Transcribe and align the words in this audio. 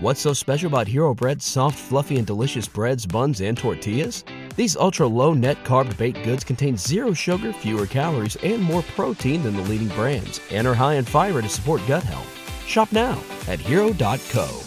What's 0.00 0.20
so 0.20 0.32
special 0.32 0.68
about 0.68 0.86
Hero 0.86 1.12
Bread's 1.12 1.44
soft, 1.44 1.76
fluffy, 1.76 2.18
and 2.18 2.26
delicious 2.26 2.68
breads, 2.68 3.04
buns, 3.04 3.40
and 3.40 3.58
tortillas? 3.58 4.22
These 4.54 4.76
ultra 4.76 5.08
low 5.08 5.34
net 5.34 5.64
carb 5.64 5.96
baked 5.98 6.22
goods 6.22 6.44
contain 6.44 6.76
zero 6.76 7.12
sugar, 7.12 7.52
fewer 7.52 7.84
calories, 7.84 8.36
and 8.44 8.62
more 8.62 8.82
protein 8.94 9.42
than 9.42 9.56
the 9.56 9.62
leading 9.62 9.88
brands, 9.88 10.40
and 10.52 10.68
are 10.68 10.74
high 10.74 10.94
in 10.94 11.04
fiber 11.04 11.42
to 11.42 11.48
support 11.48 11.82
gut 11.88 12.04
health. 12.04 12.32
Shop 12.64 12.92
now 12.92 13.20
at 13.48 13.58
hero.co. 13.58 14.60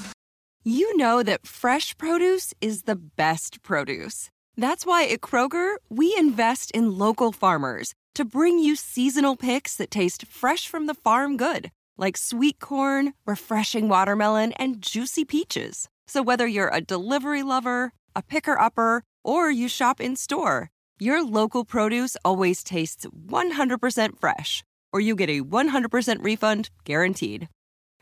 You 0.66 0.98
know 0.98 1.24
that 1.24 1.48
fresh 1.48 1.98
produce 1.98 2.54
is 2.60 2.82
the 2.82 2.98
best 2.98 3.64
produce. 3.64 4.32
That's 4.58 4.86
why 4.86 5.06
at 5.06 5.22
Kroger, 5.22 5.76
we 5.88 6.14
invest 6.20 6.72
in 6.72 6.98
local 6.98 7.32
farmers 7.32 7.94
to 8.16 8.26
bring 8.26 8.60
you 8.60 8.76
seasonal 8.76 9.38
picks 9.38 9.78
that 9.78 9.92
taste 9.92 10.26
fresh 10.26 10.68
from 10.68 10.88
the 10.88 10.94
farm 10.94 11.38
good, 11.38 11.72
like 12.02 12.18
sweet 12.18 12.60
corn, 12.60 13.14
refreshing 13.26 13.88
watermelon, 13.88 14.52
and 14.54 14.82
juicy 14.82 15.24
peaches. 15.24 15.88
So 16.08 16.22
whether 16.22 16.48
you're 16.48 16.74
a 16.74 16.82
delivery 16.82 17.44
lover, 17.44 17.94
a 18.16 18.22
picker 18.22 18.60
upper, 18.60 19.04
or 19.24 19.50
you 19.50 19.70
shop 19.70 20.02
in 20.02 20.18
store, 20.18 20.70
your 21.00 21.24
local 21.24 21.64
produce 21.64 22.18
always 22.26 22.64
tastes 22.64 23.06
100% 23.06 24.20
fresh, 24.20 24.64
or 24.92 25.00
you 25.00 25.16
get 25.16 25.30
a 25.30 25.42
100% 25.42 26.24
refund 26.24 26.70
guaranteed. 26.84 27.48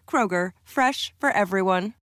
Kroger, 0.07 0.51
fresh 0.63 1.13
for 1.19 1.29
everyone. 1.29 1.98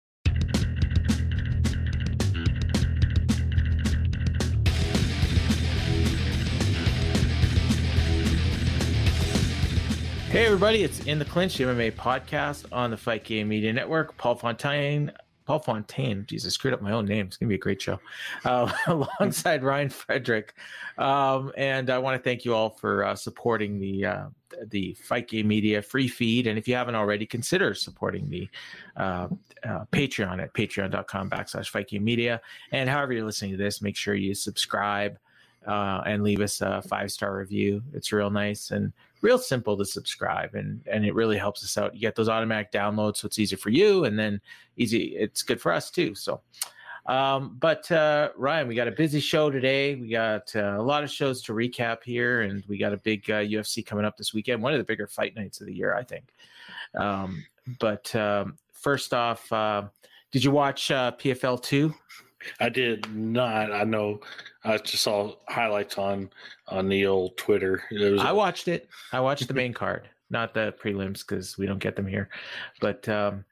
Hey, 10.37 10.45
everybody, 10.45 10.83
it's 10.83 11.01
In 11.07 11.19
the 11.19 11.25
Clinch 11.25 11.57
MMA 11.57 11.93
podcast 11.93 12.67
on 12.71 12.91
the 12.91 12.97
Fight 12.99 13.25
Game 13.25 13.49
Media 13.49 13.73
Network. 13.73 14.15
Paul 14.19 14.35
Fontaine, 14.35 15.11
Paul 15.47 15.61
Fontaine, 15.61 16.27
Jesus, 16.29 16.53
screwed 16.53 16.75
up 16.75 16.83
my 16.83 16.93
own 16.93 17.07
name. 17.07 17.25
It's 17.25 17.39
going 17.39 17.49
to 17.49 17.53
be 17.53 17.55
a 17.55 17.59
great 17.59 17.81
show. 17.81 17.99
Uh, 18.45 18.71
alongside 18.87 19.63
Ryan 19.63 19.89
Frederick. 19.89 20.53
Um, 20.99 21.53
and 21.57 21.89
I 21.89 21.97
want 21.97 22.23
to 22.23 22.23
thank 22.23 22.45
you 22.45 22.55
all 22.55 22.69
for 22.69 23.03
uh, 23.05 23.17
supporting 23.17 23.81
the 23.81 24.05
uh, 24.05 24.25
the 24.67 24.93
Fight 25.03 25.27
Game 25.27 25.49
Media 25.49 25.81
free 25.81 26.07
feed. 26.07 26.47
And 26.47 26.59
if 26.59 26.69
you 26.69 26.75
haven't 26.75 26.97
already, 26.97 27.25
consider 27.25 27.73
supporting 27.73 28.29
the 28.29 28.47
uh, 28.99 29.29
uh, 29.67 29.87
Patreon 29.91 30.43
at 30.43 30.53
patreon.com 30.53 31.31
backslash 31.31 31.71
Fight 31.71 31.89
Game 31.89 32.05
Media. 32.05 32.43
And 32.73 32.91
however 32.91 33.15
you're 33.15 33.25
listening 33.25 33.53
to 33.53 33.57
this, 33.57 33.81
make 33.81 33.97
sure 33.97 34.15
you 34.15 34.35
subscribe 34.35 35.17
uh, 35.67 36.03
and 36.07 36.23
leave 36.23 36.41
us 36.41 36.61
a 36.61 36.83
five 36.83 37.11
star 37.11 37.37
review. 37.37 37.83
It's 37.93 38.13
real 38.13 38.31
nice 38.31 38.71
and 38.71 38.93
real 39.21 39.39
simple 39.39 39.77
to 39.77 39.85
subscribe, 39.85 40.55
and 40.55 40.81
and 40.91 41.05
it 41.05 41.15
really 41.15 41.39
helps 41.39 41.65
us 41.65 41.77
out. 41.77 41.95
You 41.95 42.01
get 42.01 42.15
those 42.15 42.29
automatic 42.29 42.73
downloads, 42.73 43.19
so 43.19 43.27
it's 43.27 43.39
easy 43.39 43.57
for 43.57 43.71
you, 43.71 44.05
and 44.05 44.19
then 44.19 44.41
easy. 44.77 45.17
It's 45.17 45.43
good 45.43 45.61
for 45.61 45.73
us 45.73 45.91
too. 45.91 46.15
So. 46.15 46.41
Um, 47.07 47.57
but 47.61 47.89
uh, 47.93 48.31
Ryan, 48.37 48.67
we 48.67 48.75
got 48.75 48.89
a 48.89 48.93
busy 48.93 49.21
show 49.21 49.49
today. 49.49 49.95
We 49.95 50.09
got 50.09 50.51
uh, 50.57 50.75
a 50.77 50.83
lot 50.83 51.05
of 51.05 51.11
shows 51.11 51.41
to 51.43 51.53
recap 51.53 52.03
here, 52.03 52.41
and 52.41 52.65
we 52.67 52.79
got 52.79 52.93
a 52.93 52.97
big 52.97 53.31
uh, 53.31 53.35
UFC 53.35 53.87
coming 53.87 54.05
up 54.05 54.17
this 54.17 54.35
weekend. 54.35 54.61
One 54.61 54.73
of 54.73 54.79
the 54.79 54.85
bigger 54.85 55.07
fight 55.07 55.37
nights 55.37 55.61
of 55.61 55.69
the 55.69 55.73
year, 55.73 55.95
I 55.95 56.03
think. 56.03 56.33
Um, 56.97 57.45
but 57.79 58.13
um, 58.17 58.59
first 58.73 59.15
off, 59.15 59.53
uh, 59.53 59.85
did 60.33 60.43
you 60.43 60.51
watch 60.51 60.91
uh, 60.91 61.13
PFL 61.13 61.63
two? 61.63 61.95
I 62.61 62.69
did 62.69 63.13
not. 63.15 63.73
I 63.73 63.85
know. 63.85 64.21
I 64.65 64.79
just 64.79 65.03
saw 65.03 65.35
highlights 65.49 65.99
on 65.99 66.31
on 66.69 66.89
the 66.89 67.07
old 67.07 67.37
Twitter. 67.37 67.83
Was, 67.91 68.21
I 68.21 68.33
watched 68.33 68.69
it. 68.69 68.89
I 69.13 69.21
watched 69.21 69.47
the 69.49 69.55
main 69.63 69.73
card, 69.73 70.09
not 70.31 70.55
the 70.55 70.75
prelims 70.83 71.27
because 71.27 71.59
we 71.59 71.67
don't 71.67 71.79
get 71.79 71.97
them 71.97 72.07
here. 72.07 72.29
But 72.81 73.09
um, 73.09 73.45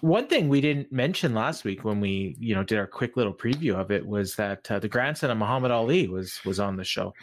one 0.00 0.26
thing 0.26 0.48
we 0.48 0.60
didn't 0.60 0.92
mention 0.92 1.34
last 1.34 1.64
week 1.64 1.84
when 1.84 2.00
we 2.00 2.36
you 2.38 2.54
know 2.54 2.62
did 2.62 2.78
our 2.78 2.86
quick 2.86 3.16
little 3.16 3.34
preview 3.34 3.74
of 3.74 3.90
it 3.90 4.06
was 4.06 4.36
that 4.36 4.70
uh, 4.70 4.78
the 4.78 4.88
grandson 4.88 5.30
of 5.30 5.38
Muhammad 5.38 5.70
Ali 5.70 6.08
was 6.08 6.40
was 6.44 6.60
on 6.60 6.76
the 6.76 6.84
show. 6.84 7.14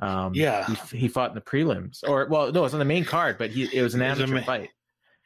Um, 0.00 0.32
yeah, 0.32 0.64
he, 0.66 0.96
he, 0.96 1.08
fought 1.08 1.30
in 1.30 1.34
the 1.34 1.40
prelims, 1.40 2.04
or 2.06 2.28
well, 2.30 2.52
no, 2.52 2.60
it 2.60 2.62
was 2.62 2.72
on 2.72 2.78
the 2.78 2.84
main 2.84 3.04
card, 3.04 3.36
but 3.36 3.50
he 3.50 3.68
it 3.76 3.82
was 3.82 3.94
an 3.94 4.02
amateur 4.02 4.32
ma- 4.32 4.42
fight. 4.42 4.70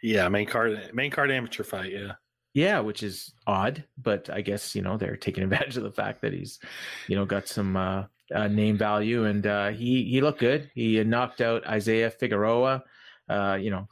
Yeah, 0.03 0.29
main 0.29 0.47
card, 0.47 0.91
main 0.95 1.11
card 1.11 1.31
amateur 1.31 1.63
fight. 1.63 1.93
Yeah. 1.93 2.13
Yeah, 2.55 2.81
which 2.81 3.03
is 3.03 3.33
odd, 3.47 3.85
but 3.97 4.29
I 4.29 4.43
guess 4.43 4.75
you 4.75 4.83
know 4.83 4.97
they're 4.97 5.17
taking 5.17 5.43
advantage 5.45 5.77
of 5.77 5.85
the 5.85 5.93
fact 5.93 6.21
that 6.23 6.33
he's, 6.33 6.59
you 7.09 7.17
know, 7.17 7.25
got 7.25 7.49
some 7.49 7.77
uh, 7.77 8.05
uh, 8.35 8.49
name 8.49 8.77
value, 8.77 9.25
and 9.25 9.47
uh, 9.47 9.69
he 9.71 10.05
he 10.05 10.21
looked 10.21 10.41
good. 10.41 10.71
He 10.75 11.03
knocked 11.05 11.41
out 11.41 11.67
Isaiah 11.67 12.11
Figueroa. 12.11 12.85
Uh, 13.29 13.59
you 13.61 13.71
know, 13.71 13.89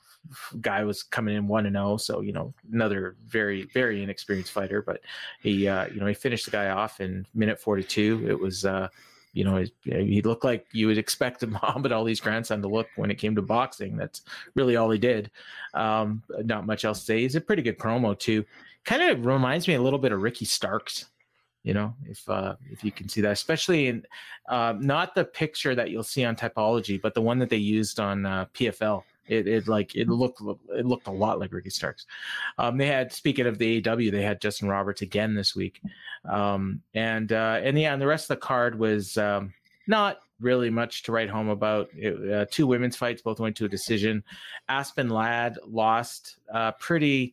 guy 0.61 0.85
was 0.85 1.03
coming 1.03 1.37
in 1.37 1.49
one 1.49 1.67
and 1.67 1.77
zero, 1.77 1.97
so 1.97 2.21
you 2.21 2.33
know 2.33 2.53
another 2.73 3.17
very 3.25 3.69
very 3.73 4.03
inexperienced 4.03 4.53
fighter, 4.53 4.83
but 4.83 5.01
he 5.41 5.67
uh, 5.67 5.87
you 5.87 6.01
know 6.01 6.07
he 6.07 6.15
finished 6.15 6.45
the 6.45 6.51
guy 6.51 6.69
off 6.69 7.01
in 7.01 7.27
minute 7.35 7.59
forty 7.59 7.83
two. 7.83 8.27
It 8.29 8.39
was 8.39 8.65
uh, 8.65 8.89
you 9.33 9.45
know, 9.45 9.65
he 9.85 10.23
looked 10.23 10.45
like 10.45 10.67
you 10.73 10.89
would 10.89 10.99
expect 10.99 11.47
Muhammad 11.47 11.93
Ali's 11.93 12.21
grandson 12.21 12.61
to 12.63 12.69
look 12.69 12.89
when 12.97 13.11
it 13.11 13.17
came 13.17 13.35
to 13.37 13.43
boxing. 13.43 13.97
That's 13.97 14.23
really 14.55 14.77
all 14.77 14.91
he 14.91 14.99
did. 14.99 15.31
Um, 15.75 16.23
not 16.45 16.67
much 16.67 16.85
else 16.85 17.01
to 17.01 17.05
say. 17.05 17.21
He's 17.21 17.37
a 17.37 17.41
pretty 17.41 17.63
good 17.63 17.79
promo 17.79 18.19
too. 18.19 18.45
Kind 18.85 19.03
of 19.03 19.25
reminds 19.25 19.69
me 19.69 19.75
a 19.75 19.83
little 19.83 19.99
bit 19.99 20.13
of 20.13 20.23
Ricky 20.23 20.45
Starks. 20.45 21.07
You 21.63 21.75
know, 21.75 21.95
if 22.07 22.27
uh, 22.29 22.57
if 22.71 22.83
you 22.83 22.91
can 22.91 23.09
see 23.09 23.21
that, 23.21 23.33
especially 23.33 23.89
in 23.89 24.03
uh, 24.49 24.75
not 24.79 25.15
the 25.15 25.27
picture 25.27 25.75
that 25.75 25.91
you'll 25.91 26.03
see 26.03 26.25
on 26.25 26.35
Tapology, 26.35 27.01
but 27.01 27.13
the 27.13 27.21
one 27.21 27.39
that 27.39 27.51
they 27.51 27.59
used 27.59 28.01
on 28.01 28.25
uh, 28.25 28.47
PFL. 28.55 29.03
It, 29.31 29.47
it 29.47 29.69
like 29.69 29.95
it 29.95 30.09
looked 30.09 30.41
it 30.71 30.85
looked 30.85 31.07
a 31.07 31.13
lot 31.13 31.39
like 31.39 31.53
Ricky 31.53 31.71
Starks. 31.71 32.07
Um, 32.59 32.77
they 32.77 32.87
had 32.87 33.13
speaking 33.13 33.47
of 33.47 33.59
the 33.59 33.83
AW, 33.87 33.97
they 33.97 34.23
had 34.23 34.41
Justin 34.41 34.69
Roberts 34.69 35.03
again 35.03 35.35
this 35.35 35.55
week, 35.55 35.81
um, 36.29 36.83
and 36.95 37.33
uh, 37.33 37.61
and 37.63 37.79
yeah, 37.79 37.93
and 37.93 38.03
the 38.03 38.07
rest 38.07 38.25
of 38.25 38.37
the 38.37 38.45
card 38.45 38.79
was 38.79 39.17
um, 39.17 39.55
not 39.87 40.19
really 40.41 40.69
much 40.69 41.05
to 41.05 41.13
write 41.13 41.31
home 41.31 41.49
about. 41.49 41.89
It, 41.95 42.33
uh, 42.33 42.47
two 42.51 42.67
women's 42.67 42.97
fights, 42.97 43.23
both 43.23 43.39
went 43.39 43.57
to 43.59 43.67
a 43.67 43.69
decision. 43.69 44.25
Aspen 44.69 45.09
Ladd 45.09 45.59
lost 45.65 46.39
uh, 46.53 46.73
pretty. 46.73 47.33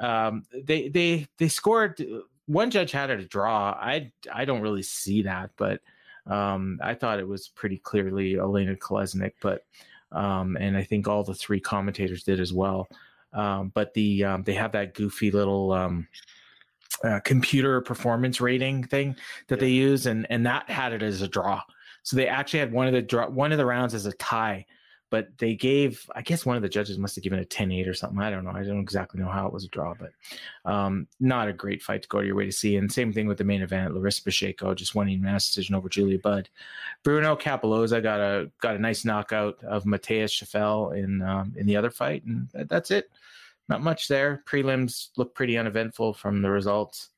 Um, 0.00 0.44
they 0.52 0.88
they 0.88 1.28
they 1.38 1.48
scored. 1.48 2.04
One 2.46 2.70
judge 2.70 2.90
had 2.90 3.10
it 3.10 3.20
a 3.20 3.24
draw. 3.24 3.70
I 3.70 4.10
I 4.32 4.44
don't 4.44 4.62
really 4.62 4.82
see 4.82 5.22
that, 5.22 5.50
but 5.56 5.80
um, 6.26 6.80
I 6.82 6.94
thought 6.94 7.20
it 7.20 7.28
was 7.28 7.48
pretty 7.48 7.78
clearly 7.78 8.36
Elena 8.36 8.74
Kolesnik, 8.74 9.34
but 9.40 9.64
um, 10.12 10.56
and 10.58 10.76
I 10.76 10.82
think 10.82 11.08
all 11.08 11.24
the 11.24 11.34
three 11.34 11.60
commentators 11.60 12.22
did 12.22 12.40
as 12.40 12.52
well. 12.52 12.88
Um, 13.32 13.70
but 13.74 13.92
the 13.94 14.24
um, 14.24 14.42
they 14.44 14.54
have 14.54 14.72
that 14.72 14.94
goofy 14.94 15.30
little 15.30 15.72
um, 15.72 16.08
uh, 17.04 17.20
computer 17.20 17.80
performance 17.80 18.40
rating 18.40 18.84
thing 18.84 19.16
that 19.48 19.60
they 19.60 19.70
use, 19.70 20.06
and 20.06 20.26
and 20.30 20.46
that 20.46 20.68
had 20.70 20.92
it 20.92 21.02
as 21.02 21.22
a 21.22 21.28
draw. 21.28 21.60
So 22.02 22.16
they 22.16 22.28
actually 22.28 22.60
had 22.60 22.72
one 22.72 22.86
of 22.86 22.92
the 22.92 23.02
draw 23.02 23.28
one 23.28 23.52
of 23.52 23.58
the 23.58 23.66
rounds 23.66 23.94
as 23.94 24.06
a 24.06 24.12
tie, 24.12 24.64
but 25.10 25.28
they 25.38 25.54
gave 25.54 26.08
i 26.14 26.22
guess 26.22 26.44
one 26.44 26.56
of 26.56 26.62
the 26.62 26.68
judges 26.68 26.98
must 26.98 27.14
have 27.14 27.24
given 27.24 27.38
a 27.38 27.44
10-8 27.44 27.88
or 27.88 27.94
something. 27.94 28.20
I 28.20 28.30
don't 28.30 28.44
know. 28.44 28.50
I 28.50 28.64
don't 28.64 28.80
exactly 28.80 29.20
know 29.20 29.28
how 29.28 29.46
it 29.46 29.52
was 29.52 29.64
a 29.64 29.68
draw 29.68 29.94
but 29.94 30.12
um, 30.70 31.06
not 31.20 31.48
a 31.48 31.52
great 31.52 31.82
fight 31.82 32.02
to 32.02 32.08
go 32.08 32.20
to 32.20 32.26
your 32.26 32.36
way 32.36 32.46
to 32.46 32.52
see. 32.52 32.76
And 32.76 32.90
same 32.90 33.12
thing 33.12 33.26
with 33.26 33.38
the 33.38 33.44
main 33.44 33.62
event 33.62 33.94
larissa 33.94 34.22
pacheco 34.22 34.74
just 34.74 34.94
winning 34.94 35.22
mass 35.22 35.46
decision 35.46 35.74
over 35.74 35.88
julia 35.88 36.18
budd. 36.18 36.48
Bruno 37.02 37.36
cappelozza 37.36 38.02
got 38.02 38.20
a 38.20 38.50
got 38.60 38.76
a 38.76 38.78
nice 38.78 39.04
knockout 39.04 39.62
of 39.64 39.84
matheus 39.84 40.32
scheffel 40.32 40.96
in 40.96 41.22
um, 41.22 41.54
in 41.56 41.66
the 41.66 41.76
other 41.76 41.90
fight 41.90 42.24
and 42.24 42.48
that's 42.68 42.90
it. 42.90 43.10
Not 43.68 43.82
much 43.82 44.08
there. 44.08 44.42
Prelims 44.46 45.08
look 45.16 45.34
pretty 45.34 45.58
uneventful 45.58 46.14
from 46.14 46.42
the 46.42 46.50
results 46.50 47.10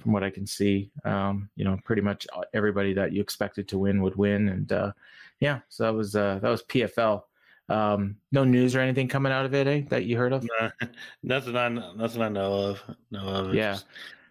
from 0.00 0.12
what 0.12 0.24
i 0.24 0.30
can 0.30 0.46
see. 0.46 0.90
Um, 1.04 1.48
you 1.56 1.64
know 1.64 1.78
pretty 1.84 2.02
much 2.02 2.26
everybody 2.52 2.92
that 2.94 3.12
you 3.12 3.20
expected 3.20 3.68
to 3.68 3.78
win 3.78 4.02
would 4.02 4.16
win 4.16 4.48
and 4.48 4.72
uh, 4.72 4.92
yeah 5.40 5.60
so 5.68 5.84
that 5.84 5.94
was 5.94 6.16
uh, 6.16 6.38
that 6.42 6.48
was 6.48 6.62
pfl 6.62 7.22
um, 7.68 8.16
no 8.32 8.44
news 8.44 8.74
or 8.74 8.80
anything 8.80 9.08
coming 9.08 9.32
out 9.32 9.46
of 9.46 9.54
it, 9.54 9.66
eh, 9.66 9.82
that 9.88 10.04
you 10.04 10.16
heard 10.16 10.32
of? 10.32 10.46
No, 10.60 10.70
nothing 11.22 11.56
I 11.56 11.68
nothing 11.68 12.22
I 12.22 12.28
know 12.28 12.54
of. 12.54 12.82
Know 13.10 13.26
of. 13.26 13.54
Yeah. 13.54 13.78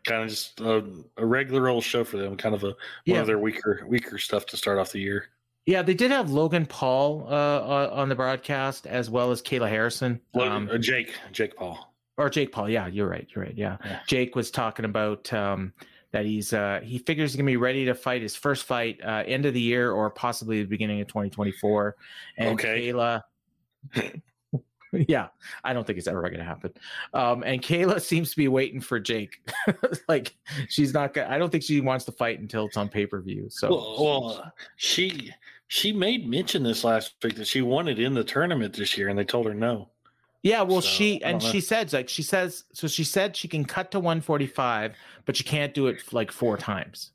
kind 0.06 0.24
of 0.24 0.30
just 0.30 0.60
a, 0.60 0.84
a, 1.18 1.26
regular 1.26 1.70
old 1.70 1.84
show 1.84 2.04
for 2.04 2.18
them. 2.18 2.36
Kind 2.38 2.56
of 2.56 2.64
a 2.64 2.68
one 2.68 2.76
yeah. 3.06 3.22
of 3.22 3.28
their 3.28 3.40
weaker 3.40 3.84
weaker 3.88 4.18
stuff 4.18 4.46
to 4.48 4.58
start 4.58 4.78
off 4.78 4.92
the 4.92 5.00
year. 5.00 5.28
Yeah, 5.66 5.82
they 5.82 5.94
did 5.94 6.12
have 6.12 6.30
Logan 6.30 6.66
Paul 6.66 7.26
uh, 7.30 7.90
on 7.92 8.10
the 8.10 8.16
broadcast 8.16 8.86
as 8.86 9.10
well 9.10 9.32
as 9.32 9.42
Kayla 9.42 9.70
Harrison. 9.70 10.20
Um, 10.34 10.70
uh, 10.72 10.78
Jake 10.78 11.16
Jake 11.32 11.56
Paul 11.56 11.94
or 12.18 12.30
Jake 12.30 12.52
Paul. 12.52 12.70
Yeah, 12.70 12.88
you're 12.88 13.08
right. 13.08 13.28
You're 13.34 13.46
right. 13.46 13.58
Yeah, 13.58 13.78
yeah. 13.86 14.00
Jake 14.08 14.36
was 14.36 14.52
talking 14.52 14.86
about. 14.86 15.32
Um, 15.34 15.74
that 16.14 16.26
he's 16.26 16.54
uh, 16.54 16.80
he 16.84 17.00
figures 17.00 17.32
he's 17.32 17.38
gonna 17.38 17.48
be 17.48 17.58
ready 17.58 17.86
to 17.86 17.96
fight 17.96 18.22
his 18.22 18.36
first 18.36 18.64
fight 18.66 19.02
uh, 19.04 19.24
end 19.26 19.46
of 19.46 19.54
the 19.54 19.60
year 19.60 19.92
or 19.92 20.10
possibly 20.10 20.62
the 20.62 20.70
beginning 20.70 21.02
of 21.02 21.08
2024. 21.08 21.96
And 22.38 22.50
okay. 22.54 22.88
Kayla, 22.88 23.22
yeah, 25.08 25.28
I 25.64 25.74
don't 25.74 25.86
think 25.86 25.98
it's 25.98 26.08
ever 26.08 26.22
gonna 26.30 26.44
happen. 26.44 26.72
Um, 27.14 27.44
and 27.44 27.62
Kayla 27.62 28.00
seems 28.00 28.30
to 28.30 28.38
be 28.38 28.48
waiting 28.48 28.80
for 28.80 29.00
Jake. 29.00 29.38
like 30.08 30.36
she's 30.70 30.94
not 30.94 31.16
gonna. 31.16 31.30
I 31.30 31.40
don't 31.40 31.52
think 31.52 31.64
she 31.64 31.82
wants 31.82 32.06
to 32.06 32.12
fight 32.12 32.40
until 32.40 32.68
it's 32.68 32.78
on 32.78 32.90
pay 32.90 33.08
per 33.08 33.20
view. 33.20 33.48
So 33.50 33.70
well, 33.70 33.96
well, 34.00 34.54
she 34.76 35.34
she 35.68 35.92
made 35.92 36.30
mention 36.30 36.62
this 36.62 36.84
last 36.84 37.16
week 37.24 37.36
that 37.38 37.48
she 37.48 37.64
wanted 37.64 37.98
in 37.98 38.14
the 38.14 38.24
tournament 38.24 38.76
this 38.76 38.96
year, 38.96 39.10
and 39.10 39.18
they 39.18 39.26
told 39.26 39.48
her 39.48 39.56
no. 39.56 39.90
Yeah, 40.44 40.62
well, 40.62 40.82
So, 40.82 40.88
she 40.88 41.24
and 41.24 41.42
she 41.42 41.62
said 41.62 41.92
like 41.94 42.10
she 42.10 42.22
says 42.22 42.66
so 42.74 42.88
she 42.88 43.06
said 43.06 43.36
she 43.36 43.48
can 43.48 43.64
cut 43.64 43.92
to 43.92 44.00
145, 44.00 44.94
but 45.26 45.38
she 45.38 45.44
can't 45.44 45.74
do 45.74 45.88
it 45.88 46.02
like 46.12 46.32
four 46.32 46.58
times. 46.58 47.12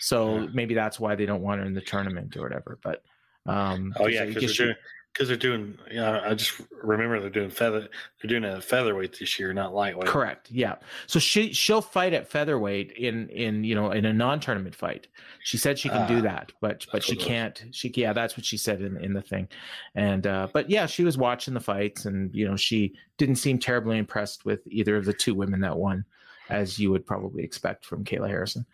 So 0.00 0.40
Yeah. 0.40 0.46
maybe 0.52 0.74
that's 0.74 0.98
why 0.98 1.14
they 1.14 1.24
don't 1.24 1.40
want 1.40 1.60
her 1.60 1.66
in 1.66 1.72
the 1.74 1.80
tournament 1.80 2.36
or 2.36 2.42
whatever. 2.42 2.78
But 2.82 3.02
um, 3.46 3.94
Oh 3.98 4.08
yeah, 4.08 4.24
because 4.24 4.56
doing 4.56 4.74
because 5.14 5.28
they're 5.28 5.36
doing. 5.36 5.78
Yeah, 5.90 6.20
I 6.26 6.34
just 6.34 6.60
remember 6.82 7.20
they're 7.20 7.30
doing 7.30 7.48
feather. 7.48 7.88
They're 8.20 8.28
doing 8.40 8.44
a 8.44 8.60
featherweight 8.60 9.16
this 9.18 9.38
year, 9.38 9.52
not 9.52 9.72
lightweight. 9.72 10.08
Correct. 10.08 10.50
Yeah. 10.50 10.74
So 11.06 11.18
she 11.20 11.52
she'll 11.52 11.80
fight 11.80 12.12
at 12.12 12.28
featherweight 12.28 12.92
in 12.92 13.28
in 13.28 13.62
you 13.62 13.76
know 13.76 13.92
in 13.92 14.04
a 14.04 14.12
non-tournament 14.12 14.74
fight. 14.74 15.06
She 15.44 15.56
said 15.56 15.78
she 15.78 15.88
can 15.88 16.08
do 16.08 16.18
Ah, 16.18 16.22
that, 16.22 16.52
but 16.60 16.84
but 16.92 17.04
she 17.04 17.12
what 17.12 17.16
it 17.16 17.24
was. 17.24 17.26
can't. 17.28 17.64
She 17.70 17.92
yeah, 17.94 18.12
that's 18.12 18.36
what 18.36 18.44
she 18.44 18.56
said 18.56 18.82
in 18.82 18.96
in 18.96 19.12
the 19.12 19.22
thing. 19.22 19.48
And 19.94 20.26
uh 20.26 20.48
but 20.52 20.68
yeah, 20.68 20.86
she 20.86 21.04
was 21.04 21.16
watching 21.16 21.54
the 21.54 21.60
fights 21.60 22.06
and 22.06 22.34
you 22.34 22.48
know 22.48 22.56
she 22.56 22.94
didn't 23.16 23.36
seem 23.36 23.58
terribly 23.58 23.98
impressed 23.98 24.44
with 24.44 24.60
either 24.66 24.96
of 24.96 25.04
the 25.04 25.12
two 25.12 25.34
women 25.34 25.60
that 25.60 25.76
won 25.76 26.04
as 26.50 26.78
you 26.78 26.90
would 26.90 27.06
probably 27.06 27.42
expect 27.42 27.84
from 27.84 28.04
Kayla 28.04 28.28
Harrison. 28.28 28.66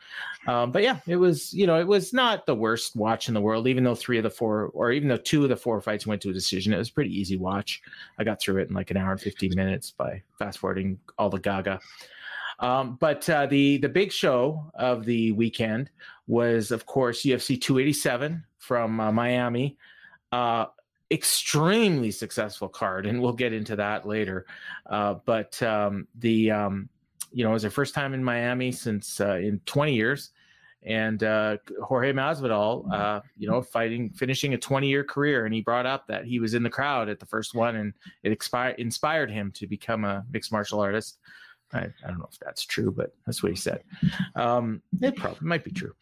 Um 0.46 0.72
but 0.72 0.82
yeah, 0.82 1.00
it 1.06 1.16
was 1.16 1.52
you 1.52 1.66
know, 1.66 1.78
it 1.78 1.86
was 1.86 2.12
not 2.12 2.46
the 2.46 2.54
worst 2.54 2.96
watch 2.96 3.28
in 3.28 3.34
the 3.34 3.40
world 3.40 3.68
even 3.68 3.84
though 3.84 3.94
3 3.94 4.18
of 4.18 4.24
the 4.24 4.30
4 4.30 4.70
or 4.74 4.92
even 4.92 5.08
though 5.08 5.16
2 5.16 5.44
of 5.44 5.48
the 5.48 5.56
4 5.56 5.80
fights 5.80 6.06
went 6.06 6.22
to 6.22 6.30
a 6.30 6.34
decision. 6.34 6.72
It 6.72 6.78
was 6.78 6.90
pretty 6.90 7.16
easy 7.18 7.36
watch. 7.36 7.82
I 8.18 8.24
got 8.24 8.40
through 8.40 8.62
it 8.62 8.68
in 8.68 8.74
like 8.74 8.90
an 8.90 8.96
hour 8.96 9.12
and 9.12 9.20
15 9.20 9.52
minutes 9.54 9.90
by 9.90 10.22
fast 10.38 10.58
forwarding 10.58 10.98
all 11.18 11.30
the 11.30 11.38
gaga. 11.38 11.80
Um, 12.60 12.98
but 13.00 13.28
uh, 13.28 13.46
the 13.46 13.78
the 13.78 13.88
big 13.88 14.12
show 14.12 14.70
of 14.74 15.04
the 15.04 15.32
weekend 15.32 15.90
was, 16.26 16.70
of 16.70 16.86
course, 16.86 17.22
UFC 17.22 17.60
287 17.60 18.44
from 18.58 19.00
uh, 19.00 19.10
Miami. 19.10 19.78
Uh, 20.30 20.66
extremely 21.10 22.10
successful 22.10 22.68
card, 22.68 23.06
and 23.06 23.20
we'll 23.20 23.32
get 23.32 23.52
into 23.52 23.76
that 23.76 24.06
later. 24.06 24.46
Uh, 24.86 25.14
but 25.24 25.60
um, 25.62 26.06
the 26.16 26.50
um, 26.50 26.88
you 27.32 27.44
know 27.44 27.50
it 27.50 27.54
was 27.54 27.62
their 27.62 27.70
first 27.70 27.94
time 27.94 28.14
in 28.14 28.22
Miami 28.22 28.72
since 28.72 29.20
uh, 29.20 29.34
in 29.36 29.60
20 29.66 29.94
years, 29.94 30.30
and 30.82 31.22
uh, 31.22 31.56
Jorge 31.82 32.12
Masvidal, 32.12 32.90
uh, 32.92 33.20
you 33.36 33.48
know, 33.48 33.60
fighting, 33.62 34.10
finishing 34.10 34.54
a 34.54 34.58
20 34.58 34.88
year 34.88 35.04
career, 35.04 35.44
and 35.44 35.54
he 35.54 35.60
brought 35.60 35.86
up 35.86 36.06
that 36.08 36.24
he 36.24 36.40
was 36.40 36.54
in 36.54 36.62
the 36.62 36.70
crowd 36.70 37.08
at 37.08 37.20
the 37.20 37.26
first 37.26 37.54
one, 37.54 37.76
and 37.76 37.92
it 38.22 38.32
expired, 38.32 38.76
inspired 38.78 39.30
him 39.30 39.50
to 39.52 39.66
become 39.66 40.04
a 40.04 40.24
mixed 40.32 40.52
martial 40.52 40.80
artist. 40.80 41.18
I, 41.72 41.80
I 42.04 42.08
don't 42.08 42.18
know 42.18 42.28
if 42.32 42.38
that's 42.40 42.64
true, 42.66 42.90
but 42.90 43.14
that's 43.26 43.42
what 43.44 43.52
he 43.52 43.56
said. 43.56 43.84
Um, 44.34 44.82
it 45.00 45.14
probably 45.16 45.46
might 45.46 45.62
be 45.64 45.70
true. 45.70 45.92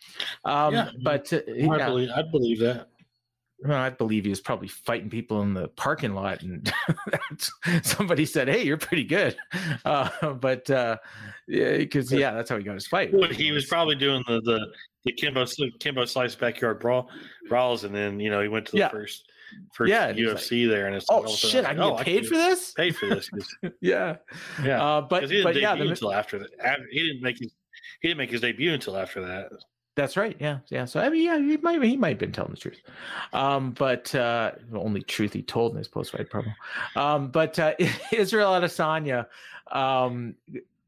Um, 0.46 0.72
Yeah. 0.72 0.90
but 1.02 1.30
uh, 1.32 1.40
I 1.46 1.52
yeah, 1.54 1.86
believe 1.86 2.08
I 2.16 2.22
believe 2.22 2.58
that. 2.60 2.88
Well, 3.64 3.76
I 3.81 3.90
believe 3.90 4.25
he 4.25 4.31
was 4.31 4.40
probably 4.40 4.69
fighting 4.69 5.10
people 5.10 5.43
in 5.43 5.52
the 5.55 5.69
parking 5.69 6.14
lot, 6.14 6.43
and 6.43 6.72
somebody 7.82 8.25
said, 8.25 8.49
"Hey, 8.49 8.62
you're 8.62 8.76
pretty 8.78 9.05
good." 9.05 9.37
Uh, 9.84 10.32
but 10.34 10.69
uh, 10.70 10.96
yeah, 11.49 11.78
because 11.78 12.12
yeah, 12.12 12.32
that's 12.34 12.50
how 12.50 12.56
he 12.56 12.62
got 12.62 12.75
his 12.75 12.87
fight. 12.87 13.12
Well, 13.12 13.28
he 13.31 13.50
was 13.50 13.66
probably 13.66 13.96
doing 13.96 14.22
the 14.28 14.40
the 14.43 14.66
the 15.05 15.12
Kimbo 15.12 15.46
Kimbo 15.81 16.05
Slice 16.05 16.34
backyard 16.34 16.78
brawl 16.78 17.10
brawls, 17.49 17.84
and 17.84 17.94
then 17.94 18.20
you 18.20 18.31
know 18.31 18.40
he 18.40 18.49
went 18.49 18.66
to 18.66 18.72
the 18.72 18.78
Yeah. 18.78 18.88
first 18.90 19.25
first 19.75 19.90
Yeah, 19.90 20.12
UFC 20.12 20.69
there, 20.69 20.87
and 20.87 20.94
it's 20.94 21.06
Oh 21.08 21.26
shit! 21.26 21.64
I 21.64 21.69
like, 21.69 21.76
can 21.76 21.81
oh, 21.81 21.96
get 21.96 22.04
paid 22.04 22.20
can 22.20 22.28
for 22.28 22.37
this. 22.37 22.72
Paid 22.72 22.96
for 22.96 23.06
this, 23.06 23.31
Yeah, 23.81 24.16
yeah. 24.62 24.84
uh, 24.84 25.00
but 25.00 25.22
he 25.22 25.28
didn't 25.28 25.44
but 25.44 25.56
yeah, 25.56 25.72
debut 25.72 25.84
the, 25.87 25.90
until 25.90 26.12
after 26.12 26.38
that. 26.38 26.78
He 26.90 27.00
didn't 27.06 27.22
make 27.22 27.38
his 27.38 27.52
he 28.02 28.08
didn't 28.08 28.19
make 28.19 28.31
his 28.31 28.40
debut 28.40 28.72
until 28.72 28.96
after 28.96 29.20
that. 29.26 29.50
That's 29.98 30.16
right. 30.16 30.36
Yeah, 30.38 30.60
yeah. 30.68 30.84
So 30.84 31.00
I 31.00 31.08
mean, 31.08 31.24
yeah, 31.24 31.38
he 31.38 31.56
might 31.56 31.82
he 31.82 31.96
might 31.96 32.10
have 32.10 32.18
been 32.18 32.30
telling 32.30 32.52
the 32.52 32.56
truth, 32.56 32.80
um, 33.32 33.72
but 33.72 34.14
uh, 34.14 34.52
the 34.70 34.78
only 34.78 35.02
truth 35.02 35.32
he 35.32 35.42
told 35.42 35.72
in 35.72 35.78
his 35.78 35.88
post 35.88 36.12
fight 36.12 36.30
promo. 36.30 36.54
Um, 36.94 37.32
but 37.32 37.58
uh, 37.58 37.74
Israel 38.12 38.52
Adesanya 38.52 39.26
um, 39.72 40.36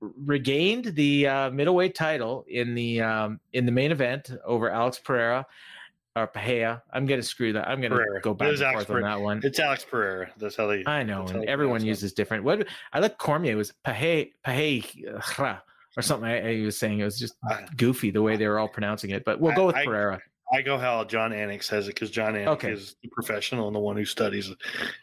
regained 0.01 0.95
the 0.95 1.27
uh, 1.27 1.51
middleweight 1.51 1.97
title 1.97 2.45
in 2.47 2.77
the 2.77 3.01
um, 3.01 3.41
in 3.53 3.67
the 3.67 3.73
main 3.73 3.91
event 3.91 4.31
over 4.45 4.71
Alex 4.71 5.01
Pereira 5.01 5.45
or 6.15 6.29
Pahea. 6.29 6.81
I'm 6.93 7.05
gonna 7.05 7.21
screw 7.21 7.53
that. 7.53 7.69
I'm 7.69 7.81
gonna 7.81 7.97
Pereira. 7.97 8.21
go 8.21 8.33
back 8.33 8.53
and 8.53 8.63
Alex 8.63 8.85
forth 8.85 8.99
on 8.99 9.03
that 9.03 9.21
one. 9.21 9.41
It's 9.43 9.59
Alex 9.59 9.85
Pereira. 9.85 10.31
That's 10.39 10.55
how 10.55 10.69
they. 10.69 10.85
I 10.87 11.03
know, 11.03 11.27
and 11.27 11.47
everyone 11.47 11.85
uses 11.85 12.13
different. 12.13 12.45
What 12.45 12.65
I 12.93 13.01
like 13.01 13.19
Cormier 13.19 13.57
was 13.57 13.73
Pahe 13.85 14.31
Pahe 14.47 15.21
or 15.97 16.03
something. 16.03 16.29
I, 16.29 16.61
I 16.61 16.65
was 16.65 16.79
saying 16.79 17.01
it 17.01 17.05
was 17.05 17.19
just 17.19 17.35
goofy 17.77 18.11
the 18.11 18.23
way 18.23 18.37
they 18.37 18.47
were 18.47 18.59
all 18.59 18.69
pronouncing 18.69 19.11
it. 19.11 19.25
But 19.25 19.41
we'll 19.41 19.55
go 19.55 19.67
with 19.67 19.77
I- 19.77 19.85
Pereira. 19.85 20.21
I 20.53 20.63
go 20.63 20.77
how 20.79 21.05
Jon 21.05 21.31
Anik 21.31 21.63
says 21.63 21.87
it 21.87 21.95
because 21.95 22.11
Jon 22.11 22.35
Anik 22.35 22.49
Okay. 22.49 22.73
is 22.73 22.97
the 23.03 23.09
professional 23.09 23.69
and 23.69 23.77
the 23.77 23.79
one 23.81 23.97
who 23.97 24.05
studies 24.05 24.53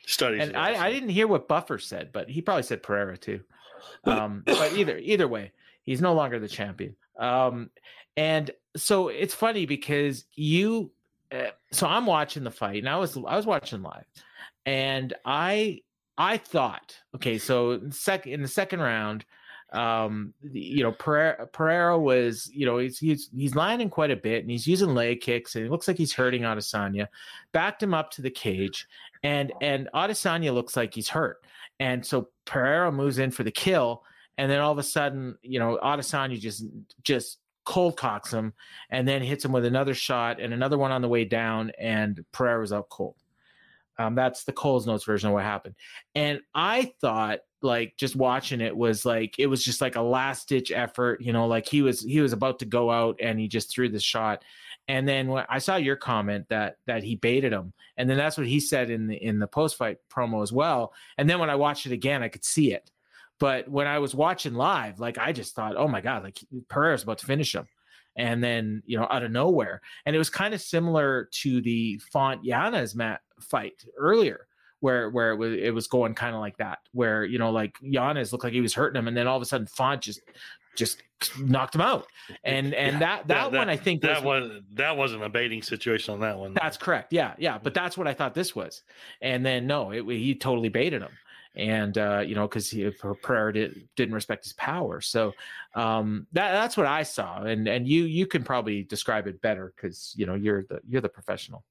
studies. 0.05 0.41
And 0.41 0.51
it 0.51 0.57
I, 0.57 0.87
I 0.87 0.91
didn't 0.91 1.07
hear 1.07 1.25
what 1.25 1.47
Buffer 1.47 1.77
said, 1.77 2.11
but 2.11 2.29
he 2.29 2.41
probably 2.41 2.63
said 2.63 2.83
Pereira 2.83 3.17
too. 3.17 3.41
Um, 4.03 4.43
but 4.45 4.73
either 4.73 4.97
either 4.97 5.27
way, 5.27 5.51
he's 5.83 6.01
no 6.01 6.13
longer 6.13 6.39
the 6.39 6.47
champion. 6.49 6.95
Um, 7.17 7.69
and 8.17 8.51
so 8.75 9.07
it's 9.07 9.33
funny 9.33 9.65
because 9.65 10.25
you. 10.33 10.91
Uh, 11.31 11.51
so 11.71 11.87
I'm 11.87 12.05
watching 12.05 12.43
the 12.43 12.51
fight, 12.51 12.79
and 12.79 12.89
I 12.89 12.97
was 12.97 13.15
I 13.15 13.35
was 13.35 13.45
watching 13.45 13.81
live, 13.83 14.05
and 14.65 15.13
I 15.25 15.81
I 16.17 16.37
thought 16.37 16.97
okay, 17.15 17.37
so 17.37 17.71
in 17.71 17.91
sec 17.91 18.27
in 18.27 18.41
the 18.41 18.47
second 18.47 18.79
round, 18.81 19.25
um, 19.73 20.33
you 20.41 20.83
know 20.83 20.93
Pereira, 20.93 21.45
Pereira 21.47 21.99
was 21.99 22.49
you 22.53 22.65
know 22.65 22.77
he's 22.77 22.99
he's 22.99 23.29
he's 23.35 23.55
landing 23.55 23.89
quite 23.89 24.11
a 24.11 24.15
bit, 24.15 24.41
and 24.41 24.49
he's 24.49 24.67
using 24.67 24.93
leg 24.93 25.19
kicks, 25.19 25.55
and 25.55 25.65
it 25.65 25.71
looks 25.71 25.87
like 25.87 25.97
he's 25.97 26.13
hurting 26.13 26.43
Adesanya. 26.43 27.07
Backed 27.51 27.83
him 27.83 27.93
up 27.93 28.09
to 28.11 28.21
the 28.21 28.29
cage, 28.29 28.87
and 29.23 29.51
and 29.61 29.89
Adesanya 29.93 30.53
looks 30.53 30.77
like 30.77 30.93
he's 30.93 31.09
hurt, 31.09 31.43
and 31.79 32.05
so 32.05 32.29
Pereira 32.45 32.91
moves 32.91 33.19
in 33.19 33.29
for 33.29 33.43
the 33.43 33.51
kill, 33.51 34.03
and 34.37 34.49
then 34.49 34.59
all 34.59 34.71
of 34.71 34.77
a 34.77 34.83
sudden, 34.83 35.37
you 35.41 35.59
know, 35.59 35.77
Adesanya 35.83 36.39
just 36.39 36.63
just 37.03 37.39
cold 37.65 37.97
cocks 37.97 38.31
him, 38.31 38.53
and 38.89 39.05
then 39.05 39.21
hits 39.21 39.43
him 39.43 39.51
with 39.51 39.65
another 39.65 39.93
shot 39.93 40.39
and 40.39 40.53
another 40.53 40.77
one 40.77 40.91
on 40.91 41.01
the 41.01 41.09
way 41.09 41.25
down, 41.25 41.73
and 41.77 42.23
Pereira's 42.31 42.71
out 42.71 42.87
cold. 42.89 43.15
Um, 43.99 44.15
that's 44.15 44.45
the 44.45 44.53
Cole's 44.53 44.87
notes 44.87 45.03
version 45.03 45.27
of 45.27 45.33
what 45.33 45.43
happened, 45.43 45.75
and 46.15 46.39
I 46.55 46.93
thought 47.01 47.39
like 47.61 47.95
just 47.97 48.15
watching 48.15 48.61
it 48.61 48.75
was 48.75 49.05
like 49.05 49.35
it 49.39 49.47
was 49.47 49.63
just 49.63 49.81
like 49.81 49.95
a 49.95 50.01
last 50.01 50.47
ditch 50.47 50.71
effort, 50.71 51.21
you 51.21 51.33
know, 51.33 51.47
like 51.47 51.67
he 51.67 51.81
was 51.81 52.01
he 52.01 52.21
was 52.21 52.33
about 52.33 52.59
to 52.59 52.65
go 52.65 52.91
out 52.91 53.17
and 53.21 53.39
he 53.39 53.47
just 53.47 53.71
threw 53.71 53.89
the 53.89 53.99
shot, 53.99 54.43
and 54.87 55.07
then 55.07 55.27
when 55.27 55.45
I 55.49 55.59
saw 55.59 55.75
your 55.75 55.95
comment 55.95 56.47
that 56.49 56.77
that 56.85 57.03
he 57.03 57.15
baited 57.15 57.53
him, 57.53 57.73
and 57.97 58.09
then 58.09 58.17
that's 58.17 58.37
what 58.37 58.47
he 58.47 58.59
said 58.59 58.89
in 58.89 59.07
the 59.07 59.15
in 59.15 59.39
the 59.39 59.47
post 59.47 59.77
fight 59.77 59.97
promo 60.09 60.43
as 60.43 60.51
well, 60.51 60.93
and 61.17 61.29
then 61.29 61.39
when 61.39 61.49
I 61.49 61.55
watched 61.55 61.85
it 61.85 61.91
again, 61.91 62.23
I 62.23 62.29
could 62.29 62.45
see 62.45 62.73
it, 62.73 62.91
but 63.39 63.67
when 63.67 63.87
I 63.87 63.99
was 63.99 64.15
watching 64.15 64.53
live, 64.53 64.99
like 64.99 65.17
I 65.17 65.31
just 65.31 65.55
thought, 65.55 65.75
oh 65.77 65.87
my 65.87 66.01
god, 66.01 66.23
like 66.23 66.39
Pereira's 66.69 67.03
about 67.03 67.19
to 67.19 67.25
finish 67.25 67.53
him. 67.53 67.67
And 68.19 68.43
then, 68.43 68.81
you 68.87 68.97
know, 68.97 69.05
out 69.11 69.21
of 69.21 69.29
nowhere. 69.29 69.79
And 70.07 70.15
it 70.15 70.17
was 70.17 70.31
kind 70.31 70.55
of 70.55 70.61
similar 70.61 71.29
to 71.43 71.61
the 71.61 72.01
Font 72.11 72.43
Yanez 72.43 72.95
mat 72.95 73.21
fight 73.39 73.85
earlier, 73.95 74.47
where 74.79 75.09
where 75.09 75.31
it 75.31 75.35
was 75.37 75.53
it 75.53 75.73
was 75.73 75.87
going 75.87 76.13
kind 76.13 76.35
of 76.35 76.41
like 76.41 76.57
that, 76.57 76.79
where 76.91 77.23
you 77.25 77.39
know, 77.39 77.51
like 77.51 77.77
Yanez 77.81 78.31
looked 78.31 78.43
like 78.43 78.53
he 78.53 78.61
was 78.61 78.73
hurting 78.73 78.97
him, 78.99 79.07
and 79.07 79.15
then 79.17 79.27
all 79.27 79.35
of 79.37 79.41
a 79.41 79.45
sudden 79.45 79.67
Font 79.67 80.01
just 80.01 80.21
just 80.75 81.01
knocked 81.39 81.73
him 81.73 81.81
out. 81.81 82.05
And 82.43 82.73
and 82.75 82.93
Yeah, 82.93 82.99
that 82.99 83.27
that, 83.27 83.51
that- 83.51 83.57
one 83.57 83.69
I 83.69 83.75
think 83.77 84.01
that 84.01 84.23
was, 84.23 84.49
was 84.49 84.61
that 84.73 84.95
wasn't 84.95 85.23
a 85.23 85.29
baiting 85.29 85.61
situation 85.63 86.13
on 86.13 86.19
that 86.19 86.37
one. 86.37 86.53
that's 86.53 86.77
correct. 86.77 87.11
Yeah, 87.11 87.33
yeah. 87.39 87.57
But 87.57 87.73
that's 87.73 87.97
what 87.97 88.07
I 88.07 88.13
thought 88.13 88.33
this 88.35 88.55
was. 88.55 88.83
And 89.21 89.43
then 89.45 89.65
no, 89.65 89.91
it, 89.91 90.05
he 90.05 90.35
totally 90.35 90.69
baited 90.69 91.01
him. 91.01 91.11
And 91.55 91.97
uh, 91.97 92.19
you 92.23 92.35
know, 92.35 92.47
because 92.47 92.69
he 92.69 92.87
Pereira 93.23 93.51
did, 93.51 93.87
didn't 93.95 94.13
respect 94.13 94.43
his 94.43 94.53
power, 94.53 95.01
so 95.01 95.33
um, 95.73 96.27
that 96.33 96.51
that's 96.51 96.77
what 96.77 96.85
I 96.85 97.01
saw. 97.01 97.41
And 97.41 97.67
and 97.67 97.87
you 97.87 98.03
you 98.03 98.27
can 98.27 98.43
probably 98.43 98.83
describe 98.83 99.25
it 99.25 99.41
better 99.41 99.73
because 99.75 100.13
you 100.15 100.27
know 100.27 100.35
you're 100.35 100.65
the 100.65 100.81
you're 100.87 101.01
the 101.01 101.09
professional. 101.09 101.63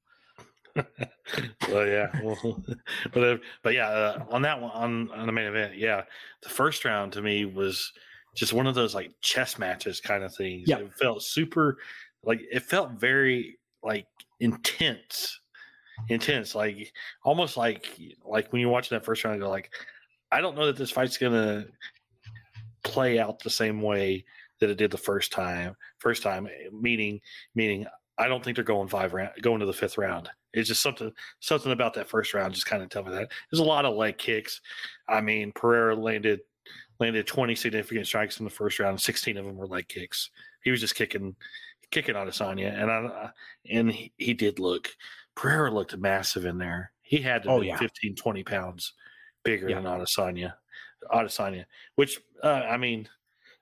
Well, 1.69 1.87
yeah, 1.87 2.09
well, 2.23 2.63
but 3.13 3.23
uh, 3.23 3.37
but 3.63 3.75
yeah, 3.75 3.89
uh, 3.89 4.25
on 4.31 4.43
that 4.43 4.61
one 4.61 4.71
on, 4.73 5.11
on 5.13 5.27
the 5.27 5.33
main 5.33 5.47
event, 5.47 5.77
yeah, 5.77 6.03
the 6.43 6.49
first 6.49 6.85
round 6.85 7.13
to 7.13 7.23
me 7.23 7.45
was 7.45 7.93
just 8.35 8.53
one 8.53 8.67
of 8.67 8.75
those 8.75 8.95
like 8.95 9.13
chess 9.21 9.59
matches 9.59 10.01
kind 10.01 10.23
of 10.23 10.35
things. 10.35 10.69
Yeah. 10.69 10.79
it 10.79 10.95
felt 10.95 11.23
super, 11.23 11.79
like 12.23 12.41
it 12.51 12.63
felt 12.63 12.93
very 12.93 13.59
like 13.83 14.07
intense, 14.41 15.41
intense, 16.09 16.55
like 16.55 16.93
almost 17.25 17.57
like 17.57 17.99
like 18.25 18.53
when 18.53 18.61
you're 18.61 18.71
watching 18.71 18.97
that 18.97 19.05
first 19.05 19.25
round, 19.25 19.39
you're 19.39 19.49
like, 19.49 19.73
I 20.31 20.41
don't 20.41 20.57
know 20.57 20.67
that 20.67 20.77
this 20.77 20.91
fight's 20.91 21.19
gonna 21.19 21.67
play 22.85 23.19
out 23.19 23.41
the 23.41 23.51
same 23.51 23.83
way 23.83 24.25
that 24.61 24.71
it 24.71 24.79
did 24.79 24.91
the 24.91 24.99
first 24.99 25.33
time. 25.33 25.77
First 25.99 26.23
time, 26.23 26.49
meaning 26.73 27.21
meaning 27.55 27.87
I 28.19 28.29
don't 28.29 28.43
think 28.43 28.57
they're 28.57 28.65
going 28.65 28.89
five 28.89 29.13
round, 29.15 29.33
going 29.43 29.61
to 29.61 29.67
the 29.67 29.73
fifth 29.73 29.99
round. 29.99 30.31
It's 30.57 30.69
just 30.69 30.83
something 30.83 31.13
something 31.41 31.73
about 31.73 31.95
that 31.95 32.09
first 32.09 32.35
round 32.35 32.55
just 32.55 32.67
kind 32.67 32.83
of 32.83 32.89
tell 32.89 33.05
me 33.05 33.13
that. 33.13 33.31
There's 33.51 33.61
a 33.61 33.65
lot 33.65 33.85
of 33.85 33.95
leg 33.97 34.19
kicks. 34.19 34.61
I 35.09 35.21
mean, 35.21 35.53
Pereira 35.55 35.95
landed 35.95 36.41
landed 36.99 37.27
20 37.27 37.55
significant 37.55 38.07
strikes 38.07 38.39
in 38.41 38.45
the 38.45 38.51
first 38.51 38.79
round. 38.79 39.01
16 39.01 39.37
of 39.37 39.45
them 39.45 39.57
were 39.57 39.67
leg 39.67 39.87
kicks. 39.89 40.31
He 40.65 40.71
was 40.71 40.81
just 40.81 40.95
kicking 40.95 41.37
kicking 41.91 42.15
Adesanya, 42.17 42.73
and 42.81 42.91
I 42.91 43.31
and 43.71 43.93
he, 43.93 44.13
he 44.17 44.35
did 44.35 44.59
look. 44.59 44.89
Pereira 45.37 45.71
looked 45.71 45.97
massive 45.97 46.47
in 46.47 46.59
there. 46.59 46.91
He 47.03 47.19
had 47.19 47.43
to 47.45 47.51
Oh, 47.51 47.61
be 47.61 47.67
yeah. 47.69 47.77
15, 47.77 48.17
20 48.17 48.43
pounds 48.43 48.95
bigger 49.45 49.69
Yeah. 49.69 49.77
than 49.81 49.85
Adesanya. 49.85 50.55
Adesanya, 51.13 51.67
which 51.97 52.19
uh, 52.43 52.49
I 52.69 52.79
mean, 52.79 53.09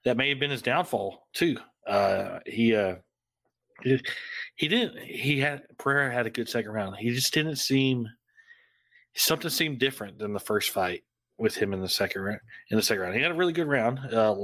that 0.04 0.16
may 0.16 0.28
have 0.30 0.38
been 0.38 0.50
his 0.52 0.62
downfall 0.62 1.26
too. 1.34 1.58
Uh, 1.86 2.38
he 2.46 2.74
uh, 2.74 2.96
he, 3.82 4.68
didn't. 4.68 4.98
He 4.98 5.40
had 5.40 5.62
Pereira 5.78 6.12
had 6.12 6.26
a 6.26 6.30
good 6.30 6.48
second 6.48 6.72
round. 6.72 6.96
He 6.96 7.10
just 7.10 7.32
didn't 7.32 7.56
seem 7.56 8.08
something 9.14 9.50
seemed 9.50 9.78
different 9.78 10.18
than 10.18 10.32
the 10.32 10.40
first 10.40 10.70
fight 10.70 11.02
with 11.36 11.56
him 11.56 11.72
in 11.72 11.80
the 11.80 11.88
second 11.88 12.22
round. 12.22 12.40
In 12.70 12.76
the 12.76 12.82
second 12.82 13.02
round, 13.02 13.14
he 13.16 13.20
had 13.20 13.32
a 13.32 13.34
really 13.34 13.52
good 13.52 13.66
round. 13.66 13.98
Uh, 14.12 14.36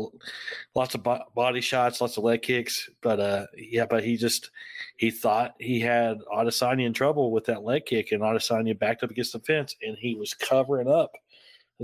lots 0.75 0.95
of 0.95 1.03
bo- 1.03 1.25
body 1.35 1.61
shots, 1.61 2.01
lots 2.01 2.17
of 2.17 2.25
leg 2.25 2.43
kicks, 2.43 2.89
but 3.01 3.21
uh, 3.21 3.47
yeah, 3.57 3.87
but 3.87 4.05
he 4.05 4.17
just 4.17 4.51
he 4.97 5.11
thought 5.11 5.55
he 5.59 5.81
had 5.81 6.19
Adesanya 6.33 6.87
in 6.87 6.93
trouble 6.93 7.31
with 7.31 7.45
that 7.45 7.63
leg 7.63 7.87
kick, 7.87 8.13
and 8.13 8.23
Adesanya 8.23 8.79
backed 8.79 9.03
up 9.05 9.11
against 9.11 9.33
the 9.33 9.41
fence, 9.41 9.77
and 9.83 9.97
he 9.99 10.15
was 10.15 10.35
covering 10.35 10.89
up 10.89 11.13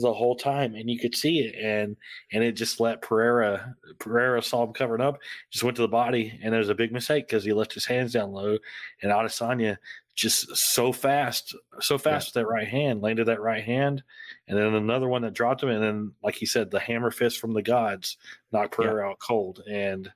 the 0.03 0.13
whole 0.13 0.37
time, 0.37 0.75
and 0.75 0.91
you 0.91 0.99
could 0.99 1.15
see 1.15 1.41
it, 1.41 1.55
and 1.63 1.97
and 2.33 2.45
it 2.45 2.53
just 2.53 2.81
let 2.81 3.03
Pereira 3.03 3.75
Pereira 3.99 4.43
saw 4.43 4.65
him 4.65 4.73
covering 4.73 5.01
up, 5.01 5.19
just 5.51 5.65
went 5.65 5.77
to 5.77 5.83
the 5.83 5.89
body, 5.89 6.39
and 6.43 6.55
it 6.55 6.59
was 6.59 6.69
a 6.69 6.75
big 6.75 6.93
mistake 6.93 7.27
because 7.27 7.45
he 7.45 7.53
left 7.53 7.73
his 7.73 7.87
hands 7.87 8.13
down 8.13 8.33
low, 8.33 8.59
and 9.03 9.13
Adesanya 9.13 9.77
just 10.15 10.57
so 10.57 10.93
fast, 10.93 11.55
so 11.81 11.99
fast 11.99 12.29
with 12.29 12.35
that 12.35 12.47
right 12.47 12.67
hand, 12.67 13.03
landed 13.03 13.27
that 13.27 13.41
right 13.41 13.63
hand, 13.63 14.03
and 14.49 14.59
then 14.59 14.75
another 14.75 15.09
one 15.09 15.23
that 15.23 15.35
dropped 15.35 15.63
him, 15.63 15.69
and 15.69 15.83
then 15.83 16.13
like 16.23 16.35
he 16.35 16.47
said, 16.47 16.71
the 16.71 16.81
hammer 16.81 17.11
fist 17.11 17.39
from 17.39 17.53
the 17.53 17.63
gods 17.63 18.17
knocked 18.51 18.75
Pereira 18.75 19.11
out 19.11 19.19
cold, 19.19 19.63
and 19.71 20.11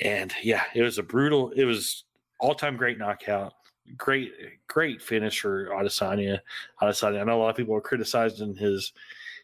and 0.00 0.32
yeah, 0.42 0.64
it 0.74 0.82
was 0.82 0.98
a 0.98 1.02
brutal, 1.02 1.50
it 1.52 1.64
was 1.64 2.04
all 2.40 2.54
time 2.54 2.76
great 2.76 2.98
knockout. 2.98 3.54
Great, 3.96 4.32
great 4.68 5.02
finish 5.02 5.40
for 5.40 5.66
Adesanya. 5.66 6.40
Adesanya. 6.80 7.20
I 7.20 7.24
know 7.24 7.40
a 7.40 7.42
lot 7.42 7.50
of 7.50 7.56
people 7.56 7.74
are 7.74 7.80
criticizing 7.80 8.54
his 8.54 8.92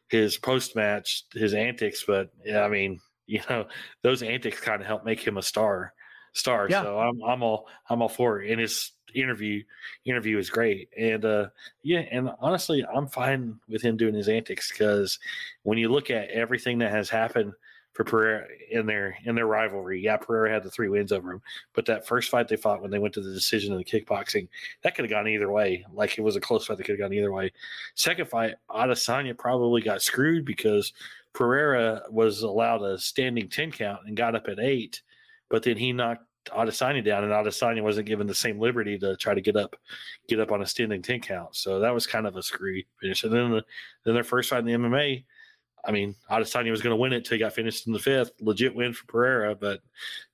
his 0.09 0.37
post 0.37 0.77
match, 0.77 1.25
his 1.33 1.55
antics, 1.55 2.05
but 2.07 2.31
yeah, 2.45 2.63
I 2.63 2.69
mean, 2.69 3.01
you 3.27 3.41
know, 3.49 3.67
those 4.03 4.23
antics 4.23 4.61
kind 4.61 4.81
of 4.81 4.87
help 4.87 5.05
make 5.05 5.21
him 5.21 5.39
a 5.39 5.43
star. 5.43 5.95
Star. 6.35 6.67
Yeah. 6.69 6.83
So 6.83 6.99
I'm 6.99 7.23
I'm 7.23 7.43
all 7.43 7.69
I'm 7.91 8.03
all 8.03 8.09
for 8.09 8.41
it. 8.41 8.51
And 8.51 8.61
his 8.61 8.93
interview 9.15 9.63
interview 10.07 10.39
is 10.39 10.49
great. 10.49 10.89
And 10.99 11.25
uh 11.25 11.49
yeah, 11.83 12.01
and 12.11 12.31
honestly, 12.41 12.85
I'm 12.85 13.07
fine 13.07 13.59
with 13.69 13.83
him 13.83 13.99
doing 13.99 14.15
his 14.15 14.29
antics 14.29 14.73
because 14.73 15.19
when 15.63 15.77
you 15.77 15.91
look 15.91 16.11
at 16.11 16.31
everything 16.31 16.79
that 16.79 16.91
has 16.91 17.11
happened 17.11 17.53
for 17.93 18.05
Pereira 18.05 18.47
in 18.71 18.87
their 18.87 19.17
in 19.25 19.35
their 19.35 19.47
rivalry, 19.47 20.01
yeah, 20.01 20.17
Pereira 20.17 20.51
had 20.51 20.63
the 20.63 20.71
three 20.71 20.89
wins 20.89 21.13
over 21.13 21.33
him. 21.33 21.43
But 21.75 21.87
that 21.87 22.07
first 22.07 22.31
fight 22.31 22.49
they 22.49 22.57
fought 22.57 22.83
when 22.83 22.91
they 22.91 22.99
went 22.99 23.15
to 23.15 23.21
the 23.21 23.33
decision 23.33 23.73
in 23.73 23.79
the 23.79 23.85
kickboxing, 23.85 24.49
that 24.83 24.95
could 24.95 25.05
have 25.05 25.11
gone 25.11 25.29
either 25.29 25.51
way. 25.51 25.85
Like 25.93 26.19
it 26.19 26.23
was 26.23 26.37
a 26.37 26.41
close 26.41 26.67
fight 26.67 26.79
that 26.79 26.85
could 26.85 26.99
have 26.99 27.11
gone 27.11 27.13
either 27.17 27.33
way. 27.33 27.53
Second 27.95 28.29
fight, 28.29 28.55
Adesanya 28.71 29.37
probably 29.37 29.83
got 29.83 30.03
screwed 30.03 30.45
because 30.45 30.93
Pereira 31.35 32.03
was 32.11 32.43
allowed 32.43 32.83
a 32.83 32.99
standing 32.99 33.49
10 33.49 33.73
count 33.73 34.01
and 34.07 34.17
got 34.17 34.35
up 34.35 34.49
at 34.49 34.59
eight, 34.59 35.03
but 35.49 35.63
then 35.63 35.77
he 35.77 35.93
knocked 35.93 36.25
Adesanya 36.51 37.05
down 37.05 37.25
and 37.25 37.33
Adesanya 37.33 37.83
wasn't 37.83 38.07
given 38.07 38.27
the 38.27 38.35
same 38.35 38.59
liberty 38.59 38.99
to 38.99 39.17
try 39.17 39.33
to 39.35 39.41
get 39.41 39.57
up 39.57 39.77
get 40.29 40.41
up 40.41 40.51
on 40.51 40.63
a 40.63 40.67
standing 40.67 41.03
10 41.03 41.21
count. 41.21 41.55
So 41.55 41.79
that 41.81 41.95
was 41.95 42.07
kind 42.07 42.27
of 42.27 42.37
a 42.37 42.43
screwy 42.43 42.87
finish. 43.01 43.23
And 43.25 43.33
then 43.33 43.53
the, 43.53 43.65
then 44.05 44.15
their 44.15 44.25
first 44.25 44.51
fight 44.51 44.61
in 44.61 44.67
the 44.67 44.73
MMA, 44.73 45.25
I 45.85 45.91
mean, 45.91 46.15
Adesanya 46.31 46.71
was 46.71 46.81
going 46.81 46.93
to 46.93 47.01
win 47.01 47.13
it 47.13 47.25
till 47.25 47.37
he 47.37 47.41
got 47.41 47.55
finished 47.55 47.87
in 47.87 47.93
the 47.93 47.99
fifth. 47.99 48.33
Legit 48.41 48.75
win 48.75 48.93
for 48.93 49.05
Pereira, 49.07 49.55
but 49.55 49.81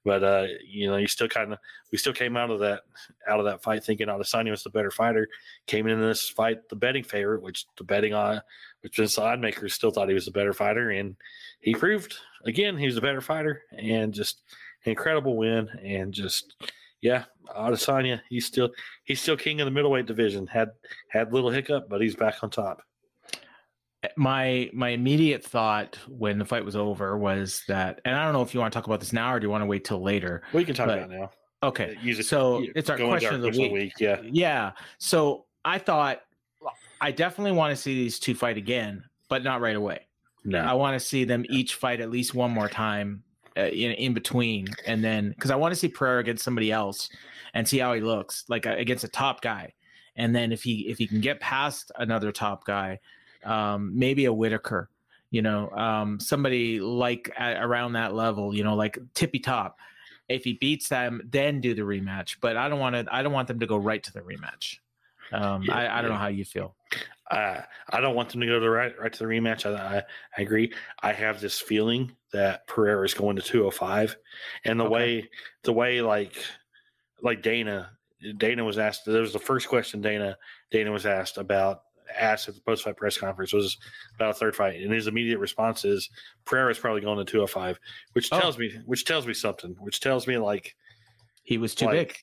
but 0.04 0.22
uh, 0.22 0.46
you 0.66 0.88
know, 0.88 0.96
you 0.96 1.06
still 1.06 1.28
kind 1.28 1.52
of 1.52 1.58
we 1.90 1.96
still 1.96 2.12
came 2.12 2.36
out 2.36 2.50
of 2.50 2.60
that 2.60 2.82
out 3.26 3.38
of 3.38 3.46
that 3.46 3.62
fight 3.62 3.82
thinking 3.82 4.08
Adesanya 4.08 4.50
was 4.50 4.62
the 4.62 4.70
better 4.70 4.90
fighter. 4.90 5.26
Came 5.66 5.86
into 5.86 6.04
this 6.04 6.28
fight 6.28 6.68
the 6.68 6.76
betting 6.76 7.04
favorite, 7.04 7.42
which 7.42 7.64
the 7.78 7.84
betting 7.84 8.12
on 8.12 8.42
which 8.82 8.98
was 8.98 9.14
the 9.14 9.22
odd 9.22 9.40
makers 9.40 9.74
still 9.74 9.90
thought 9.90 10.08
he 10.08 10.14
was 10.14 10.26
the 10.26 10.30
better 10.30 10.52
fighter, 10.52 10.90
and 10.90 11.16
he 11.60 11.74
proved 11.74 12.14
again 12.44 12.76
he 12.76 12.86
was 12.86 12.96
a 12.96 13.02
better 13.02 13.20
fighter, 13.22 13.62
and 13.72 14.12
just 14.12 14.42
incredible 14.84 15.36
win, 15.36 15.68
and 15.82 16.12
just 16.12 16.56
yeah, 17.00 17.24
Adesanya 17.56 18.20
he's 18.28 18.44
still 18.44 18.70
he's 19.04 19.20
still 19.20 19.36
king 19.36 19.60
of 19.60 19.64
the 19.64 19.70
middleweight 19.70 20.06
division. 20.06 20.46
Had 20.46 20.70
had 21.08 21.32
little 21.32 21.50
hiccup, 21.50 21.88
but 21.88 22.02
he's 22.02 22.16
back 22.16 22.42
on 22.42 22.50
top. 22.50 22.82
My 24.16 24.70
my 24.72 24.90
immediate 24.90 25.42
thought 25.44 25.98
when 26.08 26.38
the 26.38 26.44
fight 26.44 26.64
was 26.64 26.76
over 26.76 27.18
was 27.18 27.62
that 27.66 28.00
and 28.04 28.14
i 28.14 28.24
don't 28.24 28.32
know 28.32 28.42
if 28.42 28.54
you 28.54 28.60
want 28.60 28.72
to 28.72 28.76
talk 28.76 28.86
about 28.86 29.00
this 29.00 29.12
now 29.12 29.34
or 29.34 29.40
do 29.40 29.46
you 29.46 29.50
want 29.50 29.62
to 29.62 29.66
wait 29.66 29.84
till 29.84 30.00
later 30.00 30.42
We 30.52 30.64
can 30.64 30.74
talk 30.74 30.86
But- 30.86 30.98
about 30.98 31.10
it 31.10 31.18
now. 31.18 31.30
okay 31.64 31.98
it- 32.02 32.24
so 32.24 32.64
it's 32.76 32.88
our 32.88 32.96
question 32.96 33.34
of 33.34 33.52
the 33.52 33.70
week. 33.72 33.92
Yeah, 33.98 34.20
yeah 34.22 34.72
so 34.98 35.46
i 35.64 35.78
thought 35.78 36.20
i 37.00 37.10
definitely 37.10 37.52
want 37.52 37.74
to 37.74 37.76
see 37.80 37.94
these 37.94 38.18
two 38.20 38.34
fight 38.34 38.56
again 38.56 39.02
but 39.28 39.42
not 39.44 39.60
right 39.60 39.76
away. 39.76 40.06
No, 40.44 40.58
i 40.60 40.72
want 40.74 40.98
to 40.98 41.04
see 41.04 41.24
them 41.24 41.44
each 41.50 41.74
fight 41.74 42.00
at 42.00 42.10
least 42.10 42.34
one 42.34 42.52
more 42.52 42.68
time 42.68 43.24
uh, 43.56 43.62
in, 43.62 43.90
in 43.92 44.14
between 44.14 44.68
and 44.86 45.02
then 45.02 45.30
because 45.30 45.50
i 45.50 45.56
want 45.56 45.72
to 45.72 45.76
see 45.76 45.88
Pereira 45.88 46.20
against 46.20 46.44
somebody 46.44 46.70
else 46.70 47.10
and 47.54 47.66
see 47.66 47.78
how 47.78 47.92
he 47.94 48.00
looks 48.00 48.44
like 48.48 48.64
uh, 48.66 48.74
against 48.78 49.02
a 49.04 49.08
top 49.08 49.40
guy. 49.40 49.72
And 50.16 50.34
then 50.36 50.52
if 50.52 50.62
he 50.62 50.86
if 50.88 50.98
he 50.98 51.06
can 51.06 51.20
get 51.20 51.40
past 51.40 51.90
another 51.96 52.30
top 52.30 52.64
guy 52.64 52.98
um 53.44 53.98
maybe 53.98 54.24
a 54.26 54.32
Whitaker 54.32 54.90
you 55.30 55.42
know 55.42 55.70
um 55.70 56.18
somebody 56.18 56.80
like 56.80 57.30
at, 57.36 57.62
around 57.62 57.92
that 57.92 58.14
level 58.14 58.54
you 58.54 58.64
know 58.64 58.74
like 58.74 58.98
tippy 59.14 59.38
top 59.38 59.78
if 60.28 60.44
he 60.44 60.54
beats 60.54 60.88
them 60.88 61.20
then 61.30 61.60
do 61.60 61.74
the 61.74 61.82
rematch 61.82 62.36
but 62.40 62.56
i 62.56 62.68
don't 62.68 62.78
want 62.78 62.94
to 62.94 63.04
i 63.14 63.22
don't 63.22 63.32
want 63.32 63.46
them 63.46 63.60
to 63.60 63.66
go 63.66 63.76
right 63.76 64.02
to 64.02 64.12
the 64.12 64.20
rematch 64.20 64.78
um 65.32 65.62
Yeah, 65.64 65.74
I, 65.76 65.98
I 65.98 66.02
don't 66.02 66.10
yeah. 66.10 66.16
know 66.16 66.20
how 66.22 66.28
you 66.28 66.44
feel 66.44 66.74
uh, 67.30 67.60
I 67.90 68.00
don't 68.00 68.14
want 68.14 68.30
them 68.30 68.40
to 68.40 68.46
go 68.46 68.54
to 68.54 68.60
the 68.60 68.70
right 68.70 68.98
right 68.98 69.12
to 69.12 69.18
the 69.18 69.26
rematch. 69.26 69.66
I, 69.66 69.98
I, 69.98 70.02
I 70.38 70.40
agree. 70.40 70.72
I 71.02 71.12
have 71.12 71.42
this 71.42 71.60
feeling 71.60 72.16
that 72.32 72.66
Pereira 72.66 73.04
is 73.04 73.12
going 73.12 73.36
to 73.36 73.42
205, 73.42 74.16
and 74.64 74.80
the 74.80 74.84
Okay. 74.84 74.94
way 74.94 75.30
the 75.64 75.72
way 75.74 76.00
like 76.00 76.42
like 77.20 77.42
Dana 77.42 77.90
Dana 78.38 78.64
was 78.64 78.78
asked. 78.78 79.04
That 79.04 79.20
was 79.20 79.34
the 79.34 79.38
first 79.38 79.68
question 79.68 80.00
Dana 80.00 80.38
Dana 80.70 80.90
was 80.90 81.04
asked 81.04 81.36
about 81.36 81.82
asked 82.16 82.48
at 82.48 82.54
the 82.54 82.60
post 82.60 82.84
fight 82.84 82.96
press 82.96 83.16
conference 83.18 83.52
was 83.52 83.76
about 84.14 84.30
a 84.30 84.34
third 84.34 84.54
fight, 84.56 84.80
and 84.80 84.92
his 84.92 85.06
immediate 85.06 85.38
response 85.38 85.84
is 85.84 86.08
Pereira 86.44 86.70
is 86.70 86.78
probably 86.78 87.00
going 87.00 87.18
to 87.18 87.24
205, 87.24 87.78
which 88.12 88.28
Oh. 88.32 88.40
tells 88.40 88.58
me 88.58 88.72
which 88.86 89.04
tells 89.04 89.26
me 89.26 89.34
something. 89.34 89.74
Which 89.80 90.00
tells 90.00 90.26
me 90.26 90.38
like 90.38 90.74
he 91.42 91.58
was 91.58 91.74
too 91.74 91.86
like, 91.86 91.94
big 91.94 92.16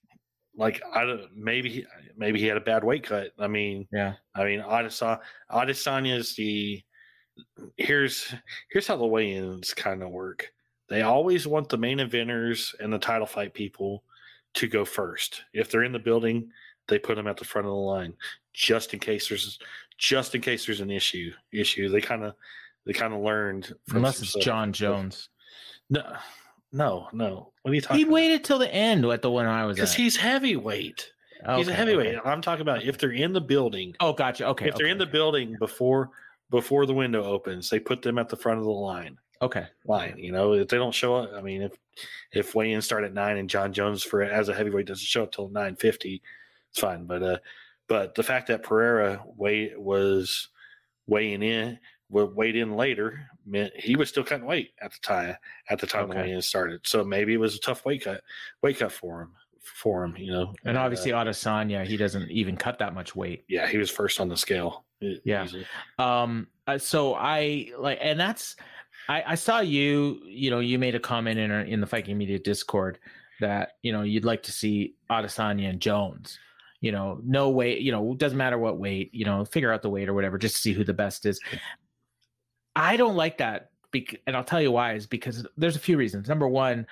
Like 0.55 0.81
I 0.93 1.03
don't 1.05 1.35
maybe 1.35 1.69
he, 1.69 1.85
maybe 2.15 2.39
he 2.39 2.45
had 2.45 2.57
a 2.57 2.61
bad 2.61 2.83
weight 2.83 3.03
cut. 3.03 3.31
I 3.39 3.47
mean. 3.47 3.87
yeah 3.91 4.13
I 4.35 4.43
mean, 4.45 4.61
Adesanya, 4.61 5.19
Adesanya 5.51 6.15
is 6.17 6.35
the 6.35 6.81
here's 7.77 8.33
here's 8.69 8.87
how 8.87 8.97
the 8.97 9.05
weigh-ins 9.05 9.73
kind 9.73 10.01
of 10.03 10.09
work. 10.09 10.51
They 10.87 11.01
always 11.01 11.47
want 11.47 11.69
the 11.69 11.77
main 11.77 11.97
eventers 11.99 12.73
and 12.79 12.93
the 12.93 12.99
title 12.99 13.25
fight 13.27 13.53
people 13.53 14.03
to 14.53 14.67
go 14.67 14.85
first. 14.85 15.43
If 15.53 15.69
they're 15.69 15.83
in 15.83 15.91
the 15.91 15.99
building, 15.99 16.49
they 16.87 16.99
put 16.99 17.15
them 17.15 17.27
at 17.27 17.37
the 17.37 17.45
front 17.45 17.67
of 17.67 17.71
the 17.71 17.77
line 17.77 18.13
just 18.53 18.93
in 18.93 18.99
case 18.99 19.27
there's 19.29 19.59
just 19.97 20.35
in 20.35 20.41
case 20.41 20.65
there's 20.65 20.81
an 20.81 20.91
issue. 20.91 21.31
Issue 21.51 21.89
they 21.89 22.01
kind 22.01 22.23
of 22.23 22.33
they 22.85 22.93
kind 22.93 23.13
of 23.13 23.21
learned 23.21 23.73
from 23.87 23.97
unless 23.97 24.21
it's 24.21 24.33
jon 24.43 24.71
jones 24.73 25.29
No, 25.89 26.03
no, 26.71 27.07
no. 27.13 27.51
What 27.61 27.71
are 27.71 27.73
you 27.75 27.81
talking? 27.81 27.97
he 27.97 28.03
about? 28.03 28.13
waited 28.13 28.43
till 28.43 28.59
the 28.59 28.73
end 28.73 29.05
at 29.05 29.21
the 29.21 29.31
one 29.31 29.45
i 29.45 29.65
was 29.65 29.77
because 29.77 29.93
he's 29.93 30.15
heavyweight. 30.17 31.11
he's 31.55 31.67
a 31.67 31.73
heavyweight. 31.73 32.15
okay. 32.17 32.29
I'm 32.29 32.41
talking 32.41 32.61
about 32.61 32.83
if 32.83 32.97
they're 32.97 33.11
in 33.11 33.33
the 33.33 33.41
building 33.41 33.95
oh 33.99 34.13
gotcha 34.13 34.47
okay 34.49 34.67
if 34.67 34.75
they're 34.75 34.87
in 34.87 34.97
the 34.97 35.05
building 35.05 35.55
before 35.59 36.09
before 36.51 36.85
the 36.85 36.93
window 36.93 37.23
opens, 37.23 37.69
they 37.71 37.79
put 37.79 38.03
them 38.03 38.19
at 38.19 38.29
the 38.29 38.35
front 38.35 38.59
of 38.59 38.65
the 38.65 38.71
line. 38.71 39.17
okay 39.41 39.65
Line, 39.85 40.13
you 40.17 40.31
know, 40.31 40.53
if 40.53 40.67
they 40.67 40.77
don't 40.77 40.93
show 40.93 41.15
up, 41.15 41.31
I 41.35 41.41
mean, 41.41 41.63
if 41.63 41.71
if 42.31 42.53
weigh-ins 42.53 42.85
start 42.85 43.03
at 43.03 43.13
nine 43.15 43.37
and 43.37 43.49
Jon 43.49 43.73
Jones 43.73 44.03
for 44.03 44.21
as 44.21 44.47
a 44.47 44.53
heavyweight 44.53 44.85
doesn't 44.85 45.03
show 45.05 45.23
up 45.23 45.31
till 45.31 45.49
nine 45.49 45.75
fifty, 45.75 46.21
it's 46.75 46.81
fine. 46.81 47.05
But 47.05 47.23
uh, 47.23 47.37
but 47.87 48.15
the 48.15 48.23
fact 48.23 48.47
that 48.47 48.63
Pereira 48.63 49.23
weigh 49.25 49.71
was 49.77 50.49
weighing 51.07 51.41
in, 51.41 51.79
wa- 52.09 52.25
weighed 52.25 52.57
in 52.57 52.75
later 52.75 53.29
meant 53.45 53.71
he 53.77 53.95
was 53.95 54.09
still 54.09 54.25
cutting 54.25 54.45
weight 54.45 54.71
at 54.81 54.91
the 54.91 54.97
time 55.01 55.35
at 55.69 55.79
the 55.79 55.87
time 55.87 56.09
Okay. 56.11 56.23
weigh-in 56.23 56.41
started. 56.41 56.81
So 56.83 57.05
maybe 57.05 57.33
it 57.33 57.39
was 57.39 57.55
a 57.55 57.59
tough 57.59 57.85
weight 57.85 58.03
cut, 58.03 58.21
weight 58.61 58.79
cut 58.79 58.91
for 58.91 59.21
him 59.21 59.31
for 59.61 60.03
him. 60.03 60.17
You 60.17 60.31
know, 60.33 60.53
and 60.65 60.77
obviously 60.77 61.13
uh, 61.13 61.23
Adesanya, 61.23 61.85
he 61.85 61.95
doesn't 61.95 62.29
even 62.29 62.57
cut 62.57 62.77
that 62.79 62.93
much 62.93 63.15
weight 63.15 63.45
yeah, 63.47 63.67
he 63.67 63.77
was 63.77 63.89
first 63.89 64.19
on 64.19 64.27
the 64.27 64.35
scale. 64.37 64.83
Yeah. 64.99 65.45
um 65.99 66.47
uh, 66.67 66.77
so 66.79 67.13
i 67.13 67.69
like 67.77 67.99
and 68.01 68.19
that's 68.19 68.55
i 69.07 69.21
i 69.27 69.35
saw 69.35 69.59
you 69.59 70.19
you 70.25 70.49
know 70.49 70.59
you 70.59 70.79
made 70.79 70.95
a 70.95 70.99
comment 70.99 71.37
in 71.37 71.51
our, 71.51 71.61
in 71.61 71.79
the 71.79 71.85
Fight 71.85 72.05
Game 72.05 72.17
Media 72.17 72.39
discord 72.39 72.97
that 73.39 73.73
you 73.83 73.91
know 73.91 74.01
you'd 74.01 74.25
like 74.25 74.41
to 74.43 74.51
see 74.51 74.95
adesanya 75.11 75.69
and 75.69 75.79
jones 75.79 76.39
you 76.81 76.91
know 76.91 77.19
no 77.23 77.49
weight 77.49 77.81
you 77.81 77.91
know 77.91 78.13
doesn't 78.15 78.37
matter 78.37 78.57
what 78.57 78.77
weight 78.77 79.13
you 79.13 79.25
know 79.25 79.45
figure 79.45 79.71
out 79.71 79.81
the 79.81 79.89
weight 79.89 80.09
or 80.09 80.13
whatever 80.13 80.37
just 80.37 80.55
to 80.55 80.61
see 80.61 80.73
who 80.73 80.83
the 80.83 80.93
best 80.93 81.25
is. 81.25 81.39
I 82.75 82.97
don't 82.97 83.15
like 83.15 83.37
that 83.37 83.71
bec- 83.91 84.21
and 84.27 84.35
i'll 84.35 84.43
tell 84.43 84.61
you 84.61 84.71
why 84.71 84.93
is 84.93 85.07
because 85.07 85.45
there's 85.57 85.75
a 85.75 85.79
few 85.79 85.97
reasons. 85.97 86.27
Number 86.27 86.47
one 86.47 86.87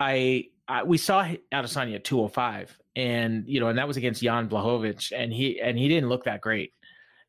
i, 0.00 0.46
I 0.68 0.82
we 0.82 0.98
saw 0.98 1.26
adesanya 1.52 1.96
at 1.96 2.04
205 2.04 2.78
and 2.96 3.44
you 3.46 3.60
know 3.60 3.68
and 3.68 3.78
that 3.78 3.88
was 3.88 3.96
against 3.96 4.22
jan 4.22 4.48
blachowicz 4.48 5.12
and 5.14 5.32
he 5.32 5.60
and 5.60 5.78
he 5.78 5.88
didn't 5.88 6.08
look 6.08 6.24
that 6.24 6.40
great. 6.40 6.72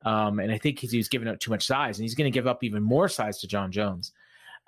Um, 0.06 0.40
and 0.40 0.52
I 0.52 0.58
think 0.58 0.80
he's, 0.80 0.92
he's 0.92 1.10
giving 1.10 1.28
up 1.28 1.40
too 1.40 1.52
much 1.52 1.66
size, 1.66 1.98
and 1.98 2.04
he's 2.04 2.16
going 2.16 2.32
to 2.32 2.34
give 2.34 2.48
up 2.48 2.64
even 2.64 2.84
more 2.84 3.10
size 3.10 3.40
to 3.40 3.48
Jon 3.48 3.72
Jones. 3.72 4.14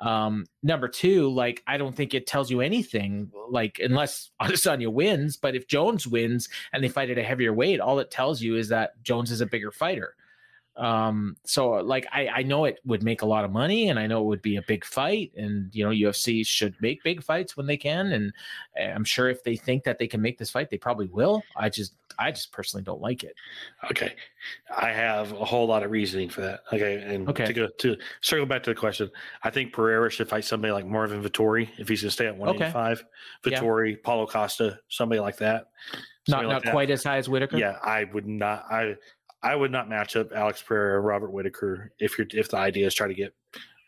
Um, 0.02 0.46
number 0.64 0.88
two, 0.88 1.30
like 1.30 1.62
I 1.68 1.78
don't 1.78 1.96
think 1.96 2.14
it 2.14 2.28
tells 2.28 2.50
you 2.50 2.62
anything, 2.62 3.32
like 3.50 3.80
unless 3.84 4.32
Adesanya 4.42 4.92
wins. 4.92 5.38
But 5.38 5.56
if 5.56 5.68
Jones 5.68 6.08
wins 6.08 6.50
and 6.74 6.84
they 6.84 6.90
fight 6.90 7.10
at 7.10 7.18
a 7.18 7.24
heavier 7.24 7.54
weight, 7.54 7.80
all 7.80 8.00
it 8.00 8.12
tells 8.12 8.42
you 8.42 8.56
is 8.56 8.70
that 8.70 9.02
Jones 9.04 9.32
is 9.32 9.42
a 9.42 9.46
bigger 9.46 9.72
fighter. 9.72 10.16
Um, 10.80 11.36
so 11.44 11.72
like 11.72 12.08
I, 12.12 12.28
I 12.28 12.44
know 12.44 12.64
it 12.64 12.80
would 12.86 13.04
make 13.04 13.22
a 13.22 13.26
lot 13.26 13.44
of 13.44 13.52
money 13.52 13.90
and 13.90 14.00
I 14.00 14.08
know 14.08 14.22
it 14.22 14.26
would 14.28 14.42
be 14.42 14.56
a 14.56 14.62
big 14.62 14.86
fight 14.86 15.34
and 15.36 15.70
you 15.76 15.84
know 15.84 15.92
UFC 15.92 16.48
should 16.48 16.74
make 16.80 17.04
big 17.04 17.22
fights 17.22 17.58
when 17.58 17.66
they 17.66 17.76
can 17.76 18.14
and 18.14 18.32
I'm 18.78 19.04
sure 19.04 19.30
if 19.30 19.44
they 19.44 19.58
think 19.58 19.84
that 19.84 20.00
they 20.00 20.08
can 20.08 20.22
make 20.22 20.38
this 20.38 20.50
fight 20.50 20.70
they 20.70 20.78
probably 20.78 21.08
will. 21.08 21.44
I 21.58 21.68
just 21.68 21.96
I 22.18 22.32
just 22.32 22.54
personally 22.54 22.84
don't 22.84 23.02
like 23.02 23.26
it. 23.26 23.36
Okay. 23.92 24.14
I 24.76 24.92
have 24.92 25.34
a 25.34 25.44
whole 25.44 25.68
lot 25.68 25.84
of 25.84 25.92
reasoning 25.92 26.30
for 26.30 26.42
that. 26.42 26.62
Okay. 26.72 27.02
And 27.02 27.28
okay. 27.28 27.46
to 27.46 27.54
go 27.54 27.68
to 27.80 27.98
circle 28.22 28.46
back 28.46 28.64
to 28.64 28.70
the 28.70 28.76
question, 28.76 29.12
I 29.44 29.50
think 29.50 29.74
Pereira 29.74 30.10
should 30.10 30.30
fight 30.30 30.46
somebody 30.46 30.72
like 30.72 30.86
Marvin 30.86 31.22
Vettori 31.22 31.68
if 31.78 31.90
he's 31.90 32.02
gonna 32.02 32.12
stay 32.12 32.28
at 32.28 32.38
185. 32.38 33.04
Okay. 33.46 33.56
Vettori, 33.56 33.92
yeah. 33.92 33.98
Paulo 34.02 34.26
Costa, 34.26 34.80
somebody 34.88 35.20
like 35.20 35.38
that. 35.38 35.68
Somebody 36.26 36.48
not 36.48 36.54
like 36.54 36.56
not 36.56 36.64
that. 36.64 36.72
quite 36.72 36.90
as 36.90 37.04
high 37.04 37.18
as 37.18 37.28
Whitaker. 37.28 37.58
Yeah, 37.58 37.78
I 37.84 38.06
would 38.06 38.28
not 38.28 38.66
I 38.72 38.96
I 39.42 39.56
would 39.56 39.72
not 39.72 39.90
match 39.90 40.16
up 40.16 40.32
Alex 40.34 40.62
Pereira 40.62 41.00
Robert 41.00 41.32
Whitaker 41.32 41.92
if 42.00 42.18
you're 42.18 42.28
if 42.32 42.50
the 42.50 42.58
idea 42.58 42.88
is 42.88 42.94
try 42.94 43.08
to 43.08 43.14
get 43.14 43.34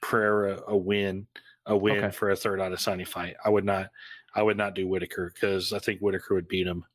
Pereira 0.01 0.61
a 0.67 0.77
win, 0.77 1.27
a 1.65 1.75
win 1.75 1.97
okay. 1.97 2.11
for 2.11 2.29
a 2.29 2.35
third 2.35 2.59
Adesanya 2.59 3.07
fight. 3.07 3.35
I 3.43 3.49
would 3.49 3.65
not 3.65 3.89
I 4.33 4.43
would 4.43 4.57
not 4.57 4.75
do 4.75 4.87
Whitaker 4.87 5.31
because 5.33 5.73
I 5.73 5.79
think 5.79 5.99
Whitaker 5.99 6.35
would 6.35 6.47
beat 6.47 6.67
him. 6.67 6.85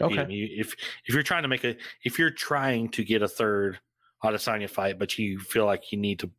Okay. 0.00 0.24
Beat 0.24 0.52
him. 0.52 0.60
if 0.60 0.74
if 1.06 1.14
you're 1.14 1.22
trying 1.22 1.42
to 1.42 1.48
make 1.48 1.64
a 1.64 1.76
if 2.04 2.18
you're 2.18 2.30
trying 2.30 2.88
to 2.90 3.04
get 3.04 3.22
a 3.22 3.28
third 3.28 3.78
Adesanya 4.24 4.68
fight, 4.68 4.98
but 4.98 5.18
you 5.18 5.38
feel 5.38 5.66
like 5.66 5.92
you 5.92 5.98
need 5.98 6.18
to 6.20 6.30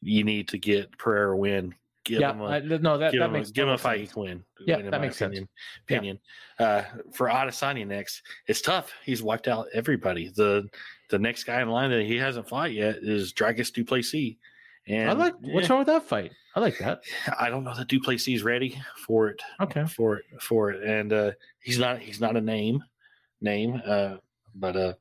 you 0.00 0.24
need 0.24 0.48
to 0.48 0.58
get 0.58 0.96
Pereira 0.96 1.36
win, 1.36 1.74
give 2.04 2.20
yeah, 2.20 2.32
him 2.32 2.40
a, 2.40 2.46
I, 2.46 2.60
no, 2.60 2.98
that, 2.98 3.12
that 3.12 3.30
makes 3.30 3.50
a, 3.50 3.52
give 3.52 3.68
him 3.68 3.74
a 3.74 3.78
fight 3.78 3.98
sense. 3.98 4.10
he 4.10 4.14
can 4.14 4.22
win. 4.22 4.44
Yeah, 4.66 4.76
win, 4.76 4.90
that 4.90 5.00
makes 5.00 5.20
opinion. 5.20 5.42
sense. 5.42 5.50
Opinion. 5.84 6.18
Yeah. 6.58 6.66
Uh, 6.66 6.84
for 7.12 7.28
Adesanya 7.28 7.86
next, 7.86 8.22
it's 8.46 8.60
tough. 8.60 8.92
He's 9.04 9.22
wiped 9.22 9.48
out 9.48 9.66
everybody. 9.74 10.32
The 10.34 10.68
the 11.10 11.18
next 11.18 11.44
guy 11.44 11.60
in 11.60 11.68
line 11.68 11.90
that 11.90 12.04
he 12.04 12.16
hasn't 12.16 12.48
fought 12.48 12.72
yet 12.72 12.96
is 13.02 13.32
Dricus 13.32 13.72
Du 13.72 13.84
Plessis. 13.84 14.36
And 14.86 15.10
I 15.10 15.12
like 15.12 15.34
what's 15.40 15.68
yeah, 15.68 15.72
wrong 15.72 15.80
with 15.80 15.88
that 15.88 16.04
fight? 16.04 16.32
I 16.56 16.60
like 16.60 16.78
that. 16.78 17.02
I 17.38 17.50
don't 17.50 17.64
know 17.64 17.74
that 17.74 17.88
Du 17.88 18.00
Plessis 18.00 18.36
is 18.36 18.42
ready 18.42 18.80
for 19.06 19.28
it. 19.28 19.42
Okay. 19.60 19.84
For 19.86 20.16
it 20.16 20.24
for 20.40 20.70
it. 20.70 20.82
And 20.82 21.12
uh 21.12 21.32
he's 21.60 21.78
not 21.78 21.98
he's 21.98 22.20
not 22.20 22.36
a 22.36 22.40
name 22.40 22.82
name. 23.40 23.80
Uh 23.84 24.16
but 24.54 24.76
uh 24.76 24.94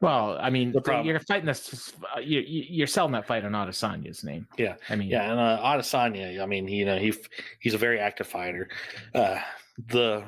well, 0.00 0.36
I 0.38 0.50
mean, 0.50 0.74
you're 1.04 1.20
fighting 1.20 1.46
this. 1.46 1.94
Uh, 2.14 2.20
you, 2.20 2.40
you're 2.40 2.86
selling 2.86 3.12
that 3.12 3.26
fight 3.26 3.46
on 3.46 3.52
Adesanya's 3.52 4.24
name. 4.24 4.46
Yeah, 4.58 4.74
I 4.90 4.96
mean, 4.96 5.08
yeah, 5.08 5.30
and 5.30 5.40
uh, 5.40 5.58
Adesanya. 5.62 6.42
I 6.42 6.44
mean, 6.44 6.68
you 6.68 6.84
know, 6.84 6.98
he 6.98 7.14
he's 7.60 7.72
a 7.72 7.78
very 7.78 7.98
active 7.98 8.26
fighter. 8.26 8.68
Uh, 9.14 9.38
the 9.88 10.22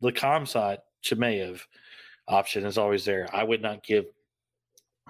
the 0.00 0.10
Khamzat 0.10 0.78
Chimaev 1.04 1.60
option 2.28 2.64
is 2.64 2.78
always 2.78 3.04
there. 3.04 3.28
I 3.30 3.44
would 3.44 3.60
not 3.60 3.84
give 3.84 4.06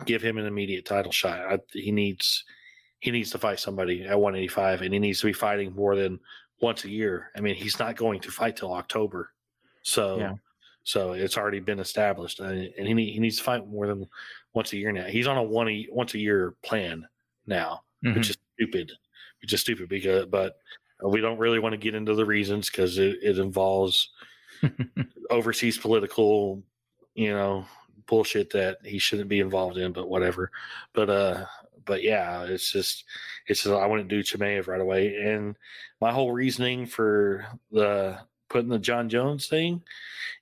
give 0.04 0.22
him 0.22 0.38
an 0.38 0.46
immediate 0.46 0.84
title 0.84 1.12
shot. 1.12 1.40
I, 1.40 1.58
he 1.72 1.92
needs 1.92 2.44
he 3.00 3.10
needs 3.10 3.30
to 3.30 3.38
fight 3.38 3.58
somebody 3.58 4.04
at 4.04 4.18
185, 4.18 4.82
and 4.82 4.92
he 4.92 4.98
needs 4.98 5.20
to 5.20 5.26
be 5.26 5.32
fighting 5.32 5.74
more 5.74 5.96
than 5.96 6.20
once 6.60 6.84
a 6.84 6.90
year. 6.90 7.30
I 7.36 7.40
mean, 7.40 7.54
he's 7.54 7.78
not 7.78 7.96
going 7.96 8.20
to 8.20 8.30
fight 8.30 8.56
till 8.56 8.72
October, 8.72 9.32
so 9.82 10.18
yeah. 10.18 10.34
so 10.84 11.12
it's 11.12 11.38
already 11.38 11.60
been 11.60 11.80
established, 11.80 12.40
and, 12.40 12.70
and 12.78 12.86
he 12.86 13.12
he 13.12 13.18
needs 13.18 13.38
to 13.38 13.44
fight 13.44 13.66
more 13.66 13.86
than 13.86 14.06
once 14.52 14.72
a 14.72 14.76
year 14.76 14.92
now. 14.92 15.04
He's 15.04 15.26
on 15.26 15.36
a 15.36 15.42
one 15.42 15.68
a, 15.68 15.86
once 15.90 16.14
a 16.14 16.18
year 16.18 16.54
plan 16.62 17.06
now, 17.46 17.82
mm-hmm. 18.04 18.16
which 18.16 18.30
is 18.30 18.38
stupid, 18.54 18.92
which 19.40 19.52
is 19.52 19.60
stupid 19.60 19.88
because 19.88 20.26
but 20.26 20.56
we 21.02 21.20
don't 21.20 21.38
really 21.38 21.58
want 21.58 21.72
to 21.72 21.78
get 21.78 21.94
into 21.94 22.14
the 22.14 22.26
reasons 22.26 22.68
because 22.68 22.98
it, 22.98 23.18
it 23.22 23.38
involves 23.38 24.10
overseas 25.30 25.78
political, 25.78 26.62
you 27.14 27.32
know, 27.32 27.64
bullshit 28.10 28.50
that 28.50 28.78
he 28.84 28.98
shouldn't 28.98 29.30
be 29.30 29.40
involved 29.40 29.78
in, 29.78 29.92
but 29.92 30.10
whatever. 30.10 30.50
But 30.92 31.08
uh 31.08 31.46
but 31.86 32.02
yeah, 32.02 32.42
it's 32.42 32.70
just 32.70 33.04
it's 33.46 33.62
just 33.62 33.74
I 33.74 33.86
wouldn't 33.86 34.10
do 34.10 34.22
Chimaev 34.22 34.68
right 34.68 34.80
away. 34.80 35.16
And 35.16 35.56
my 36.00 36.12
whole 36.12 36.32
reasoning 36.32 36.86
for 36.86 37.46
the 37.72 38.18
putting 38.48 38.68
the 38.68 38.78
Jon 38.78 39.08
Jones 39.08 39.46
thing 39.46 39.82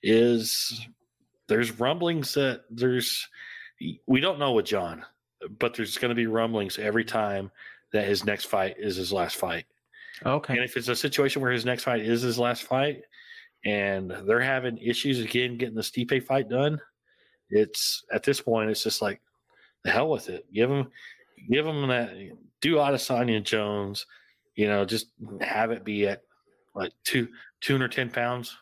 is 0.03 0.87
there's 1.47 1.79
rumblings 1.79 2.35
that 2.35 2.65
there's 2.71 3.29
we 4.07 4.21
don't 4.21 4.39
know 4.39 4.53
with 4.53 4.67
Jon, 4.67 5.05
but 5.59 5.75
there's 5.75 5.99
going 5.99 6.09
to 6.09 6.15
be 6.15 6.27
rumblings 6.27 6.79
every 6.79 7.05
time 7.05 7.51
that 7.93 8.07
his 8.07 8.25
next 8.25 8.47
fight 8.47 8.77
is 8.79 8.97
his 8.97 9.13
last 9.13 9.37
fight. 9.37 9.67
Okay. 10.27 10.55
And 10.55 10.65
if 10.65 10.77
it's 10.77 10.89
a 10.89 10.97
situation 10.97 11.41
where 11.43 11.53
his 11.53 11.65
next 11.65 11.85
fight 11.85 12.01
is 12.01 12.23
his 12.23 12.39
last 12.39 12.65
fight, 12.65 13.03
and 13.65 14.11
they're 14.25 14.41
having 14.41 14.79
issues 14.79 15.21
again 15.21 15.57
getting 15.57 15.75
the 15.75 15.83
Stipe 15.83 16.25
fight 16.25 16.49
done, 16.49 16.81
it's 17.51 18.05
at 18.13 18.23
this 18.23 18.41
point 18.41 18.71
it's 18.71 18.83
just 18.83 19.03
like 19.03 19.21
the 19.85 19.91
hell 19.91 20.11
with 20.11 20.29
it. 20.29 20.47
Give 20.53 20.69
them, 20.69 20.91
give 21.51 21.65
them 21.65 21.87
that. 21.89 22.11
Do 22.61 22.77
Adesanya 22.77 23.43
Jones, 23.43 24.07
you 24.55 24.67
know, 24.67 24.85
just 24.85 25.07
have 25.41 25.71
it 25.71 25.85
be 25.85 26.07
at 26.09 26.23
like 26.75 26.93
two 27.05 27.29
two 27.61 27.75
hundred 27.75 27.93
ten 27.93 28.11
pounds. 28.11 28.57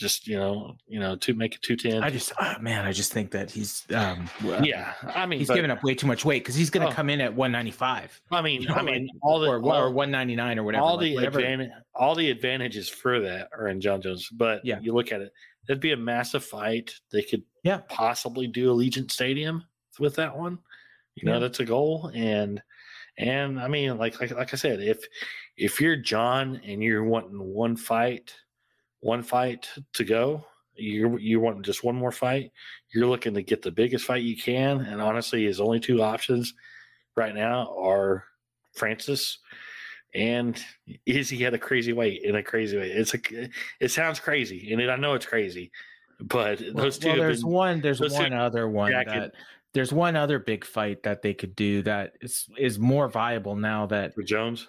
Just 0.00 0.26
you 0.26 0.38
know, 0.38 0.76
you 0.88 0.98
know, 0.98 1.14
to 1.16 1.34
make 1.34 1.54
it 1.56 1.60
two 1.60 1.76
ten. 1.76 2.02
I 2.02 2.08
just, 2.08 2.32
oh, 2.40 2.54
man, 2.58 2.86
I 2.86 2.92
just 2.92 3.12
think 3.12 3.32
that 3.32 3.50
he's, 3.50 3.84
um, 3.94 4.30
yeah, 4.62 4.94
I 5.14 5.26
mean, 5.26 5.38
he's 5.38 5.48
but, 5.48 5.56
giving 5.56 5.70
up 5.70 5.82
way 5.82 5.94
too 5.94 6.06
much 6.06 6.24
weight 6.24 6.42
because 6.42 6.54
he's 6.54 6.70
going 6.70 6.86
to 6.86 6.90
oh, 6.90 6.96
come 6.96 7.10
in 7.10 7.20
at 7.20 7.34
one 7.34 7.52
ninety 7.52 7.70
five. 7.70 8.18
I 8.30 8.40
mean, 8.40 8.62
you 8.62 8.68
know, 8.68 8.76
I 8.76 8.82
mean, 8.82 9.10
all 9.20 9.38
the 9.38 9.48
or, 9.48 9.58
or 9.58 9.90
one 9.90 10.10
ninety 10.10 10.34
nine 10.36 10.58
or 10.58 10.62
whatever. 10.62 10.82
All 10.82 10.96
like, 10.96 11.02
the 11.02 11.14
whatever. 11.16 11.40
advantage, 11.40 11.70
all 11.94 12.14
the 12.14 12.30
advantages 12.30 12.88
for 12.88 13.20
that 13.20 13.50
are 13.52 13.68
in 13.68 13.78
jon 13.78 14.00
Jones. 14.00 14.30
But 14.30 14.64
yeah, 14.64 14.78
you 14.80 14.94
look 14.94 15.12
at 15.12 15.20
it, 15.20 15.34
that'd 15.68 15.82
be 15.82 15.92
a 15.92 15.98
massive 15.98 16.46
fight. 16.46 16.94
They 17.12 17.20
could 17.20 17.42
yeah 17.62 17.82
possibly 17.90 18.46
do 18.46 18.74
Allegiant 18.74 19.10
Stadium 19.10 19.64
with 19.98 20.16
that 20.16 20.34
one. 20.34 20.60
You 21.14 21.30
know, 21.30 21.40
that's 21.40 21.60
a 21.60 21.66
goal. 21.66 22.10
And 22.14 22.62
and 23.18 23.60
I 23.60 23.68
mean, 23.68 23.98
like 23.98 24.18
like 24.18 24.30
like 24.30 24.54
I 24.54 24.56
said, 24.56 24.80
if 24.80 25.04
if 25.58 25.78
you're 25.78 25.96
jon 25.96 26.58
and 26.64 26.82
you're 26.82 27.04
wanting 27.04 27.38
one 27.38 27.76
fight, 27.76 28.34
one 29.00 29.22
fight 29.22 29.68
to 29.94 30.04
go, 30.04 30.44
you 30.76 31.18
you 31.18 31.40
want 31.40 31.64
just 31.64 31.84
one 31.84 31.96
more 31.96 32.12
fight, 32.12 32.52
you're 32.94 33.06
looking 33.06 33.34
to 33.34 33.42
get 33.42 33.62
the 33.62 33.70
biggest 33.70 34.04
fight 34.04 34.22
you 34.22 34.36
can. 34.36 34.80
And 34.80 35.00
honestly, 35.00 35.44
his 35.44 35.60
only 35.60 35.80
two 35.80 36.02
options 36.02 36.54
right 37.16 37.34
now 37.34 37.74
are 37.78 38.24
Francis 38.74 39.38
and 40.14 40.62
is 41.06 41.28
he 41.28 41.42
had 41.42 41.54
a 41.54 41.58
crazy 41.58 41.92
weight 41.92 42.22
in 42.22 42.36
a 42.36 42.42
crazy 42.42 42.76
way. 42.76 42.90
It's 42.90 43.14
a 43.14 43.18
it 43.80 43.90
sounds 43.90 44.18
crazy, 44.18 44.72
and 44.72 44.80
it, 44.80 44.88
I 44.88 44.96
know 44.96 45.14
it's 45.14 45.26
crazy, 45.26 45.70
but 46.20 46.60
those 46.74 46.98
two. 46.98 47.08
Well, 47.08 47.16
there's 47.16 47.42
been, 47.42 47.52
one. 47.52 47.80
There's 47.80 48.00
one 48.00 48.32
other 48.32 48.68
one 48.68 48.92
that. 48.92 49.32
There's 49.72 49.92
one 49.92 50.16
other 50.16 50.40
big 50.40 50.64
fight 50.64 51.04
that 51.04 51.22
they 51.22 51.32
could 51.32 51.54
do 51.54 51.82
that 51.82 52.14
is 52.20 52.48
is 52.58 52.78
more 52.78 53.08
viable 53.08 53.54
now 53.54 53.86
that 53.86 54.14
for 54.14 54.22
Jones. 54.22 54.66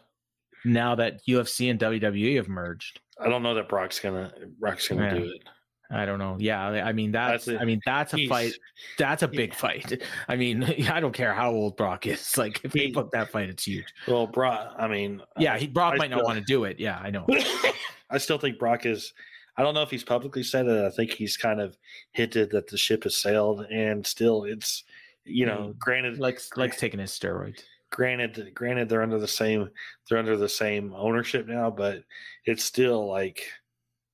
Now 0.64 0.94
that 0.94 1.26
UFC 1.26 1.72
and 1.72 1.80
WWE 1.80 2.36
have 2.36 2.48
merged, 2.48 3.00
I 3.22 3.30
don't 3.30 3.44
know 3.44 3.54
that 3.54 3.70
Brock's 3.70 4.00
gonna 4.00 4.34
Brock's 4.60 4.88
gonna 4.88 5.04
yeah. 5.04 5.14
do 5.14 5.24
it. 5.26 5.44
I 5.92 6.06
don't 6.06 6.20
know. 6.20 6.38
Yeah, 6.40 6.62
I 6.64 6.94
mean 6.94 7.12
that's, 7.12 7.46
that's 7.46 7.62
I 7.62 7.66
mean 7.66 7.82
that's 7.86 8.14
a 8.14 8.28
fight. 8.28 8.54
That's 8.98 9.24
a 9.24 9.28
big 9.28 9.54
fight. 9.54 10.02
I 10.30 10.36
mean, 10.38 10.64
I 10.90 11.00
don't 11.00 11.14
care 11.14 11.34
how 11.34 11.52
old 11.52 11.76
Brock 11.76 12.08
is. 12.08 12.34
Like 12.38 12.62
if 12.64 12.74
he, 12.74 12.88
they 12.88 12.92
book 12.92 13.12
that 13.12 13.30
fight, 13.30 13.50
it's 13.50 13.66
huge. 13.66 13.86
Well, 14.08 14.26
Brock. 14.26 14.74
I 14.80 14.88
mean, 14.88 15.22
yeah, 15.38 15.58
he, 15.58 15.68
Brock 15.68 15.94
I 15.94 15.98
might 15.98 16.06
still, 16.08 16.20
not 16.20 16.26
want 16.26 16.40
to 16.40 16.46
do 16.46 16.64
it. 16.64 16.80
Yeah, 16.80 16.98
I 16.98 17.12
know. 17.12 17.28
I 18.10 18.18
still 18.18 18.38
think 18.38 18.58
Brock 18.58 18.86
is. 18.86 19.14
I 19.58 19.64
don't 19.64 19.74
know 19.74 19.82
if 19.82 19.92
he's 19.92 20.04
publicly 20.04 20.44
said 20.44 20.66
it. 20.66 20.86
I 20.86 20.90
think 20.90 21.12
he's 21.12 21.36
kind 21.36 21.60
of 21.60 21.78
hinted 22.14 22.52
that 22.52 22.68
the 22.68 22.78
ship 22.78 23.04
has 23.04 23.18
sailed, 23.18 23.66
and 23.70 24.08
still, 24.08 24.46
it's 24.46 24.86
you 25.26 25.46
know, 25.46 25.76
granted, 25.78 26.20
likes 26.20 26.50
likes 26.56 26.80
taking 26.80 27.00
his 27.00 27.12
steroids. 27.12 27.62
Granted, 27.92 28.52
granted, 28.54 28.90
they're 28.90 29.04
under 29.04 29.20
the 29.20 29.28
same 29.28 29.70
they're 30.08 30.18
under 30.18 30.38
the 30.38 30.50
same 30.50 30.94
ownership 30.96 31.48
now, 31.48 31.70
but 31.70 32.04
it's 32.46 32.64
still 32.64 33.08
like 33.08 33.46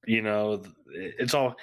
you 0.06 0.22
know, 0.22 0.63
it's 0.88 1.34
all 1.34 1.56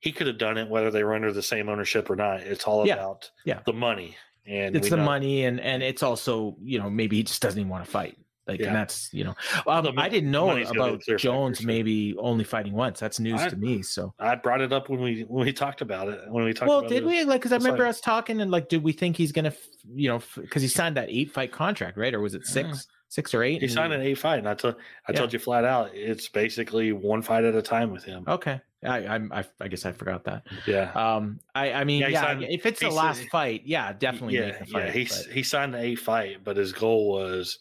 he 0.00 0.12
could 0.12 0.26
have 0.26 0.38
done 0.38 0.58
it 0.58 0.68
whether 0.68 0.90
they 0.90 1.04
were 1.04 1.14
under 1.14 1.32
the 1.32 1.42
same 1.42 1.68
ownership 1.68 2.10
or 2.10 2.16
not. 2.16 2.40
It's 2.40 2.64
all 2.64 2.86
yeah. 2.86 2.94
about 2.94 3.30
yeah. 3.44 3.60
the 3.64 3.72
money. 3.72 4.16
And 4.44 4.74
it's 4.74 4.90
the 4.90 4.96
know. 4.96 5.04
money 5.04 5.44
and 5.44 5.60
and 5.60 5.82
it's 5.82 6.02
also, 6.02 6.56
you 6.60 6.78
know, 6.78 6.90
maybe 6.90 7.16
he 7.16 7.22
just 7.22 7.40
doesn't 7.40 7.58
even 7.58 7.70
want 7.70 7.84
to 7.84 7.90
fight. 7.90 8.18
Like 8.46 8.60
yeah. 8.60 8.68
and 8.68 8.76
that's 8.76 9.08
you 9.12 9.24
know, 9.24 9.34
um, 9.66 9.98
I 9.98 10.08
didn't 10.08 10.30
know 10.30 10.50
about 10.50 11.00
Jones 11.16 11.58
factor, 11.58 11.66
maybe 11.66 12.14
only 12.18 12.42
fighting 12.44 12.72
once. 12.72 12.98
That's 12.98 13.20
news 13.20 13.40
I, 13.40 13.48
to 13.48 13.56
me. 13.56 13.82
So 13.82 14.14
I 14.18 14.34
brought 14.34 14.60
it 14.60 14.72
up 14.72 14.88
when 14.88 15.00
we 15.00 15.22
when 15.22 15.46
we 15.46 15.52
talked 15.52 15.80
about 15.80 16.08
it. 16.08 16.20
When 16.28 16.44
we 16.44 16.52
talked. 16.52 16.68
Well, 16.68 16.82
did 16.82 17.04
it, 17.04 17.06
we 17.06 17.22
like? 17.24 17.40
Because 17.40 17.52
I 17.52 17.56
remember 17.56 17.84
like, 17.84 17.90
us 17.90 18.00
talking 18.00 18.40
and 18.40 18.50
like, 18.50 18.68
did 18.68 18.82
we 18.82 18.92
think 18.92 19.16
he's 19.16 19.30
gonna, 19.30 19.52
you 19.94 20.08
know, 20.08 20.20
because 20.36 20.60
he 20.60 20.68
signed 20.68 20.96
that 20.96 21.08
eight 21.08 21.32
fight 21.32 21.52
contract, 21.52 21.96
right? 21.96 22.12
Or 22.12 22.20
was 22.20 22.34
it 22.34 22.44
six? 22.46 22.88
six 23.12 23.34
or 23.34 23.42
eight. 23.42 23.58
He 23.60 23.66
and- 23.66 23.72
signed 23.72 23.92
an 23.92 24.00
eight 24.00 24.16
fight, 24.16 24.38
and 24.38 24.48
I 24.48 24.54
told 24.54 24.76
I 25.06 25.12
Yeah. 25.12 25.18
told 25.18 25.32
you 25.34 25.38
flat 25.38 25.64
out, 25.64 25.90
it's 25.94 26.28
basically 26.28 26.92
one 26.92 27.20
fight 27.20 27.44
at 27.44 27.54
a 27.54 27.60
time 27.60 27.90
with 27.90 28.04
him. 28.04 28.24
Okay, 28.26 28.58
I, 28.82 29.06
I'm, 29.06 29.30
I, 29.30 29.44
I 29.60 29.68
guess 29.68 29.84
I 29.84 29.92
forgot 29.92 30.24
that. 30.24 30.46
Yeah, 30.66 30.90
Um, 30.92 31.38
I, 31.54 31.72
I 31.72 31.84
mean, 31.84 32.00
Yeah, 32.00 32.08
yeah, 32.08 32.22
signed- 32.22 32.44
if 32.44 32.64
it's 32.64 32.80
the 32.80 32.88
last 32.88 33.22
fight, 33.28 33.62
yeah, 33.66 33.92
definitely 33.92 34.36
yeah, 34.36 34.46
make 34.46 34.58
the 34.60 34.64
fight. 34.66 34.86
yeah. 34.86 34.92
He 34.92 35.04
but- 35.04 35.26
he 35.30 35.42
signed 35.42 35.74
the 35.74 35.78
eight 35.78 35.98
fight, 35.98 36.38
but 36.42 36.56
his 36.56 36.72
goal 36.72 37.10
was 37.12 37.58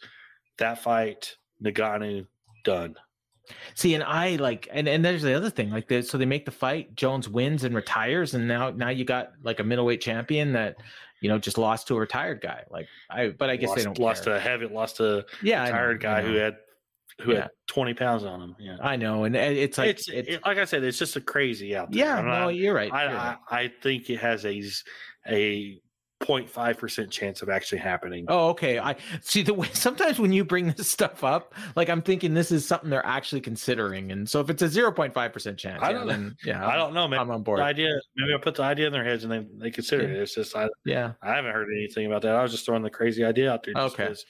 that 0.58 0.82
fight, 0.84 1.36
Ngannou 1.64 2.28
done. 2.64 2.96
See, 3.74 3.96
and 3.96 4.04
I 4.04 4.36
like, 4.38 4.68
and 4.72 4.88
and 4.88 5.04
there's 5.04 5.24
the 5.24 5.34
other 5.34 5.50
thing, 5.50 5.72
like, 5.72 5.88
this, 5.88 6.10
so 6.10 6.18
they 6.18 6.26
make 6.26 6.46
the 6.46 6.52
fight, 6.52 6.96
Jones 6.96 7.28
wins 7.28 7.64
and 7.64 7.76
retires, 7.76 8.34
and 8.34 8.48
now 8.48 8.70
now 8.70 8.90
you 8.90 9.04
got 9.04 9.32
like 9.44 9.60
a 9.60 9.64
middleweight 9.64 10.00
champion 10.00 10.54
that, 10.54 10.78
you 11.22 11.28
know, 11.30 11.38
just 11.38 11.58
lost 11.58 11.88
to 11.88 11.98
a 11.98 12.00
retired 12.00 12.40
guy. 12.42 12.64
Like, 12.70 12.88
I, 13.10 13.30
but 13.30 13.50
I 13.50 13.56
guess 13.58 13.70
lost, 13.70 13.78
they 13.80 13.84
don't 13.84 14.00
lost 14.00 14.24
care. 14.24 14.34
to 14.34 14.38
a 14.38 14.42
heavy, 14.42 14.68
lost 14.68 14.98
to 14.98 15.20
a 15.20 15.24
yeah, 15.44 15.64
I 15.64 15.72
know, 15.72 15.90
I 15.92 15.94
guy 15.96 16.22
who 16.22 16.34
had 16.36 16.58
who 17.20 17.34
Yeah. 17.34 17.42
had 17.42 17.50
twenty 17.68 17.94
pounds 17.94 18.24
on 18.24 18.42
him. 18.42 18.56
Yeah, 18.58 18.78
I 18.80 18.96
know, 18.96 19.26
and 19.26 19.36
it's 19.36 19.78
like 19.78 19.90
it's, 19.90 20.08
it's, 20.08 20.30
it- 20.30 20.46
like 20.46 20.58
I 20.58 20.66
said, 20.66 20.84
it's 20.84 20.98
just 21.00 21.16
a 21.18 21.22
crazy 21.22 21.76
out 21.76 21.92
there. 21.92 22.06
yeah, 22.06 22.22
no, 22.22 22.28
not- 22.28 22.56
you're 22.56 22.74
right. 22.74 22.94
I, 22.94 23.04
you're 23.06 23.14
right. 23.16 23.38
I 23.50 23.60
I 23.64 23.72
think 23.82 24.10
it 24.10 24.20
has 24.20 24.46
a 24.46 24.62
a 25.28 25.82
0.5 26.22 26.78
percent 26.78 27.10
chance 27.12 27.42
of 27.42 27.50
actually 27.50 27.80
happening. 27.80 28.26
Oh, 28.28 28.50
okay. 28.50 28.80
I 28.80 28.96
see 29.22 29.42
the 29.42 29.54
way 29.54 29.68
sometimes 29.74 30.20
when 30.20 30.32
you 30.32 30.44
bring 30.46 30.72
this 30.72 30.90
stuff 30.90 31.24
up, 31.24 31.54
like 31.76 31.90
I'm 31.90 32.02
thinking 32.02 32.34
this 32.34 32.52
is 32.52 32.68
something 32.68 32.90
they're 32.90 33.06
actually 33.06 33.42
considering. 33.42 34.12
And 34.12 34.30
so 34.30 34.40
if 34.40 34.50
it's 34.50 34.62
a 34.62 34.68
0.5% 34.68 35.58
chance, 35.58 35.82
I 35.82 35.88
yeah, 35.88 35.92
don't 35.94 36.08
know. 36.08 36.12
then 36.14 36.36
yeah, 36.46 36.68
I 36.68 36.76
don't 36.76 36.94
know, 36.94 37.08
man. 37.08 37.20
I'm 37.20 37.32
on 37.32 37.44
board. 37.44 37.60
The 37.60 37.64
idea, 37.64 37.90
maybe 38.16 38.34
I 38.34 38.38
put 38.38 38.56
the 38.56 38.64
idea 38.64 38.88
in 38.88 38.94
their 38.94 39.04
heads 39.04 39.24
and 39.24 39.32
they, 39.32 39.46
they 39.58 39.72
consider 39.72 40.04
Yeah. 40.04 40.10
it. 40.16 40.22
It's 40.22 40.36
just 40.36 40.56
I, 40.56 40.68
Yeah. 40.86 41.14
I 41.22 41.36
haven't 41.36 41.52
heard 41.52 41.68
anything 41.76 42.06
about 42.06 42.22
that. 42.24 42.36
I 42.36 42.44
was 42.44 42.52
just 42.52 42.66
throwing 42.66 42.84
the 42.84 42.90
crazy 42.90 43.24
idea 43.24 43.52
out 43.52 43.64
there. 43.64 43.74
Just 43.74 43.96
Okay. 44.00 44.08
Just 44.10 44.26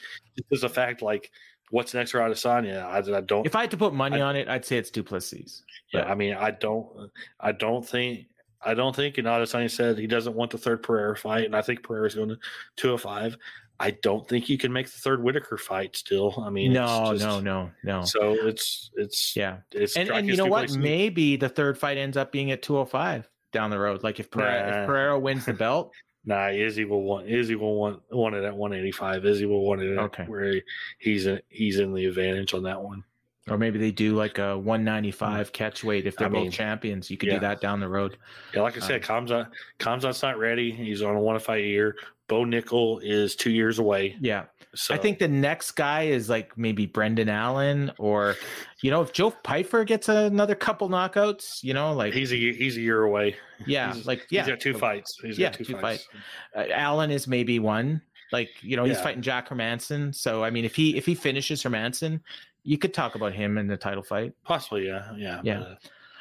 as 0.52 0.64
a 0.64 0.70
fact, 0.70 1.02
like 1.02 1.32
what's 1.70 1.94
next 1.94 2.12
for 2.12 2.20
Adesanya? 2.20 2.84
I, 2.84 2.98
I 3.18 3.22
don't. 3.22 3.46
If 3.46 3.56
I 3.56 3.62
had 3.62 3.72
to 3.72 3.78
put 3.78 3.94
money 3.94 4.18
I- 4.22 4.26
on 4.26 4.36
it, 4.36 4.48
I'd 4.50 4.66
say 4.66 4.78
it's 4.78 4.90
Duplessis. 4.90 5.64
yeah, 5.94 6.02
but- 6.02 6.10
I 6.12 6.16
mean, 6.16 6.34
I 6.34 6.52
don't. 6.52 7.10
I 7.40 7.52
don't 7.54 7.88
think. 7.88 8.28
I 8.64 8.74
don't 8.74 8.96
think. 8.96 9.18
And 9.18 9.28
Adesanya 9.28 9.70
said 9.72 9.98
he 9.98 10.08
doesn't 10.08 10.36
want 10.36 10.52
the 10.52 10.58
third 10.58 10.84
Pereira 10.84 11.16
fight, 11.18 11.46
and 11.46 11.56
I 11.56 11.62
think 11.62 11.84
Pereira's 11.84 12.16
going 12.16 12.30
to 12.30 12.38
two 12.76 12.94
of 12.94 13.02
five. 13.02 13.38
I 13.80 13.92
don't 14.04 14.28
think 14.30 14.48
you 14.48 14.60
can 14.60 14.72
make 14.72 14.86
the 14.86 15.00
third 15.00 15.24
Whitaker 15.24 15.58
fight. 15.58 15.96
Still, 15.96 16.36
I 16.46 16.52
mean, 16.52 16.74
no, 16.74 17.12
it's 17.12 17.24
just- 17.24 17.26
no, 17.26 17.40
no, 17.40 17.72
no. 17.84 18.04
So 18.04 18.34
it's 18.34 18.92
it's 18.96 19.36
yeah. 19.36 19.58
it's 19.72 19.96
And, 19.98 20.10
and 20.10 20.28
you 20.28 20.36
know 20.36 20.46
what? 20.46 20.68
Duplessis- 20.68 20.78
Maybe 20.78 21.36
the 21.36 21.50
third 21.50 21.78
fight 21.80 21.98
ends 21.98 22.16
up 22.18 22.32
being 22.32 22.52
at 22.52 22.62
205 22.62 23.28
down 23.52 23.72
the 23.72 23.80
road. 23.80 24.04
Like 24.04 24.20
if 24.20 24.30
Pereira, 24.30 24.70
Nah. 24.72 24.82
if 24.82 24.88
Pereira 24.88 25.20
wins 25.20 25.46
the 25.46 25.54
belt, 25.54 25.92
Nah, 26.26 26.50
Izzy 26.50 26.86
will 26.86 27.02
want 27.02 27.28
Izzy 27.28 27.56
will 27.56 27.76
want 27.80 28.00
want 28.12 28.36
it 28.36 28.44
at 28.44 28.56
185. 28.56 29.26
Izzy 29.26 29.48
will 29.48 29.66
want 29.66 29.82
it 29.82 29.94
at 29.94 29.98
Okay. 29.98 30.26
where 30.26 30.52
he, 30.54 30.62
he's 31.00 31.26
in, 31.26 31.42
he's 31.50 31.80
in 31.80 31.96
the 31.96 32.06
advantage 32.06 32.54
on 32.54 32.62
that 32.64 32.80
one. 32.80 33.04
Or 33.50 33.58
maybe 33.58 33.80
they 33.80 33.92
do 33.92 34.16
like 34.16 34.38
a 34.38 34.56
195 34.58 35.52
catch 35.52 35.84
weight 35.84 36.06
if 36.06 36.16
they're 36.16 36.28
I 36.28 36.30
both 36.30 36.44
mean, 36.44 36.52
champions. 36.52 37.10
You 37.10 37.18
could 37.18 37.30
yeah. 37.30 37.36
do 37.36 37.40
that 37.42 37.60
down 37.60 37.80
the 37.80 37.90
road. 37.90 38.18
Yeah, 38.54 38.62
like 38.62 38.78
I 38.78 38.86
said, 38.86 39.02
Khamzat 39.02 39.48
Khamzat's 39.80 40.22
not 40.22 40.38
ready. 40.38 40.72
He's 40.72 41.02
on 41.02 41.16
a 41.16 41.20
one 41.20 41.40
fight 41.40 41.64
year. 41.64 41.96
Bo 42.28 42.46
Nickal 42.46 43.02
is 43.04 43.36
two 43.36 43.52
years 43.52 43.80
away. 43.80 44.16
Yeah. 44.22 44.46
So 44.74 44.94
I 44.94 44.98
think 44.98 45.20
the 45.20 45.28
next 45.28 45.72
guy 45.72 46.04
is 46.04 46.30
like 46.30 46.58
maybe 46.58 46.86
Brendan 46.86 47.28
Allen 47.28 47.92
or, 47.98 48.36
you 48.82 48.90
know, 48.90 49.02
if 49.02 49.12
Joe 49.12 49.32
Pyfer 49.32 49.84
gets 49.84 50.08
another 50.08 50.56
couple 50.56 50.88
knockouts, 50.88 51.62
you 51.62 51.74
know, 51.74 51.92
like, 51.92 52.14
he's 52.14 52.32
a 52.32 52.38
year- 52.38 52.54
he's 52.54 52.78
a 52.78 52.82
year 52.82 53.04
away. 53.04 53.36
yeah, 53.66 53.94
he's- 53.94 54.06
like, 54.06 54.28
yeah. 54.30 54.44
He's 54.44 54.50
got 54.52 54.60
two 54.62 54.74
fights. 54.74 55.18
He's 55.22 55.38
yeah, 55.38 55.48
got 55.50 55.58
two, 55.58 55.66
two 55.66 55.78
fights. 55.78 56.08
Uh, 56.56 56.66
Allen 56.72 57.12
is 57.12 57.28
maybe 57.28 57.60
one. 57.60 58.02
Like, 58.32 58.50
you 58.62 58.78
know, 58.78 58.86
he's 58.86 59.02
fighting 59.02 59.22
Jack 59.22 59.50
Hermansson. 59.50 60.16
So, 60.16 60.42
I 60.42 60.52
mean, 60.52 60.64
if 60.64 60.74
he 60.74 60.96
if 60.96 61.06
he 61.06 61.16
finishes 61.16 61.62
Hermansson, 61.64 62.22
you 62.64 62.78
could 62.78 62.94
talk 62.94 63.16
about 63.16 63.34
him 63.34 63.58
in 63.58 63.68
the 63.68 63.78
title 63.78 64.04
fight. 64.04 64.34
Possibly, 64.44 64.88
yeah, 64.88 65.12
yeah, 65.16 65.42
Yeah. 65.44 65.60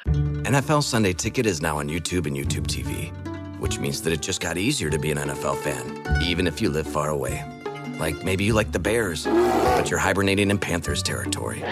but, 0.05 0.13
uh, 0.15 0.49
NFL 0.49 0.83
Sunday 0.83 1.13
Ticket 1.13 1.45
is 1.45 1.61
now 1.61 1.77
on 1.77 1.87
YouTube 1.87 2.25
and 2.25 2.35
YouTube 2.35 2.65
TV, 2.67 3.11
which 3.59 3.79
means 3.79 4.01
that 4.01 4.11
it 4.11 4.21
just 4.21 4.41
got 4.41 4.57
easier 4.57 4.89
to 4.89 4.97
be 4.97 5.11
an 5.11 5.17
NFL 5.19 5.55
fan, 5.57 6.21
even 6.23 6.47
if 6.47 6.61
you 6.61 6.69
live 6.69 6.87
far 6.87 7.09
away. 7.09 7.43
Like 7.99 8.23
maybe 8.23 8.43
you 8.43 8.53
like 8.53 8.71
the 8.71 8.79
Bears, 8.79 9.25
but 9.25 9.89
you're 9.91 9.99
hibernating 9.99 10.49
in 10.49 10.57
Panthers 10.57 11.03
territory. 11.03 11.63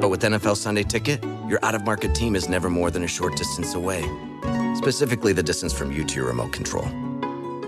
But 0.00 0.08
with 0.08 0.20
NFL 0.22 0.56
Sunday 0.56 0.84
Ticket, 0.84 1.24
your 1.48 1.58
out 1.64 1.74
of 1.74 1.84
market 1.84 2.14
team 2.14 2.36
is 2.36 2.48
never 2.48 2.70
more 2.70 2.92
than 2.92 3.02
a 3.02 3.08
short 3.08 3.36
distance 3.36 3.74
away, 3.74 4.02
specifically 4.76 5.32
the 5.32 5.42
distance 5.42 5.72
from 5.72 5.90
you 5.90 6.04
to 6.04 6.14
your 6.14 6.26
remote 6.26 6.52
control. 6.52 6.84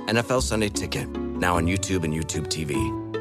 NFL 0.06 0.42
Sunday 0.42 0.68
Ticket, 0.68 1.08
now 1.08 1.56
on 1.56 1.66
YouTube 1.66 2.04
and 2.04 2.14
YouTube 2.14 2.46
TV. 2.46 2.74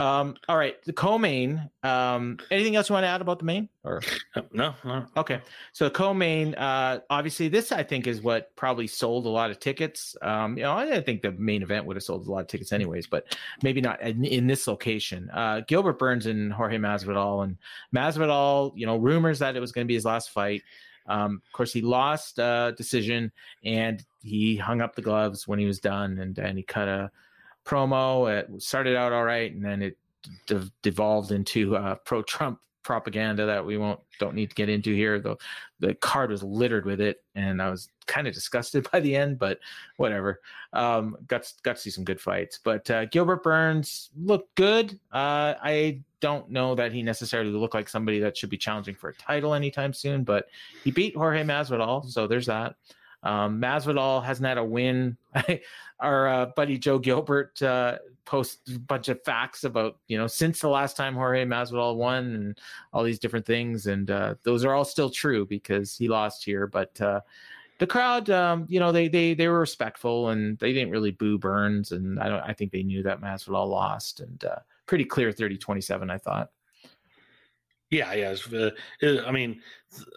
Um, 0.00 0.34
all 0.48 0.56
right, 0.56 0.82
the 0.84 0.94
co-main. 0.94 1.68
Um, 1.82 2.38
anything 2.50 2.74
else 2.74 2.88
you 2.88 2.94
want 2.94 3.04
to 3.04 3.08
add 3.08 3.20
about 3.20 3.38
the 3.38 3.44
main? 3.44 3.68
Or 3.84 4.00
no, 4.50 4.74
no. 4.82 5.04
okay, 5.18 5.42
so 5.72 5.90
co-main. 5.90 6.54
Uh, 6.54 7.00
obviously, 7.10 7.48
this 7.48 7.70
I 7.70 7.82
think 7.82 8.06
is 8.06 8.22
what 8.22 8.56
probably 8.56 8.86
sold 8.86 9.26
a 9.26 9.28
lot 9.28 9.50
of 9.50 9.60
tickets. 9.60 10.16
Um, 10.22 10.56
you 10.56 10.62
know, 10.62 10.72
I 10.72 10.86
didn't 10.86 11.04
think 11.04 11.20
the 11.20 11.32
main 11.32 11.62
event 11.62 11.84
would 11.84 11.96
have 11.96 12.02
sold 12.02 12.26
a 12.26 12.30
lot 12.30 12.40
of 12.40 12.46
tickets 12.46 12.72
anyways, 12.72 13.08
but 13.08 13.36
maybe 13.62 13.82
not 13.82 14.00
in, 14.00 14.24
in 14.24 14.46
this 14.46 14.66
location. 14.66 15.28
Uh, 15.34 15.60
Gilbert 15.68 15.98
Burns 15.98 16.24
and 16.24 16.50
Jorge 16.50 16.78
Masvidal, 16.78 17.44
and 17.44 17.58
Masvidal. 17.94 18.72
You 18.74 18.86
know, 18.86 18.96
rumors 18.96 19.38
that 19.40 19.54
it 19.54 19.60
was 19.60 19.70
going 19.70 19.86
to 19.86 19.88
be 19.88 19.94
his 19.94 20.06
last 20.06 20.30
fight. 20.30 20.62
Um, 21.08 21.42
of 21.46 21.52
course, 21.52 21.74
he 21.74 21.82
lost 21.82 22.38
uh, 22.38 22.70
decision, 22.70 23.32
and 23.64 24.02
he 24.22 24.56
hung 24.56 24.80
up 24.80 24.96
the 24.96 25.02
gloves 25.02 25.46
when 25.46 25.58
he 25.58 25.66
was 25.66 25.78
done, 25.78 26.18
and 26.20 26.38
and 26.38 26.56
he 26.56 26.64
cut 26.64 26.88
a 26.88 27.10
promo. 27.70 28.30
It 28.30 28.62
started 28.62 28.96
out 28.96 29.12
all 29.12 29.24
right, 29.24 29.52
and 29.52 29.64
then 29.64 29.82
it 29.82 29.96
de- 30.46 30.70
devolved 30.82 31.30
into 31.30 31.76
uh, 31.76 31.94
pro-Trump 31.96 32.58
propaganda 32.82 33.44
that 33.44 33.64
we 33.64 33.76
won't 33.76 34.00
don't 34.18 34.34
need 34.34 34.48
to 34.48 34.54
get 34.54 34.68
into 34.68 34.94
here. 34.94 35.20
The 35.20 35.36
the 35.78 35.94
card 35.94 36.30
was 36.30 36.42
littered 36.42 36.86
with 36.86 37.00
it, 37.00 37.22
and 37.34 37.62
I 37.62 37.70
was 37.70 37.88
kind 38.06 38.26
of 38.26 38.34
disgusted 38.34 38.88
by 38.92 39.00
the 39.00 39.14
end, 39.14 39.38
but 39.38 39.60
whatever. 39.96 40.40
Um, 40.72 41.16
got 41.26 41.52
got 41.62 41.76
to 41.76 41.82
see 41.82 41.90
some 41.90 42.04
good 42.04 42.20
fights, 42.20 42.58
but 42.62 42.90
uh, 42.90 43.04
Gilbert 43.06 43.42
Burns 43.42 44.10
looked 44.16 44.54
good. 44.56 44.98
Uh, 45.12 45.54
I 45.62 46.00
don't 46.20 46.50
know 46.50 46.74
that 46.74 46.92
he 46.92 47.02
necessarily 47.02 47.50
looked 47.50 47.74
like 47.74 47.88
somebody 47.88 48.18
that 48.20 48.36
should 48.36 48.50
be 48.50 48.58
challenging 48.58 48.94
for 48.94 49.10
a 49.10 49.14
title 49.14 49.54
anytime 49.54 49.92
soon, 49.92 50.22
but 50.24 50.46
he 50.84 50.90
beat 50.90 51.16
Jorge 51.16 51.42
Masvidal, 51.44 52.06
so 52.06 52.26
there's 52.26 52.46
that. 52.46 52.76
Um, 53.22 53.60
Masvidal 53.60 54.24
hasn't 54.24 54.46
had 54.46 54.58
a 54.58 54.64
win. 54.64 55.16
Our 56.00 56.28
uh, 56.28 56.46
buddy 56.56 56.78
Joe 56.78 56.98
Gilbert 56.98 57.60
uh, 57.62 57.98
posted 58.24 58.76
a 58.76 58.78
bunch 58.78 59.08
of 59.08 59.22
facts 59.24 59.64
about 59.64 59.98
you 60.06 60.16
know 60.16 60.26
since 60.26 60.60
the 60.60 60.68
last 60.68 60.96
time 60.96 61.14
Jorge 61.14 61.44
Masvidal 61.44 61.96
won 61.96 62.24
and 62.34 62.58
all 62.92 63.02
these 63.02 63.18
different 63.18 63.46
things, 63.46 63.86
and 63.86 64.10
uh, 64.10 64.34
those 64.42 64.64
are 64.64 64.74
all 64.74 64.84
still 64.84 65.10
true 65.10 65.44
because 65.44 65.96
he 65.96 66.08
lost 66.08 66.44
here. 66.44 66.66
But 66.66 66.98
uh, 67.00 67.20
the 67.78 67.86
crowd, 67.86 68.30
um, 68.30 68.66
you 68.68 68.80
know, 68.80 68.92
they 68.92 69.08
they 69.08 69.34
they 69.34 69.48
were 69.48 69.60
respectful 69.60 70.30
and 70.30 70.58
they 70.58 70.72
didn't 70.72 70.90
really 70.90 71.10
boo 71.10 71.38
Burns, 71.38 71.92
and 71.92 72.18
I 72.20 72.28
don't. 72.28 72.40
I 72.40 72.52
think 72.52 72.72
they 72.72 72.82
knew 72.82 73.02
that 73.02 73.20
Masvidal 73.20 73.68
lost, 73.68 74.20
and 74.20 74.44
uh, 74.44 74.60
pretty 74.86 75.04
clear 75.04 75.32
30-27, 75.32 76.10
I 76.10 76.18
thought. 76.18 76.50
Yeah, 77.90 78.12
yeah. 78.14 78.30
It's, 78.30 78.52
uh, 78.52 78.70
it- 79.00 79.24
I 79.26 79.32
mean, 79.32 79.60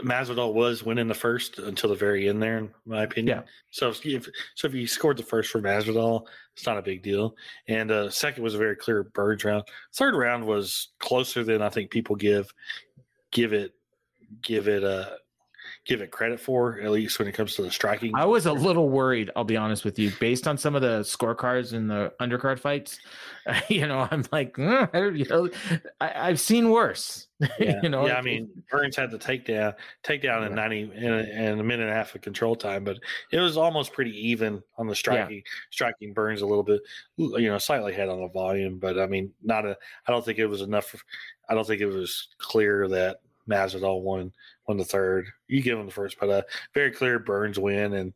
Masvidal 0.03 0.53
was 0.53 0.83
winning 0.83 1.07
the 1.07 1.13
first 1.15 1.57
until 1.57 1.89
the 1.89 1.95
very 1.95 2.29
end 2.29 2.41
there, 2.41 2.59
in 2.59 2.71
my 2.86 3.03
opinion. 3.03 3.39
Yeah. 3.39 3.43
So 3.71 3.89
if, 3.89 4.05
if 4.05 4.29
so, 4.55 4.67
if 4.67 4.75
you 4.75 4.86
scored 4.86 5.17
the 5.17 5.23
first 5.23 5.49
for 5.49 5.59
Masvidal, 5.59 6.27
it's 6.55 6.67
not 6.67 6.77
a 6.77 6.83
big 6.83 7.01
deal. 7.01 7.36
And 7.67 7.89
uh, 7.89 8.12
second 8.12 8.43
was 8.43 8.53
a 8.53 8.59
very 8.59 8.75
clear 8.75 9.03
Burns 9.03 9.43
round. 9.43 9.63
Third 9.95 10.15
round 10.15 10.45
was 10.45 10.89
closer 10.99 11.43
than 11.43 11.63
I 11.63 11.69
think 11.69 11.89
people 11.89 12.15
give 12.15 12.53
give 13.31 13.53
it 13.53 13.73
give 14.43 14.67
it 14.67 14.83
uh 14.83 15.09
give 15.86 16.02
it 16.02 16.12
credit 16.12 16.39
for, 16.39 16.80
at 16.80 16.91
least 16.91 17.19
when 17.19 17.28
it 17.28 17.34
comes 17.34 17.56
to 17.56 17.62
the 17.62 17.72
striking. 17.72 18.13
I 18.15 18.26
was 18.26 18.46
a 18.46 18.54
little 18.54 18.89
worried, 18.89 19.30
I'll 19.36 19.43
be 19.43 19.58
honest 19.58 19.84
with 19.84 20.00
you, 20.00 20.12
based 20.19 20.48
on 20.48 20.58
some 20.58 20.76
of 20.76 20.82
the 20.82 21.02
scorecards 21.02 21.74
in 21.74 21.88
the 21.88 22.13
undercard 22.19 22.60
fights. 22.60 23.00
You 23.67 23.88
know, 23.88 24.08
I'm 24.10 24.24
like, 24.32 24.54
mm, 24.54 25.17
you 25.17 25.26
know, 25.26 25.50
I, 26.00 26.30
have 26.30 26.39
seen 26.39 26.69
worse. 26.69 27.28
Yeah. 27.60 27.82
you 27.84 27.89
know, 27.89 28.08
yeah. 28.08 28.15
I 28.15 28.22
mean, 28.22 28.50
Burns 28.72 28.96
had 28.96 29.12
the 29.12 29.17
takedown, 29.17 29.76
takedown 30.02 30.48
in 30.48 30.56
ninety 30.56 30.89
in 30.96 31.13
a, 31.13 31.17
in 31.17 31.60
a, 31.60 31.63
minute 31.63 31.84
and 31.84 31.89
a 31.89 31.93
half 31.93 32.15
of 32.15 32.22
control 32.22 32.56
time, 32.56 32.86
but 32.86 33.00
it 33.34 33.39
was 33.39 33.58
almost 33.58 33.91
pretty 33.91 34.12
even 34.30 34.63
on 34.78 34.88
the 34.88 34.96
striking. 34.96 35.38
Yeah. 35.38 35.52
Striking 35.72 36.13
Burns 36.13 36.41
a 36.41 36.46
little 36.46 36.63
bit, 36.63 36.80
you 37.17 37.50
know, 37.50 37.58
slightly 37.58 37.91
ahead 37.91 38.08
on 38.08 38.22
the 38.22 38.30
volume, 38.30 38.80
but 38.80 38.98
I 38.98 39.08
mean, 39.08 39.30
not 39.43 39.65
a. 39.65 39.78
I 40.08 40.12
don't 40.13 40.24
think 40.24 40.39
it 40.39 40.46
was 40.46 40.62
enough. 40.62 40.96
I 41.50 41.54
don't 41.54 41.67
think 41.67 41.82
it 41.82 41.88
was 41.88 42.30
clear 42.38 42.88
that 42.88 43.17
Masvidal 43.50 44.02
won 44.02 44.32
won 44.67 44.78
the 44.78 44.86
third. 44.86 45.28
You 45.47 45.62
give 45.62 45.78
him 45.78 45.86
the 45.86 45.91
first, 45.91 46.17
but 46.19 46.30
uh, 46.30 46.41
very 46.73 46.91
clear 46.91 47.19
Burns 47.19 47.60
win, 47.60 47.93
and 47.93 48.13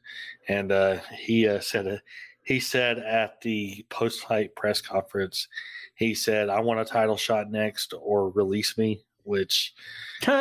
and 0.47 0.71
uh, 0.71 0.97
he 1.17 1.47
uh, 1.47 1.59
said 1.59 1.87
uh, 1.87 1.97
he 2.43 2.59
said 2.59 2.99
at 2.99 3.41
the 3.41 3.85
post 3.89 4.25
fight 4.25 4.55
press 4.55 4.81
conference, 4.81 5.47
he 5.95 6.13
said, 6.13 6.49
"I 6.49 6.59
want 6.59 6.79
a 6.79 6.85
title 6.85 7.17
shot 7.17 7.51
next, 7.51 7.93
or 7.99 8.29
release 8.29 8.77
me." 8.77 9.03
Which, 9.23 9.73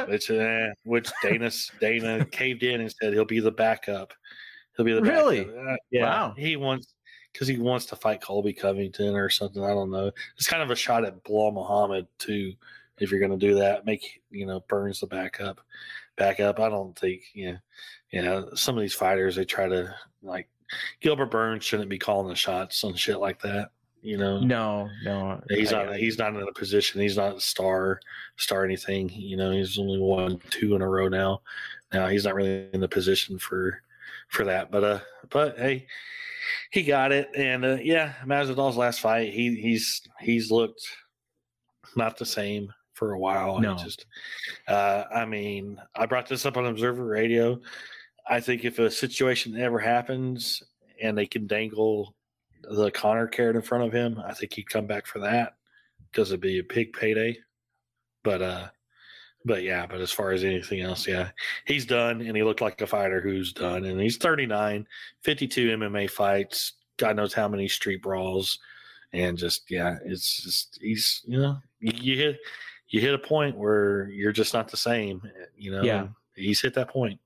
which, 0.06 0.30
uh, 0.30 0.68
which 0.84 1.10
Dana 1.20 1.50
Dana 1.80 2.24
caved 2.30 2.62
in 2.62 2.82
and 2.82 2.92
said 2.92 3.12
he'll 3.12 3.24
be 3.24 3.40
the 3.40 3.50
backup. 3.50 4.14
He'll 4.76 4.86
be 4.86 4.92
the 4.92 5.02
really, 5.02 5.40
uh, 5.40 5.76
yeah. 5.90 6.04
Wow. 6.04 6.34
He 6.36 6.54
wants 6.54 6.94
because 7.32 7.48
he 7.48 7.58
wants 7.58 7.86
to 7.86 7.96
fight 7.96 8.22
Colby 8.22 8.52
Covington 8.52 9.16
or 9.16 9.28
something. 9.28 9.64
I 9.64 9.70
don't 9.70 9.90
know. 9.90 10.12
It's 10.36 10.46
kind 10.46 10.62
of 10.62 10.70
a 10.70 10.76
shot 10.76 11.04
at 11.04 11.24
Belal 11.24 11.52
Muhammad 11.52 12.06
too 12.18 12.54
if 12.98 13.10
you're 13.10 13.20
going 13.20 13.38
to 13.38 13.46
do 13.46 13.54
that. 13.56 13.86
Make 13.86 14.22
you 14.30 14.46
know 14.46 14.60
Burns 14.68 15.00
the 15.00 15.06
backup. 15.06 15.60
Backup. 16.16 16.60
I 16.60 16.68
don't 16.68 16.98
think 16.98 17.22
you 17.32 17.52
know. 17.52 17.58
You 18.10 18.22
know 18.22 18.50
some 18.54 18.76
of 18.76 18.82
these 18.82 18.94
fighters 18.94 19.36
they 19.36 19.44
try 19.44 19.68
to 19.68 19.94
like 20.22 20.48
Gilbert 21.00 21.30
Burns 21.30 21.64
shouldn't 21.64 21.88
be 21.88 21.98
calling 21.98 22.28
the 22.28 22.36
shots 22.36 22.84
on 22.84 22.94
shit 22.94 23.18
like 23.18 23.40
that. 23.42 23.70
You 24.02 24.16
know. 24.16 24.38
No, 24.38 24.88
no. 25.04 25.42
He's 25.48 25.72
I, 25.72 25.84
not. 25.84 25.96
He's 25.96 26.18
not 26.18 26.34
in 26.34 26.42
a 26.42 26.52
position. 26.52 27.00
He's 27.00 27.16
not 27.16 27.36
a 27.36 27.40
star. 27.40 28.00
Star 28.36 28.64
anything. 28.64 29.10
You 29.10 29.36
know. 29.36 29.50
He's 29.50 29.78
only 29.78 29.98
won 29.98 30.40
two 30.50 30.74
in 30.74 30.82
a 30.82 30.88
row 30.88 31.08
now. 31.08 31.42
Now 31.92 32.06
he's 32.08 32.24
not 32.24 32.34
really 32.34 32.68
in 32.72 32.80
the 32.80 32.88
position 32.88 33.38
for 33.38 33.82
for 34.28 34.44
that. 34.44 34.70
But 34.70 34.84
uh. 34.84 35.00
But 35.30 35.58
hey 35.58 35.86
he 36.70 36.82
got 36.82 37.12
it, 37.12 37.30
and 37.36 37.64
uh, 37.64 37.76
yeah, 37.82 38.14
Masvidal's 38.24 38.76
last 38.76 39.00
fight, 39.00 39.32
he 39.32 39.54
he's 39.56 40.02
he's 40.20 40.50
looked 40.50 40.86
not 41.96 42.18
the 42.18 42.26
same 42.26 42.72
for 42.96 43.12
a 43.12 43.18
while. 43.18 43.60
No. 43.60 43.74
I 43.74 43.76
just, 43.76 44.06
uh, 44.66 45.04
I 45.14 45.24
mean, 45.26 45.80
I 45.94 46.06
brought 46.06 46.28
this 46.28 46.46
up 46.46 46.56
on 46.56 46.66
Observer 46.66 47.04
Radio. 47.04 47.60
I 48.28 48.40
think 48.40 48.64
if 48.64 48.78
a 48.78 48.90
situation 48.90 49.56
ever 49.60 49.78
happens 49.78 50.62
and 51.00 51.16
they 51.16 51.26
can 51.26 51.46
dangle 51.46 52.14
the 52.62 52.90
Conor 52.90 53.28
carrot 53.28 53.54
in 53.54 53.62
front 53.62 53.84
of 53.84 53.92
him, 53.92 54.20
I 54.26 54.32
think 54.32 54.54
he'd 54.54 54.68
come 54.68 54.86
back 54.86 55.06
for 55.06 55.20
that 55.20 55.56
because 56.10 56.30
it'd 56.30 56.40
be 56.40 56.58
a 56.58 56.64
big 56.64 56.94
payday. 56.94 57.38
But, 58.24 58.42
uh, 58.42 58.68
but 59.44 59.62
yeah, 59.62 59.86
but 59.86 60.00
as 60.00 60.10
far 60.10 60.32
as 60.32 60.42
anything 60.42 60.80
else, 60.80 61.06
yeah, 61.06 61.28
he's 61.66 61.86
done 61.86 62.22
and 62.22 62.36
he 62.36 62.42
looked 62.42 62.62
like 62.62 62.80
a 62.80 62.86
fighter 62.86 63.20
who's 63.20 63.52
done. 63.52 63.84
And 63.84 64.00
he's 64.00 64.16
39, 64.16 64.88
52 65.22 65.76
MMA 65.76 66.10
fights, 66.10 66.72
God 66.96 67.16
knows 67.16 67.34
how 67.34 67.46
many 67.46 67.68
street 67.68 68.02
brawls. 68.02 68.58
And 69.12 69.38
just, 69.38 69.70
yeah, 69.70 69.98
it's 70.04 70.42
just, 70.42 70.78
he's, 70.80 71.22
you 71.26 71.38
know, 71.38 71.58
you, 71.78 71.92
you 71.94 72.16
hit, 72.16 72.38
you 72.88 73.00
hit 73.00 73.14
a 73.14 73.18
point 73.18 73.56
where 73.56 74.08
you're 74.10 74.32
just 74.32 74.54
not 74.54 74.68
the 74.68 74.76
same. 74.76 75.22
You 75.56 75.72
know, 75.72 75.82
yeah. 75.82 76.08
he's 76.34 76.60
hit 76.60 76.74
that 76.74 76.88
point. 76.88 77.20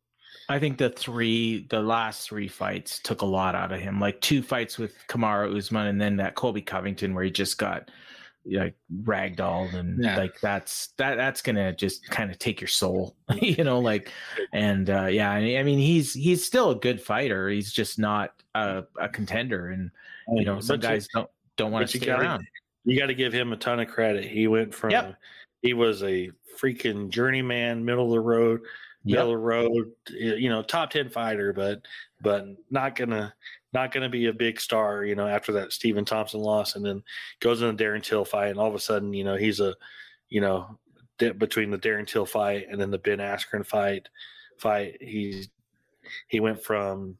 I 0.48 0.58
think 0.58 0.78
the 0.78 0.90
three, 0.90 1.66
the 1.70 1.80
last 1.80 2.28
three 2.28 2.48
fights 2.48 2.98
took 2.98 3.22
a 3.22 3.26
lot 3.26 3.54
out 3.54 3.72
of 3.72 3.80
him. 3.80 4.00
Like 4.00 4.20
two 4.20 4.42
fights 4.42 4.78
with 4.78 4.94
Kamaru 5.06 5.56
Usman, 5.56 5.86
and 5.86 6.00
then 6.00 6.16
that 6.16 6.34
Colby 6.34 6.62
Covington 6.62 7.14
where 7.14 7.24
he 7.24 7.30
just 7.30 7.58
got 7.58 7.90
like 8.46 8.74
ragdolled, 9.02 9.74
and 9.74 10.02
yeah. 10.02 10.16
like 10.16 10.40
that's 10.40 10.88
that 10.96 11.16
that's 11.16 11.42
gonna 11.42 11.72
just 11.74 12.08
kind 12.08 12.30
of 12.30 12.38
take 12.38 12.60
your 12.60 12.68
soul, 12.68 13.16
you 13.40 13.62
know. 13.62 13.78
Like, 13.78 14.10
and 14.52 14.88
uh, 14.90 15.06
yeah, 15.06 15.30
I 15.30 15.62
mean 15.62 15.78
he's 15.78 16.14
he's 16.14 16.44
still 16.44 16.70
a 16.70 16.76
good 16.76 17.00
fighter. 17.00 17.48
He's 17.48 17.72
just 17.72 17.98
not 17.98 18.32
a, 18.54 18.84
a 18.98 19.08
contender, 19.08 19.68
and 19.68 19.90
you 20.32 20.44
know 20.44 20.58
some 20.58 20.80
guys 20.80 21.06
don't 21.14 21.30
don't 21.56 21.70
want 21.70 21.88
to 21.88 21.96
stay 21.98 22.06
gotta, 22.06 22.22
around. 22.22 22.46
You 22.84 22.98
got 22.98 23.06
to 23.06 23.14
give 23.14 23.32
him 23.32 23.52
a 23.52 23.56
ton 23.56 23.78
of 23.78 23.88
credit. 23.88 24.24
He 24.24 24.48
went 24.48 24.74
from 24.74 24.90
yep 24.90 25.16
he 25.62 25.74
was 25.74 26.02
a 26.02 26.30
freaking 26.60 27.10
journeyman, 27.10 27.84
middle 27.84 28.06
of 28.06 28.10
the 28.10 28.20
road, 28.20 28.60
middle 29.04 29.18
yep. 29.18 29.22
of 29.24 29.28
the 29.28 29.36
road, 29.36 29.92
you 30.10 30.48
know, 30.48 30.62
top 30.62 30.90
ten 30.90 31.08
fighter, 31.08 31.52
but 31.52 31.82
but 32.20 32.46
not 32.70 32.96
gonna 32.96 33.34
not 33.72 33.92
gonna 33.92 34.08
be 34.08 34.26
a 34.26 34.32
big 34.32 34.60
star, 34.60 35.04
you 35.04 35.14
know, 35.14 35.26
after 35.26 35.52
that 35.52 35.72
Stephen 35.72 36.04
Thompson 36.04 36.40
loss, 36.40 36.76
and 36.76 36.84
then 36.84 37.02
goes 37.40 37.62
in 37.62 37.74
the 37.74 37.84
Darren 37.84 38.02
Till 38.02 38.24
fight, 38.24 38.50
and 38.50 38.58
all 38.58 38.68
of 38.68 38.74
a 38.74 38.80
sudden, 38.80 39.12
you 39.12 39.24
know, 39.24 39.36
he's 39.36 39.60
a, 39.60 39.74
you 40.28 40.40
know, 40.40 40.78
between 41.18 41.70
the 41.70 41.78
Darren 41.78 42.06
Till 42.06 42.26
fight 42.26 42.66
and 42.70 42.80
then 42.80 42.90
the 42.90 42.98
Ben 42.98 43.18
Askren 43.18 43.66
fight, 43.66 44.08
fight, 44.58 44.96
he's 45.00 45.48
he 46.28 46.40
went 46.40 46.62
from 46.62 47.16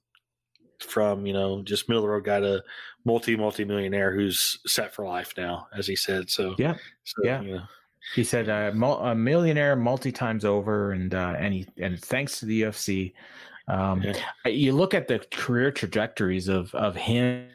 from 0.81 1.26
you 1.26 1.33
know 1.33 1.62
just 1.62 1.88
middle 1.88 2.03
of 2.03 2.09
the 2.09 2.12
road 2.12 2.24
guy 2.24 2.40
to 2.40 2.62
multi 3.05 3.37
multi 3.37 3.64
millionaire 3.64 4.14
who's 4.14 4.59
set 4.66 4.94
for 4.94 5.05
life 5.05 5.35
now, 5.37 5.66
as 5.76 5.87
he 5.87 5.96
said. 5.96 6.31
So 6.31 6.55
yeah, 6.59 6.76
so, 7.05 7.22
yeah. 7.22 7.42
You 7.42 7.55
know, 7.57 7.62
he 8.14 8.25
said 8.25 8.49
uh, 8.49 8.73
a 8.75 9.14
millionaire 9.14 9.77
multi 9.77 10.12
times 10.12 10.44
over, 10.44 10.92
and 10.92 11.14
uh, 11.14 11.35
and 11.38 11.55
he 11.55 11.66
and 11.79 12.01
thanks 12.01 12.40
to 12.40 12.46
the 12.46 12.62
UFC. 12.62 13.12
Um, 13.68 14.03
yeah. 14.03 14.16
You 14.46 14.73
look 14.73 14.94
at 14.94 15.07
the 15.07 15.20
career 15.31 15.70
trajectories 15.70 16.49
of 16.49 16.75
of 16.75 16.96
him 16.96 17.49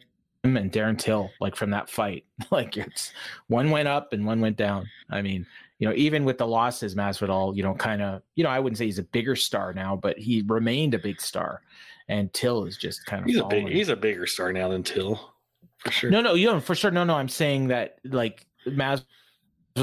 and 0.44 0.72
Darren 0.72 0.98
Till, 0.98 1.30
like 1.39 1.56
from 1.56 1.72
that 1.72 1.89
fight, 1.89 2.26
like 2.52 2.78
it's 2.78 3.12
one 3.48 3.70
went 3.70 3.88
up 3.88 4.13
and 4.13 4.26
one 4.26 4.39
went 4.39 4.58
down. 4.58 4.88
I 5.10 5.22
mean, 5.22 5.46
you 5.80 5.88
know, 5.88 5.94
even 5.96 6.24
with 6.24 6.38
the 6.38 6.48
losses, 6.48 6.96
Masvidal, 6.96 7.56
you 7.56 7.63
know, 7.63 7.74
kind 7.74 8.02
of, 8.02 8.22
you 8.36 8.44
know, 8.44 8.50
I 8.50 8.60
wouldn't 8.60 8.78
say 8.78 8.86
he's 8.86 9.00
a 9.00 9.04
bigger 9.04 9.36
star 9.36 9.74
now, 9.74 9.96
but 9.96 10.18
he 10.18 10.44
remained 10.48 10.94
a 10.94 11.00
big 11.00 11.20
star, 11.20 11.62
and 12.08 12.32
Till 12.34 12.65
is 12.65 12.78
just 12.78 13.06
kind 13.06 13.24
of 13.24 13.28
he's 13.28 13.39
a 13.39 13.46
big, 13.46 13.68
he's 13.68 13.89
a 13.89 13.96
bigger 13.96 14.26
star 14.26 14.54
now 14.54 14.70
than 14.70 14.84
Till, 14.84 15.34
for 15.80 15.91
sure. 15.91 16.10
No, 16.10 16.22
no, 16.22 16.36
you 16.36 16.46
know, 16.46 16.62
for 16.62 16.76
sure. 16.76 16.91
No, 16.91 17.04
no, 17.04 17.15
I'm 17.15 17.30
saying 17.30 17.68
that 17.68 17.98
like 18.06 18.46
Mas 18.65 19.04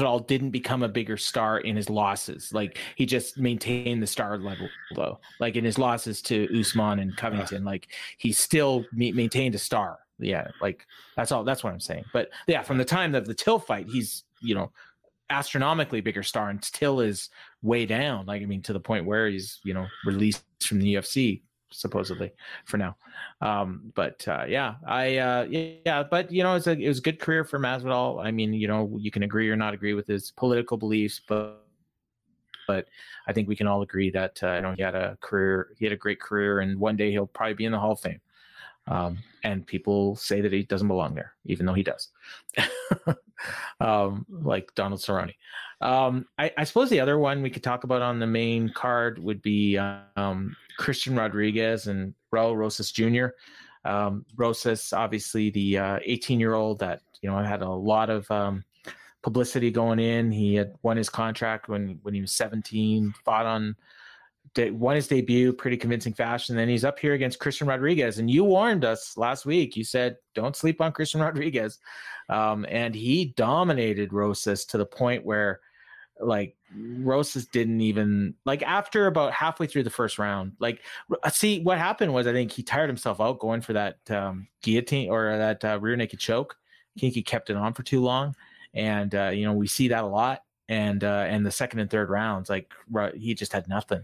all 0.01 0.19
didn't 0.19 0.49
become 0.49 0.81
a 0.81 0.87
bigger 0.87 1.17
star 1.17 1.59
in 1.59 1.75
his 1.75 1.89
losses. 1.89 2.51
Like 2.51 2.79
he 2.95 3.05
just 3.05 3.37
maintained 3.37 4.01
the 4.01 4.07
star 4.07 4.37
level 4.37 4.67
though. 4.95 5.19
Like 5.39 5.55
in 5.55 5.63
his 5.63 5.77
losses 5.77 6.21
to 6.23 6.47
Usman 6.59 6.99
and 6.99 7.15
Covington, 7.15 7.63
like 7.63 7.89
he 8.17 8.31
still 8.31 8.85
maintained 8.91 9.53
a 9.53 9.59
star. 9.59 9.99
Yeah, 10.17 10.47
like 10.61 10.87
that's 11.15 11.31
all. 11.31 11.43
That's 11.43 11.63
what 11.63 11.73
I'm 11.73 11.79
saying. 11.79 12.05
But 12.13 12.29
yeah, 12.47 12.63
from 12.63 12.77
the 12.77 12.85
time 12.85 13.13
of 13.13 13.25
the 13.25 13.33
Till 13.33 13.59
fight, 13.59 13.87
he's 13.87 14.23
you 14.41 14.55
know 14.55 14.71
astronomically 15.29 16.01
bigger 16.01 16.23
star, 16.23 16.49
and 16.49 16.61
Till 16.61 16.99
is 16.99 17.29
way 17.61 17.85
down. 17.85 18.25
Like 18.25 18.41
I 18.41 18.45
mean, 18.45 18.61
to 18.63 18.73
the 18.73 18.79
point 18.79 19.05
where 19.05 19.27
he's 19.27 19.59
you 19.63 19.73
know 19.73 19.85
released 20.05 20.43
from 20.63 20.79
the 20.79 20.95
UFC 20.95 21.41
supposedly 21.73 22.31
for 22.65 22.77
now. 22.77 22.95
Um, 23.41 23.91
but 23.95 24.25
uh, 24.27 24.45
yeah, 24.47 24.75
I 24.87 25.17
uh, 25.17 25.43
yeah, 25.49 26.03
but 26.03 26.31
you 26.31 26.43
know, 26.43 26.55
it's 26.55 26.67
a 26.67 26.71
it 26.71 26.87
was 26.87 26.99
a 26.99 27.01
good 27.01 27.19
career 27.19 27.43
for 27.43 27.59
Masvidal. 27.59 28.23
I 28.23 28.31
mean, 28.31 28.53
you 28.53 28.67
know, 28.67 28.95
you 28.99 29.11
can 29.11 29.23
agree 29.23 29.49
or 29.49 29.55
not 29.55 29.73
agree 29.73 29.93
with 29.93 30.07
his 30.07 30.31
political 30.31 30.77
beliefs, 30.77 31.21
but 31.27 31.59
but 32.67 32.87
I 33.27 33.33
think 33.33 33.47
we 33.47 33.55
can 33.55 33.67
all 33.67 33.81
agree 33.81 34.09
that 34.11 34.41
uh, 34.41 34.55
you 34.55 34.61
know 34.61 34.73
he 34.73 34.81
had 34.81 34.95
a 34.95 35.17
career, 35.21 35.69
he 35.77 35.85
had 35.85 35.93
a 35.93 35.97
great 35.97 36.19
career, 36.19 36.59
and 36.59 36.79
one 36.79 36.95
day 36.95 37.11
he'll 37.11 37.27
probably 37.27 37.55
be 37.55 37.65
in 37.65 37.71
the 37.71 37.79
Hall 37.79 37.93
of 37.93 37.99
Fame. 37.99 38.21
Um, 38.85 39.19
and 39.45 39.65
people 39.65 40.17
say 40.17 40.41
that 40.41 40.51
he 40.51 40.63
doesn't 40.63 40.89
belong 40.89 41.15
there, 41.15 41.33
even 41.45 41.65
though 41.65 41.73
he 41.73 41.83
does, 41.83 42.09
um, 43.79 44.25
like 44.29 44.75
Donald 44.75 44.99
Cerrone. 44.99 45.33
Um, 45.79 46.25
I, 46.37 46.51
I, 46.57 46.63
suppose 46.65 46.89
the 46.89 46.99
other 46.99 47.17
one 47.17 47.41
we 47.41 47.49
could 47.49 47.63
talk 47.63 47.85
about 47.85 48.01
on 48.01 48.19
the 48.19 48.27
main 48.27 48.69
card 48.69 49.19
would 49.19 49.41
be 49.41 49.77
um, 49.77 50.55
Christian 50.77 51.15
Rodriguez 51.15 51.87
and 51.87 52.13
Raul 52.33 52.55
Rosas 52.55 52.91
Jr. 52.91 53.27
Um, 53.85 54.25
Rosas, 54.35 54.93
obviously 54.93 55.49
the 55.49 55.77
18 56.05 56.37
uh, 56.37 56.39
year 56.39 56.53
old 56.53 56.79
that 56.79 57.01
you 57.21 57.29
know 57.29 57.37
had 57.37 57.61
a 57.61 57.69
lot 57.69 58.09
of 58.09 58.29
um, 58.31 58.63
publicity 59.21 59.71
going 59.71 59.99
in. 59.99 60.31
He 60.31 60.55
had 60.55 60.73
won 60.83 60.97
his 60.97 61.09
contract 61.09 61.67
when 61.67 61.99
when 62.03 62.13
he 62.13 62.21
was 62.21 62.31
17, 62.31 63.13
fought 63.25 63.45
on 63.45 63.75
won 64.57 64.95
his 64.95 65.07
debut 65.07 65.51
pretty 65.51 65.77
convincing 65.77 66.13
fashion. 66.13 66.55
Then 66.55 66.69
he's 66.69 66.85
up 66.85 66.99
here 66.99 67.13
against 67.13 67.39
Christian 67.39 67.67
Rodriguez, 67.67 68.19
and 68.19 68.29
you 68.29 68.43
warned 68.43 68.85
us 68.85 69.17
last 69.17 69.45
week. 69.45 69.75
You 69.75 69.83
said 69.83 70.17
don't 70.35 70.55
sleep 70.55 70.79
on 70.79 70.91
Christian 70.91 71.21
Rodriguez, 71.21 71.79
um, 72.29 72.65
and 72.69 72.93
he 72.93 73.33
dominated 73.35 74.13
Rosas 74.13 74.65
to 74.65 74.77
the 74.77 74.85
point 74.85 75.25
where 75.25 75.61
like 76.19 76.55
Rosas 76.75 77.45
didn't 77.45 77.81
even 77.81 78.35
like 78.45 78.61
after 78.63 79.07
about 79.07 79.33
halfway 79.33 79.67
through 79.67 79.83
the 79.83 79.89
first 79.89 80.17
round. 80.17 80.53
Like, 80.59 80.81
uh, 81.23 81.29
see 81.29 81.61
what 81.61 81.77
happened 81.77 82.13
was 82.13 82.27
I 82.27 82.33
think 82.33 82.51
he 82.51 82.63
tired 82.63 82.89
himself 82.89 83.19
out 83.19 83.39
going 83.39 83.61
for 83.61 83.73
that 83.73 83.97
um, 84.09 84.47
guillotine 84.61 85.09
or 85.09 85.37
that 85.37 85.63
uh, 85.63 85.79
rear 85.81 85.95
naked 85.95 86.19
choke. 86.19 86.57
I 86.95 86.99
think 86.99 87.13
he 87.13 87.23
kept 87.23 87.49
it 87.49 87.57
on 87.57 87.73
for 87.73 87.83
too 87.83 88.01
long, 88.01 88.35
and 88.73 89.13
uh, 89.13 89.31
you 89.33 89.45
know 89.45 89.53
we 89.53 89.67
see 89.67 89.87
that 89.89 90.03
a 90.03 90.07
lot. 90.07 90.43
And 90.69 91.03
uh, 91.03 91.25
and 91.27 91.45
the 91.45 91.51
second 91.51 91.79
and 91.79 91.89
third 91.89 92.09
rounds, 92.09 92.49
like 92.49 92.71
he 93.15 93.33
just 93.33 93.51
had 93.51 93.67
nothing. 93.67 94.01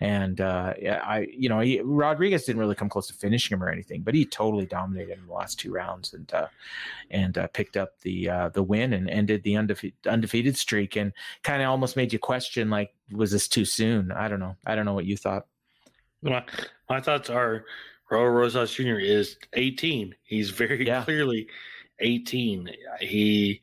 And 0.00 0.40
uh, 0.40 0.74
I, 1.04 1.28
you 1.30 1.48
know, 1.48 1.60
he, 1.60 1.80
Rodriguez 1.80 2.44
didn't 2.44 2.60
really 2.60 2.74
come 2.74 2.88
close 2.88 3.06
to 3.06 3.14
finishing 3.14 3.56
him 3.56 3.62
or 3.62 3.68
anything, 3.68 4.02
but 4.02 4.14
he 4.14 4.24
totally 4.24 4.66
dominated 4.66 5.18
in 5.18 5.26
the 5.26 5.32
last 5.32 5.58
two 5.58 5.72
rounds 5.72 6.12
and 6.12 6.32
uh, 6.34 6.48
and 7.10 7.38
uh, 7.38 7.46
picked 7.48 7.76
up 7.76 7.98
the 8.00 8.28
uh, 8.28 8.48
the 8.50 8.62
win 8.62 8.92
and 8.92 9.08
ended 9.08 9.42
the 9.42 9.56
undefeated 9.56 10.06
undefeated 10.06 10.56
streak 10.56 10.96
and 10.96 11.12
kind 11.44 11.62
of 11.62 11.68
almost 11.68 11.96
made 11.96 12.12
you 12.12 12.18
question 12.18 12.68
like, 12.68 12.92
was 13.12 13.30
this 13.30 13.48
too 13.48 13.64
soon? 13.64 14.12
I 14.12 14.28
don't 14.28 14.40
know. 14.40 14.56
I 14.66 14.74
don't 14.74 14.84
know 14.84 14.94
what 14.94 15.06
you 15.06 15.16
thought. 15.16 15.46
My, 16.22 16.44
my 16.88 17.00
thoughts 17.00 17.30
are 17.30 17.64
Raul 18.10 18.32
Rosas 18.32 18.74
Jr. 18.74 18.98
is 18.98 19.38
18. 19.54 20.14
He's 20.22 20.50
very 20.50 20.86
yeah. 20.86 21.02
clearly 21.04 21.48
18. 22.00 22.70
He 23.00 23.60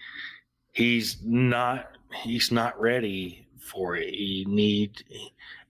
he's 0.73 1.17
not 1.23 1.98
he's 2.13 2.52
not 2.52 2.80
ready 2.80 3.48
for 3.60 3.95
it. 3.95 4.13
He 4.13 4.45
need 4.48 5.04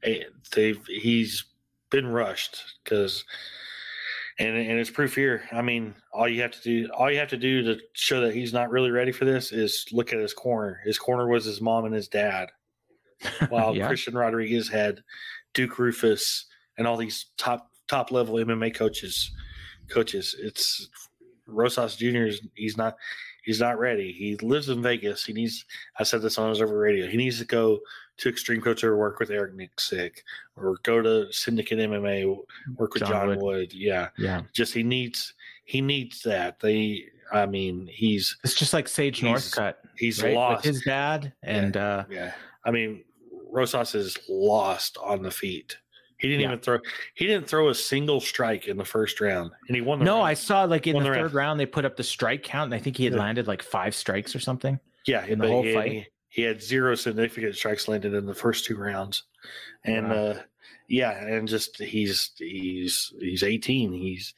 eh, 0.04 0.24
they've 0.54 0.84
he's 0.88 1.46
been 1.90 2.08
rushed 2.08 2.64
because 2.84 3.26
and 4.40 4.56
and 4.58 4.80
it's 4.80 4.90
proof 4.90 5.16
here. 5.16 5.44
I 5.52 5.62
mean, 5.62 5.96
all 6.14 6.28
you 6.28 6.42
have 6.42 6.52
to 6.52 6.62
do 6.62 6.90
all 6.94 7.12
you 7.12 7.20
have 7.20 7.30
to 7.30 7.38
do 7.38 7.62
to 7.64 7.80
show 7.94 8.22
that 8.22 8.34
he's 8.34 8.54
not 8.54 8.72
really 8.72 8.92
ready 8.92 9.12
for 9.12 9.26
this 9.26 9.52
is 9.52 9.86
look 9.92 10.14
at 10.14 10.20
his 10.20 10.34
corner. 10.34 10.82
His 10.86 10.98
corner 10.98 11.28
was 11.28 11.46
his 11.46 11.62
mom 11.62 11.86
and 11.86 11.94
his 11.94 12.08
dad. 12.08 12.50
While 13.50 13.76
yeah. 13.76 13.88
Christian 13.88 14.16
Rodriguez 14.16 14.70
had 14.70 15.04
Duke 15.54 15.76
Roufus 15.78 16.46
and 16.78 16.88
all 16.88 16.96
these 16.96 17.26
top 17.38 17.70
top 17.90 18.12
level 18.12 18.36
MMA 18.36 18.74
coaches 18.74 19.32
coaches. 19.90 20.36
It's 20.40 20.88
Rosas 21.46 21.98
Jr. 21.98 22.28
is 22.28 22.42
he's 22.54 22.78
not 22.78 22.96
he's 23.44 23.60
not 23.60 23.80
ready. 23.80 24.12
He 24.12 24.36
lives 24.38 24.70
in 24.70 24.82
Vegas. 24.82 25.26
He 25.26 25.34
needs. 25.34 25.66
I 25.98 26.04
said 26.04 26.22
this 26.22 26.38
on 26.38 26.50
his 26.50 26.62
over 26.62 26.78
radio. 26.78 27.08
He 27.08 27.18
needs 27.18 27.40
to 27.40 27.46
go 27.46 27.80
to 28.18 28.30
Extreme 28.30 28.62
Couture 28.62 28.94
or 28.94 28.98
work 28.98 29.20
with 29.20 29.32
Eric 29.32 29.56
Nicksick 29.56 30.20
or 30.56 30.78
go 30.84 31.02
to 31.02 31.32
Syndicate 31.32 31.80
MMA, 31.80 32.38
work 32.76 32.94
with 32.94 33.04
John, 33.04 33.12
John 33.12 33.28
Wood. 33.30 33.42
Wood. 33.42 33.74
Yeah, 33.74 34.10
yeah. 34.18 34.42
Just 34.54 34.74
he 34.74 34.84
needs 34.84 35.34
he 35.66 35.82
needs 35.82 36.22
that. 36.24 36.60
They. 36.60 37.06
I 37.32 37.46
mean, 37.46 37.88
he's. 37.92 38.38
It's 38.44 38.56
just 38.56 38.74
like 38.74 38.88
Sage 38.88 39.20
he's, 39.20 39.30
Northcutt. 39.30 39.76
He's 39.96 40.24
right? 40.24 40.34
lost 40.34 40.66
with 40.66 40.76
his 40.76 40.84
dad, 40.84 41.32
and 41.44 41.76
yeah, 41.76 41.88
uh 41.88 42.06
yeah. 42.10 42.32
I 42.66 42.72
mean, 42.72 43.04
Rosas 43.52 43.96
is 43.96 44.18
lost 44.28 44.98
on 44.98 45.22
the 45.22 45.32
feet. 45.32 45.78
He 46.20 46.28
didn't 46.28 46.42
yeah. 46.42 46.48
even 46.48 46.60
throw. 46.60 46.80
He 47.16 47.26
didn't 47.26 47.48
throw 47.48 47.70
a 47.70 47.76
single 47.76 48.20
strike 48.20 48.68
in 48.68 48.76
the 48.78 48.84
first 48.84 49.22
round, 49.22 49.52
and 49.68 49.76
he 49.76 49.82
won. 49.82 50.00
no, 50.04 50.16
round. 50.16 50.28
I 50.28 50.34
saw 50.34 50.64
like 50.66 50.86
in 50.86 50.98
the, 50.98 51.00
the, 51.00 51.06
third 51.06 51.18
round. 51.22 51.34
round. 51.34 51.60
they 51.60 51.66
put 51.66 51.86
up 51.86 51.96
the 51.96 52.04
strike 52.04 52.44
count, 52.44 52.66
and 52.66 52.74
I 52.74 52.84
think 52.84 52.98
he 52.98 53.06
had 53.06 53.14
yeah. 53.14 53.20
landed 53.20 53.48
like 53.48 53.64
five 53.64 53.96
strikes 53.96 54.36
or 54.36 54.40
something. 54.40 54.80
Yeah, 55.08 55.26
in 55.26 55.40
the 55.40 55.48
whole 55.48 55.64
he, 55.64 55.74
fight, 55.74 55.92
he, 55.92 56.06
he, 56.28 56.42
had 56.42 56.62
zero 56.62 56.96
significant 56.96 57.56
strikes 57.56 57.88
landed 57.88 58.14
in 58.14 58.26
the 58.26 58.34
first 58.34 58.66
two 58.66 58.76
rounds, 58.76 59.24
and 59.86 60.10
wow. 60.10 60.16
uh, 60.16 60.42
yeah, 60.90 61.12
and 61.12 61.48
just 61.48 61.82
he's 61.82 62.32
he's 62.38 63.14
he's 63.18 63.44
eighteen. 63.44 63.94
He's, 63.94 64.34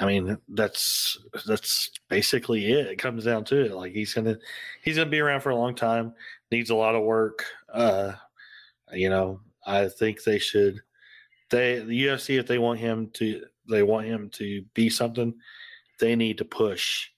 I 0.00 0.06
mean, 0.06 0.36
that's 0.48 1.16
that's 1.46 1.92
basically 2.08 2.72
it. 2.72 2.88
It 2.88 2.98
comes 2.98 3.24
down 3.24 3.44
to 3.44 3.66
it. 3.66 3.72
Like 3.72 3.92
he's 3.92 4.14
gonna 4.14 4.36
he's 4.82 4.96
gonna 4.96 5.08
be 5.08 5.20
around 5.20 5.42
for 5.42 5.50
a 5.50 5.56
long 5.56 5.76
time. 5.76 6.12
Needs 6.50 6.70
a 6.70 6.74
lot 6.74 6.96
of 6.96 7.04
work. 7.04 7.44
Uh, 7.72 8.14
you 8.92 9.08
know, 9.08 9.38
I 9.64 9.86
think 9.86 10.24
they 10.24 10.40
should 10.40 10.80
they 11.50 11.80
the 11.80 12.04
UFC 12.06 12.38
if 12.38 12.46
they 12.46 12.58
want 12.58 12.80
him 12.80 13.10
to 13.14 13.42
they 13.68 13.82
want 13.82 14.06
him 14.06 14.30
to 14.30 14.62
be 14.74 14.88
something, 14.88 15.34
they 15.98 16.16
need 16.16 16.38
to 16.38 16.44
push 16.44 17.08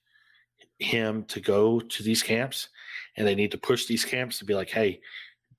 him 0.79 1.23
to 1.25 1.39
go 1.39 1.79
to 1.79 2.03
these 2.03 2.21
camps, 2.21 2.69
and 3.17 3.27
they 3.27 3.35
need 3.35 3.51
to 3.51 3.57
push 3.57 3.85
these 3.85 4.05
camps 4.05 4.39
to 4.39 4.45
be 4.45 4.53
like, 4.53 4.69
hey, 4.69 4.99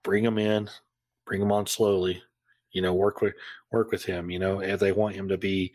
bring 0.02 0.24
him 0.24 0.38
in, 0.38 0.68
bring 1.26 1.40
him 1.40 1.52
on 1.52 1.66
slowly, 1.66 2.22
you 2.72 2.82
know, 2.82 2.94
work 2.94 3.20
with 3.20 3.34
work 3.72 3.90
with 3.90 4.04
him. 4.04 4.30
You 4.30 4.38
know, 4.38 4.60
if 4.60 4.80
they 4.80 4.92
want 4.92 5.16
him 5.16 5.28
to 5.28 5.38
be 5.38 5.72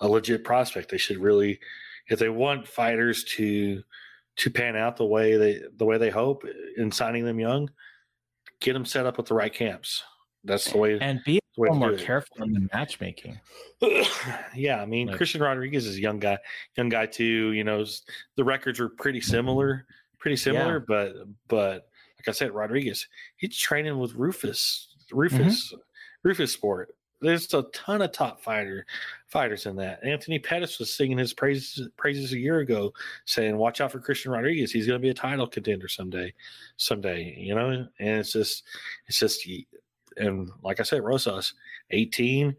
a 0.00 0.08
legit 0.08 0.44
prospect, 0.44 0.90
they 0.90 0.98
should 0.98 1.18
really, 1.18 1.60
if 2.08 2.18
they 2.18 2.28
want 2.28 2.68
fighters 2.68 3.24
to 3.36 3.82
to 4.36 4.50
pan 4.50 4.76
out 4.76 4.96
the 4.96 5.06
way 5.06 5.36
they 5.36 5.62
the 5.76 5.84
way 5.84 5.98
they 5.98 6.10
hope 6.10 6.44
in 6.76 6.90
signing 6.90 7.24
them 7.24 7.40
young, 7.40 7.70
get 8.60 8.72
them 8.72 8.84
set 8.84 9.06
up 9.06 9.16
with 9.16 9.26
the 9.26 9.34
right 9.34 9.52
camps. 9.52 10.02
That's 10.44 10.70
the 10.70 10.78
way. 10.78 10.98
And 11.00 11.22
be 11.24 11.40
little 11.60 11.76
more 11.76 11.96
careful 11.96 12.42
in 12.42 12.52
the 12.52 12.68
matchmaking. 12.72 13.38
yeah, 14.54 14.80
I 14.80 14.86
mean, 14.86 15.08
like, 15.08 15.16
Christian 15.16 15.42
Rodriguez 15.42 15.86
is 15.86 15.96
a 15.96 16.00
young 16.00 16.18
guy, 16.18 16.38
young 16.76 16.88
guy 16.88 17.06
too. 17.06 17.52
You 17.52 17.64
know, 17.64 17.84
the 18.36 18.44
records 18.44 18.80
are 18.80 18.88
pretty 18.88 19.20
similar, 19.20 19.86
pretty 20.18 20.36
similar. 20.36 20.78
Yeah. 20.78 20.84
But 20.86 21.12
but 21.48 21.88
like 22.18 22.28
I 22.28 22.32
said, 22.32 22.52
Rodriguez, 22.52 23.06
he's 23.36 23.56
training 23.56 23.98
with 23.98 24.14
Roufus, 24.14 24.86
Roufus, 25.12 25.72
mm-hmm. 25.72 26.28
Roufus 26.28 26.52
Sport. 26.52 26.94
There's 27.20 27.54
a 27.54 27.62
ton 27.72 28.02
of 28.02 28.12
top 28.12 28.42
fighter 28.42 28.84
fighters 29.28 29.64
in 29.64 29.76
that. 29.76 30.04
Anthony 30.04 30.38
Pettis 30.38 30.78
was 30.78 30.92
singing 30.92 31.16
his 31.16 31.32
praises 31.32 31.88
praises 31.96 32.32
a 32.32 32.38
year 32.38 32.58
ago, 32.58 32.92
saying, 33.24 33.56
"Watch 33.56 33.80
out 33.80 33.92
for 33.92 34.00
Christian 34.00 34.32
Rodriguez. 34.32 34.72
He's 34.72 34.86
going 34.86 34.98
to 34.98 35.02
be 35.02 35.10
a 35.10 35.14
title 35.14 35.46
contender 35.46 35.88
someday, 35.88 36.34
someday." 36.76 37.34
You 37.38 37.54
know, 37.54 37.68
and 37.68 37.88
it's 37.98 38.32
just, 38.32 38.64
it's 39.06 39.18
just 39.18 39.48
and 40.16 40.50
like 40.62 40.80
I 40.80 40.82
said, 40.82 41.02
Rosas, 41.02 41.54
18, 41.90 42.56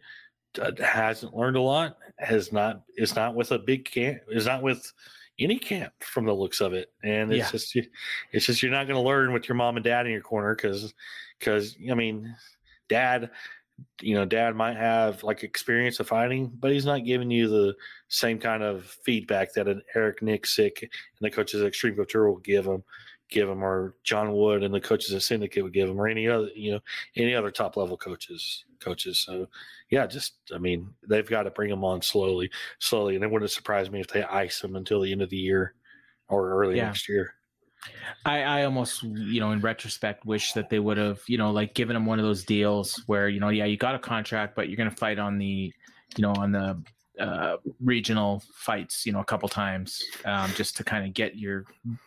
uh, 0.60 0.72
hasn't 0.80 1.36
learned 1.36 1.58
a 1.58 1.62
lot. 1.62 1.98
Has 2.20 2.54
not 2.54 2.84
is 2.98 3.16
not 3.16 3.36
with 3.36 3.52
a 3.52 3.60
big 3.60 3.86
camp. 3.86 4.20
Is 4.30 4.46
not 4.46 4.62
with 4.62 4.92
any 5.40 5.60
camp 5.60 5.94
from 6.00 6.26
the 6.26 6.34
looks 6.34 6.62
of 6.62 6.74
it. 6.74 6.92
And 7.04 7.32
it's 7.32 7.46
yeah. 7.46 7.52
just 7.52 7.90
it's 8.32 8.46
just 8.46 8.64
you're 8.64 8.72
not 8.72 8.88
going 8.88 9.02
to 9.02 9.08
learn 9.08 9.34
with 9.34 9.48
your 9.50 9.56
mom 9.56 9.76
and 9.78 9.84
dad 9.84 10.06
in 10.06 10.12
your 10.12 10.22
corner 10.22 10.56
because 10.56 10.94
because 11.40 11.76
I 11.90 11.94
mean, 11.94 12.36
dad. 12.90 13.32
You 14.02 14.16
know, 14.16 14.24
dad 14.24 14.56
might 14.56 14.78
have 14.78 15.22
like 15.22 15.44
experience 15.44 16.00
of 16.00 16.08
fighting, 16.08 16.50
but 16.62 16.72
he's 16.72 16.86
not 16.86 17.04
giving 17.04 17.30
you 17.30 17.50
the 17.50 17.76
same 18.08 18.40
kind 18.40 18.64
of 18.64 18.86
feedback 18.86 19.54
that 19.54 19.68
an 19.68 19.82
Eric 19.96 20.22
Nicksick 20.22 20.82
and 20.82 20.90
the 21.20 21.30
coaches 21.30 21.60
at 21.60 21.68
Extreme 21.68 21.98
Couture 21.98 22.30
will 22.30 22.38
give 22.38 22.66
him 22.66 22.86
give 23.30 23.50
him, 23.50 23.64
or 23.64 23.96
John 24.04 24.34
Wood 24.34 24.64
and 24.64 24.74
the 24.74 24.80
coaches 24.80 25.14
at 25.14 25.22
Syndicate 25.22 25.64
would 25.64 25.74
give 25.74 25.90
him, 25.90 26.00
or 26.00 26.08
any 26.08 26.28
other, 26.28 26.50
you 26.56 26.72
know, 26.72 26.80
any 27.16 27.34
other 27.34 27.52
top 27.52 27.78
level 27.78 27.98
coaches, 27.98 28.66
coaches. 28.80 29.20
So, 29.20 29.48
yeah, 29.90 30.08
just 30.08 30.36
I 30.54 30.58
mean, 30.58 30.90
they've 31.08 31.30
got 31.30 31.44
to 31.44 31.52
bring 31.52 31.70
them 31.70 31.84
on 31.84 32.02
slowly, 32.02 32.50
slowly, 32.80 33.16
and 33.16 33.24
it 33.24 33.32
wouldn't 33.32 33.52
surprise 33.52 33.90
me 33.90 34.00
if 34.00 34.08
they 34.08 34.24
ice 34.24 34.60
them 34.60 34.76
until 34.76 35.02
the 35.02 35.12
end 35.12 35.22
of 35.22 35.30
the 35.30 35.38
year 35.38 35.74
or 36.28 36.50
early 36.50 36.78
yeah. 36.78 36.86
next 36.86 37.10
year. 37.10 37.34
I, 38.26 38.42
I 38.42 38.64
almost, 38.66 39.04
you 39.04 39.40
know, 39.40 39.52
in 39.52 39.60
retrospect, 39.60 40.26
wish 40.26 40.54
that 40.54 40.70
they 40.70 40.80
would 40.80 40.98
have, 40.98 41.20
you 41.28 41.38
know, 41.38 41.52
like 41.52 41.76
given 41.76 41.96
him 41.96 42.06
one 42.06 42.18
of 42.20 42.26
those 42.26 42.44
deals 42.44 43.04
where, 43.06 43.30
you 43.30 43.40
know, 43.40 43.50
yeah, 43.50 43.66
you 43.66 43.78
got 43.78 43.94
a 43.94 44.00
contract, 44.00 44.56
but 44.56 44.70
you're 44.70 44.78
going 44.78 44.90
to 44.90 44.96
fight 44.96 45.20
on 45.20 45.38
the, 45.38 45.72
you 46.16 46.22
know, 46.22 46.34
on 46.34 46.52
the 46.52 46.82
uh, 47.20 47.58
regional 47.84 48.44
fights, 48.54 49.06
you 49.06 49.12
know, 49.12 49.20
a 49.20 49.26
couple 49.26 49.48
times, 49.48 50.04
um, 50.26 50.52
just 50.56 50.76
to 50.78 50.84
kind 50.84 51.06
of 51.06 51.14
get 51.14 51.38
your, 51.38 51.66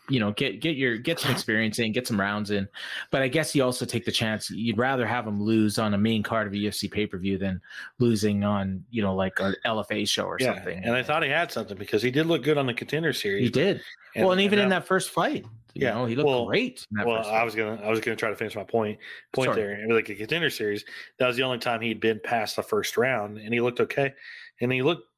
you 0.09 0.21
know, 0.21 0.33
get 0.33 0.61
get 0.61 0.77
your 0.77 0.99
get 0.99 1.19
some 1.19 1.31
experience 1.31 1.79
in, 1.79 1.93
get 1.93 2.07
some 2.07 2.21
rounds 2.21 2.51
in. 2.51 2.69
But 3.11 3.23
I 3.23 3.29
guess 3.29 3.55
you 3.55 3.65
also 3.65 3.85
take 3.85 4.05
the 4.05 4.13
chance. 4.13 4.51
You'd 4.51 4.79
rather 4.79 5.07
have 5.07 5.25
them 5.25 5.43
lose 5.43 5.79
on 5.79 5.95
a 5.95 5.99
main 5.99 6.23
card 6.23 6.47
of 6.47 6.53
a 6.53 6.57
UFC 6.57 6.91
pay 6.91 7.07
per 7.07 7.19
view 7.19 7.39
than 7.39 7.61
losing 7.99 8.45
on, 8.45 8.85
you 8.91 9.03
know, 9.03 9.15
like 9.15 9.39
an 9.41 9.55
LFA 9.67 10.09
show 10.09 10.25
or 10.25 10.37
yeah, 10.41 10.55
something. 10.55 10.83
And 10.85 10.95
I 10.95 11.03
thought 11.03 11.23
he 11.23 11.31
had 11.31 11.51
something 11.51 11.77
because 11.77 12.03
he 12.03 12.11
did 12.11 12.27
look 12.27 12.43
good 12.43 12.59
on 12.59 12.67
the 12.67 12.75
contender 12.75 13.13
series. 13.13 13.45
He 13.45 13.51
did. 13.51 13.81
And, 14.15 14.25
well, 14.25 14.33
and 14.33 14.41
even 14.41 14.59
and 14.59 14.65
in 14.65 14.71
that 14.71 14.87
first 14.87 15.11
fight, 15.11 15.45
you 15.75 15.87
yeah, 15.87 15.95
know, 15.95 16.07
he 16.07 16.17
looked 16.17 16.27
well, 16.27 16.47
great. 16.47 16.85
well, 17.05 17.25
I 17.27 17.45
was 17.45 17.55
gonna, 17.55 17.81
I 17.85 17.89
was 17.89 18.01
gonna 18.01 18.17
try 18.17 18.31
to 18.31 18.37
finish 18.37 18.57
my 18.57 18.65
point, 18.65 18.99
point 19.33 19.47
Sorry. 19.47 19.57
there. 19.57 19.73
And 19.73 19.95
like 19.95 20.09
a 20.09 20.15
contender 20.15 20.51
series, 20.51 20.85
that 21.19 21.27
was 21.27 21.37
the 21.37 21.43
only 21.43 21.59
time 21.59 21.81
he'd 21.81 22.01
been 22.01 22.21
past 22.25 22.57
the 22.57 22.63
first 22.63 22.97
round, 22.97 23.39
and 23.39 23.55
he 23.55 23.61
looked 23.61 23.79
okay 23.81 24.15
and 24.61 24.73
he 24.73 24.83
looked 24.83 25.09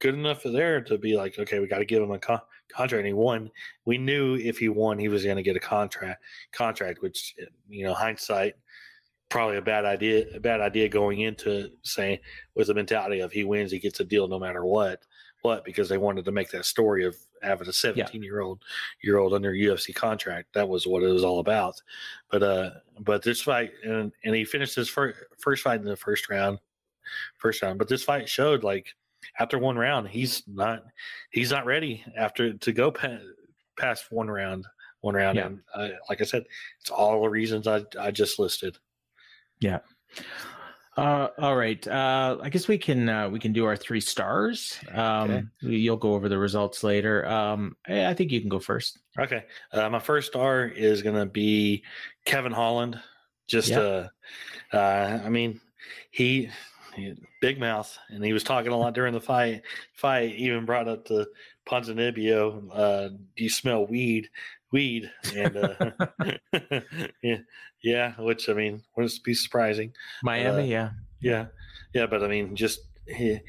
good 0.00 0.14
enough 0.14 0.42
there 0.42 0.80
to 0.80 0.98
be 0.98 1.16
like, 1.16 1.38
okay, 1.38 1.58
we 1.60 1.66
got 1.66 1.78
to 1.78 1.84
give 1.84 2.02
him 2.02 2.10
a 2.10 2.18
con- 2.18 2.40
contract. 2.68 3.00
And 3.00 3.06
he 3.06 3.12
won. 3.12 3.50
We 3.84 3.98
knew 3.98 4.34
if 4.36 4.58
he 4.58 4.68
won, 4.68 4.98
he 4.98 5.08
was 5.08 5.24
going 5.24 5.36
to 5.36 5.42
get 5.42 5.56
a 5.56 5.60
contract. 5.60 6.22
Contract, 6.52 7.02
which 7.02 7.36
you 7.68 7.84
know, 7.84 7.94
hindsight, 7.94 8.54
probably 9.28 9.58
a 9.58 9.62
bad 9.62 9.84
idea. 9.84 10.26
A 10.34 10.40
bad 10.40 10.60
idea 10.60 10.88
going 10.88 11.20
into 11.20 11.70
saying 11.82 12.18
with 12.54 12.66
the 12.66 12.74
mentality 12.74 13.20
of 13.20 13.30
he 13.30 13.44
wins, 13.44 13.70
he 13.70 13.78
gets 13.78 14.00
a 14.00 14.04
deal 14.04 14.26
no 14.26 14.38
matter 14.38 14.64
what. 14.64 15.02
What? 15.42 15.64
Because 15.64 15.88
they 15.88 15.98
wanted 15.98 16.24
to 16.26 16.32
make 16.32 16.50
that 16.50 16.66
story 16.66 17.04
of 17.04 17.16
having 17.42 17.68
a 17.68 17.72
17 17.72 18.06
yeah. 18.12 18.26
year 18.26 18.40
old 18.40 18.62
year 19.02 19.16
old 19.16 19.32
under 19.32 19.52
UFC 19.52 19.94
contract. 19.94 20.52
That 20.52 20.68
was 20.68 20.86
what 20.86 21.02
it 21.02 21.08
was 21.08 21.24
all 21.24 21.38
about. 21.38 21.80
But 22.30 22.42
uh, 22.42 22.70
but 23.00 23.22
this 23.22 23.40
fight 23.40 23.72
and 23.84 24.12
and 24.24 24.34
he 24.34 24.44
finished 24.44 24.74
his 24.74 24.88
first 24.88 25.62
fight 25.62 25.80
in 25.80 25.86
the 25.86 25.96
first 25.96 26.28
round 26.28 26.58
first 27.38 27.62
round. 27.62 27.78
But 27.78 27.88
this 27.88 28.02
fight 28.04 28.28
showed 28.28 28.62
like 28.64 28.86
after 29.38 29.58
one 29.58 29.76
round, 29.76 30.08
he's 30.08 30.42
not 30.46 30.84
he's 31.30 31.50
not 31.50 31.66
ready 31.66 32.04
after 32.16 32.54
to 32.54 32.72
go 32.72 32.90
past, 32.90 33.24
past 33.78 34.06
one 34.10 34.28
round. 34.28 34.66
One 35.02 35.14
round, 35.14 35.38
yeah. 35.38 35.46
and 35.46 35.60
uh, 35.74 35.88
like 36.10 36.20
I 36.20 36.24
said, 36.24 36.44
it's 36.82 36.90
all 36.90 37.22
the 37.22 37.28
reasons 37.28 37.66
I 37.66 37.84
I 37.98 38.10
just 38.10 38.38
listed. 38.38 38.76
Yeah. 39.58 39.78
Uh, 40.96 41.28
all 41.38 41.56
right. 41.56 41.86
Uh, 41.88 42.36
I 42.42 42.50
guess 42.50 42.68
we 42.68 42.76
can 42.76 43.08
uh, 43.08 43.30
we 43.30 43.38
can 43.38 43.54
do 43.54 43.64
our 43.64 43.76
three 43.76 44.00
stars. 44.02 44.78
Um, 44.92 45.30
Okay. 45.30 45.42
You'll 45.62 45.96
go 45.96 46.12
over 46.12 46.28
the 46.28 46.36
results 46.36 46.84
later. 46.84 47.26
Um, 47.26 47.76
I, 47.88 48.06
I 48.06 48.14
think 48.14 48.30
you 48.30 48.40
can 48.40 48.50
go 48.50 48.58
first. 48.58 48.98
Okay. 49.18 49.44
Uh, 49.72 49.88
my 49.88 50.00
first 50.00 50.26
star 50.26 50.66
is 50.66 51.00
going 51.00 51.16
to 51.16 51.26
be 51.26 51.84
Kevin 52.26 52.52
Holland. 52.52 53.00
Just, 53.46 53.70
Yeah. 53.70 54.08
uh, 54.72 54.76
uh, 54.76 55.20
I 55.24 55.28
mean, 55.30 55.60
he, 56.10 56.50
he- 56.94 57.14
big 57.40 57.58
mouth, 57.58 57.96
and 58.08 58.24
he 58.24 58.32
was 58.32 58.44
talking 58.44 58.72
a 58.72 58.76
lot 58.76 58.94
during 58.94 59.12
the 59.14 59.20
fight. 59.20 59.62
Fight 59.94 60.34
even 60.34 60.64
brought 60.66 60.88
up 60.88 61.06
the 61.06 61.26
Ponzinibbio. 61.66 62.68
Uh, 62.72 63.08
do 63.08 63.44
you 63.44 63.50
smell 63.50 63.86
weed? 63.86 64.28
Weed, 64.72 65.10
and 65.34 65.56
uh, 65.56 65.74
yeah, 67.22 67.38
yeah. 67.82 68.12
Which 68.18 68.48
I 68.48 68.52
mean, 68.54 68.82
wouldn't 68.96 69.22
be 69.24 69.34
surprising. 69.34 69.92
Miami, 70.22 70.62
Uh, 70.62 70.66
yeah. 70.66 70.90
Yeah, 71.20 71.46
yeah, 71.92 72.06
but 72.06 72.22
I 72.22 72.28
mean, 72.28 72.56
just 72.56 72.80
he, 73.06 73.40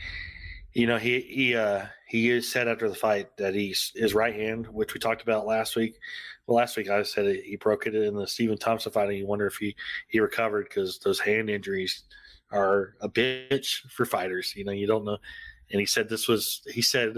you 0.73 0.87
know, 0.87 0.97
he 0.97 1.21
he 1.21 1.55
uh 1.55 1.85
he 2.07 2.41
said 2.41 2.67
after 2.67 2.89
the 2.89 2.95
fight 2.95 3.37
that 3.37 3.53
he's 3.55 3.91
his 3.95 4.13
right 4.13 4.35
hand, 4.35 4.67
which 4.67 4.93
we 4.93 4.99
talked 4.99 5.21
about 5.21 5.45
last 5.45 5.75
week. 5.75 5.97
Well, 6.47 6.57
last 6.57 6.75
week 6.75 6.89
I 6.89 7.03
said 7.03 7.33
he 7.45 7.55
broke 7.55 7.87
it 7.87 7.95
in 7.95 8.15
the 8.15 8.27
Stephen 8.27 8.57
Thompson 8.57 8.91
fight, 8.91 9.09
and 9.09 9.17
you 9.17 9.27
wonder 9.27 9.45
if 9.47 9.55
he 9.55 9.75
he 10.07 10.19
recovered 10.19 10.67
because 10.67 10.99
those 10.99 11.19
hand 11.19 11.49
injuries 11.49 12.03
are 12.51 12.95
a 13.01 13.09
bitch 13.09 13.89
for 13.89 14.05
fighters. 14.05 14.53
You 14.55 14.65
know, 14.65 14.71
you 14.71 14.87
don't 14.87 15.05
know. 15.05 15.17
And 15.71 15.79
he 15.79 15.85
said 15.85 16.09
this 16.09 16.27
was 16.27 16.61
he 16.71 16.81
said 16.81 17.17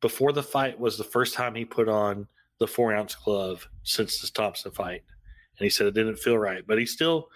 before 0.00 0.32
the 0.32 0.42
fight 0.42 0.78
was 0.78 0.98
the 0.98 1.04
first 1.04 1.34
time 1.34 1.54
he 1.54 1.64
put 1.64 1.88
on 1.88 2.26
the 2.58 2.66
four 2.66 2.94
ounce 2.94 3.14
glove 3.14 3.68
since 3.82 4.20
this 4.20 4.30
Thompson 4.30 4.72
fight, 4.72 5.02
and 5.58 5.64
he 5.64 5.70
said 5.70 5.86
it 5.86 5.94
didn't 5.94 6.18
feel 6.18 6.38
right, 6.38 6.66
but 6.66 6.78
he 6.78 6.86
still 6.86 7.28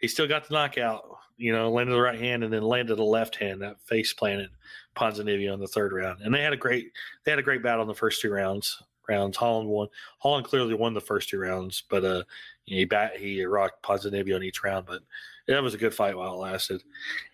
he 0.00 0.08
still 0.08 0.26
got 0.26 0.48
the 0.48 0.54
knockout. 0.54 1.04
You 1.36 1.52
know, 1.52 1.68
landed 1.70 1.92
the 1.92 2.00
right 2.00 2.18
hand 2.18 2.44
and 2.44 2.52
then 2.52 2.62
landed 2.62 2.94
the 2.94 3.02
left 3.02 3.34
hand 3.34 3.60
that 3.62 3.80
face 3.80 4.12
planted 4.12 4.50
Ponzinibbio 4.94 5.52
in 5.52 5.60
the 5.60 5.66
third 5.66 5.92
round, 5.92 6.20
and 6.20 6.32
they 6.32 6.42
had 6.42 6.52
a 6.52 6.56
great 6.56 6.92
they 7.24 7.32
had 7.32 7.40
a 7.40 7.42
great 7.42 7.62
battle 7.62 7.82
in 7.82 7.88
the 7.88 7.94
first 7.94 8.20
two 8.20 8.30
rounds. 8.30 8.82
Rounds 9.08 9.36
Holland 9.36 9.68
won. 9.68 9.88
Holland 10.18 10.46
clearly 10.46 10.74
won 10.74 10.94
the 10.94 11.00
first 11.00 11.28
two 11.28 11.38
rounds, 11.38 11.82
but 11.90 12.04
uh, 12.04 12.22
he 12.64 12.84
bat 12.84 13.16
he 13.16 13.44
rocked 13.44 13.82
Ponzinibbio 13.82 14.36
in 14.36 14.42
each 14.42 14.62
round. 14.62 14.86
But 14.86 15.02
that 15.48 15.62
was 15.62 15.74
a 15.74 15.78
good 15.78 15.94
fight 15.94 16.16
while 16.16 16.34
it 16.34 16.38
lasted. 16.38 16.82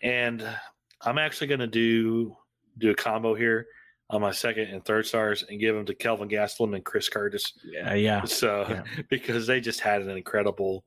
And 0.01 0.47
I'm 1.01 1.17
actually 1.17 1.47
going 1.47 1.59
to 1.59 1.67
do 1.67 2.35
do 2.77 2.91
a 2.91 2.95
combo 2.95 3.35
here 3.35 3.67
on 4.09 4.21
my 4.21 4.31
second 4.31 4.67
and 4.67 4.83
third 4.83 5.05
stars 5.05 5.43
and 5.49 5.59
give 5.59 5.75
them 5.75 5.85
to 5.85 5.93
Kelvin 5.93 6.29
Gastelum 6.29 6.75
and 6.75 6.83
Chris 6.83 7.09
Curtis. 7.09 7.53
Yeah, 7.63 7.91
uh, 7.91 7.95
yeah. 7.95 8.23
So 8.25 8.65
Yeah. 8.69 8.83
because 9.09 9.47
they 9.47 9.61
just 9.61 9.79
had 9.79 10.01
an 10.01 10.09
incredible, 10.09 10.83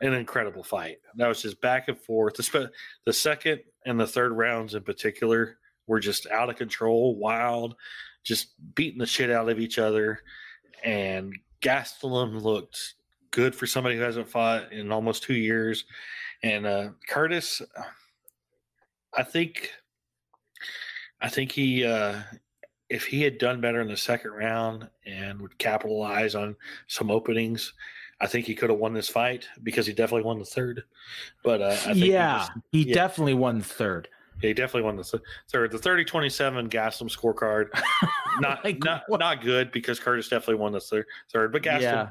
an 0.00 0.12
incredible 0.12 0.62
fight. 0.62 0.98
That 1.16 1.28
was 1.28 1.42
just 1.42 1.60
back 1.60 1.88
and 1.88 1.98
forth. 1.98 2.34
The, 2.34 2.42
spe- 2.42 2.72
the 3.04 3.12
second 3.12 3.60
and 3.86 3.98
the 3.98 4.06
third 4.06 4.32
rounds 4.32 4.74
in 4.74 4.82
particular 4.82 5.58
were 5.86 6.00
just 6.00 6.28
out 6.28 6.48
of 6.48 6.56
control, 6.56 7.16
wild, 7.16 7.74
just 8.22 8.54
beating 8.74 9.00
the 9.00 9.06
shit 9.06 9.30
out 9.30 9.48
of 9.48 9.58
each 9.58 9.78
other. 9.78 10.20
And 10.84 11.34
Gastelum 11.60 12.40
looked 12.40 12.94
good 13.32 13.54
for 13.54 13.66
somebody 13.66 13.96
who 13.96 14.02
hasn't 14.02 14.28
fought 14.28 14.72
in 14.72 14.92
almost 14.92 15.24
two 15.24 15.34
years. 15.34 15.84
And 16.42 16.66
uh, 16.66 16.88
Curtis, 17.08 17.60
I 19.16 19.22
think, 19.22 19.70
I 21.20 21.28
think 21.28 21.52
he, 21.52 21.84
uh, 21.84 22.20
if 22.88 23.04
he 23.04 23.22
had 23.22 23.38
done 23.38 23.60
better 23.60 23.80
in 23.80 23.88
the 23.88 23.96
second 23.96 24.32
round 24.32 24.88
and 25.06 25.40
would 25.40 25.58
capitalize 25.58 26.34
on 26.34 26.56
some 26.86 27.10
openings, 27.10 27.72
I 28.22 28.26
think 28.26 28.46
he 28.46 28.54
could 28.54 28.70
have 28.70 28.78
won 28.78 28.92
this 28.94 29.08
fight 29.08 29.46
because 29.62 29.86
he 29.86 29.92
definitely 29.92 30.24
won 30.24 30.38
the 30.38 30.44
third. 30.44 30.82
But 31.44 31.62
uh, 31.62 31.66
I 31.68 31.76
think 31.76 31.96
he 31.96 32.12
yeah, 32.12 32.38
just- 32.38 32.52
he 32.72 32.82
yeah. 32.84 32.94
definitely 32.94 33.34
won 33.34 33.60
third. 33.60 34.08
yeah, 34.42 34.48
he 34.48 34.54
definitely 34.54 34.82
won 34.82 34.96
the 34.96 35.04
th- 35.04 35.22
third. 35.50 35.70
The 35.72 35.78
30 35.78 36.04
27 36.04 36.68
Gastelum 36.70 37.14
scorecard, 37.14 37.68
not 38.40 38.64
Like, 38.64 38.82
not 38.82 39.02
what? 39.08 39.20
not 39.20 39.42
good 39.42 39.70
because 39.72 40.00
Curtis 40.00 40.28
definitely 40.28 40.56
won 40.56 40.72
the 40.72 40.80
third. 40.80 41.06
Third, 41.32 41.52
but 41.52 41.62
Gastelum, 41.62 41.80
Yeah. 41.82 42.10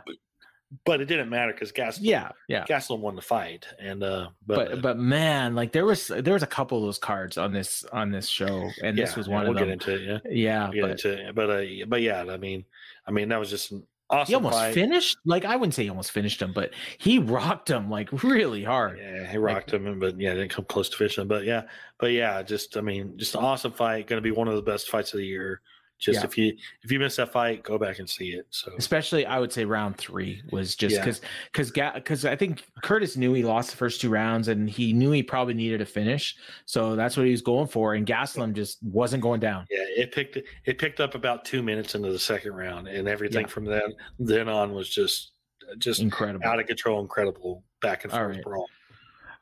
But 0.86 1.02
it 1.02 1.06
didn't 1.06 1.30
matter 1.30 1.52
because 1.52 1.72
Gastelum, 1.72 2.00
Yeah, 2.02 2.30
yeah. 2.48 2.64
Gastelum 2.68 3.00
won 3.00 3.16
the 3.16 3.24
fight, 3.24 3.66
and 3.80 4.04
uh, 4.04 4.30
but 4.46 4.70
But 4.70 4.82
but 4.84 4.98
man, 5.00 5.56
like 5.56 5.72
there 5.72 5.86
was 5.86 6.10
there 6.10 6.34
was 6.34 6.44
a 6.44 6.48
couple 6.48 6.78
of 6.78 6.84
those 6.84 7.00
cards 7.00 7.40
on 7.40 7.52
this 7.52 7.84
on 7.92 8.12
this 8.12 8.28
show, 8.28 8.70
and 8.84 8.96
yeah, 8.96 9.06
this 9.06 9.16
was 9.16 9.28
one 9.28 9.44
yeah, 9.46 9.50
we'll 9.50 9.58
of 9.58 9.68
get 9.68 9.80
them. 9.86 9.94
into 9.96 10.16
it. 10.16 10.22
Yeah, 10.26 10.32
yeah, 10.32 10.64
we'll 10.66 10.74
get 10.74 10.82
but 10.82 10.92
into 10.92 11.28
it. 11.30 11.36
But 11.36 11.50
uh, 11.50 11.86
but 11.88 12.02
yeah, 12.04 12.24
I 12.30 12.38
mean, 12.38 12.66
I 13.08 13.12
mean 13.12 13.30
that 13.30 13.40
was 13.40 13.50
just 13.50 13.72
an 13.72 13.84
awesome 14.12 14.32
he 14.32 14.36
almost 14.36 14.58
fight. 14.58 14.74
finished. 14.76 15.18
Like 15.26 15.44
I 15.44 15.56
wouldn't 15.56 15.74
say 15.74 15.84
he 15.84 15.90
almost 15.90 16.12
finished 16.12 16.40
him, 16.42 16.54
but 16.54 16.72
he 17.00 17.18
rocked 17.18 17.70
him 17.70 17.90
like 17.90 18.24
really 18.24 18.64
hard. 18.64 19.00
Yeah, 19.00 19.26
he 19.26 19.38
rocked 19.38 19.74
him, 19.74 20.00
but 20.00 20.20
yeah, 20.20 20.34
didn't 20.36 20.52
come 20.52 20.66
close 20.66 20.90
to 20.90 20.98
finishing. 20.98 21.28
But 21.28 21.46
yeah, 21.46 21.64
but 21.98 22.12
yeah, 22.12 22.44
just 22.44 22.78
I 22.78 22.82
mean, 22.82 23.18
just 23.18 23.34
an 23.34 23.42
awesome 23.44 23.72
fight. 23.72 24.06
Going 24.06 24.22
to 24.22 24.28
be 24.28 24.32
one 24.32 24.48
of 24.48 24.56
the 24.56 24.62
best 24.62 24.90
fights 24.90 25.14
of 25.14 25.18
the 25.20 25.26
year. 25.26 25.62
Just 26.00 26.20
Yeah. 26.22 26.26
if 26.26 26.38
you 26.38 26.58
if 26.82 26.92
you 26.92 26.98
miss 26.98 27.18
that 27.18 27.32
fight, 27.32 27.62
go 27.64 27.78
back 27.78 28.00
and 28.00 28.10
see 28.10 28.30
it. 28.30 28.48
So 28.52 28.72
Especially, 28.78 29.26
I 29.26 29.38
would 29.38 29.52
say 29.52 29.66
round 29.66 29.98
three 29.98 30.42
was 30.52 30.76
just 30.76 30.96
Yeah. 30.96 31.02
because 31.04 31.22
because 31.52 31.72
because 31.72 32.26
I 32.26 32.36
think 32.38 32.64
Curtis 32.84 33.18
knew 33.18 33.34
he 33.34 33.44
lost 33.44 33.72
the 33.72 33.78
first 33.78 34.00
two 34.00 34.10
rounds, 34.10 34.48
and 34.48 34.70
he 34.70 34.94
knew 34.94 35.12
he 35.12 35.22
probably 35.22 35.54
needed 35.54 35.82
a 35.82 35.86
finish, 35.86 36.36
so 36.66 36.96
that's 36.96 37.18
what 37.18 37.26
he 37.26 37.32
was 37.32 37.42
going 37.42 37.68
for. 37.68 37.96
And 37.96 38.08
Gastelum 38.08 38.54
just 38.54 38.82
wasn't 38.82 39.22
going 39.22 39.42
down. 39.42 39.68
yeah, 39.70 39.84
it 40.04 40.12
picked 40.14 40.38
it 40.38 40.78
picked 40.78 41.02
up 41.02 41.16
about 41.16 41.44
two 41.44 41.62
minutes 41.62 41.96
into 41.96 42.12
the 42.12 42.20
second 42.20 42.54
round, 42.54 42.88
and 42.88 43.08
everything 43.08 43.42
Yeah. 43.42 43.48
from 43.48 43.66
then 43.66 43.94
then 44.20 44.48
on 44.48 44.74
was 44.74 44.90
just 44.90 45.34
just 45.78 46.00
Incredible. 46.00 46.48
out 46.48 46.60
of 46.60 46.66
control, 46.66 47.00
incredible 47.02 47.64
back 47.82 48.04
and 48.06 48.12
forth 48.12 48.36
right. 48.36 48.44
brawl. 48.44 48.66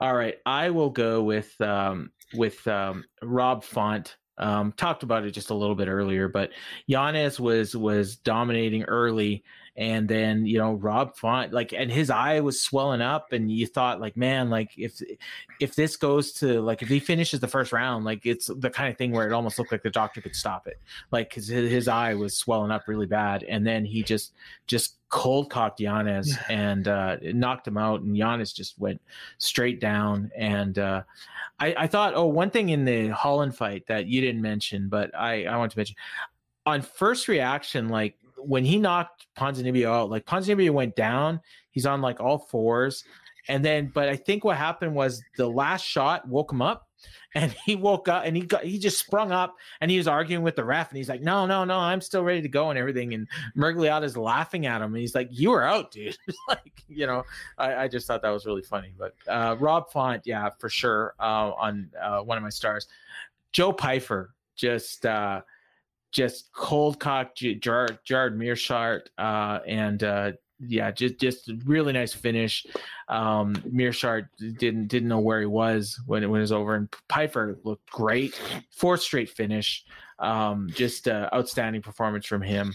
All 0.01 0.13
right, 0.15 0.37
I 0.45 0.71
will 0.71 0.89
go 0.89 1.23
with 1.23 1.59
um, 1.61 2.11
with 2.33 2.67
um, 2.67 3.05
Rob 3.21 3.63
Font. 3.63 4.17
Um, 4.37 4.71
talked 4.73 5.03
about 5.03 5.25
it 5.25 5.31
just 5.31 5.49
a 5.49 5.53
little 5.55 5.75
bit 5.75 5.87
earlier, 5.87 6.27
but 6.27 6.51
Yanez 6.85 7.39
was 7.39 7.75
was 7.75 8.15
dominating 8.17 8.83
early, 8.83 9.43
and 9.77 10.07
then 10.07 10.45
you 10.45 10.57
know 10.57 10.73
Rob 10.73 11.15
Font 11.15 11.53
like, 11.53 11.71
and 11.71 11.91
his 11.91 12.09
eye 12.09 12.39
was 12.39 12.61
swelling 12.61 13.01
up, 13.01 13.31
and 13.31 13.51
you 13.51 13.67
thought 13.67 14.01
like, 14.01 14.17
man, 14.17 14.49
like 14.49 14.71
if 14.77 14.99
if 15.59 15.75
this 15.75 15.95
goes 15.95 16.31
to 16.33 16.61
like 16.61 16.81
if 16.81 16.89
he 16.89 16.99
finishes 16.99 17.39
the 17.39 17.47
first 17.47 17.71
round, 17.71 18.03
like 18.03 18.25
it's 18.25 18.47
the 18.47 18.69
kind 18.69 18.91
of 18.91 18.97
thing 18.97 19.11
where 19.11 19.27
it 19.27 19.33
almost 19.33 19.59
looked 19.59 19.71
like 19.71 19.83
the 19.83 19.89
doctor 19.89 20.19
could 20.19 20.35
stop 20.35 20.67
it, 20.67 20.79
like 21.11 21.29
because 21.29 21.47
his, 21.47 21.69
his 21.71 21.87
eye 21.87 22.13
was 22.15 22.35
swelling 22.35 22.71
up 22.71 22.87
really 22.87 23.05
bad, 23.05 23.43
and 23.43 23.65
then 23.65 23.85
he 23.85 24.01
just 24.01 24.33
just 24.65 24.95
cold 25.09 25.49
cocked 25.49 25.79
Yanez 25.79 26.37
and 26.49 26.87
uh, 26.87 27.17
knocked 27.21 27.67
him 27.67 27.77
out, 27.77 28.01
and 28.01 28.17
Yanez 28.17 28.51
just 28.53 28.77
went 28.79 28.99
straight 29.37 29.79
down. 29.79 30.31
And 30.35 30.79
uh, 30.79 31.03
I, 31.59 31.75
I 31.77 31.87
thought, 31.87 32.13
oh, 32.15 32.25
one 32.25 32.49
thing 32.49 32.69
in 32.69 32.83
the 32.83 33.09
Holland 33.09 33.55
fight 33.55 33.85
that 33.87 34.07
you 34.07 34.21
didn't 34.21 34.41
mention, 34.41 34.89
but 34.89 35.15
I, 35.15 35.45
I 35.45 35.55
want 35.57 35.71
to 35.71 35.79
mention 35.79 35.95
on 36.65 36.81
first 36.81 37.29
reaction, 37.29 37.87
like 37.87 38.17
when 38.47 38.63
he 38.63 38.79
knocked 38.79 39.27
Ponzinibbio 39.37 39.87
out, 39.87 40.09
like 40.09 40.25
Ponzinibbio 40.25 40.71
went 40.71 40.95
down, 40.95 41.41
he's 41.71 41.85
on 41.85 42.01
like 42.01 42.21
all 42.21 42.37
fours. 42.37 43.03
And 43.49 43.63
then, 43.63 43.91
but 43.93 44.07
I 44.07 44.15
think 44.15 44.43
what 44.43 44.57
happened 44.57 44.95
was 44.95 45.21
the 45.35 45.47
last 45.47 45.85
shot 45.85 46.27
woke 46.27 46.51
him 46.51 46.61
up 46.61 46.87
and 47.35 47.53
he 47.65 47.75
woke 47.75 48.07
up 48.07 48.23
and 48.25 48.35
he 48.35 48.43
got, 48.43 48.63
he 48.63 48.79
just 48.79 48.99
sprung 48.99 49.31
up 49.31 49.55
and 49.81 49.91
he 49.91 49.97
was 49.97 50.07
arguing 50.07 50.43
with 50.43 50.55
the 50.55 50.63
ref 50.63 50.89
and 50.89 50.97
he's 50.97 51.09
like, 51.09 51.21
no, 51.21 51.45
no, 51.45 51.65
no, 51.65 51.77
I'm 51.77 51.99
still 51.99 52.23
ready 52.23 52.41
to 52.41 52.47
go 52.47 52.69
and 52.69 52.79
everything. 52.79 53.13
And 53.13 53.27
Mergliata's 53.55 54.15
laughing 54.15 54.65
at 54.65 54.81
him 54.81 54.93
and 54.93 54.97
he's 54.97 55.13
like, 55.13 55.27
you 55.29 55.51
were 55.51 55.63
out, 55.63 55.91
dude. 55.91 56.17
like, 56.47 56.83
you 56.87 57.05
know, 57.05 57.23
I, 57.57 57.75
I 57.75 57.87
just 57.89 58.07
thought 58.07 58.21
that 58.21 58.29
was 58.29 58.45
really 58.45 58.63
funny. 58.63 58.93
But 58.97 59.13
uh, 59.27 59.57
Rob 59.59 59.91
Font, 59.91 60.23
yeah, 60.25 60.49
for 60.57 60.69
sure, 60.69 61.15
uh, 61.19 61.51
on 61.51 61.89
uh, 62.01 62.21
one 62.21 62.37
of 62.37 62.43
my 62.43 62.49
stars. 62.49 62.87
Joe 63.51 63.73
Pyfer, 63.73 64.33
just 64.55 65.05
uh, 65.05 65.41
just 66.11 66.51
cold 66.53 66.99
cock 66.99 67.35
Jared, 67.35 67.99
Jared 68.03 68.37
Meerschaert, 68.37 69.07
uh, 69.17 69.59
and 69.67 70.03
uh, 70.03 70.31
yeah, 70.59 70.91
just 70.91 71.19
just 71.19 71.51
really 71.65 71.93
nice 71.93 72.13
finish. 72.13 72.65
Um, 73.07 73.53
Meerschaert 73.71 74.27
didn't 74.57 74.87
didn't 74.87 75.09
know 75.09 75.19
where 75.19 75.39
he 75.39 75.45
was 75.45 75.99
when 76.05 76.23
it, 76.23 76.27
when 76.27 76.39
it 76.39 76.43
was 76.43 76.51
over, 76.51 76.75
and 76.75 76.89
Pyfer 77.07 77.59
looked 77.63 77.89
great. 77.91 78.39
Fourth 78.71 79.01
straight 79.01 79.29
finish, 79.29 79.85
um, 80.19 80.69
just 80.73 81.07
uh, 81.07 81.29
outstanding 81.33 81.81
performance 81.81 82.25
from 82.25 82.41
him. 82.41 82.73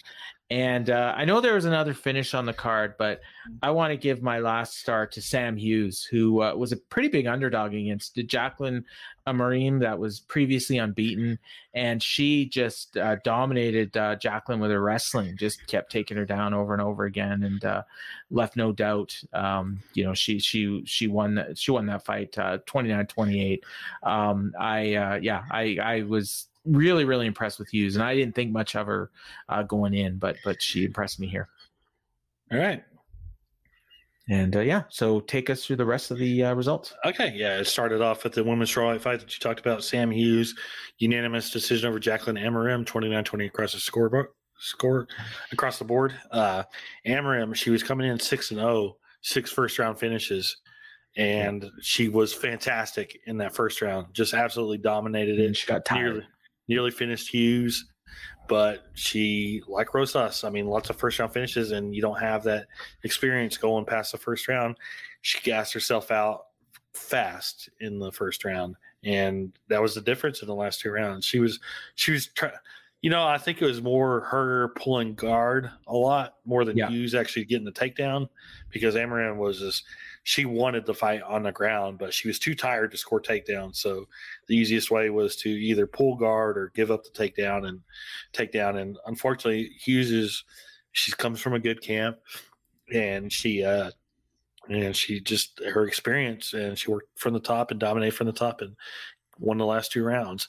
And 0.53 0.90
uh, 0.90 1.14
I 1.16 1.24
know 1.24 1.40
there 1.40 1.55
was 1.55 1.64
another 1.64 1.94
finish 1.94 2.34
on 2.34 2.44
the 2.44 2.53
card, 2.53 2.96
but 2.98 3.22
I 3.62 3.70
want 3.70 3.90
to 3.90 3.96
give 3.96 4.22
my 4.22 4.38
last 4.38 4.76
star 4.76 5.07
to 5.07 5.22
Sam 5.22 5.57
Hughes, 5.57 6.05
who 6.05 6.42
uh, 6.42 6.55
was 6.55 6.72
a 6.72 6.76
pretty 6.76 7.09
big 7.09 7.26
underdog 7.26 7.72
against 7.72 8.16
Jacqueline 8.26 8.84
Amorim, 9.26 9.80
that 9.80 9.98
was 9.98 10.20
previously 10.20 10.76
unbeaten, 10.76 11.38
and 11.72 12.03
she 12.03 12.44
just 12.50 12.98
uh, 12.98 13.16
dominated 13.24 13.96
uh, 13.96 14.16
Jacqueline 14.16 14.61
with 14.61 14.70
her 14.70 14.82
wrestling. 14.82 15.38
Just 15.38 15.66
kept 15.68 15.90
taking 15.90 16.18
her 16.18 16.26
down 16.26 16.53
over 16.53 16.74
and 16.74 16.82
over 16.82 17.07
again, 17.07 17.44
and 17.44 17.64
uh, 17.64 17.82
left 18.30 18.55
no 18.55 18.72
doubt. 18.72 19.18
Um, 19.32 19.80
you 19.94 20.05
know, 20.05 20.12
she 20.12 20.38
she 20.38 20.82
she 20.84 21.07
won 21.07 21.36
that 21.36 21.57
she 21.57 21.70
won 21.70 21.86
that 21.86 22.05
fight 22.05 22.36
uh, 22.36 22.59
29-28. 22.66 23.61
Um, 24.03 24.53
I 24.61 24.94
uh, 24.96 25.14
yeah, 25.14 25.44
I 25.50 25.78
I 25.82 26.03
was 26.03 26.48
really 26.64 27.04
really 27.04 27.26
impressed 27.26 27.58
with 27.58 27.68
Hughes, 27.68 27.96
and 27.96 28.04
I 28.04 28.14
didn't 28.14 28.34
think 28.34 28.52
much 28.52 28.76
of 28.76 28.86
her 28.86 29.10
uh, 29.48 29.62
going 29.62 29.94
in, 29.94 30.18
but 30.18 30.36
but 30.44 30.62
she 30.62 30.84
impressed 30.84 31.20
me 31.20 31.26
here. 31.26 31.48
All 32.52 32.58
right. 32.58 32.82
And 34.28 34.54
uh, 34.54 34.60
yeah, 34.60 34.84
so 34.88 35.20
take 35.20 35.50
us 35.50 35.66
through 35.66 35.76
the 35.76 35.84
rest 35.84 36.10
of 36.10 36.18
the 36.18 36.44
uh, 36.44 36.54
results. 36.54 36.94
Okay, 37.04 37.32
yeah, 37.34 37.58
it 37.58 37.66
started 37.66 38.00
off 38.00 38.22
with 38.22 38.34
the 38.34 38.44
women's 38.44 38.70
strawweight 38.70 39.00
fight 39.00 39.20
that 39.20 39.34
you 39.34 39.40
talked 39.40 39.58
about. 39.58 39.82
Sam 39.82 40.10
Hughes, 40.12 40.54
unanimous 40.98 41.50
decision 41.50 41.88
over 41.88 41.98
Jacqueline 41.98 42.36
Amorim, 42.36 42.86
29-20 42.86 43.46
across 43.46 43.72
the 43.72 43.80
scoreboard, 43.80 44.28
score 44.58 45.08
across 45.50 45.78
the 45.78 45.84
board. 45.84 46.14
Uh, 46.30 46.62
Amorim, 47.04 47.54
she 47.54 47.70
was 47.70 47.82
coming 47.82 48.08
in 48.08 48.18
six 48.20 48.52
and 48.52 48.60
0, 48.60 48.96
six 49.22 49.50
first 49.50 49.78
round 49.80 49.98
finishes, 49.98 50.58
and 51.16 51.68
she 51.80 52.08
was 52.08 52.32
fantastic 52.32 53.18
in 53.26 53.38
that 53.38 53.54
first 53.54 53.82
round. 53.82 54.14
Just 54.14 54.34
absolutely 54.34 54.78
dominated 54.78 55.40
it. 55.40 55.46
And 55.46 55.56
she 55.56 55.66
got 55.66 55.84
tired. 55.84 56.12
Nearly, 56.12 56.26
nearly 56.68 56.90
finished 56.90 57.28
Hughes, 57.28 57.86
but 58.48 58.84
she 58.94 59.62
like 59.68 59.94
Rosas. 59.94 60.44
I 60.44 60.50
mean, 60.50 60.66
lots 60.66 60.90
of 60.90 60.96
first 60.96 61.18
round 61.18 61.32
finishes, 61.32 61.70
and 61.70 61.94
you 61.94 62.02
don't 62.02 62.20
have 62.20 62.42
that 62.44 62.66
experience 63.04 63.56
going 63.56 63.84
past 63.84 64.12
the 64.12 64.18
first 64.18 64.48
round. 64.48 64.76
She 65.22 65.40
gassed 65.40 65.72
herself 65.72 66.10
out 66.10 66.46
fast 66.94 67.70
in 67.80 67.98
the 67.98 68.12
first 68.12 68.44
round, 68.44 68.76
and 69.04 69.52
that 69.68 69.80
was 69.80 69.94
the 69.94 70.00
difference 70.00 70.42
in 70.42 70.48
the 70.48 70.54
last 70.54 70.80
two 70.80 70.90
rounds. 70.90 71.24
She 71.24 71.38
was 71.38 71.60
she 71.94 72.12
was 72.12 72.26
trying. 72.28 72.52
You 73.00 73.10
know, 73.10 73.26
I 73.26 73.36
think 73.36 73.60
it 73.60 73.66
was 73.66 73.82
more 73.82 74.20
her 74.20 74.68
pulling 74.76 75.14
guard 75.14 75.68
a 75.88 75.96
lot 75.96 76.34
more 76.44 76.64
than 76.64 76.76
Yeah. 76.76 76.88
Hughes 76.88 77.16
actually 77.16 77.44
getting 77.46 77.64
the 77.64 77.72
takedown 77.72 78.28
because 78.70 78.94
Amaran 78.94 79.38
was 79.38 79.58
just 79.58 79.82
she 80.25 80.45
wanted 80.45 80.87
the 80.87 80.95
fight 80.95 81.23
on 81.23 81.43
the 81.43 81.53
ground, 81.53 81.99
but 81.99 82.14
she 82.14 82.29
was 82.29 82.39
too 82.39 82.55
tired 82.55 82.91
to 82.93 82.97
score 82.97 83.20
takedowns. 83.20 83.77
So 83.77 84.07
the 84.47 84.57
easiest 84.57 84.91
way 84.91 85.11
was 85.11 85.37
to 85.37 85.49
either 85.49 85.87
pull 85.87 86.16
guard 86.16 86.57
or 86.57 86.70
give 86.75 86.91
up 86.91 87.03
the 87.05 87.11
takedown 87.11 87.68
and 87.68 87.81
take 88.33 88.53
down. 88.53 88.79
And 88.79 88.99
unfortunately, 89.07 89.73
Hughes 89.81 90.11
is 90.11 90.45
she 90.93 91.12
comes 91.12 91.41
from 91.41 91.55
a 91.55 91.59
good 91.59 91.83
camp, 91.83 92.18
and 92.93 93.33
she 93.33 93.64
uh 93.64 93.91
and 94.68 94.95
she 94.95 95.20
just 95.20 95.61
her 95.73 95.87
experience 95.87 96.53
and 96.53 96.79
she 96.79 96.91
worked 96.91 97.18
from 97.18 97.35
the 97.35 97.41
top 97.41 97.70
and 97.70 97.81
dominated 97.81 98.14
from 98.14 98.29
the 98.29 98.33
top 98.33 98.61
and 98.61 98.77
won 99.39 99.59
the 99.59 99.66
last 99.66 99.91
two 99.91 100.05
rounds. 100.05 100.49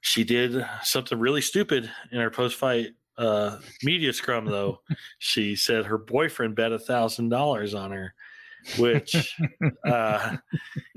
She 0.00 0.24
did 0.24 0.66
something 0.82 1.18
really 1.18 1.40
stupid 1.40 1.88
in 2.10 2.18
her 2.18 2.30
post 2.30 2.56
fight 2.56 2.88
uh 3.18 3.58
media 3.84 4.12
scrum 4.12 4.46
though. 4.46 4.80
she 5.18 5.54
said 5.54 5.86
her 5.86 5.98
boyfriend 5.98 6.56
bet 6.56 6.72
a 6.72 6.78
thousand 6.78 7.28
dollars 7.28 7.72
on 7.74 7.92
her, 7.92 8.14
which 8.78 9.38
uh 9.86 10.36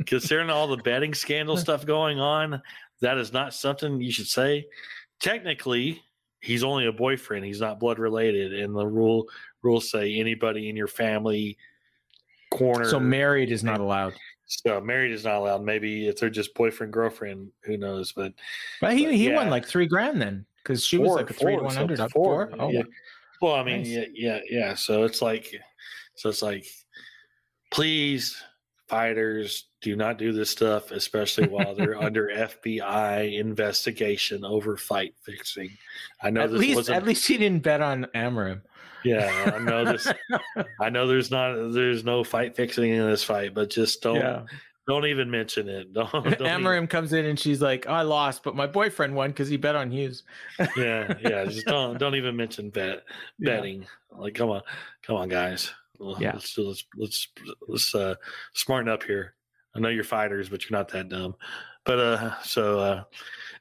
considering 0.05 0.49
all 0.49 0.67
the 0.67 0.77
betting 0.77 1.13
scandal 1.13 1.57
stuff 1.57 1.85
going 1.85 2.19
on, 2.19 2.61
that 3.01 3.17
is 3.17 3.33
not 3.33 3.53
something 3.53 4.01
you 4.01 4.11
should 4.11 4.27
say. 4.27 4.67
Technically, 5.19 6.01
he's 6.41 6.63
only 6.63 6.85
a 6.85 6.91
boyfriend. 6.91 7.45
He's 7.45 7.61
not 7.61 7.79
blood 7.79 7.99
related, 7.99 8.53
and 8.53 8.75
the 8.75 8.85
rule 8.85 9.27
rules 9.61 9.89
say 9.89 10.19
anybody 10.19 10.69
in 10.69 10.75
your 10.75 10.87
family 10.87 11.57
corner. 12.51 12.85
So 12.85 12.99
married 12.99 13.51
is 13.51 13.63
not 13.63 13.79
allowed. 13.79 14.13
So 14.45 14.79
married 14.79 15.11
is 15.11 15.23
not 15.23 15.37
allowed. 15.37 15.63
Maybe 15.63 16.07
if 16.07 16.17
they're 16.17 16.29
just 16.29 16.53
boyfriend 16.53 16.93
girlfriend, 16.93 17.49
who 17.63 17.77
knows? 17.77 18.11
But 18.11 18.33
But 18.79 18.93
he, 18.93 19.05
But 19.05 19.15
he 19.15 19.29
yeah. 19.29 19.35
won 19.35 19.49
like 19.49 19.65
three 19.65 19.87
grand 19.87 20.21
then 20.21 20.45
because 20.57 20.85
she 20.85 20.97
was 20.97 21.15
like 21.15 21.29
a 21.29 21.33
three 21.33 21.55
to 21.55 21.61
four, 21.61 21.87
four, 21.97 22.09
Four? 22.09 22.49
Oh, 22.59 22.69
yeah. 22.69 22.83
Well, 23.41 23.55
I 23.55 23.63
mean, 23.63 23.79
Nice. 23.79 23.87
yeah, 23.87 24.05
yeah, 24.13 24.39
yeah. 24.49 24.73
So 24.75 25.03
it's 25.03 25.21
like, 25.21 25.53
so 26.15 26.29
it's 26.29 26.41
like, 26.41 26.65
please, 27.75 28.41
fighters, 28.87 29.65
do 29.81 29.95
not 29.95 30.17
do 30.17 30.31
this 30.31 30.49
stuff, 30.49 30.91
especially 30.91 31.47
while 31.47 31.75
they're 31.75 32.01
under 32.01 32.27
FBI 32.27 33.37
investigation 33.39 34.45
over 34.45 34.77
fight 34.77 35.13
fixing. 35.23 35.69
I 36.21 36.29
know 36.29 36.41
At 36.41 36.51
this 36.51 36.59
least, 36.59 36.75
wasn't. 36.75 36.97
at 36.97 37.05
least 37.05 37.27
he 37.27 37.37
didn't 37.37 37.63
bet 37.63 37.81
on 37.81 38.05
Amorim. 38.15 38.61
Yeah, 39.03 39.51
I 39.55 39.59
know 39.59 39.85
this. 39.85 40.07
I 40.81 40.89
know 40.89 41.05
there's 41.05 41.29
not, 41.29 41.73
there's 41.73 42.03
no 42.03 42.23
fight 42.23 42.55
fixing 42.55 42.91
in 42.91 43.05
this 43.07 43.23
fight, 43.23 43.53
but 43.53 43.69
just 43.69 44.01
don't, 44.01 44.15
Yeah. 44.15 44.41
don't 44.87 45.05
even 45.05 45.29
mention 45.29 45.69
it. 45.69 45.93
Don't. 45.93 46.11
don't 46.11 46.25
even- 46.27 46.37
Amorim 46.47 46.89
comes 46.89 47.13
in 47.13 47.25
and 47.25 47.39
she's 47.39 47.61
like, 47.61 47.85
I 47.87 48.01
lost, 48.01 48.41
but 48.43 48.55
my 48.55 48.65
boyfriend 48.65 49.13
won 49.15 49.29
because 49.29 49.47
he 49.47 49.57
bet 49.57 49.75
on 49.75 49.91
Hughes. 49.91 50.23
yeah, 50.75 51.13
yeah. 51.21 51.45
Just 51.45 51.67
don't, 51.67 51.99
don't 51.99 52.15
even 52.15 52.35
mention 52.35 52.69
bet 52.71 53.03
Yeah. 53.37 53.57
betting. 53.57 53.85
Like, 54.11 54.33
come 54.33 54.49
on, 54.49 54.61
come 55.03 55.17
on, 55.17 55.29
guys. 55.29 55.71
Yeah. 56.19 56.33
Let's 56.33 56.57
let's 56.57 56.85
let's 56.95 57.27
let's 57.67 57.95
uh 57.95 58.15
smarten 58.53 58.89
up 58.89 59.03
here. 59.03 59.35
I 59.75 59.79
know 59.79 59.89
you're 59.89 60.03
fighters, 60.03 60.49
but 60.49 60.63
you're 60.63 60.77
not 60.77 60.89
that 60.89 61.09
dumb. 61.09 61.35
But 61.85 61.99
uh 61.99 62.41
so 62.41 62.79
uh 62.79 63.03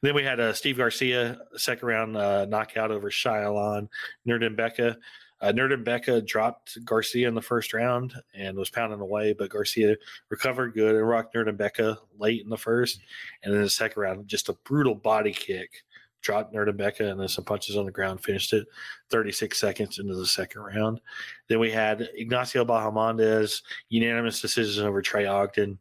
then 0.02 0.14
we 0.14 0.22
had 0.22 0.40
uh 0.40 0.52
Steve 0.52 0.76
Garcia 0.76 1.38
second 1.56 1.86
round 1.86 2.16
uh 2.16 2.46
knockout 2.46 2.90
over 2.90 3.10
Shyalon 3.10 3.88
Nurden 4.26 4.56
Becca. 4.56 4.96
Uh, 5.40 5.76
Becca 5.76 6.22
dropped 6.22 6.82
Garcia 6.86 7.28
in 7.28 7.34
the 7.34 7.42
first 7.42 7.74
round 7.74 8.14
and 8.34 8.56
was 8.56 8.70
pounding 8.70 9.00
away, 9.00 9.34
but 9.34 9.50
Garcia 9.50 9.94
recovered 10.30 10.72
good 10.72 10.94
and 10.94 11.06
rocked 11.06 11.34
Nurden 11.34 11.56
Becca 11.56 11.98
late 12.18 12.42
in 12.42 12.48
the 12.48 12.56
first. 12.56 13.00
And 13.42 13.52
then 13.52 13.60
the 13.60 13.68
second 13.68 14.00
round, 14.00 14.26
just 14.26 14.48
a 14.48 14.56
brutal 14.64 14.94
body 14.94 15.32
kick 15.32 15.84
dropped 16.24 16.52
Nuerdanbieke 16.52 17.00
and 17.00 17.20
then 17.20 17.28
some 17.28 17.44
punches 17.44 17.76
on 17.76 17.84
the 17.84 17.92
ground, 17.92 18.22
finished 18.22 18.52
it 18.52 18.66
36 19.10 19.60
seconds 19.60 19.98
into 19.98 20.14
the 20.14 20.26
second 20.26 20.62
round. 20.62 21.00
Then 21.48 21.60
we 21.60 21.70
had 21.70 22.08
Ignacio 22.14 22.64
Bahamondes, 22.64 23.62
unanimous 23.90 24.40
decision 24.40 24.86
over 24.86 25.02
Trey 25.02 25.26
Ogden. 25.26 25.78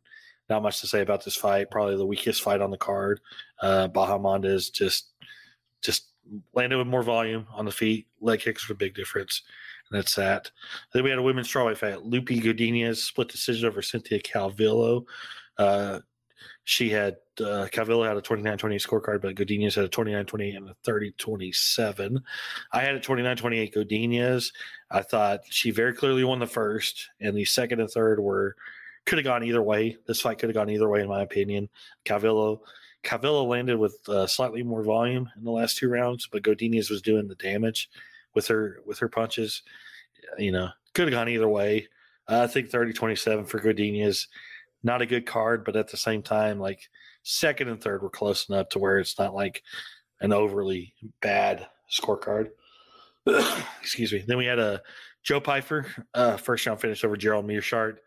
Not 0.50 0.62
much 0.62 0.82
to 0.82 0.88
say 0.88 1.02
about 1.02 1.24
this 1.24 1.36
fight. 1.36 1.72
Probably 1.72 1.96
the 1.96 2.06
weakest 2.06 2.44
fight 2.44 2.62
on 2.62 2.70
the 2.70 2.78
card. 2.78 3.22
Uh, 3.62 3.88
Bahamondes 3.88 4.72
just 4.72 5.14
just 5.82 6.10
landed 6.54 6.78
with 6.78 6.88
more 6.88 7.04
volume 7.04 7.48
on 7.54 7.66
the 7.66 7.72
feet. 7.72 8.08
Leg 8.22 8.42
kicks 8.42 8.68
were 8.68 8.74
a 8.74 8.78
big 8.78 8.94
difference. 8.94 9.42
And 9.90 9.98
that's 9.98 10.16
that. 10.16 10.52
Then 10.94 11.04
we 11.04 11.10
had 11.10 11.20
a 11.20 11.24
women's 11.24 11.52
strawweight 11.52 11.78
fight. 11.78 12.04
Lupe 12.04 12.28
Godinez 12.28 12.98
split 12.98 13.30
decision 13.30 13.68
over 13.68 13.82
Cynthia 13.82 14.20
Calvillo. 14.20 15.06
Uh, 15.58 16.00
she 16.66 16.90
had 16.90 17.18
uh, 17.40 17.68
Calvillo 17.72 18.08
had 18.08 18.18
a 18.18 18.22
29-28 18.22 18.58
scorecard, 18.86 19.22
but 19.22 19.36
Godinez 19.36 19.76
had 19.76 19.86
a 19.86 19.90
29-28 19.90 20.56
and 20.56 20.70
a 20.70 20.76
30-27. 20.86 22.22
I 22.72 22.82
had 22.82 22.96
a 22.96 23.00
29-28 23.00 23.74
Godinez. 23.74 24.54
I 24.90 25.02
thought 25.02 25.42
she 25.50 25.72
very 25.72 25.94
clearly 25.94 26.24
won 26.24 26.40
the 26.40 26.48
first, 26.48 27.10
and 27.20 27.36
the 27.36 27.46
second 27.46 27.80
and 27.80 27.90
third 27.90 28.20
were 28.20 28.56
could 29.06 29.18
have 29.18 29.26
gone 29.26 29.44
either 29.44 29.62
way. 29.62 29.98
This 30.08 30.22
fight 30.22 30.40
could 30.40 30.50
have 30.50 30.56
gone 30.56 30.70
either 30.70 30.88
way, 30.88 31.02
in 31.02 31.10
my 31.10 31.22
opinion. 31.22 31.70
Cavillo. 32.06 32.60
Calvillo 33.04 33.46
landed 33.46 33.78
with 33.78 33.98
uh, 34.08 34.26
slightly 34.26 34.64
more 34.64 34.82
volume 34.82 35.30
in 35.36 35.44
the 35.44 35.52
last 35.52 35.78
two 35.78 35.90
rounds, 35.90 36.30
but 36.32 36.42
Godinez 36.42 36.90
was 36.90 37.02
doing 37.02 37.28
the 37.28 37.36
damage 37.36 37.90
with 38.34 38.48
her 38.48 38.80
with 38.86 39.00
her 39.00 39.10
punches. 39.10 39.64
You 40.38 40.54
know, 40.54 40.70
could 40.94 41.08
have 41.08 41.14
gone 41.14 41.28
either 41.28 41.50
way. 41.50 41.90
I 42.30 42.48
think 42.48 42.70
30-27 42.70 43.46
for 43.50 43.60
Godinez. 43.60 44.28
Not 44.84 45.02
a 45.02 45.06
good 45.06 45.26
card, 45.26 45.64
but 45.64 45.76
at 45.76 45.90
the 45.90 45.98
same 45.98 46.22
time, 46.22 46.60
like 46.60 46.90
second 47.24 47.70
and 47.70 47.82
third 47.82 48.02
were 48.02 48.10
close 48.10 48.50
enough 48.50 48.70
to 48.70 48.80
where 48.80 49.00
it's 49.00 49.18
not 49.18 49.34
like 49.34 49.64
an 50.20 50.34
overly 50.34 50.94
bad 51.22 51.68
scorecard. 51.92 52.50
Excuse 53.82 54.12
me. 54.12 54.24
Then 54.28 54.38
we 54.38 54.46
had 54.46 54.60
a 54.60 54.82
Joe 55.24 55.40
Pyfer, 55.40 55.86
uh, 56.14 56.38
first 56.38 56.66
round 56.66 56.82
finish 56.82 57.04
over 57.04 57.16
Gerald 57.16 57.48
Meerschaert. 57.48 57.98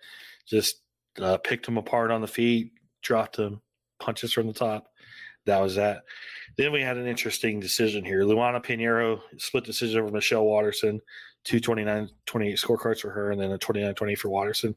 Just 0.47 0.83
uh, 1.21 1.39
picked 1.39 1.67
him 1.67 1.79
apart 1.79 2.11
on 2.11 2.21
the 2.21 2.27
feet, 2.27 2.73
dropped 3.03 3.37
him, 3.37 3.63
punches 3.99 4.33
from 4.33 4.47
the 4.47 4.53
top. 4.53 4.89
That 5.47 5.61
was 5.61 5.77
that. 5.77 6.03
Then 6.57 6.73
we 6.73 6.83
had 6.83 6.97
an 6.97 7.07
interesting 7.07 7.61
decision 7.61 8.05
here. 8.05 8.23
Luana 8.23 8.63
Pinheiro 8.63 9.21
split 9.39 9.65
decision 9.65 10.01
over 10.01 10.11
Michelle 10.11 10.45
Waterson, 10.45 11.01
two 11.45 11.61
29 11.61 12.11
28 12.27 12.59
scorecards 12.59 13.01
for 13.01 13.11
her, 13.11 13.31
and 13.31 13.41
then 13.41 13.53
a 13.53 13.59
29 13.59 13.95
20 13.95 14.15
for 14.17 14.29
Waterson. 14.29 14.75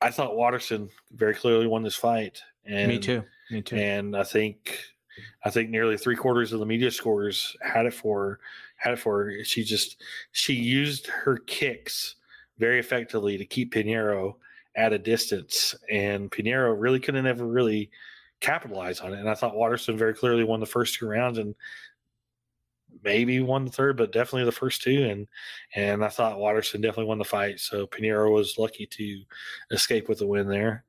I 0.00 0.10
thought 0.10 0.36
Waterson 0.36 0.90
very 1.12 1.34
clearly 1.34 1.66
won 1.66 1.82
this 1.82 1.96
fight. 1.96 2.40
And 2.64 2.88
Me 2.88 2.98
too. 2.98 3.22
Me 3.50 3.62
too. 3.62 3.76
and 3.76 4.16
I 4.16 4.24
think 4.24 4.78
I 5.44 5.50
think 5.50 5.70
nearly 5.70 5.96
three 5.96 6.16
quarters 6.16 6.52
of 6.52 6.60
the 6.60 6.66
media 6.66 6.90
scores 6.90 7.56
had 7.62 7.86
it 7.86 7.94
for 7.94 8.22
her, 8.22 8.40
had 8.76 8.92
it 8.94 8.98
for 8.98 9.24
her. 9.24 9.44
She 9.44 9.62
just 9.64 10.02
she 10.32 10.52
used 10.54 11.06
her 11.06 11.38
kicks 11.38 12.16
very 12.58 12.78
effectively 12.78 13.38
to 13.38 13.44
keep 13.46 13.72
Pinheiro 13.72 14.34
at 14.74 14.92
a 14.92 14.98
distance, 14.98 15.74
and 15.90 16.30
Pinheiro 16.30 16.74
really 16.76 17.00
couldn't 17.00 17.26
ever 17.26 17.46
really 17.46 17.90
capitalize 18.40 19.00
on 19.00 19.14
it. 19.14 19.20
And 19.20 19.30
I 19.30 19.34
thought 19.34 19.56
Waterson 19.56 19.96
very 19.96 20.12
clearly 20.12 20.44
won 20.44 20.60
the 20.60 20.66
first 20.66 20.94
two 20.96 21.08
rounds 21.08 21.38
and 21.38 21.54
maybe 23.02 23.40
won 23.40 23.64
the 23.64 23.70
third, 23.70 23.96
but 23.96 24.12
definitely 24.12 24.44
the 24.44 24.52
first 24.52 24.82
two. 24.82 25.04
And 25.04 25.26
and 25.74 26.04
I 26.04 26.08
thought 26.08 26.38
Waterson 26.38 26.80
definitely 26.80 27.06
won 27.06 27.18
the 27.18 27.24
fight. 27.24 27.60
So 27.60 27.86
Pinheiro 27.86 28.32
was 28.32 28.58
lucky 28.58 28.86
to 28.86 29.22
escape 29.70 30.08
with 30.08 30.20
a 30.20 30.26
win 30.26 30.48
there. 30.48 30.84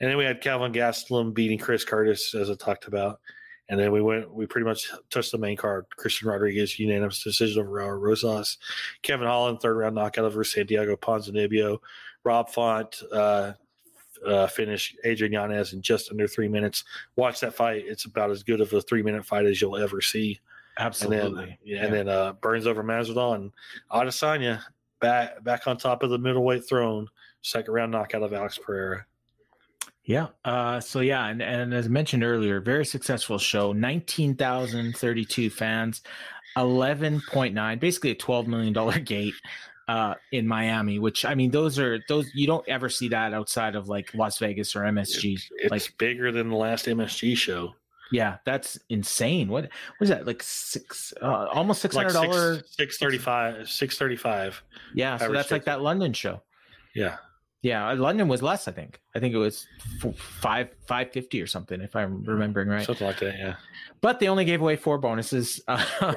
And 0.00 0.10
then 0.10 0.16
we 0.16 0.24
had 0.24 0.40
Calvin 0.40 0.72
Gastelum 0.72 1.34
beating 1.34 1.58
Chris 1.58 1.84
Curtis, 1.84 2.34
as 2.34 2.50
I 2.50 2.54
talked 2.54 2.86
about. 2.86 3.20
And 3.68 3.78
then 3.78 3.92
we 3.92 4.02
went, 4.02 4.32
we 4.32 4.46
pretty 4.46 4.66
much 4.66 4.90
touched 5.10 5.32
the 5.32 5.38
main 5.38 5.56
card. 5.56 5.86
Christian 5.96 6.28
Rodriguez, 6.28 6.78
unanimous 6.78 7.22
decision 7.22 7.62
over 7.62 7.70
Raul 7.70 8.00
Rosas. 8.00 8.58
Kevin 9.02 9.26
Holland, 9.26 9.60
third 9.60 9.76
round 9.76 9.94
knockout 9.94 10.24
over 10.24 10.44
Santiago 10.44 10.96
Ponzinibbio. 10.96 11.78
Rob 12.24 12.50
Font, 12.50 13.02
uh, 13.12 13.52
uh, 14.26 14.46
finished 14.46 14.96
Adrian 15.04 15.32
Yanez 15.32 15.72
in 15.72 15.82
just 15.82 16.10
under 16.10 16.28
three 16.28 16.48
minutes. 16.48 16.84
Watch 17.16 17.40
that 17.40 17.54
fight. 17.54 17.84
It's 17.86 18.04
about 18.04 18.30
as 18.30 18.42
good 18.42 18.60
of 18.60 18.72
a 18.72 18.80
three 18.80 19.02
minute 19.02 19.24
fight 19.24 19.46
as 19.46 19.60
you'll 19.60 19.76
ever 19.76 20.00
see. 20.00 20.40
Absolutely. 20.78 21.26
And 21.26 21.36
then, 21.36 21.56
yeah, 21.64 21.84
and 21.84 21.94
then 21.94 22.08
uh, 22.08 22.32
Burns 22.34 22.66
over 22.66 22.82
Masvidal 22.82 23.34
and 23.34 23.52
Adesanya 23.90 24.62
back 25.00 25.42
back 25.44 25.66
on 25.66 25.76
top 25.76 26.02
of 26.02 26.10
the 26.10 26.18
middleweight 26.18 26.66
throne. 26.66 27.08
Second 27.42 27.74
round 27.74 27.92
knockout 27.92 28.22
of 28.22 28.32
Alex 28.32 28.58
Pereira. 28.58 29.04
Yeah. 30.04 30.28
Uh, 30.44 30.80
so 30.80 31.00
yeah, 31.00 31.26
and, 31.26 31.42
and 31.42 31.72
as 31.74 31.88
mentioned 31.88 32.24
earlier, 32.24 32.60
very 32.60 32.84
successful 32.84 33.38
show. 33.38 33.72
Nineteen 33.72 34.34
thousand 34.34 34.96
thirty-two 34.96 35.50
fans, 35.50 36.02
eleven 36.56 37.20
point 37.30 37.54
nine, 37.54 37.78
basically 37.78 38.10
a 38.10 38.14
twelve 38.14 38.46
million 38.46 38.72
dollar 38.72 38.98
gate 39.00 39.34
uh, 39.88 40.14
in 40.32 40.46
Miami. 40.46 40.98
Which 40.98 41.24
I 41.24 41.34
mean, 41.34 41.50
those 41.50 41.78
are 41.78 42.00
those 42.08 42.30
you 42.34 42.46
don't 42.46 42.66
ever 42.68 42.88
see 42.88 43.08
that 43.08 43.32
outside 43.32 43.76
of 43.76 43.88
like 43.88 44.12
Las 44.14 44.38
Vegas 44.38 44.74
or 44.74 44.80
MSG. 44.80 45.40
It's 45.58 45.70
like 45.70 45.94
bigger 45.98 46.32
than 46.32 46.48
the 46.48 46.56
last 46.56 46.86
MSG 46.86 47.36
show. 47.36 47.74
Yeah, 48.12 48.36
that's 48.44 48.78
insane. 48.90 49.48
What 49.48 49.68
was 49.98 50.08
that 50.10 50.26
like 50.26 50.42
six 50.42 51.12
uh, 51.22 51.46
almost 51.52 51.80
six 51.82 51.94
Like 51.96 52.10
hundred 52.10 52.26
dollars? 52.26 52.58
six 52.58 52.76
six 52.76 52.98
thirty 52.98 53.18
five 53.18 53.68
six 53.68 53.98
thirty 53.98 54.16
five. 54.16 54.62
Yeah, 54.94 55.16
so 55.16 55.32
that's 55.32 55.50
like 55.50 55.64
that 55.64 55.80
London 55.80 56.12
show. 56.12 56.42
Yeah. 56.94 57.16
Yeah, 57.62 57.90
uh, 57.90 57.94
London 57.94 58.26
was 58.26 58.42
less. 58.42 58.66
I 58.66 58.72
think. 58.72 59.00
I 59.14 59.20
think 59.20 59.34
it 59.34 59.38
was 59.38 59.66
five 60.16 60.70
five 60.86 61.12
fifty 61.12 61.40
or 61.40 61.46
something, 61.46 61.80
if 61.80 61.94
I'm 61.94 62.24
remembering 62.24 62.68
right. 62.68 62.84
Something 62.84 63.06
like 63.06 63.20
that, 63.20 63.38
yeah. 63.38 63.54
But 64.00 64.18
they 64.18 64.26
only 64.26 64.44
gave 64.44 64.60
away 64.60 64.74
four 64.76 64.98
bonuses. 64.98 65.60
Um. 65.68 65.86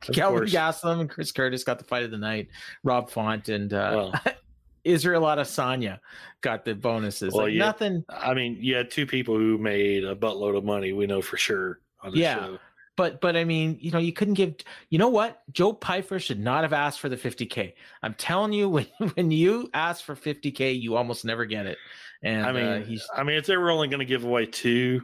Calvin. 0.00 0.48
Gastelum 0.48 1.00
and 1.00 1.08
Chris 1.08 1.30
Curtis 1.30 1.62
got 1.62 1.78
the 1.78 1.84
fight 1.84 2.02
of 2.02 2.10
the 2.10 2.18
night. 2.18 2.48
Rob 2.82 3.10
Font 3.10 3.48
and 3.48 3.72
uh, 3.72 3.92
Well, 3.94 4.34
Israel 4.84 5.22
Adesanya 5.22 6.00
got 6.40 6.64
the 6.64 6.74
bonuses. 6.74 7.32
Well, 7.32 7.44
like 7.44 7.54
yeah. 7.54 7.64
nothing. 7.66 8.04
I 8.08 8.34
mean, 8.34 8.58
you 8.60 8.74
had 8.74 8.90
two 8.90 9.06
people 9.06 9.36
who 9.36 9.58
made 9.58 10.04
a 10.04 10.14
buttload 10.14 10.56
of 10.56 10.64
money, 10.64 10.92
we 10.92 11.06
know 11.06 11.22
for 11.22 11.36
sure 11.36 11.80
on 12.02 12.12
the 12.12 12.18
Yeah. 12.18 12.38
show. 12.38 12.58
But 12.96 13.20
but 13.20 13.36
I 13.36 13.44
mean, 13.44 13.78
you 13.80 13.90
know, 13.90 13.98
you 13.98 14.12
couldn't 14.12 14.34
give. 14.34 14.54
You 14.90 14.98
know 14.98 15.08
what? 15.08 15.42
Joe 15.50 15.72
Pyfer 15.72 16.18
should 16.18 16.38
not 16.38 16.62
have 16.62 16.74
asked 16.74 17.00
for 17.00 17.08
the 17.08 17.16
50k. 17.16 17.72
I'm 18.02 18.14
telling 18.14 18.52
you, 18.52 18.68
when 18.68 18.86
when 19.14 19.30
you 19.30 19.70
ask 19.72 20.04
for 20.04 20.14
50k, 20.14 20.78
you 20.80 20.96
almost 20.96 21.24
never 21.24 21.46
get 21.46 21.66
it. 21.66 21.78
And 22.22 22.46
I 22.46 22.52
mean, 22.52 22.64
uh, 22.64 22.84
he's 22.84 23.06
I 23.16 23.22
mean, 23.22 23.36
if 23.36 23.46
they 23.46 23.56
were 23.56 23.70
only 23.70 23.88
going 23.88 24.00
to 24.00 24.04
give 24.06 24.24
away 24.24 24.46
two, 24.46 25.02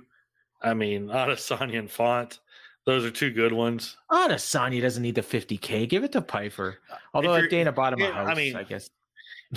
I 0.62 0.74
mean, 0.74 1.06
Adesanya 1.08 1.78
and 1.78 1.90
Font, 1.90 2.40
those 2.84 3.04
are 3.04 3.10
two 3.10 3.30
good 3.30 3.52
ones. 3.52 3.96
Adesanya 4.10 4.82
doesn't 4.82 5.02
need 5.02 5.14
the 5.14 5.22
50k. 5.22 5.88
Give 5.88 6.04
it 6.04 6.12
to 6.12 6.22
Pyfer. 6.22 6.78
Although 7.14 7.34
if 7.34 7.50
Dana 7.50 7.72
bought 7.72 7.94
him 7.94 8.00
a 8.00 8.04
yeah, 8.04 8.22
I 8.22 8.24
house, 8.24 8.54
I, 8.54 8.62
guess. 8.64 8.90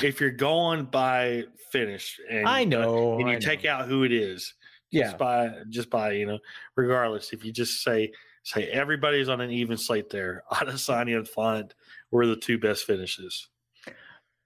If 0.01 0.21
you're 0.21 0.31
going 0.31 0.85
by 0.85 1.43
finish, 1.71 2.19
and 2.29 2.47
I 2.47 2.63
know. 2.63 3.19
and 3.19 3.27
you 3.29 3.35
I 3.35 3.39
take 3.39 3.63
know. 3.65 3.71
out 3.71 3.87
who 3.87 4.03
it 4.03 4.11
is, 4.11 4.53
Yeah. 4.91 5.03
just 5.05 5.17
by 5.17 5.51
just 5.69 5.89
by 5.89 6.11
you 6.13 6.25
know, 6.25 6.39
regardless, 6.75 7.33
if 7.33 7.43
you 7.43 7.51
just 7.51 7.83
say 7.83 8.11
say 8.43 8.67
everybody's 8.69 9.29
on 9.29 9.41
an 9.41 9.51
even 9.51 9.77
slate 9.77 10.09
there, 10.09 10.43
Adesanya 10.51 11.17
and 11.17 11.27
Font 11.27 11.73
were 12.09 12.25
the 12.25 12.35
two 12.37 12.57
best 12.57 12.85
finishes. 12.85 13.49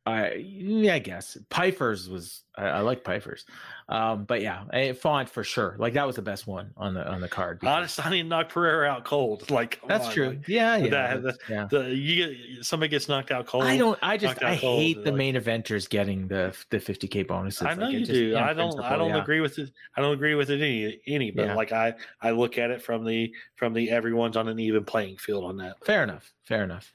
I 0.07 0.33
yeah, 0.33 0.95
I 0.95 0.99
guess 0.99 1.35
Pyfer's 1.49 2.07
was 2.09 2.43
I, 2.55 2.65
I 2.65 2.79
like 2.81 3.03
Pyfer's, 3.03 3.45
um, 3.87 4.23
but 4.25 4.41
yeah, 4.41 4.63
eh, 4.73 4.93
Font 4.93 5.29
for 5.29 5.43
sure. 5.43 5.75
Like 5.77 5.93
that 5.93 6.07
was 6.07 6.15
the 6.15 6.21
best 6.23 6.47
one 6.47 6.71
on 6.75 6.93
the 6.95 7.07
on 7.07 7.21
the 7.21 7.27
card. 7.27 7.59
because- 7.59 7.95
Adesanya 7.97 8.25
knocked 8.25 8.51
Pereira 8.53 8.89
out 8.89 9.05
cold. 9.05 9.49
Like 9.55 9.79
that's 9.87 10.07
on, 10.07 10.11
true. 10.13 10.27
like, 10.29 10.47
yeah, 10.47 10.75
yeah, 10.77 10.89
that- 10.89 11.23
that's- 11.23 11.37
yeah. 11.49 11.67
the 11.69 11.95
you 11.95 12.15
get 12.55 12.65
somebody 12.65 12.89
gets 12.89 13.07
knocked 13.07 13.31
out 13.31 13.45
cold. 13.45 13.63
I 13.65 13.77
don't. 13.77 13.97
I 14.01 14.17
just 14.17 14.43
I 14.43 14.57
cold, 14.57 14.79
hate 14.81 15.03
the 15.03 15.11
like- 15.11 15.17
main 15.17 15.35
eventers 15.35 15.87
getting 15.89 16.27
the 16.27 16.55
the 16.71 16.77
50k 16.77 17.27
bonuses. 17.27 17.61
I 17.61 17.75
know 17.75 17.87
it 17.87 17.91
you 17.93 17.99
just- 17.99 18.11
do. 18.11 18.35
I 18.37 18.53
don't. 18.53 18.79
I 18.79 18.95
don't 18.97 19.09
yeah. 19.09 19.21
agree 19.21 19.39
with 19.39 19.59
it. 19.59 19.69
I 19.95 20.01
don't 20.01 20.13
agree 20.13 20.35
with 20.35 20.49
it 20.49 20.61
any. 20.61 20.99
Any, 21.07 21.31
but 21.31 21.45
Yeah. 21.45 21.55
like 21.55 21.71
I, 21.71 21.93
I 22.21 22.31
look 22.31 22.57
at 22.57 22.71
it 22.71 22.81
from 22.81 23.05
the 23.05 23.31
from 23.55 23.73
the 23.73 23.91
everyone's 23.91 24.35
on 24.35 24.47
an 24.47 24.59
even 24.59 24.83
playing 24.83 25.17
field 25.17 25.43
on 25.43 25.57
that. 25.57 25.85
Fair 25.85 26.03
enough. 26.03 26.33
Fair 26.43 26.63
enough. 26.63 26.93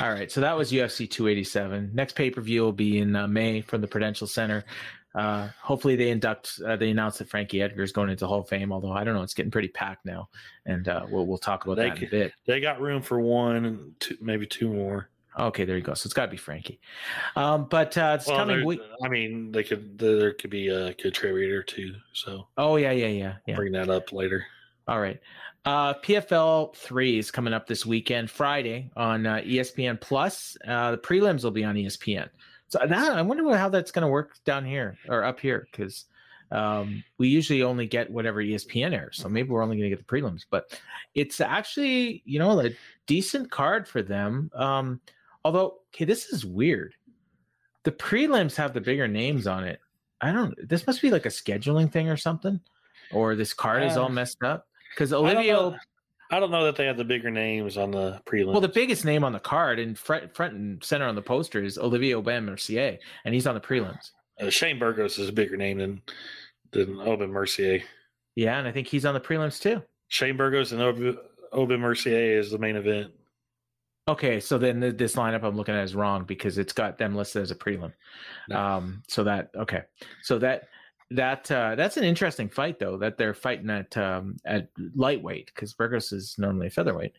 All 0.00 0.10
right. 0.10 0.30
So 0.30 0.40
that 0.40 0.56
was 0.56 0.72
UFC 0.72 1.08
287. 1.08 1.90
Next 1.94 2.14
pay 2.14 2.30
per 2.30 2.40
view 2.40 2.62
will 2.62 2.72
be 2.72 2.98
in 2.98 3.14
uh, 3.14 3.28
May 3.28 3.60
from 3.60 3.80
the 3.80 3.86
Prudential 3.86 4.26
Center. 4.26 4.64
Uh, 5.14 5.48
hopefully 5.62 5.96
they 5.96 6.10
induct. 6.10 6.60
Uh, 6.64 6.76
they 6.76 6.90
announced 6.90 7.18
that 7.18 7.28
Frankie 7.28 7.62
Edgar 7.62 7.82
is 7.82 7.92
going 7.92 8.10
into 8.10 8.26
Hall 8.26 8.40
of 8.40 8.48
Fame. 8.48 8.72
Although 8.72 8.92
I 8.92 9.04
don't 9.04 9.14
know, 9.14 9.22
it's 9.22 9.34
getting 9.34 9.50
pretty 9.50 9.68
packed 9.68 10.04
now, 10.04 10.28
and 10.66 10.86
uh, 10.88 11.06
we'll 11.08 11.26
we'll 11.26 11.38
talk 11.38 11.64
about 11.64 11.76
They 11.76 11.88
that 11.88 11.98
in 11.98 12.04
a 12.04 12.10
bit. 12.10 12.32
They 12.46 12.60
got 12.60 12.80
room 12.80 13.02
for 13.02 13.20
one, 13.20 13.64
and 13.64 14.00
two, 14.00 14.16
maybe 14.20 14.46
two 14.46 14.72
more. 14.72 15.08
Okay, 15.38 15.64
there 15.64 15.76
you 15.76 15.82
go. 15.82 15.94
So 15.94 16.06
it's 16.06 16.14
got 16.14 16.26
to 16.26 16.30
be 16.30 16.36
Frankie. 16.36 16.80
Um, 17.36 17.66
but 17.70 17.96
uh, 17.96 18.16
it's 18.18 18.26
Well, 18.26 18.38
coming 18.38 18.64
week. 18.64 18.80
I 19.04 19.08
mean, 19.08 19.52
they 19.52 19.62
could. 19.62 19.98
There 19.98 20.32
could 20.34 20.50
be 20.50 20.68
a 20.68 20.94
contributor 20.94 21.62
too. 21.62 21.94
So 22.12 22.48
Oh 22.56 22.76
yeah, 22.76 22.90
yeah, 22.92 23.06
yeah, 23.06 23.34
yeah. 23.46 23.54
bring 23.54 23.72
that 23.72 23.88
up 23.88 24.12
later. 24.12 24.44
All 24.86 25.00
right. 25.00 25.20
Uh, 25.64 25.94
PFL 25.94 26.74
three 26.74 27.18
is 27.18 27.30
coming 27.30 27.52
up 27.52 27.66
this 27.66 27.84
weekend, 27.84 28.30
Friday 28.30 28.90
on 28.96 29.26
uh, 29.26 29.36
ESPN 29.36 30.00
Plus. 30.00 30.56
Uh, 30.66 30.92
the 30.92 30.98
prelims 30.98 31.44
will 31.44 31.50
be 31.50 31.64
on 31.64 31.74
ESPN. 31.74 32.28
So 32.68 32.78
that 32.86 33.12
I 33.12 33.22
wonder 33.22 33.56
how 33.56 33.68
that's 33.68 33.90
going 33.90 34.02
to 34.02 34.08
work 34.08 34.36
down 34.44 34.64
here 34.64 34.98
or 35.08 35.24
up 35.24 35.40
here 35.40 35.66
because 35.70 36.04
um, 36.50 37.02
we 37.18 37.28
usually 37.28 37.62
only 37.62 37.86
get 37.86 38.10
whatever 38.10 38.42
ESPN 38.42 38.92
airs. 38.92 39.16
So 39.16 39.28
maybe 39.28 39.48
we're 39.48 39.62
only 39.62 39.76
going 39.76 39.90
to 39.90 39.96
get 39.96 40.06
the 40.06 40.12
prelims, 40.14 40.44
but 40.50 40.78
it's 41.14 41.40
actually 41.40 42.22
you 42.24 42.38
know 42.38 42.60
a 42.60 42.70
decent 43.06 43.50
card 43.50 43.88
for 43.88 44.02
them. 44.02 44.50
Um, 44.54 45.00
although, 45.44 45.80
okay, 45.94 46.04
this 46.04 46.26
is 46.26 46.44
weird. 46.44 46.94
The 47.84 47.92
prelims 47.92 48.54
have 48.56 48.74
the 48.74 48.80
bigger 48.80 49.08
names 49.08 49.46
on 49.46 49.64
it. 49.64 49.80
I 50.20 50.32
don't. 50.32 50.54
This 50.68 50.86
must 50.86 51.00
be 51.00 51.10
like 51.10 51.26
a 51.26 51.30
scheduling 51.30 51.90
thing 51.90 52.08
or 52.08 52.16
something, 52.16 52.60
or 53.12 53.34
this 53.34 53.54
card 53.54 53.82
is 53.84 53.96
all 53.96 54.06
Uh, 54.06 54.10
messed 54.10 54.42
up 54.42 54.66
because 54.94 55.12
Olivia. 55.12 55.78
I 56.30 56.40
don't 56.40 56.50
know 56.50 56.64
that 56.64 56.76
they 56.76 56.84
have 56.86 56.96
the 56.96 57.04
bigger 57.04 57.30
names 57.30 57.76
on 57.76 57.90
the 57.90 58.20
prelims. 58.26 58.52
Well, 58.52 58.60
the 58.60 58.68
biggest 58.68 59.04
name 59.04 59.24
on 59.24 59.32
the 59.32 59.40
card 59.40 59.78
and 59.78 59.98
front, 59.98 60.34
front 60.34 60.54
and 60.54 60.84
center 60.84 61.06
on 61.06 61.14
the 61.14 61.22
poster 61.22 61.62
is 61.62 61.78
Olivier 61.78 62.14
Aubin 62.14 62.44
Mercier, 62.44 62.98
and 63.24 63.34
he's 63.34 63.46
on 63.46 63.54
the 63.54 63.60
prelims. 63.60 64.10
uh, 64.40 64.50
Shane 64.50 64.78
Burgos 64.78 65.18
is 65.18 65.28
a 65.28 65.32
bigger 65.32 65.56
name 65.56 65.78
than 65.78 66.02
than 66.72 67.00
Aubin 67.00 67.30
Mercier. 67.30 67.82
Yeah, 68.36 68.58
and 68.58 68.68
I 68.68 68.72
think 68.72 68.86
he's 68.88 69.06
on 69.06 69.14
the 69.14 69.20
prelims 69.20 69.60
too. 69.60 69.82
Shane 70.08 70.36
Burgos 70.36 70.72
and 70.72 70.82
Aubin, 70.82 71.16
Aubin 71.52 71.80
Mercier 71.80 72.38
is 72.38 72.50
the 72.50 72.58
main 72.58 72.76
event. 72.76 73.10
Okay, 74.06 74.40
so 74.40 74.56
then 74.56 74.80
th- 74.80 74.96
this 74.96 75.16
lineup 75.16 75.42
I'm 75.42 75.56
looking 75.56 75.74
at 75.74 75.84
is 75.84 75.94
wrong 75.94 76.24
because 76.24 76.56
it's 76.56 76.72
got 76.72 76.96
them 76.98 77.14
listed 77.14 77.42
as 77.42 77.50
a 77.50 77.54
prelim. 77.54 77.92
No. 78.48 78.58
Um, 78.58 79.02
so 79.08 79.24
that 79.24 79.50
okay, 79.56 79.82
so 80.22 80.38
that 80.38 80.68
that 81.10 81.50
uh, 81.50 81.74
that's 81.74 81.96
an 81.96 82.04
interesting 82.04 82.48
fight 82.48 82.78
though 82.78 82.96
that 82.98 83.16
they're 83.16 83.34
fighting 83.34 83.70
at 83.70 83.96
um, 83.96 84.36
at 84.44 84.68
lightweight 84.94 85.46
because 85.54 85.72
Burgos 85.72 86.12
is 86.12 86.34
normally 86.38 86.68
featherweight. 86.70 87.16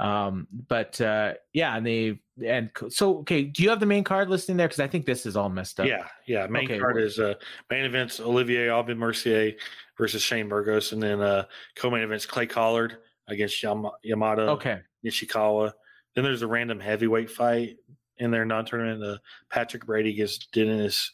Um, 0.00 0.46
but 0.68 1.00
uh, 1.00 1.34
yeah, 1.52 1.76
and 1.76 1.84
they 1.86 2.20
and 2.44 2.70
so 2.88 3.18
okay, 3.18 3.42
do 3.42 3.62
you 3.62 3.70
have 3.70 3.80
the 3.80 3.86
main 3.86 4.04
card 4.04 4.30
listing 4.30 4.56
there? 4.56 4.68
Because 4.68 4.80
I 4.80 4.86
think 4.86 5.06
this 5.06 5.26
is 5.26 5.36
all 5.36 5.48
messed 5.48 5.80
up. 5.80 5.86
Yeah, 5.86 6.06
yeah. 6.26 6.46
Main 6.46 6.64
Okay, 6.66 6.78
card 6.78 6.96
well- 6.96 7.04
is 7.04 7.18
uh, 7.18 7.34
main 7.70 7.84
events 7.84 8.20
Olivier 8.20 8.68
Aubin 8.70 8.98
Mercier 8.98 9.52
versus 9.96 10.22
Shane 10.22 10.48
Burgos, 10.48 10.92
and 10.92 11.02
then 11.02 11.20
uh, 11.20 11.44
co-main 11.76 12.02
events 12.02 12.26
Clay 12.26 12.46
Collard 12.46 12.98
against 13.28 13.60
Yam- 13.62 13.90
Yamato 14.02 14.48
Okay. 14.50 14.80
Nishikawa. 15.04 15.72
Then 16.14 16.24
there's 16.24 16.42
a 16.42 16.46
random 16.46 16.78
heavyweight 16.80 17.30
fight 17.30 17.76
in 18.18 18.30
their 18.30 18.44
non-tournament. 18.44 19.02
Uh, 19.02 19.18
Patrick 19.50 19.84
Brady 19.86 20.10
against 20.10 20.50
Dennis 20.52 21.10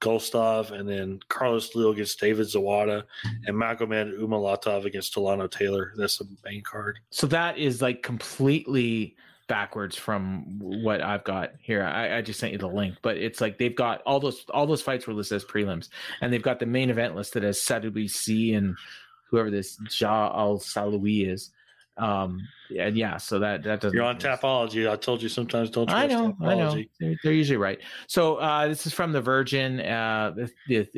Golstov, 0.00 0.70
and 0.70 0.88
then 0.88 1.20
Carlos 1.28 1.74
Leo 1.74 1.90
against 1.90 2.20
David 2.20 2.46
Zawada, 2.46 3.04
and 3.46 3.56
Magomed 3.56 4.18
Umalatov 4.18 4.84
against 4.84 5.14
Delano 5.14 5.46
Taylor. 5.46 5.92
That's 5.96 6.18
the 6.18 6.28
main 6.44 6.62
card. 6.62 6.98
So 7.10 7.26
that 7.28 7.58
is 7.58 7.82
like 7.82 8.02
completely 8.02 9.16
backwards 9.48 9.96
from 9.96 10.44
what 10.58 11.00
I've 11.00 11.24
got 11.24 11.52
here. 11.60 11.82
I, 11.82 12.18
I 12.18 12.22
just 12.22 12.38
sent 12.38 12.52
you 12.52 12.58
the 12.58 12.68
link, 12.68 12.96
but 13.02 13.16
it's 13.16 13.40
like 13.40 13.58
they've 13.58 13.74
got 13.74 14.02
all 14.02 14.20
those 14.20 14.44
all 14.50 14.66
those 14.66 14.82
fights 14.82 15.06
were 15.06 15.14
listed 15.14 15.36
as 15.36 15.44
prelims, 15.44 15.88
and 16.20 16.32
they've 16.32 16.42
got 16.42 16.60
the 16.60 16.66
main 16.66 16.90
event 16.90 17.16
listed 17.16 17.42
as 17.42 17.58
Sadibou 17.58 18.08
Sy 18.08 18.56
and 18.56 18.76
whoever 19.30 19.50
this 19.50 19.76
Jarrah 19.88 20.32
Al-Silawi 20.34 21.28
is. 21.28 21.50
Um, 21.98 22.46
and 22.78 22.96
yeah, 22.96 23.16
so 23.16 23.38
that 23.38 23.62
that 23.64 23.80
doesn't. 23.80 23.96
You're 23.96 24.04
on 24.04 24.16
make 24.16 24.24
any 24.24 24.34
sense. 24.34 24.42
Tapology. 24.42 24.90
I 24.90 24.96
told 24.96 25.22
you 25.22 25.28
sometimes 25.28 25.70
don't 25.70 25.88
trust 25.88 26.04
I 26.04 26.06
know, 26.06 26.36
I 26.42 26.54
know. 26.54 26.82
They're, 27.00 27.16
they're 27.22 27.32
usually 27.32 27.56
right. 27.56 27.80
So 28.06 28.36
uh, 28.36 28.68
this 28.68 28.86
is 28.86 28.92
from 28.92 29.12
the 29.12 29.20
Virgin. 29.20 29.80
Uh, 29.80 30.34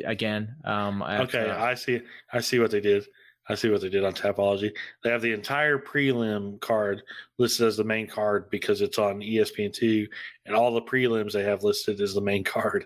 again, 0.05 0.55
um, 0.65 1.01
Okay, 1.01 1.49
uh, 1.49 1.63
I 1.63 1.73
see. 1.75 2.01
I 2.33 2.41
see 2.41 2.59
what 2.59 2.71
they 2.71 2.81
did. 2.81 3.05
I 3.49 3.55
see 3.55 3.69
what 3.69 3.81
they 3.81 3.89
did 3.89 4.05
on 4.05 4.13
Tapology. 4.13 4.71
They 5.03 5.09
have 5.09 5.21
the 5.21 5.33
entire 5.33 5.77
prelim 5.77 6.59
card 6.61 7.03
listed 7.37 7.67
as 7.67 7.77
the 7.77 7.83
main 7.83 8.07
card 8.07 8.49
because 8.49 8.81
it's 8.81 8.99
on 8.99 9.19
ESPN 9.19 9.73
two, 9.73 10.07
and 10.45 10.55
all 10.55 10.73
the 10.73 10.81
prelims 10.81 11.33
they 11.33 11.43
have 11.43 11.63
listed 11.63 11.99
as 12.01 12.13
the 12.13 12.21
main 12.21 12.43
card. 12.45 12.85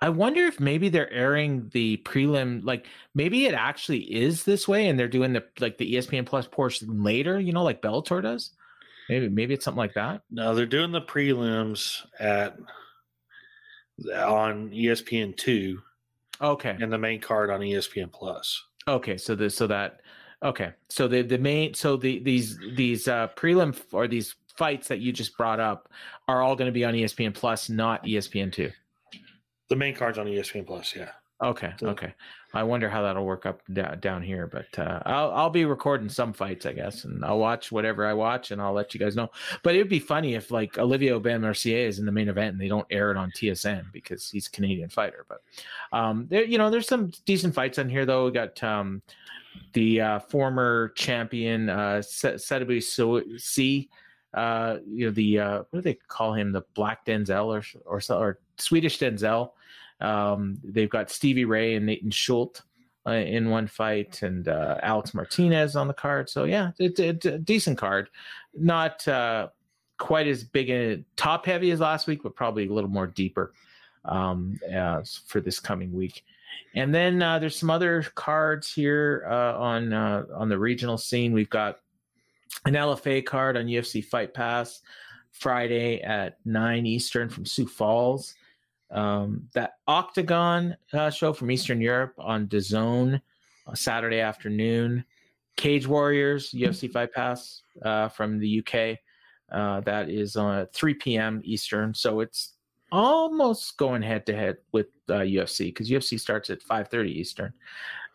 I 0.00 0.08
wonder 0.08 0.42
if 0.46 0.60
maybe 0.60 0.88
they're 0.88 1.12
airing 1.12 1.68
the 1.72 1.98
prelim, 2.04 2.64
like 2.64 2.86
maybe 3.14 3.46
it 3.46 3.54
actually 3.54 4.00
is 4.00 4.44
this 4.44 4.66
way, 4.68 4.88
and 4.88 4.98
they're 4.98 5.08
doing 5.08 5.32
the 5.32 5.44
like 5.60 5.78
the 5.78 5.94
ESPN 5.94 6.26
Plus 6.26 6.46
portion 6.46 7.02
later, 7.02 7.40
you 7.40 7.52
know, 7.52 7.62
like 7.62 7.82
Bellator 7.82 8.22
does. 8.22 8.50
Maybe 9.08 9.28
maybe 9.28 9.54
it's 9.54 9.64
something 9.64 9.78
like 9.78 9.94
that. 9.94 10.22
No, 10.30 10.54
they're 10.54 10.66
doing 10.66 10.92
the 10.92 11.02
prelims 11.02 12.00
at 12.18 12.56
on 14.14 14.70
ESPN 14.70 15.36
two, 15.36 15.80
Okay, 16.40 16.76
and 16.80 16.92
the 16.92 16.98
main 16.98 17.20
card 17.20 17.50
on 17.50 17.60
ESPN 17.60 18.12
Plus. 18.12 18.62
okay, 18.88 19.16
so 19.16 19.34
the 19.34 19.48
so 19.50 19.66
that 19.66 20.00
okay, 20.42 20.72
so 20.88 21.06
the 21.06 21.22
the 21.22 21.38
main 21.38 21.74
so 21.74 21.96
the 21.96 22.18
these 22.20 22.58
these 22.74 23.06
uh 23.08 23.28
prelim 23.36 23.78
or 23.92 24.08
these 24.08 24.34
fights 24.56 24.88
that 24.88 25.00
you 25.00 25.12
just 25.12 25.36
brought 25.36 25.60
up 25.60 25.88
are 26.28 26.40
all 26.42 26.56
going 26.56 26.68
to 26.68 26.72
be 26.72 26.84
on 26.84 26.94
ESPN 26.94 27.34
Plus, 27.34 27.68
not 27.68 28.04
ESPN 28.04 28.52
two. 28.52 28.70
The 29.74 29.78
main 29.80 29.96
card's 29.96 30.18
on 30.18 30.26
ESPN 30.26 30.64
Plus. 30.68 30.94
Yeah. 30.94 31.10
Okay, 31.42 31.72
So- 31.80 31.88
okay. 31.88 32.14
I 32.56 32.62
wonder 32.62 32.88
how 32.88 33.02
that'll 33.02 33.24
work 33.24 33.44
up 33.44 33.60
da- 33.72 33.96
down 33.96 34.22
here, 34.22 34.46
but 34.46 34.68
uh, 34.78 35.02
I'll 35.04 35.32
I'll 35.32 35.50
be 35.50 35.64
recording 35.64 36.08
some 36.08 36.32
fights, 36.32 36.64
I 36.64 36.72
guess, 36.72 37.02
and 37.02 37.24
I'll 37.24 37.40
watch 37.40 37.72
whatever 37.72 38.06
I 38.06 38.12
watch, 38.12 38.52
and 38.52 38.62
I'll 38.62 38.72
let 38.72 38.94
you 38.94 39.00
guys 39.00 39.16
know. 39.16 39.28
But 39.64 39.74
it'd 39.74 39.88
be 39.88 39.98
funny 39.98 40.34
if 40.36 40.52
like 40.52 40.78
Olivier 40.78 41.10
Aubin 41.14 41.40
Mercier 41.40 41.88
is 41.88 41.98
in 41.98 42.06
the 42.06 42.12
main 42.12 42.28
event 42.28 42.52
and 42.52 42.60
they 42.60 42.68
don't 42.68 42.86
air 42.92 43.10
it 43.10 43.16
on 43.16 43.32
TSN 43.32 43.90
because 43.92 44.30
he's 44.30 44.46
a 44.46 44.50
Canadian 44.52 44.88
fighter. 44.90 45.26
But 45.28 45.42
um, 45.92 46.28
there, 46.30 46.44
you 46.44 46.56
know, 46.56 46.70
there's 46.70 46.86
some 46.86 47.10
decent 47.26 47.52
fights 47.52 47.80
on 47.80 47.88
here 47.88 48.06
though. 48.06 48.26
We 48.26 48.30
got 48.30 48.62
um, 48.62 49.02
the 49.72 50.00
uh, 50.00 50.18
former 50.20 50.90
champion 50.94 51.68
uh, 51.68 52.00
Sadibou 52.04 52.80
Sy. 53.40 53.88
Uh, 54.34 54.78
you 54.86 55.06
know 55.06 55.12
the 55.12 55.38
uh, 55.38 55.58
what 55.70 55.74
do 55.74 55.80
they 55.80 55.98
call 56.08 56.34
him? 56.34 56.52
The 56.52 56.64
Black 56.74 57.06
Denzel 57.06 57.46
or 57.46 57.62
or 57.86 58.00
or 58.14 58.38
Swedish 58.58 58.98
Denzel. 58.98 59.52
Um, 60.00 60.58
they've 60.64 60.90
got 60.90 61.10
Stevie 61.10 61.44
Ray 61.44 61.76
and 61.76 61.86
Nathan 61.86 62.10
Schultz 62.10 62.62
uh, 63.06 63.12
in 63.12 63.50
one 63.50 63.66
fight, 63.66 64.22
and 64.22 64.48
uh, 64.48 64.78
Alex 64.82 65.14
Martinez 65.14 65.76
on 65.76 65.88
the 65.88 65.94
card. 65.94 66.28
So 66.28 66.44
yeah, 66.44 66.72
it's, 66.78 67.00
a 67.00 67.38
decent 67.38 67.78
card. 67.78 68.08
Not 68.54 69.06
uh, 69.06 69.48
quite 69.98 70.26
as 70.26 70.42
big 70.42 70.70
and 70.70 71.04
top 71.16 71.46
heavy 71.46 71.70
as 71.70 71.80
last 71.80 72.06
week, 72.06 72.22
but 72.22 72.34
probably 72.34 72.66
a 72.66 72.72
little 72.72 72.90
more 72.90 73.06
deeper 73.06 73.54
um, 74.04 74.58
for 75.26 75.40
this 75.40 75.60
coming 75.60 75.92
week. 75.92 76.24
And 76.74 76.92
then 76.92 77.22
uh, 77.22 77.38
there's 77.38 77.56
some 77.56 77.70
other 77.70 78.02
cards 78.14 78.72
here 78.72 79.26
uh, 79.30 79.58
on 79.58 79.92
on 79.92 80.48
the 80.48 80.58
regional 80.58 80.98
scene. 80.98 81.32
We've 81.32 81.50
got 81.50 81.78
an 82.66 82.74
LFA 82.74 83.24
card 83.24 83.56
on 83.56 83.66
UFC 83.66 84.04
Fight 84.04 84.32
Pass 84.32 84.80
Friday 85.32 86.00
at 86.00 86.38
nine 86.44 86.86
Eastern 86.86 87.28
from 87.28 87.44
Sioux 87.44 87.66
Falls. 87.66 88.34
Um, 88.90 89.48
that 89.54 89.74
Oktagon 89.88 90.76
uh, 90.92 91.10
show 91.10 91.32
from 91.32 91.50
Eastern 91.50 91.80
Europe 91.80 92.14
on 92.18 92.46
DAZN 92.46 93.20
uh, 93.66 93.74
Saturday 93.74 94.20
afternoon. 94.20 95.04
Cage 95.56 95.86
Warriors 95.86 96.50
UFC 96.52 96.90
Fight 96.90 97.12
Pass 97.12 97.62
uh, 97.82 98.08
from 98.08 98.38
the 98.38 98.60
UK. 98.60 98.98
Uh, 99.52 99.80
that 99.80 100.08
is 100.08 100.36
on 100.36 100.58
at 100.60 100.72
3 100.72 100.94
p.m. 100.94 101.40
Eastern. 101.44 101.94
So 101.94 102.20
it's 102.20 102.53
almost 102.94 103.76
going 103.76 104.02
head 104.02 104.24
to 104.26 104.34
head 104.36 104.58
with 104.72 104.86
uh, 105.08 105.14
UFC 105.14 105.66
because 105.66 105.90
UFC 105.90 106.18
starts 106.18 106.48
at 106.48 106.62
5:30 106.62 107.08
Eastern, 107.08 107.52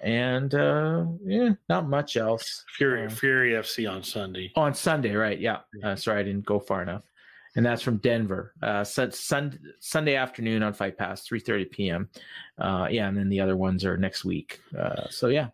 and 0.01 0.55
uh, 0.55 1.05
yeah, 1.25 1.51
not 1.67 1.89
much 1.89 2.15
else. 2.15 2.63
Fury 2.77 3.05
Uh, 3.05 3.09
Fury 3.09 3.51
FC 3.51 3.91
on 3.91 4.01
Sunday. 4.03 4.51
on 4.55 4.73
Sunday, 4.73 5.13
right? 5.13 5.39
Yeah. 5.39 5.59
Uh, 5.83 5.95
sorry, 5.95 6.21
I 6.21 6.23
didn't 6.23 6.45
go 6.45 6.59
far 6.59 6.81
enough. 6.81 7.03
And 7.55 7.65
that's 7.65 7.81
from 7.81 7.97
Denver. 7.97 8.53
Uh, 8.61 8.83
sun, 8.83 9.11
sun, 9.11 9.59
Sunday 9.79 10.15
afternoon 10.15 10.61
on 10.63 10.71
Fight 10.71 10.97
Pass, 10.97 11.27
3:30 11.27 11.71
p.m. 11.71 12.09
Uh, 12.57 12.87
yeah, 12.89 13.07
and 13.09 13.17
then 13.17 13.27
the 13.27 13.41
other 13.41 13.57
ones 13.57 13.83
are 13.83 13.97
next 13.97 14.23
week. 14.23 14.61
Uh, 14.77 15.07
so 15.09 15.27
yeah, 15.27 15.47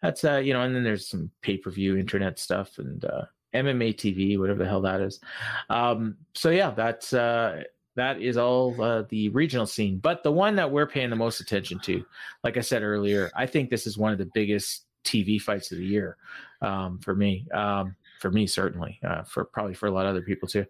that's 0.00 0.24
uh, 0.24 0.36
you 0.36 0.54
know, 0.54 0.62
and 0.62 0.74
then 0.74 0.84
there's 0.84 1.08
some 1.08 1.30
pay-per-view 1.42 1.98
internet 1.98 2.38
stuff 2.38 2.78
and 2.78 3.04
uh, 3.04 3.24
MMA 3.52 3.94
TV, 3.96 4.38
whatever 4.38 4.60
the 4.60 4.68
hell 4.68 4.80
that 4.82 5.00
is. 5.00 5.20
Um, 5.68 6.16
so 6.34 6.50
yeah, 6.50 6.70
that's 6.70 7.12
uh, 7.12 7.64
that 8.00 8.20
is 8.22 8.38
all 8.38 8.80
uh, 8.82 9.02
the 9.10 9.28
regional 9.28 9.66
scene. 9.66 9.98
But 9.98 10.22
the 10.22 10.32
one 10.32 10.56
that 10.56 10.70
we're 10.70 10.86
paying 10.86 11.10
the 11.10 11.16
most 11.16 11.40
attention 11.40 11.78
to, 11.80 12.02
like 12.42 12.56
I 12.56 12.60
said 12.62 12.82
earlier, 12.82 13.30
I 13.36 13.44
think 13.44 13.68
this 13.68 13.86
is 13.86 13.98
one 13.98 14.10
of 14.10 14.16
the 14.18 14.30
biggest 14.32 14.84
TV 15.04 15.38
fights 15.40 15.70
of 15.70 15.76
the 15.78 15.84
year 15.84 16.16
um, 16.62 16.98
for 16.98 17.14
me. 17.14 17.46
Um, 17.52 17.94
for 18.20 18.30
me, 18.30 18.46
certainly. 18.46 18.98
Uh, 19.02 19.22
for 19.22 19.44
probably 19.46 19.72
for 19.74 19.86
a 19.86 19.90
lot 19.90 20.04
of 20.04 20.10
other 20.10 20.20
people 20.22 20.46
too. 20.46 20.66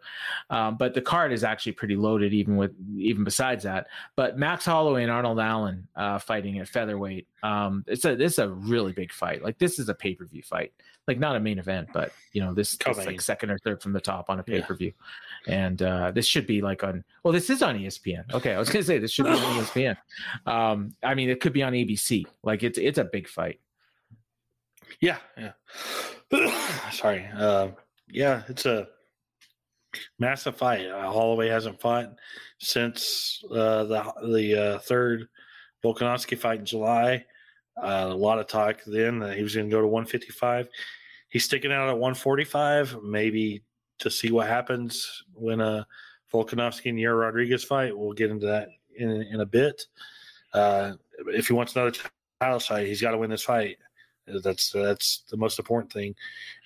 Um, 0.51 0.77
but 0.77 0.95
the 0.95 1.01
card 1.03 1.33
is 1.33 1.43
actually 1.43 1.73
pretty 1.73 1.97
loaded, 1.97 2.33
even 2.33 2.57
with 2.57 2.73
even 2.97 3.25
besides 3.25 3.65
that. 3.65 3.89
But 4.17 4.39
Max 4.39 4.65
Holloway 4.65 5.03
and 5.03 5.11
Arnold 5.11 5.41
Allen 5.41 5.89
uh, 5.97 6.19
fighting 6.21 6.59
at 6.61 6.69
featherweight. 6.69 7.27
Um, 7.43 7.85
it's 7.89 8.05
a 8.05 8.15
this 8.15 8.35
is 8.35 8.39
a 8.39 8.49
really 8.49 8.93
big 8.93 9.13
fight. 9.13 9.43
Like 9.43 9.59
this 9.59 9.79
is 9.81 9.89
a 9.89 9.95
pay 9.95 10.15
per 10.15 10.27
view 10.27 10.43
fight. 10.43 10.73
Like 11.09 11.19
not 11.19 11.35
a 11.35 11.41
main 11.41 11.59
event, 11.59 11.89
but 11.93 12.13
you 12.33 12.41
know 12.41 12.55
this, 12.55 12.77
Co-main. 12.77 13.05
like 13.05 13.21
second 13.21 13.51
or 13.51 13.59
third 13.59 13.83
from 13.83 13.93
the 13.95 14.01
top 14.01 14.31
on 14.31 14.39
a 14.39 14.45
pay 14.45 14.59
Yeah. 14.59 14.67
per 14.67 14.75
view. 14.75 14.93
And 15.47 15.81
uh, 15.83 16.11
this 16.11 16.27
should 16.27 16.47
be 16.47 16.61
like 16.61 16.85
on. 16.85 17.03
Well, 17.23 17.33
this 17.33 17.49
is 17.51 17.63
on 17.63 17.79
ESPN. 17.79 18.33
Okay, 18.35 18.55
I 18.55 18.59
was 18.59 18.69
gonna 18.69 18.85
say 18.85 18.99
this 18.99 19.11
should 19.11 19.25
be 19.25 19.31
on 19.31 19.39
ESPN. 19.65 19.97
Um, 20.47 20.95
I 21.03 21.15
mean, 21.15 21.31
it 21.31 21.41
could 21.41 21.53
be 21.53 21.63
on 21.63 21.73
ABC. 21.73 22.25
Like 22.43 22.63
it's 22.63 22.79
it's 22.79 22.99
a 22.99 23.05
big 23.05 23.27
fight. 23.27 23.61
Yeah, 25.01 25.19
yeah. 25.39 25.53
Sorry. 26.93 27.27
Uh, 27.35 27.69
yeah, 28.09 28.43
it's 28.49 28.67
a 28.67 28.89
massive 30.19 30.57
fight. 30.57 30.87
Uh, 30.87 31.11
Holloway 31.11 31.49
hasn't 31.49 31.81
fought 31.81 32.17
since 32.59 33.43
uh, 33.51 33.85
the 33.85 34.13
the 34.31 34.63
uh, 34.63 34.79
third 34.81 35.29
Volkanovski 35.85 36.39
fight 36.39 36.61
in 36.61 36.67
July. 36.67 37.25
Uh, 37.83 38.09
a 38.11 38.15
lot 38.15 38.39
of 38.39 38.47
talk 38.47 38.81
then 38.87 39.19
that 39.21 39.37
he 39.37 39.43
was 39.43 39.55
going 39.55 39.69
to 39.69 39.75
go 39.75 39.81
to 39.81 39.87
155. 39.87 40.69
He's 41.31 41.45
sticking 41.45 41.73
out 41.73 41.89
at 41.89 41.99
145, 41.99 42.99
maybe 43.03 43.63
to 44.01 44.11
see 44.11 44.31
what 44.31 44.49
happens 44.49 45.25
when 45.35 45.61
uh, 45.61 45.85
Volkanovski 46.33 46.91
and 46.91 46.99
Yair 46.99 47.19
Rodriguez 47.19 47.65
fight. 47.65 47.97
We'll 47.97 48.13
get 48.13 48.31
into 48.31 48.47
that 48.47 48.69
in 48.97 49.11
in 49.11 49.41
a 49.41 49.47
bit. 49.47 49.87
Uh, 50.53 50.95
if 51.29 51.47
he 51.47 51.53
wants 51.53 51.77
another 51.77 51.97
title 52.41 52.61
fight, 52.61 52.87
he's 52.87 53.01
got 53.01 53.13
to 53.13 53.19
win 53.19 53.31
this 53.31 53.45
fight. 53.45 53.77
That's 54.27 54.71
that's 54.71 55.25
the 55.31 55.37
most 55.37 55.59
important 55.59 55.93
thing, 55.93 56.15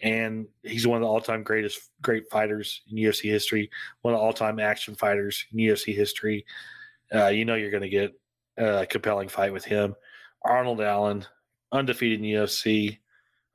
and 0.03 0.47
he's 0.63 0.87
one 0.87 0.97
of 0.97 1.03
the 1.03 1.09
all-time 1.09 1.43
greatest 1.43 1.91
great 2.03 2.29
fighters 2.31 2.83
in 2.91 2.99
UFC 2.99 3.31
history. 3.31 3.71
One 4.03 4.13
of 4.13 4.21
the 4.21 4.25
all-time 4.25 4.59
action 4.59 4.95
fighters 4.95 5.47
in 5.53 5.59
UFC 5.59 5.95
history. 5.95 6.45
Uh, 7.15 7.29
you 7.29 7.45
know 7.45 7.55
you're 7.55 7.71
going 7.71 7.83
to 7.83 7.89
get 7.89 8.13
a 8.59 8.87
compelling 8.87 9.29
fight 9.29 9.53
with 9.53 9.65
him. 9.65 9.95
Arnold 10.43 10.81
Allen, 10.83 11.25
undefeated 11.73 12.21
in 12.21 12.27
UFC. 12.27 12.99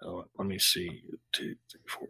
Oh, 0.01 0.25
let 0.37 0.47
me 0.47 0.57
see, 0.57 1.03
two, 1.33 1.55
three, 1.69 1.81
four, 1.85 2.07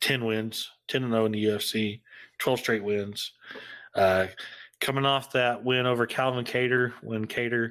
ten 0.00 0.24
wins, 0.24 0.70
ten 0.88 1.02
and 1.02 1.12
zero 1.12 1.26
in 1.26 1.32
the 1.32 1.44
UFC, 1.44 2.00
twelve 2.38 2.60
straight 2.60 2.84
wins. 2.84 3.32
Uh, 3.94 4.26
coming 4.80 5.06
off 5.06 5.32
that 5.32 5.64
win 5.64 5.86
over 5.86 6.06
Calvin 6.06 6.44
Kattar 6.44 6.92
when 7.02 7.26
Kattar 7.26 7.70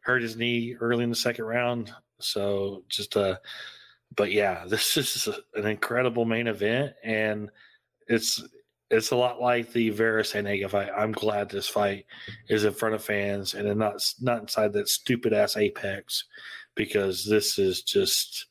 hurt 0.00 0.22
his 0.22 0.36
knee 0.36 0.76
early 0.80 1.04
in 1.04 1.10
the 1.10 1.16
second 1.16 1.44
round. 1.44 1.92
So 2.20 2.84
just 2.88 3.16
uh 3.16 3.36
but 4.16 4.32
yeah, 4.32 4.64
this 4.68 4.96
is 4.96 5.28
an 5.54 5.66
incredible 5.66 6.24
main 6.24 6.46
event 6.46 6.94
and 7.02 7.50
it's 8.06 8.42
it's 8.90 9.10
a 9.10 9.16
lot 9.16 9.40
like 9.40 9.70
the 9.72 9.90
Vera 9.90 10.22
Sandhagen 10.22 10.70
fight. 10.70 10.88
I'm 10.96 11.12
glad 11.12 11.50
this 11.50 11.68
fight 11.68 12.06
is 12.48 12.64
in 12.64 12.72
front 12.72 12.94
of 12.94 13.04
fans 13.04 13.54
and 13.54 13.78
not 13.78 14.02
not 14.20 14.40
inside 14.40 14.72
that 14.72 14.88
stupid 14.88 15.32
ass 15.32 15.56
Apex 15.56 16.24
because 16.74 17.24
this 17.24 17.58
is 17.58 17.82
just 17.82 18.46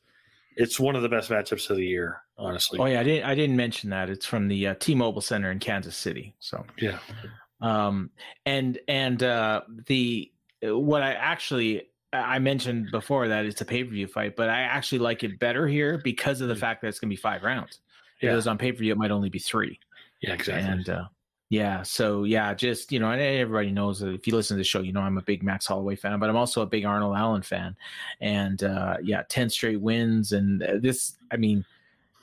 it's 0.58 0.78
one 0.78 0.94
of 0.96 1.02
the 1.02 1.08
best 1.08 1.30
matchups 1.30 1.70
of 1.70 1.76
the 1.76 1.86
year, 1.86 2.20
honestly. 2.36 2.78
Oh 2.78 2.84
yeah, 2.84 3.00
I 3.00 3.04
didn't 3.04 3.24
I 3.30 3.34
didn't 3.34 3.56
mention 3.56 3.88
that. 3.90 4.10
It's 4.10 4.26
from 4.26 4.48
the 4.48 4.66
uh, 4.68 4.74
T-Mobile 4.78 5.20
Center 5.22 5.50
in 5.50 5.58
Kansas 5.58 5.96
City. 5.96 6.34
So 6.40 6.64
Yeah. 6.78 6.98
um 7.60 8.10
and 8.44 8.78
and 8.88 9.22
uh 9.22 9.62
the 9.86 10.30
what 10.62 11.02
i 11.02 11.12
actually 11.12 11.88
i 12.12 12.38
mentioned 12.38 12.88
before 12.92 13.26
that 13.28 13.44
it's 13.46 13.60
a 13.60 13.64
pay-per-view 13.64 14.06
fight 14.08 14.34
but 14.36 14.48
i 14.48 14.60
actually 14.60 14.98
like 14.98 15.22
it 15.24 15.38
better 15.40 15.66
here 15.68 16.00
because 16.04 16.40
of 16.40 16.48
the 16.48 16.54
fact 16.56 16.82
that 16.82 16.88
it's 16.88 16.98
going 17.00 17.08
to 17.10 17.12
be 17.16 17.20
five 17.20 17.42
rounds 17.42 17.80
if 18.18 18.24
Yeah. 18.24 18.32
it 18.32 18.36
was 18.36 18.46
on 18.46 18.58
pay-per-view 18.58 18.92
it 18.92 18.98
might 18.98 19.10
only 19.10 19.28
be 19.28 19.38
three 19.40 19.78
Yeah, 20.20 20.34
exactly. 20.34 20.68
and 20.72 20.88
uh 20.88 21.04
yeah 21.50 21.82
so 21.82 22.24
yeah 22.24 22.52
just 22.52 22.92
you 22.92 22.98
know 22.98 23.10
everybody 23.10 23.70
knows 23.70 24.00
that 24.00 24.12
if 24.12 24.26
you 24.26 24.34
listen 24.34 24.56
to 24.56 24.58
the 24.58 24.64
show 24.64 24.80
you 24.80 24.92
know 24.92 25.00
i'm 25.00 25.16
a 25.16 25.22
big 25.22 25.42
max 25.42 25.66
holloway 25.66 25.96
fan 25.96 26.18
but 26.18 26.28
i'm 26.28 26.36
also 26.36 26.60
a 26.62 26.66
big 26.66 26.84
arnold 26.84 27.16
allen 27.16 27.42
fan. 27.42 27.74
And 28.20 28.62
uh 28.62 28.96
yeah 29.02 29.22
10 29.28 29.50
straight 29.50 29.80
wins 29.80 30.32
and 30.32 30.62
uh, 30.62 30.74
this 30.78 31.16
i 31.30 31.36
mean 31.36 31.64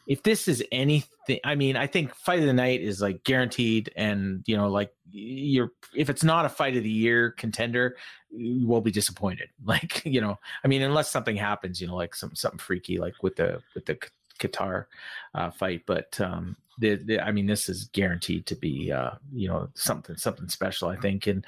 if 0.07 0.21
this 0.21 0.47
is 0.47 0.63
anything 0.71 1.39
i 1.43 1.55
mean 1.55 1.75
i 1.75 1.87
think 1.87 2.13
fight 2.13 2.39
of 2.39 2.45
the 2.45 2.53
night 2.53 2.81
is 2.81 3.01
like 3.01 3.23
guaranteed 3.23 3.91
and 3.95 4.43
you 4.45 4.55
know 4.55 4.69
like 4.69 4.93
you're 5.11 5.71
if 5.95 6.09
it's 6.09 6.23
not 6.23 6.45
a 6.45 6.49
fight 6.49 6.77
of 6.77 6.83
the 6.83 6.89
year 6.89 7.31
contender 7.31 7.95
you 8.37 8.67
will 8.67 8.81
be 8.81 8.91
disappointed. 8.91 9.49
Like 9.65 10.05
you 10.05 10.21
know 10.21 10.37
i 10.63 10.67
mean 10.67 10.83
unless 10.83 11.09
something 11.09 11.35
happens 11.35 11.81
you 11.81 11.87
know 11.87 11.95
like 11.95 12.13
some 12.13 12.35
something 12.35 12.59
freaky 12.59 12.99
like 12.99 13.23
with 13.23 13.37
the 13.37 13.63
with 13.73 13.87
the 13.87 13.97
Kattar 14.39 14.85
uh, 15.33 15.51
fight 15.51 15.83
but 15.85 16.19
um 16.21 16.55
the, 16.77 16.95
the, 16.95 17.19
i 17.21 17.31
mean 17.31 17.45
this 17.45 17.69
is 17.69 17.85
guaranteed 17.93 18.45
to 18.45 18.55
be 18.55 18.91
uh 18.91 19.11
you 19.33 19.47
know 19.47 19.69
something 19.75 20.17
something 20.17 20.49
special 20.49 20.89
i 20.89 20.97
think. 20.97 21.27
And 21.27 21.45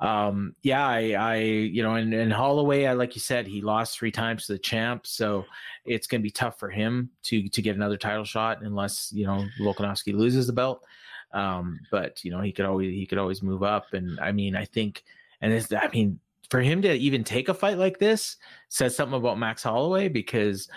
um 0.00 0.54
yeah 0.62 0.86
i 0.86 1.12
i 1.12 1.36
you 1.36 1.82
know 1.82 1.94
and, 1.94 2.14
and 2.14 2.32
holloway 2.32 2.86
I, 2.86 2.94
like 2.94 3.14
you 3.14 3.20
said 3.20 3.46
he 3.46 3.60
lost 3.60 3.98
three 3.98 4.10
times 4.10 4.46
to 4.46 4.54
the 4.54 4.58
champ 4.58 5.06
so 5.06 5.44
it's 5.84 6.06
going 6.06 6.22
to 6.22 6.22
be 6.22 6.30
tough 6.30 6.58
for 6.58 6.70
him 6.70 7.10
to 7.24 7.48
to 7.50 7.60
get 7.60 7.76
another 7.76 7.98
title 7.98 8.24
shot 8.24 8.62
unless 8.62 9.12
you 9.14 9.26
know 9.26 9.44
volkanovski 9.60 10.14
loses 10.14 10.46
the 10.46 10.52
belt. 10.54 10.84
Um 11.32 11.80
but 11.90 12.24
you 12.24 12.30
know 12.30 12.40
he 12.40 12.50
could 12.50 12.64
always 12.64 12.94
he 12.94 13.06
could 13.06 13.18
always 13.18 13.42
move 13.42 13.62
up. 13.62 13.92
And 13.92 14.18
i 14.20 14.32
mean 14.32 14.56
i 14.56 14.64
think 14.64 15.04
and 15.42 15.52
this 15.52 15.70
i 15.72 15.88
mean 15.88 16.18
for 16.50 16.60
him 16.60 16.82
to 16.82 16.92
even 16.94 17.22
take 17.22 17.48
a 17.48 17.54
fight 17.54 17.78
like 17.78 17.98
this 17.98 18.36
says 18.68 18.96
something 18.96 19.18
about 19.18 19.38
max 19.38 19.62
holloway 19.62 20.08
because 20.08 20.68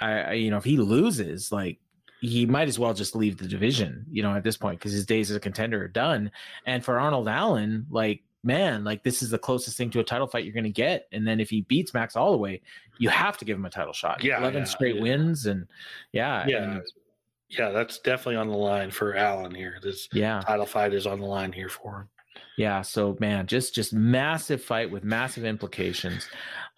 I, 0.00 0.12
I 0.20 0.32
you 0.32 0.50
know 0.50 0.58
if 0.58 0.64
he 0.64 0.78
loses 0.78 1.52
like 1.52 1.78
he 2.20 2.44
might 2.46 2.68
as 2.68 2.78
well 2.78 2.92
just 2.92 3.16
leave 3.16 3.38
the 3.38 3.48
division, 3.48 4.04
you 4.10 4.22
know, 4.22 4.34
at 4.34 4.44
this 4.44 4.56
point 4.56 4.78
because 4.78 4.92
his 4.92 5.06
days 5.06 5.30
as 5.30 5.36
a 5.36 5.40
contender 5.40 5.82
are 5.82 5.88
done. 5.88 6.30
And 6.66 6.84
for 6.84 7.00
Arnold 7.00 7.28
Allen, 7.28 7.86
like 7.90 8.22
man, 8.42 8.84
like 8.84 9.02
this 9.02 9.22
is 9.22 9.30
the 9.30 9.38
closest 9.38 9.76
thing 9.76 9.90
to 9.90 10.00
a 10.00 10.04
title 10.04 10.26
fight 10.26 10.44
you're 10.44 10.54
going 10.54 10.64
to 10.64 10.70
get. 10.70 11.08
And 11.12 11.26
then 11.26 11.40
if 11.40 11.50
he 11.50 11.62
beats 11.62 11.94
Max 11.94 12.14
Holloway, 12.14 12.60
you 12.98 13.08
have 13.08 13.36
to 13.38 13.44
give 13.44 13.56
him 13.56 13.64
a 13.64 13.70
title 13.70 13.92
shot. 13.92 14.22
Yeah, 14.22 14.38
11 14.38 14.60
yeah, 14.60 14.64
straight 14.64 14.96
yeah. 14.96 15.02
wins. 15.02 15.46
And 15.46 15.66
yeah. 16.12 16.46
Yeah. 16.46 16.62
and- 16.62 16.82
Yeah, 17.48 17.70
that's 17.70 17.98
definitely 17.98 18.36
on 18.36 18.48
the 18.48 18.56
line 18.56 18.90
for 18.90 19.16
Allen 19.16 19.54
here. 19.54 19.78
This 19.82 20.08
yeah. 20.12 20.40
title 20.40 20.66
fight 20.66 20.94
is 20.94 21.06
on 21.06 21.20
the 21.20 21.26
line 21.26 21.52
here 21.52 21.68
for 21.68 22.00
him. 22.00 22.08
Yeah. 22.56 22.82
So 22.82 23.16
man, 23.20 23.46
just 23.46 23.74
just 23.74 23.92
massive 23.92 24.62
fight 24.62 24.90
with 24.90 25.04
massive 25.04 25.44
implications. 25.44 26.28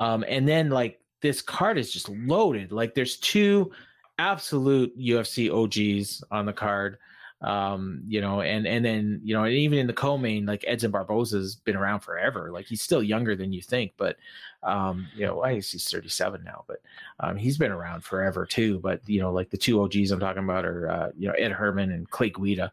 Um, 0.01 0.25
and 0.27 0.49
then 0.49 0.71
like 0.71 1.01
this 1.23 1.41
card 1.41 1.79
is 1.79 1.93
just 1.93 2.09
loaded. 2.09 2.73
Like 2.73 2.95
there's 2.95 3.17
two 3.17 3.71
absolute 4.19 4.97
UFC 4.99 5.51
OGs 5.51 6.23
on 6.31 6.47
the 6.47 6.53
card. 6.53 6.99
Um, 7.41 8.03
you 8.07 8.21
know, 8.21 8.41
and 8.41 8.69
and 8.69 8.85
then 8.85 9.21
you 9.25 9.35
know, 9.35 9.43
and 9.43 9.53
even 9.53 9.79
in 9.79 9.89
the 9.89 9.93
co-main, 9.93 10.47
like 10.47 10.65
Edson 10.69 10.93
Barboza's 10.93 11.57
been 11.57 11.75
around 11.75 12.01
forever. 12.01 12.53
Like 12.53 12.67
he's 12.67 12.83
still 12.83 13.03
younger 13.03 13.35
than 13.35 13.53
you 13.53 13.61
think, 13.61 13.95
but 13.97 14.17
um, 14.63 15.09
you 15.17 15.27
know, 15.27 15.43
I 15.43 15.57
guess 15.57 15.73
he's 15.73 15.91
37 15.91 16.45
now, 16.45 16.65
but 16.69 16.83
um, 17.19 17.37
he's 17.37 17.59
been 17.59 17.73
around 17.73 18.05
forever 18.05 18.47
too. 18.47 18.79
But 18.79 19.01
you 19.09 19.21
know, 19.21 19.33
like 19.33 19.51
the 19.51 19.57
two 19.57 19.83
OGs 19.83 20.13
I'm 20.13 20.21
talking 20.21 20.45
about 20.45 20.65
are 20.65 20.89
uh, 20.89 21.11
you 21.19 21.27
know 21.27 21.35
Ed 21.35 21.51
Herman 21.51 21.91
and 21.91 22.09
Clay 22.09 22.31
Guida 22.31 22.73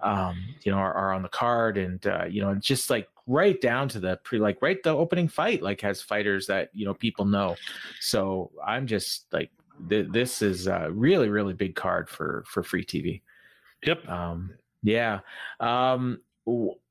um, 0.00 0.36
you 0.62 0.72
know, 0.72 0.78
are, 0.78 0.92
are 0.92 1.12
on 1.12 1.22
the 1.22 1.28
card, 1.28 1.78
and 1.78 2.06
uh, 2.06 2.24
you 2.28 2.42
know, 2.42 2.50
and 2.50 2.62
just 2.62 2.90
like 2.90 3.08
right 3.26 3.60
down 3.60 3.88
to 3.88 4.00
the 4.00 4.18
pre, 4.24 4.38
like 4.38 4.60
right 4.60 4.82
the 4.82 4.90
opening 4.90 5.28
fight, 5.28 5.62
like 5.62 5.80
has 5.80 6.02
fighters 6.02 6.46
that 6.46 6.70
you 6.72 6.84
know 6.84 6.94
people 6.94 7.24
know. 7.24 7.56
So 8.00 8.50
I'm 8.64 8.86
just 8.86 9.26
like, 9.32 9.50
th- 9.88 10.08
this 10.10 10.42
is 10.42 10.66
a 10.66 10.88
really 10.90 11.28
really 11.28 11.54
big 11.54 11.74
card 11.74 12.08
for 12.08 12.44
for 12.46 12.62
free 12.62 12.84
TV. 12.84 13.22
Yep. 13.84 14.08
Um, 14.08 14.54
yeah. 14.82 15.20
Um, 15.60 16.20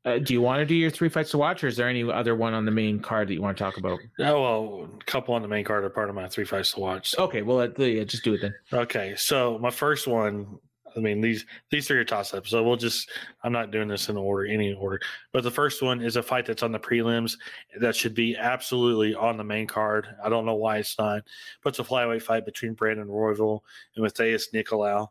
uh, 0.06 0.18
do 0.18 0.34
you 0.34 0.42
want 0.42 0.60
to 0.60 0.66
do 0.66 0.76
your 0.76 0.90
three 0.90 1.10
fights 1.10 1.32
to 1.32 1.38
watch, 1.38 1.64
or 1.64 1.68
is 1.68 1.78
there 1.78 1.88
any 1.88 2.04
other 2.04 2.36
one 2.36 2.54
on 2.54 2.66
the 2.66 2.72
main 2.72 3.00
card 3.00 3.28
that 3.28 3.34
you 3.34 3.42
want 3.42 3.56
to 3.56 3.64
talk 3.64 3.78
about? 3.78 4.00
Oh 4.20 4.42
well, 4.42 4.90
a 5.00 5.04
couple 5.06 5.34
on 5.34 5.42
the 5.42 5.48
main 5.48 5.64
card 5.64 5.84
are 5.84 5.90
part 5.90 6.10
of 6.10 6.16
my 6.16 6.28
three 6.28 6.44
fights 6.44 6.74
to 6.74 6.80
watch. 6.80 7.12
So. 7.12 7.24
Okay, 7.24 7.42
well, 7.42 7.66
yeah, 7.78 8.04
just 8.04 8.24
do 8.24 8.34
it 8.34 8.42
then. 8.42 8.54
Okay, 8.74 9.14
so 9.16 9.58
my 9.60 9.70
first 9.70 10.08
one, 10.08 10.60
I 10.96 11.00
mean 11.00 11.22
these 11.22 11.46
these 11.70 11.88
three 11.88 11.98
are 11.98 12.06
toss 12.06 12.34
ups. 12.34 12.50
So 12.50 12.64
we'll 12.64 12.76
just 12.76 13.10
I'm 13.44 13.52
not 13.52 13.72
doing 13.72 13.88
this 13.88 14.10
in 14.10 14.18
order, 14.18 14.46
any 14.46 14.74
order. 14.74 15.00
But 15.32 15.44
the 15.44 15.52
first 15.52 15.82
one 15.82 16.02
is 16.02 16.16
a 16.16 16.24
fight 16.24 16.46
that's 16.46 16.64
on 16.64 16.72
the 16.72 16.80
prelims 16.80 17.38
that 17.80 17.96
should 17.96 18.14
be 18.14 18.36
absolutely 18.36 19.16
on 19.16 19.38
the 19.38 19.44
main 19.44 19.68
card. 19.68 20.08
I 20.24 20.30
don't 20.30 20.46
know 20.46 20.56
why 20.56 20.78
it's 20.78 20.98
not, 20.98 21.24
but 21.64 21.70
it's 21.70 21.80
a 21.80 21.84
flyweight 21.84 22.22
fight 22.22 22.46
between 22.46 22.74
Brandon 22.74 23.08
Royval 23.08 23.62
and 23.96 24.06
Matheus 24.06 24.54
Nicolau. 24.54 25.10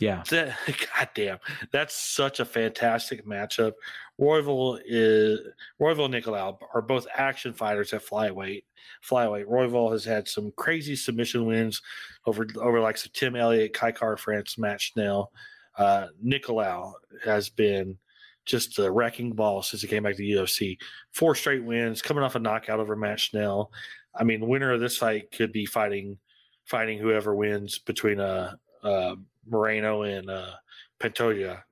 Yeah, 0.00 0.22
That, 0.30 0.56
God 0.66 1.08
damn, 1.14 1.38
that's 1.72 1.94
such 1.94 2.40
a 2.40 2.44
fantastic 2.44 3.26
matchup. 3.26 3.72
Royval 4.20 4.80
is 4.84 5.40
Royval 5.80 6.06
and 6.06 6.14
Nicolau 6.14 6.58
are 6.74 6.82
both 6.82 7.06
action 7.14 7.52
fighters 7.52 7.92
at 7.92 8.04
flyweight. 8.04 8.64
Flyweight. 9.08 9.46
Royval 9.46 9.92
has 9.92 10.04
had 10.04 10.26
some 10.26 10.52
crazy 10.56 10.96
submission 10.96 11.44
wins 11.44 11.82
over 12.26 12.46
over 12.56 12.80
like 12.80 12.96
some 12.96 13.12
Tim 13.14 13.36
Elliott, 13.36 13.74
Kai 13.74 13.92
Kara-France, 13.92 14.58
Matt 14.58 14.80
Schnell. 14.80 15.32
Uh, 15.76 16.06
Nicolau 16.24 16.92
has 17.24 17.50
been 17.50 17.98
just 18.46 18.78
a 18.78 18.90
wrecking 18.90 19.32
ball 19.32 19.60
since 19.60 19.82
he 19.82 19.88
came 19.88 20.04
back 20.04 20.16
to 20.16 20.18
the 20.18 20.30
UFC. 20.30 20.78
Four 21.12 21.34
straight 21.34 21.64
wins, 21.64 22.00
coming 22.00 22.24
off 22.24 22.36
a 22.36 22.38
knockout 22.38 22.80
over 22.80 22.96
Matt 22.96 23.20
Schnell. 23.20 23.70
I 24.14 24.24
mean, 24.24 24.46
winner 24.46 24.72
of 24.72 24.80
this 24.80 24.96
fight 24.96 25.30
could 25.32 25.52
be 25.52 25.66
fighting 25.66 26.18
fighting 26.64 26.98
whoever 26.98 27.34
wins 27.34 27.78
between 27.78 28.18
uh, 28.18 28.54
uh 28.82 29.14
Moreno 29.48 30.02
and 30.02 30.30
uh 30.30 30.52
Pantoja. 31.00 31.62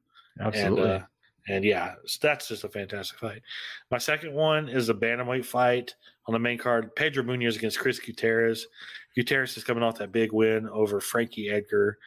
absolutely. 0.41 0.91
And, 0.91 1.03
uh, 1.03 1.07
and 1.49 1.65
yeah, 1.65 1.95
that's 2.23 2.49
just 2.49 2.65
a 2.65 2.69
fantastic 2.69 3.19
fight. 3.19 3.43
My 3.91 3.99
second 3.99 4.33
one 4.33 4.69
is 4.69 4.89
a 4.89 4.95
bantamweight 4.95 5.45
fight 5.45 5.95
on 6.27 6.33
the 6.33 6.39
main 6.39 6.57
card. 6.57 6.95
Pedro 6.97 7.23
Munhoz 7.23 7.57
against 7.57 7.79
Chris 7.79 7.99
Gutierrez. 7.99 8.67
Gutierrez 9.15 9.57
is 9.57 9.65
coming 9.65 9.83
off 9.83 9.99
that 9.99 10.13
big 10.13 10.33
win 10.33 10.69
over 10.71 11.01
Frankie 11.01 11.51
Edgar. 11.51 11.99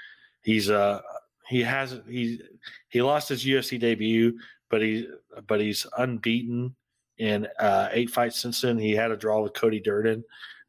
He's 0.41 0.69
uh 0.69 1.01
he 1.47 1.61
has 1.63 1.99
he 2.07 2.41
he 2.89 3.01
lost 3.01 3.29
his 3.29 3.45
UFC 3.45 3.79
debut, 3.79 4.37
but 4.69 4.81
he 4.81 5.07
but 5.47 5.61
he's 5.61 5.85
unbeaten 5.97 6.75
in 7.17 7.47
uh, 7.59 7.89
eight 7.91 8.09
fights 8.09 8.39
since 8.41 8.61
then. 8.61 8.77
He 8.77 8.91
had 8.91 9.11
a 9.11 9.17
draw 9.17 9.41
with 9.41 9.53
Cody 9.53 9.79
Durden, 9.79 10.23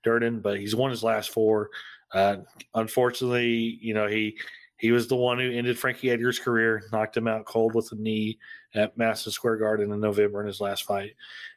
Durden, 0.04 0.40
but 0.40 0.58
he's 0.58 0.76
won 0.76 0.90
his 0.90 1.02
last 1.02 1.30
four. 1.30 1.70
Uh, 2.12 2.38
unfortunately, 2.74 3.78
you 3.80 3.92
know 3.92 4.06
he 4.06 4.38
he 4.78 4.92
was 4.92 5.08
the 5.08 5.16
one 5.16 5.38
who 5.38 5.50
ended 5.50 5.78
Frankie 5.78 6.10
Edgar's 6.10 6.38
career, 6.38 6.84
knocked 6.92 7.16
him 7.16 7.28
out 7.28 7.44
cold 7.44 7.74
with 7.74 7.90
a 7.92 7.96
knee 7.96 8.38
at 8.74 8.96
Madison 8.96 9.32
Square 9.32 9.56
Garden 9.56 9.92
in 9.92 10.00
November 10.00 10.40
in 10.40 10.46
his 10.46 10.60
last 10.60 10.84
fight. 10.84 11.12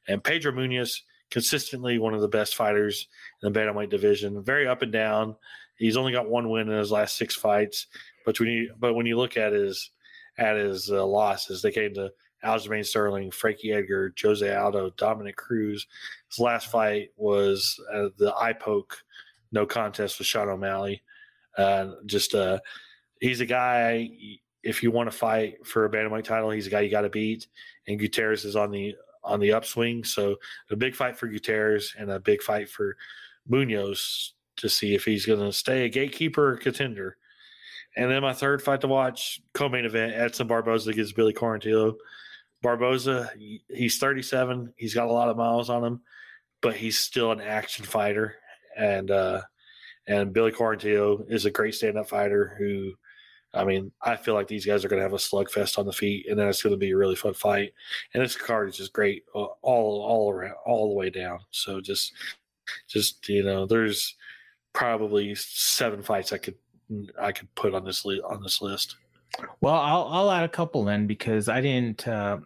And 0.07 0.23
Pedro 0.23 0.51
Munhoz, 0.51 1.01
consistently 1.29 1.99
one 1.99 2.15
of 2.15 2.21
the 2.21 2.27
best 2.27 2.55
fighters 2.55 3.07
in 3.41 3.53
the 3.53 3.59
bantamweight 3.59 3.91
division, 3.91 4.43
very 4.43 4.67
up 4.67 4.81
and 4.81 4.91
down. 4.91 5.35
He's 5.77 5.97
only 5.97 6.11
got 6.11 6.29
one 6.29 6.49
win 6.49 6.69
in 6.69 6.77
his 6.77 6.91
last 6.91 7.15
six 7.15 7.35
fights, 7.35 7.87
but 8.25 8.39
when 8.39 8.49
you 8.49 8.73
but 8.79 8.93
when 8.95 9.05
you 9.05 9.17
look 9.17 9.37
at 9.37 9.53
his 9.53 9.91
at 10.37 10.57
his 10.57 10.91
uh, 10.91 11.05
losses, 11.05 11.61
they 11.61 11.71
came 11.71 11.93
to 11.93 12.11
Aljamain 12.43 12.85
Sterling, 12.85 13.29
Frankie 13.29 13.71
Edgar, 13.71 14.13
Jose 14.19 14.55
Aldo, 14.55 14.91
Dominick 14.97 15.35
Cruz. 15.35 15.85
His 16.27 16.39
last 16.39 16.71
fight 16.71 17.09
was 17.17 17.79
uh, 17.93 18.09
the 18.17 18.33
eye 18.35 18.53
poke 18.53 18.97
no 19.51 19.65
contest 19.65 20.17
with 20.17 20.27
Sean 20.27 20.49
O'Malley. 20.49 21.03
Uh, 21.57 21.91
just 22.05 22.33
uh, 22.33 22.59
he's 23.21 23.39
a 23.39 23.45
guy. 23.45 24.09
If 24.63 24.83
you 24.83 24.91
want 24.91 25.09
to 25.09 25.17
fight 25.17 25.65
for 25.65 25.85
a 25.85 25.89
bantamweight 25.89 26.25
title, 26.25 26.49
he's 26.49 26.67
a 26.67 26.69
guy 26.69 26.81
you 26.81 26.91
got 26.91 27.01
to 27.01 27.09
beat. 27.09 27.47
And 27.87 27.97
Gutierrez 27.97 28.43
is 28.43 28.57
on 28.57 28.71
the 28.71 28.95
on 29.23 29.39
the 29.39 29.53
upswing, 29.53 30.03
so 30.03 30.35
a 30.71 30.75
big 30.75 30.95
fight 30.95 31.15
for 31.15 31.27
Gutierrez 31.27 31.93
and 31.97 32.09
a 32.09 32.19
big 32.19 32.41
fight 32.41 32.67
for 32.67 32.97
Munhoz 33.49 34.31
to 34.57 34.67
see 34.67 34.95
if 34.95 35.05
he's 35.05 35.25
going 35.25 35.39
to 35.39 35.53
stay 35.53 35.85
a 35.85 35.89
gatekeeper 35.89 36.57
contender. 36.57 37.17
And 37.95 38.09
then 38.09 38.21
my 38.21 38.33
third 38.33 38.61
fight 38.61 38.81
to 38.81 38.87
watch, 38.87 39.41
co-main 39.53 39.85
event, 39.85 40.13
Edson 40.15 40.47
Barboza 40.47 40.89
against 40.89 41.15
Billy 41.15 41.33
Quarantillo. 41.33 41.95
Barboza, 42.61 43.31
he's 43.69 43.97
37. 43.97 44.73
He's 44.77 44.93
got 44.93 45.07
a 45.07 45.11
lot 45.11 45.29
of 45.29 45.37
miles 45.37 45.69
on 45.69 45.83
him, 45.83 46.01
but 46.61 46.75
he's 46.75 46.99
still 46.99 47.31
an 47.31 47.41
action 47.41 47.85
fighter. 47.85 48.35
And 48.77 49.11
uh, 49.11 49.41
and 50.07 50.33
Billy 50.33 50.51
Quarantillo 50.51 51.25
is 51.29 51.45
a 51.45 51.51
great 51.51 51.75
stand-up 51.75 52.07
fighter 52.07 52.55
who, 52.57 52.93
I 53.53 53.65
mean, 53.65 53.91
I 54.01 54.15
feel 54.15 54.33
like 54.33 54.47
these 54.47 54.65
guys 54.65 54.85
are 54.85 54.87
going 54.87 54.99
to 54.99 55.03
have 55.03 55.13
a 55.13 55.17
slugfest 55.17 55.77
on 55.77 55.85
the 55.85 55.91
feet, 55.91 56.27
and 56.29 56.39
then 56.39 56.47
it's 56.47 56.63
going 56.63 56.71
to 56.71 56.77
be 56.77 56.91
a 56.91 56.97
really 56.97 57.15
fun 57.15 57.33
fight. 57.33 57.73
And 58.13 58.23
this 58.23 58.35
card 58.35 58.69
is 58.69 58.77
just 58.77 58.93
great 58.93 59.23
uh, 59.35 59.47
all 59.61 60.01
all 60.01 60.31
around, 60.31 60.55
all 60.65 60.89
the 60.89 60.95
way 60.95 61.09
down. 61.09 61.39
So 61.51 61.81
just 61.81 62.13
just 62.87 63.27
you 63.27 63.43
know, 63.43 63.65
there's 63.65 64.15
probably 64.73 65.35
seven 65.35 66.01
fights 66.01 66.31
I 66.31 66.37
could 66.37 66.55
I 67.19 67.31
could 67.31 67.53
put 67.55 67.73
on 67.73 67.83
this 67.83 68.05
li- 68.05 68.21
on 68.21 68.41
this 68.41 68.61
list. 68.61 68.95
Well, 69.59 69.75
I'll 69.75 70.07
I'll 70.09 70.31
add 70.31 70.43
a 70.43 70.49
couple 70.49 70.83
then 70.83 71.07
because 71.07 71.49
I 71.49 71.61
didn't. 71.61 72.07
Uh, 72.07 72.39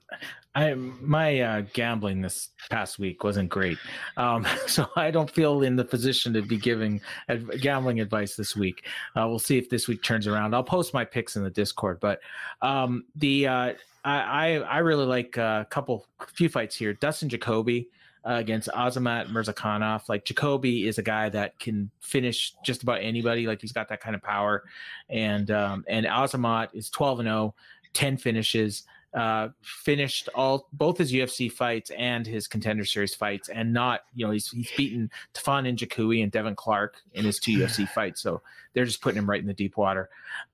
I 0.56 0.74
my 0.74 1.42
uh, 1.42 1.62
gambling 1.74 2.22
this 2.22 2.50
past 2.70 2.98
week 2.98 3.24
wasn't 3.24 3.50
great, 3.50 3.78
um, 4.16 4.48
so 4.68 4.88
I 4.96 5.12
don't 5.12 5.30
feel 5.30 5.62
in 5.64 5.76
the 5.76 5.86
position 5.86 6.34
to 6.34 6.42
be 6.42 6.58
giving 6.58 7.02
adv- 7.28 7.60
gambling 7.60 8.00
advice 8.00 8.36
this 8.36 8.56
week. 8.56 8.86
Uh, 9.16 9.28
we'll 9.28 9.40
see 9.40 9.58
if 9.58 9.70
this 9.70 9.88
week 9.88 10.02
turns 10.02 10.28
around. 10.28 10.56
I'll 10.56 10.64
post 10.64 10.94
my 10.94 11.04
picks 11.04 11.36
in 11.36 11.44
the 11.44 11.50
Discord, 11.50 12.00
but 12.00 12.22
um, 12.62 13.04
the 13.16 13.48
uh, 13.48 13.74
I, 14.06 14.58
I 14.60 14.78
really 14.80 15.06
like 15.06 15.36
a 15.38 15.66
couple 15.70 16.06
few 16.34 16.48
fights 16.48 16.76
here. 16.76 16.94
Dustin 16.94 17.28
Jacoby 17.28 17.90
uh, 18.26 18.34
against 18.34 18.70
Azamat 18.70 19.30
Murzakanov. 19.30 20.08
Like 20.08 20.26
Jacoby 20.26 20.88
is 20.88 20.98
a 21.00 21.04
guy 21.04 21.30
that 21.30 21.60
can 21.60 21.90
finish 22.02 22.54
just 22.64 22.84
about 22.84 23.02
anybody. 23.02 23.48
Like 23.48 23.62
he's 23.62 23.72
got 23.72 23.90
that 23.90 24.02
kind 24.02 24.16
of 24.16 24.22
power, 24.22 24.64
and 25.10 25.52
um, 25.52 25.84
and 25.88 26.06
Azamat 26.06 26.70
is 26.74 26.90
twelve 26.90 27.20
and 27.20 27.28
0, 27.28 27.54
10 27.94 28.18
finishes. 28.18 28.84
Uh, 29.16 29.48
finished 29.62 30.28
all 30.36 30.68
both 30.74 30.98
his 30.98 31.14
UFC 31.14 31.50
fights 31.50 31.90
and 31.92 32.28
his 32.28 32.48
contender 32.48 32.84
series 32.84 33.16
fights, 33.16 33.48
and 33.48 33.72
not 33.72 34.02
you 34.14 34.26
know 34.26 34.32
he's 34.32 34.50
he's 34.52 34.70
beaten 34.76 35.10
Tafon 35.34 35.72
Nchukwi 35.74 36.22
and 36.22 36.32
Devin 36.32 36.56
Clark 36.56 36.98
in 37.14 37.24
his 37.24 37.40
two 37.40 37.58
UFC 37.58 37.88
fights, 37.96 38.22
so 38.22 38.42
they're 38.74 38.86
just 38.86 39.02
putting 39.02 39.18
him 39.18 39.30
right 39.30 39.40
in 39.40 39.48
the 39.48 39.54
deep 39.54 39.78
water. 39.78 40.10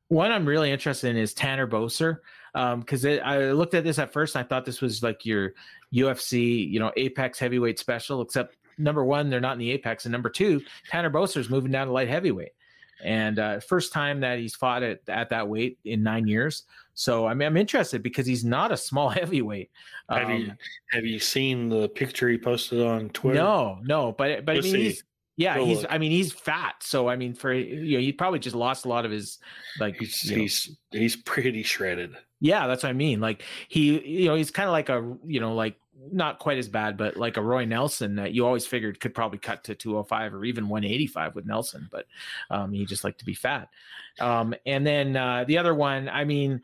One 0.10 0.32
I'm 0.32 0.46
really 0.46 0.72
interested 0.72 1.10
in 1.10 1.18
is 1.18 1.34
Tanner 1.34 1.66
Boser 1.66 2.20
because 2.54 3.06
I 3.06 3.52
looked 3.52 3.74
at 3.74 3.84
this 3.84 3.98
at 3.98 4.14
first 4.14 4.36
and 4.36 4.46
I 4.46 4.48
thought 4.48 4.66
this 4.66 4.82
was 4.82 5.02
like 5.02 5.26
your 5.26 5.54
UFC, 5.94 6.70
you 6.70 6.80
know, 6.80 6.92
Apex 6.98 7.40
heavyweight 7.40 7.80
special, 7.80 8.22
except 8.22 8.58
number 8.78 9.04
one, 9.04 9.30
they're 9.30 9.40
not 9.40 9.54
in 9.54 9.60
the 9.60 9.72
Apex, 9.72 10.06
and 10.06 10.12
number 10.12 10.30
two, 10.30 10.62
Tanner 10.90 11.10
Boser 11.10 11.22
Boser's 11.22 11.50
moving 11.50 11.72
down 11.72 11.88
to 11.88 11.94
light 11.94 12.10
heavyweight, 12.10 12.52
and 13.04 13.40
uh, 13.40 13.60
first 13.60 13.92
time 13.94 14.20
that 14.22 14.40
he's 14.40 14.56
fought 14.56 14.84
at, 14.84 15.00
at 15.08 15.30
that 15.30 15.48
weight 15.48 15.78
in 15.86 16.04
nine 16.04 16.28
years. 16.28 16.64
So 16.94 17.26
I 17.26 17.34
mean, 17.34 17.48
I'm 17.48 17.58
interested 17.58 18.04
because 18.04 18.26
he's 18.26 18.44
not 18.46 18.72
a 18.72 18.78
small 18.78 19.10
heavyweight. 19.20 19.72
have 20.10 20.30
you 20.30 20.36
Um, 20.52 20.58
have 20.92 21.06
you 21.06 21.20
seen 21.20 21.70
the 21.70 21.90
picture 21.90 22.28
he 22.30 22.38
posted 22.38 22.82
on 22.82 23.10
Twitter? 23.10 23.40
no, 23.40 23.80
no, 23.84 24.12
but 24.12 24.46
but 24.46 24.58
I 24.58 24.62
mean, 24.62 24.72
see. 24.72 24.84
he's 24.84 25.04
Yeah, 25.38 25.58
Go 25.58 25.66
he's. 25.66 25.82
look. 25.82 25.88
I 25.92 25.98
mean, 25.98 26.12
he's 26.12 26.32
fat. 26.34 26.76
So 26.82 27.08
I 27.08 27.16
mean, 27.16 27.34
for 27.34 27.54
you 27.54 27.98
know, 27.98 28.02
he 28.02 28.12
probably 28.12 28.40
just 28.40 28.56
lost 28.56 28.86
a 28.86 28.90
lot 28.90 29.06
of 29.06 29.12
his 29.12 29.40
like. 29.80 29.96
He's 29.98 30.30
know- 30.30 30.38
he's 30.38 30.78
he's 30.92 31.16
pretty 31.16 31.64
shredded. 31.64 32.16
yeah, 32.42 32.68
that's 32.68 32.84
what 32.84 32.90
I 32.90 32.94
mean. 32.94 33.22
Like 33.22 33.44
he, 33.70 34.00
you 34.22 34.28
know, 34.28 34.36
he's 34.36 34.52
kind 34.52 34.68
of 34.68 34.74
like 34.74 34.90
a, 34.90 35.16
you 35.26 35.40
know, 35.40 35.56
like 35.56 35.78
not 36.12 36.40
quite 36.40 36.58
as 36.58 36.68
bad, 36.68 36.98
but 36.98 37.18
like 37.18 37.38
a 37.38 37.42
Roy 37.42 37.66
Nelson 37.66 38.16
that 38.16 38.34
you 38.34 38.46
always 38.46 38.66
figured 38.66 39.00
could 39.00 39.14
probably 39.14 39.40
cut 39.40 39.64
to 39.66 39.76
205 39.76 40.34
or 40.34 40.46
even 40.46 40.70
185 40.70 41.36
with 41.36 41.46
Nelson, 41.46 41.88
but 41.92 42.06
um, 42.50 42.72
he 42.72 42.86
just 42.86 43.04
liked 43.04 43.20
to 43.20 43.26
be 43.26 43.34
fat. 43.34 43.70
Um, 44.20 44.54
and 44.66 44.86
then 44.86 45.16
uh, 45.16 45.44
the 45.46 45.58
other 45.58 45.76
one, 45.76 46.10
I 46.10 46.24
mean, 46.24 46.62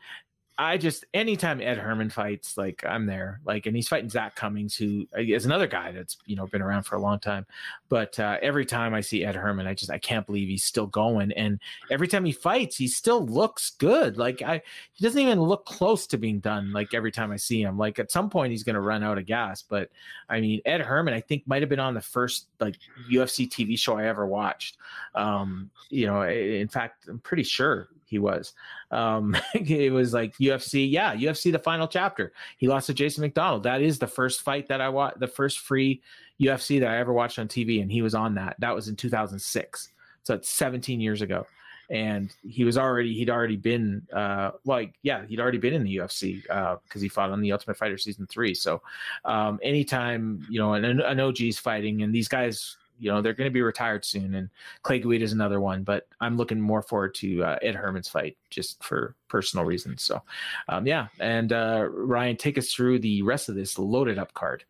I 0.60 0.76
just 0.76 1.04
anytime 1.14 1.60
Ed 1.60 1.78
Herman 1.78 2.10
fights, 2.10 2.58
like 2.58 2.84
I'm 2.84 3.06
there, 3.06 3.40
like, 3.44 3.66
and 3.66 3.76
he's 3.76 3.86
fighting 3.86 4.10
Zak 4.10 4.34
Cummings, 4.34 4.74
who 4.74 5.06
is 5.16 5.46
another 5.46 5.68
guy 5.68 5.92
that's 5.92 6.16
you 6.26 6.34
know 6.34 6.48
been 6.48 6.62
around 6.62 6.82
for 6.82 6.96
a 6.96 7.00
long 7.00 7.20
time. 7.20 7.46
But 7.88 8.18
uh, 8.18 8.38
every 8.42 8.66
time 8.66 8.92
I 8.92 9.00
see 9.00 9.24
Ed 9.24 9.36
Herman, 9.36 9.68
I 9.68 9.74
just 9.74 9.92
I 9.92 9.98
can't 9.98 10.26
believe 10.26 10.48
he's 10.48 10.64
still 10.64 10.88
going, 10.88 11.30
and 11.32 11.60
every 11.92 12.08
time 12.08 12.24
he 12.24 12.32
fights, 12.32 12.76
he 12.76 12.88
still 12.88 13.24
looks 13.24 13.70
good. 13.70 14.18
Like 14.18 14.42
I, 14.42 14.60
he 14.94 15.04
doesn't 15.04 15.20
even 15.20 15.40
look 15.40 15.64
close 15.64 16.08
to 16.08 16.18
being 16.18 16.40
done. 16.40 16.72
Like 16.72 16.92
every 16.92 17.12
time 17.12 17.30
I 17.30 17.36
see 17.36 17.62
him, 17.62 17.78
like 17.78 18.00
at 18.00 18.10
some 18.10 18.28
point 18.28 18.50
he's 18.50 18.64
going 18.64 18.74
to 18.74 18.80
run 18.80 19.04
out 19.04 19.16
of 19.16 19.26
gas. 19.26 19.62
But 19.62 19.90
I 20.28 20.40
mean, 20.40 20.60
Ed 20.64 20.80
Herman, 20.80 21.14
I 21.14 21.20
think 21.20 21.46
might 21.46 21.62
have 21.62 21.68
been 21.68 21.78
on 21.78 21.94
the 21.94 22.00
first 22.00 22.48
like 22.58 22.78
UFC 23.08 23.48
TV 23.48 23.78
show 23.78 23.96
I 23.96 24.06
ever 24.06 24.26
watched. 24.26 24.76
Um, 25.14 25.70
you 25.88 26.06
know, 26.06 26.22
in 26.22 26.66
fact, 26.66 27.06
I'm 27.08 27.20
pretty 27.20 27.44
sure 27.44 27.88
he 28.08 28.18
was. 28.18 28.54
Um, 28.90 29.36
it 29.54 29.92
was 29.92 30.12
like 30.12 30.36
UFC, 30.38 30.90
yeah, 30.90 31.14
UFC 31.14 31.52
the 31.52 31.58
final 31.58 31.86
chapter. 31.86 32.32
He 32.56 32.68
lost 32.68 32.86
to 32.86 32.94
Jason 32.94 33.22
MacDonald. 33.22 33.62
That 33.62 33.82
is 33.82 33.98
the 33.98 34.06
first 34.06 34.42
fight 34.42 34.68
that 34.68 34.80
I 34.80 34.88
watched, 34.88 35.20
the 35.20 35.26
first 35.26 35.60
free 35.60 36.02
UFC 36.40 36.80
that 36.80 36.88
I 36.88 36.98
ever 36.98 37.12
watched 37.12 37.38
on 37.38 37.48
TV, 37.48 37.82
and 37.82 37.90
he 37.92 38.02
was 38.02 38.14
on 38.14 38.34
that. 38.36 38.56
That 38.58 38.74
was 38.74 38.88
in 38.88 38.96
2006. 38.96 39.90
So 40.22 40.34
it's 40.34 40.48
17 40.48 41.00
years 41.00 41.22
ago. 41.22 41.46
And 41.90 42.30
he 42.46 42.64
was 42.64 42.76
already, 42.76 43.14
he'd 43.14 43.30
already 43.30 43.56
been, 43.56 44.06
uh, 44.12 44.50
like, 44.66 44.92
yeah, 45.02 45.24
he'd 45.24 45.40
already 45.40 45.56
been 45.56 45.72
in 45.72 45.84
the 45.84 45.96
UFC 45.96 46.42
because 46.82 47.00
he 47.00 47.08
fought 47.08 47.30
on 47.30 47.40
the 47.40 47.50
Ultimate 47.50 47.78
Fighter 47.78 47.96
season 47.96 48.26
three. 48.26 48.52
So, 48.52 48.82
um, 49.24 49.58
anytime, 49.62 50.46
you 50.50 50.60
know, 50.60 50.74
an, 50.74 50.84
an 50.84 51.18
OG's 51.18 51.58
fighting 51.58 52.02
and 52.02 52.14
these 52.14 52.28
guys, 52.28 52.76
you 52.98 53.10
know, 53.10 53.22
they're 53.22 53.32
going 53.32 53.50
to 53.50 53.54
be 53.54 53.62
retired 53.62 54.04
soon. 54.04 54.34
And 54.34 54.50
Clay 54.82 54.98
Guida 54.98 55.24
is 55.24 55.32
another 55.32 55.60
one, 55.60 55.82
but 55.82 56.08
I'm 56.20 56.36
looking 56.36 56.60
more 56.60 56.82
forward 56.82 57.14
to 57.16 57.42
uh, 57.42 57.58
Ed 57.62 57.74
Herman's 57.74 58.08
fight 58.08 58.36
just 58.50 58.82
for 58.82 59.14
personal 59.28 59.64
reasons. 59.64 60.02
So, 60.02 60.22
um, 60.68 60.86
yeah. 60.86 61.08
And 61.20 61.52
uh, 61.52 61.88
Ryan, 61.90 62.36
take 62.36 62.58
us 62.58 62.72
through 62.72 63.00
the 63.00 63.22
rest 63.22 63.48
of 63.48 63.54
this 63.54 63.78
loaded 63.78 64.18
up 64.18 64.34
card. 64.34 64.64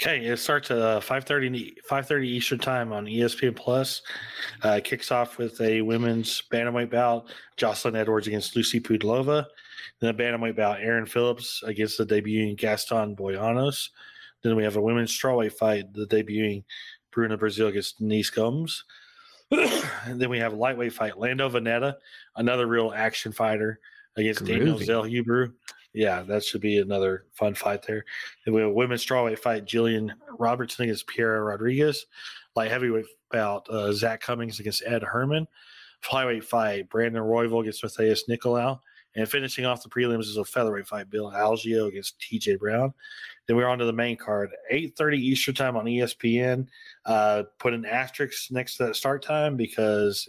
Okay, 0.00 0.24
it 0.24 0.38
starts 0.38 0.70
at 0.70 0.78
uh, 0.78 1.00
5.30, 1.00 1.74
5.30 1.90 2.24
Eastern 2.24 2.58
Time 2.60 2.92
on 2.92 3.06
ESPN 3.06 3.56
Plus. 3.56 4.02
Uh, 4.62 4.80
kicks 4.82 5.10
off 5.10 5.36
with 5.36 5.60
a 5.60 5.82
women's 5.82 6.42
bantamweight 6.52 6.90
bout, 6.90 7.26
Jocelyn 7.56 7.96
Edwards 7.96 8.28
against 8.28 8.54
Lucy 8.54 8.80
Pudilova. 8.80 9.46
Then 10.00 10.10
a 10.10 10.14
bantamweight 10.14 10.56
bout, 10.56 10.80
Aaron 10.80 11.06
Phillips 11.06 11.62
against 11.64 11.98
the 11.98 12.06
debuting 12.06 12.56
Gaston 12.56 13.16
Bolaños. 13.16 13.88
Then 14.42 14.56
we 14.56 14.62
have 14.62 14.76
a 14.76 14.80
women's 14.80 15.10
strawweight 15.10 15.54
fight, 15.54 15.92
the 15.92 16.06
debuting 16.06 16.64
Bruna 17.14 17.36
Brasil 17.36 17.68
against 17.68 17.98
Denise 17.98 18.30
Gomes. 18.30 18.84
and 19.50 20.20
then 20.20 20.30
we 20.30 20.38
have 20.38 20.52
a 20.52 20.56
lightweight 20.56 20.92
fight, 20.92 21.18
Lando 21.18 21.48
Vannata, 21.48 21.94
another 22.36 22.66
real 22.66 22.92
action 22.94 23.32
fighter 23.32 23.78
against 24.16 24.44
Daniel 24.44 24.78
Groovy. 24.78 24.86
Zellhuber. 24.86 25.52
Yeah, 25.92 26.22
that 26.22 26.42
should 26.42 26.60
be 26.60 26.78
another 26.78 27.26
fun 27.32 27.54
fight 27.54 27.86
there. 27.86 28.04
Then 28.44 28.54
we 28.54 28.62
have 28.62 28.70
a 28.70 28.74
women's 28.74 29.06
strawweight 29.06 29.38
fight, 29.38 29.64
Jillian 29.64 30.10
Robertson 30.38 30.84
against 30.84 31.06
Piera 31.06 31.46
Rodriguez. 31.46 32.06
Light 32.56 32.70
heavyweight 32.70 33.06
bout, 33.30 33.68
uh, 33.70 33.92
Zak 33.92 34.20
Cummings 34.20 34.58
against 34.58 34.82
Ed 34.84 35.02
Herman. 35.02 35.46
Flyweight 36.04 36.44
fight, 36.44 36.88
Brandon 36.90 37.22
Royval 37.22 37.60
against 37.60 37.82
Matheus 37.82 38.22
Nicolau. 38.28 38.80
And 39.16 39.28
finishing 39.28 39.64
off 39.64 39.82
the 39.82 39.88
prelims 39.88 40.22
is 40.22 40.36
a 40.36 40.44
featherweight 40.44 40.86
fight, 40.86 41.10
Bill 41.10 41.30
Algeo 41.30 41.88
against 41.88 42.18
TJ 42.20 42.58
Brown. 42.58 42.92
Then 43.46 43.56
we're 43.56 43.68
on 43.68 43.78
to 43.78 43.84
the 43.84 43.92
main 43.92 44.16
card, 44.16 44.50
8.30 44.72 45.18
Eastern 45.18 45.54
time 45.54 45.76
on 45.76 45.84
ESPN. 45.84 46.66
Uh, 47.04 47.44
put 47.58 47.74
an 47.74 47.84
asterisk 47.84 48.50
next 48.50 48.76
to 48.76 48.86
that 48.86 48.96
start 48.96 49.22
time 49.22 49.56
because 49.56 50.28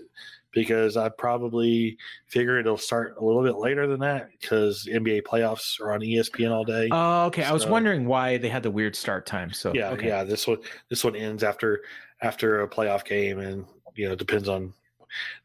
because 0.55 0.95
I 0.95 1.09
probably 1.09 1.97
figure 2.27 2.57
it'll 2.57 2.77
start 2.77 3.17
a 3.19 3.23
little 3.23 3.43
bit 3.43 3.57
later 3.57 3.87
than 3.87 3.99
that 3.99 4.29
because 4.39 4.87
NBA 4.89 5.23
playoffs 5.23 5.79
are 5.81 5.91
on 5.91 5.99
ESPN 5.99 6.51
all 6.51 6.63
day. 6.63 6.87
Oh, 6.91 7.25
okay. 7.25 7.43
I 7.43 7.51
was 7.51 7.67
wondering 7.67 8.05
why 8.05 8.37
they 8.37 8.47
had 8.47 8.63
the 8.63 8.71
weird 8.71 8.95
start 8.95 9.25
time. 9.25 9.51
So, 9.51 9.73
yeah, 9.73 9.89
okay. 9.89 10.07
yeah. 10.07 10.23
This 10.23 10.47
one 10.47 10.59
this 10.89 11.03
one 11.03 11.15
ends 11.15 11.43
after 11.43 11.81
after 12.21 12.61
a 12.61 12.69
playoff 12.69 13.03
game, 13.05 13.39
and 13.39 13.65
you 13.95 14.07
know 14.07 14.13
it 14.13 14.19
depends 14.19 14.47
on 14.47 14.73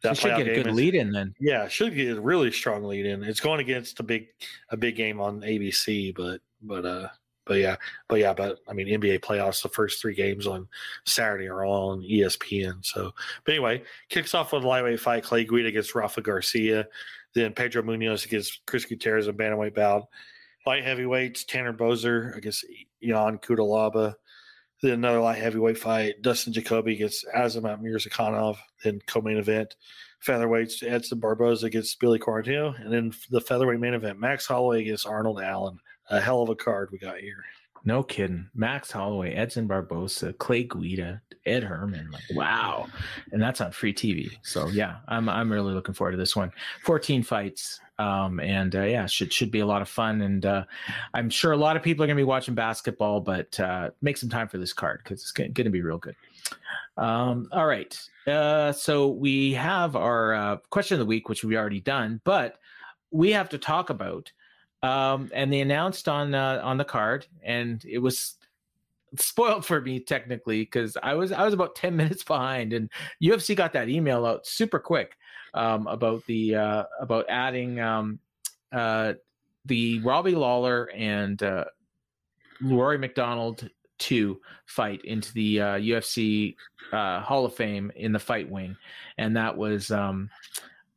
that 0.03 0.17
should 0.17 0.37
get 0.37 0.49
a 0.49 0.55
good 0.55 0.67
is- 0.69 0.75
lead 0.75 0.95
in 0.95 1.13
then. 1.13 1.35
Yeah, 1.41 1.69
should 1.69 1.95
get 1.95 2.17
a 2.17 2.21
really 2.21 2.51
strong 2.51 2.85
lead 2.85 3.07
in. 3.07 3.23
It's 3.25 3.41
going 3.41 3.61
against 3.61 4.01
a 4.01 4.03
big 4.03 4.29
a 4.71 4.77
big 4.77 4.97
game 4.97 5.21
on 5.21 5.41
ABC, 5.41 6.15
but 6.15 6.41
but 6.63 6.85
uh 6.85 7.09
but 7.47 7.59
yeah, 7.59 7.77
but 8.09 8.21
yeah, 8.21 8.33
but 8.33 8.61
I 8.69 8.73
mean 8.73 8.87
NBA 8.87 9.21
playoffs, 9.21 9.63
the 9.63 9.69
first 9.69 10.01
three 10.01 10.15
games 10.15 10.47
on 10.47 10.69
Saturday 11.05 11.49
are 11.49 11.65
all 11.65 11.91
on 11.91 12.03
ESPN. 12.03 12.85
So 12.85 13.13
but 13.45 13.53
anyway, 13.53 13.83
kicks 14.09 14.35
off 14.35 14.53
with 14.53 14.65
a 14.65 14.69
lightweight 14.69 15.01
fight, 15.01 15.25
Clay 15.25 15.45
Guida 15.45 15.69
against 15.69 15.95
Rafa 15.95 16.21
Garcia, 16.21 16.87
then 17.35 17.53
Pedro 17.53 17.83
Munhoz 17.83 18.25
against 18.25 18.61
Chris 18.67 18.85
Gutierrez 18.85 19.27
in 19.27 19.37
bantamweight 19.37 19.75
bout. 19.75 20.07
Light 20.67 20.85
heavyweights, 20.85 21.45
Tanner 21.45 21.73
Boser 21.73 22.37
against 22.37 22.65
Ion 23.03 23.39
Cutelaba. 23.39 24.15
Then 24.83 24.93
another 24.93 25.21
light 25.21 25.39
heavyweight 25.39 25.79
fight, 25.79 26.23
Dustin 26.23 26.53
Jacoby 26.53 26.95
against 26.95 27.27
Azamat 27.37 27.83
Murzakanov. 27.83 28.57
Then 28.83 29.01
co-main 29.07 29.37
event, 29.37 29.77
featherweights, 30.27 30.83
Edson 30.83 31.19
Barboza 31.19 31.67
against 31.67 32.01
Billy 32.01 32.19
Quarantillo. 32.19 32.81
And 32.83 32.93
then 32.93 33.13
the 33.31 33.41
featherweight 33.41 33.81
main 33.81 33.95
event, 33.95 34.19
Max 34.19 34.47
Holloway 34.47 34.81
against 34.83 35.07
Arnold 35.07 35.41
Allen. 35.41 35.79
A 36.09 36.21
hell 36.21 36.43
of 36.43 36.49
a 36.49 36.57
card 36.57 36.89
we 36.91 36.99
got 36.99 37.19
here. 37.19 37.45
No 37.85 38.03
kidding. 38.03 38.49
Max 38.55 38.91
Holloway, 38.91 39.33
Edson 39.33 39.67
Barboza, 39.67 40.33
Clay 40.35 40.65
Guida, 40.65 41.23
Ed 41.47 41.63
Herman. 41.63 42.11
Like, 42.11 42.23
wow. 42.35 42.87
And 43.33 43.41
that's 43.41 43.61
on 43.61 43.73
free 43.73 43.95
TV. 43.95 44.31
So 44.43 44.69
yeah, 44.69 44.97
I'm 45.09 45.29
I'm 45.29 45.51
really 45.51 45.73
looking 45.73 45.95
forward 45.95 46.13
to 46.13 46.19
this 46.19 46.37
one. 46.37 46.53
14 46.85 47.23
fights. 47.23 47.81
Um, 48.01 48.41
and 48.41 48.75
uh, 48.75 48.83
yeah, 48.83 49.05
should 49.05 49.31
should 49.33 49.51
be 49.51 49.61
a 49.61 49.67
lot 49.67 49.83
of 49.83 49.89
fun. 49.89 50.23
And 50.23 50.47
uh, 50.47 50.65
I'm 51.13 51.29
sure 51.29 51.53
a 51.53 51.57
lot 51.57 51.77
of 51.77 51.83
people 51.83 52.03
are 52.03 52.07
gonna 52.07 52.17
be 52.17 52.25
watching 52.25 52.55
basketball, 52.55 53.21
but 53.21 53.61
uh, 53.61 53.91
make 54.01 54.17
some 54.17 54.31
time 54.31 54.49
for 54.49 54.57
this 54.57 54.73
card 54.73 55.01
because 55.05 55.21
it's 55.21 55.33
gonna, 55.33 55.51
gonna 55.51 55.71
be 55.71 55.83
real 55.83 55.99
good. 55.99 56.17
Um, 56.97 57.49
all 57.53 57.67
right. 57.67 58.01
Uh, 58.27 58.73
so 58.73 59.09
we 59.09 59.53
have 59.53 59.97
our 59.97 60.35
uh, 60.35 60.57
question 60.71 60.95
of 60.95 61.01
the 61.01 61.07
week, 61.07 61.29
which 61.29 61.45
we 61.45 61.59
already 61.59 61.81
done, 61.81 62.21
but 62.25 62.59
we 63.11 63.33
have 63.33 63.51
to 63.51 63.59
talk 63.59 63.91
about 63.91 64.33
um, 64.83 65.31
and 65.35 65.53
they 65.53 65.61
announced 65.61 66.09
on 66.09 66.35
uh, 66.35 66.61
on 66.65 66.79
the 66.79 66.85
card, 66.85 67.27
and 67.43 67.85
it 67.85 67.99
was 67.99 68.37
spoiled 69.19 69.67
for 69.67 69.81
me 69.81 70.01
technically 70.01 70.61
because 70.63 70.97
I 71.03 71.15
was 71.15 71.33
I 71.33 71.45
was 71.45 71.53
about 71.53 71.75
ten 71.75 71.97
minutes 71.99 72.25
behind, 72.25 72.73
and 72.73 72.91
UFC 73.23 73.55
got 73.55 73.75
that 73.75 73.91
email 73.91 74.25
out 74.25 74.47
super 74.47 74.79
quick 74.79 75.17
um, 75.55 75.87
about 75.87 76.25
the 76.27 76.55
uh, 76.55 76.85
about 77.01 77.27
adding 77.29 77.81
um, 77.81 78.19
uh, 78.73 79.15
the 79.65 80.01
Robbie 80.01 80.35
Lawler 80.35 80.91
and 80.95 81.43
uh, 81.43 81.65
Rory 82.63 82.99
MacDonald 82.99 83.69
two 83.99 84.41
fight 84.67 85.05
into 85.05 85.33
the 85.35 85.61
uh, 85.61 85.75
UFC 85.77 86.57
uh, 86.93 87.21
Hall 87.21 87.45
of 87.45 87.55
Fame 87.55 87.93
in 87.95 88.13
the 88.13 88.19
fight 88.19 88.51
wing, 88.51 88.77
and 89.19 89.37
that 89.37 89.57
was 89.57 89.91
um, 89.91 90.31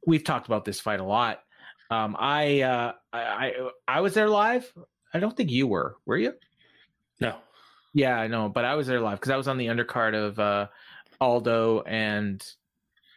we've 0.06 0.24
talked 0.24 0.48
about 0.48 0.66
this 0.66 0.80
fight 0.80 1.00
a 1.00 1.06
lot. 1.06 1.42
Um, 1.90 2.16
I, 2.18 2.62
uh, 2.62 2.94
I 3.12 3.20
I 3.20 3.70
I 3.88 4.02
was 4.02 4.14
there 4.14 4.30
live. 4.30 4.72
I 5.14 5.20
don't 5.20 5.36
think 5.36 5.52
you 5.52 5.68
were. 5.68 5.98
Were 6.06 6.18
you? 6.18 6.34
No. 7.20 7.36
Yeah, 7.94 8.18
I 8.18 8.28
know, 8.28 8.50
but 8.50 8.66
I 8.66 8.74
was 8.74 8.88
there 8.88 9.00
live 9.00 9.20
because 9.20 9.32
I 9.32 9.38
was 9.38 9.48
on 9.48 9.58
the 9.58 9.68
undercard 9.68 10.16
of 10.16 10.40
uh, 10.40 10.68
Aldo 11.22 11.82
and 11.82 12.44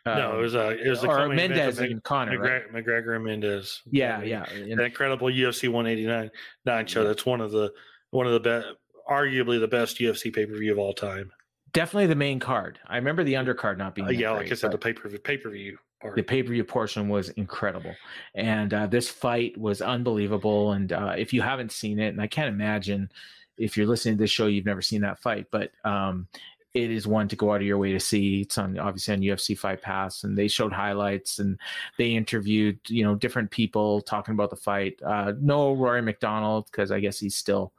uh, 0.06 0.18
no, 0.18 0.38
it 0.38 0.42
was 0.42 0.54
uh, 0.54 0.76
it 0.82 0.88
was 0.88 1.04
or 1.04 1.28
Mendes 1.28 1.78
and 1.78 2.02
Conor. 2.02 2.38
right? 2.38 2.72
McGregor, 2.72 2.84
McGregor 2.84 3.16
and 3.16 3.24
Mendes. 3.24 3.82
Yeah, 3.90 4.22
yeah, 4.22 4.50
incredible 4.52 5.28
UFC 5.28 5.68
189 5.68 6.30
nine 6.64 6.86
show. 6.86 7.04
That's 7.04 7.26
one 7.26 7.40
of 7.40 7.50
the 7.50 7.72
one 8.10 8.26
of 8.26 8.32
the 8.32 8.40
best, 8.40 8.68
arguably 9.10 9.58
the 9.60 9.68
best 9.68 9.98
UFC 9.98 10.34
pay 10.34 10.46
per 10.46 10.56
view 10.56 10.72
of 10.72 10.78
all 10.78 10.92
time. 10.94 11.32
definitely 11.72 12.06
the 12.06 12.14
main 12.14 12.38
card. 12.40 12.78
I 12.86 12.96
remember 12.96 13.24
the 13.24 13.34
undercard 13.34 13.78
not 13.78 13.94
being. 13.94 14.08
Uh, 14.08 14.12
yeah, 14.12 14.30
like 14.30 14.50
I 14.50 14.54
said, 14.54 14.72
the 14.72 14.78
pay 14.78 14.92
per 14.92 15.08
view 15.08 15.18
pay 15.18 15.36
per 15.36 15.50
view 15.50 15.78
the 16.14 16.22
pay-per-view 16.22 16.64
portion 16.64 17.08
was 17.08 17.30
incredible 17.30 17.94
and 18.34 18.74
uh, 18.74 18.86
this 18.86 19.08
fight 19.08 19.56
was 19.56 19.80
unbelievable 19.80 20.72
and 20.72 20.92
uh, 20.92 21.14
if 21.16 21.32
you 21.32 21.42
haven't 21.42 21.72
seen 21.72 21.98
it 21.98 22.08
and 22.08 22.20
i 22.20 22.26
can't 22.26 22.48
imagine 22.48 23.10
if 23.56 23.76
you're 23.76 23.86
listening 23.86 24.16
to 24.16 24.22
this 24.22 24.30
show 24.30 24.46
you've 24.46 24.66
never 24.66 24.82
seen 24.82 25.00
that 25.00 25.18
fight 25.18 25.46
but 25.50 25.72
um, 25.84 26.28
it 26.76 26.90
is 26.90 27.06
one 27.06 27.26
to 27.28 27.36
go 27.36 27.52
out 27.52 27.60
of 27.62 27.66
your 27.66 27.78
way 27.78 27.92
to 27.92 28.00
see 28.00 28.42
it's 28.42 28.58
on 28.58 28.78
obviously 28.78 29.14
on 29.14 29.20
ufc 29.20 29.56
fight 29.58 29.80
pass 29.80 30.24
and 30.24 30.36
they 30.36 30.46
showed 30.48 30.72
highlights 30.72 31.38
and 31.38 31.58
they 31.98 32.10
interviewed 32.14 32.78
you 32.88 33.02
know 33.02 33.14
different 33.14 33.50
people 33.50 34.00
talking 34.02 34.34
about 34.34 34.50
the 34.50 34.56
fight 34.56 35.00
uh, 35.04 35.32
no 35.40 35.72
rory 35.72 36.02
macdonald 36.02 36.66
because 36.70 36.90
i 36.90 37.00
guess 37.00 37.18
he's 37.18 37.34
still 37.36 37.72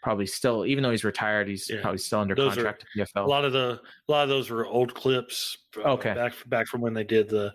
probably 0.00 0.26
still, 0.26 0.64
even 0.64 0.84
though 0.84 0.92
he's 0.92 1.02
retired, 1.02 1.48
he's 1.48 1.68
Yeah. 1.68 1.80
probably 1.82 1.98
still 1.98 2.20
under 2.20 2.36
Those 2.36 2.52
are- 2.52 2.62
contract 2.62 2.86
to 2.94 3.06
A 3.16 3.26
lot 3.26 3.44
of 3.44 3.52
the 3.52 3.80
a 4.08 4.12
lot 4.12 4.22
of 4.22 4.28
those 4.28 4.48
were 4.48 4.64
old 4.64 4.94
clips. 4.94 5.58
uh, 5.76 5.94
Okay. 5.94 6.14
back 6.14 6.34
back 6.46 6.68
from 6.68 6.80
when 6.82 6.94
they 6.94 7.02
did 7.02 7.28
the 7.28 7.46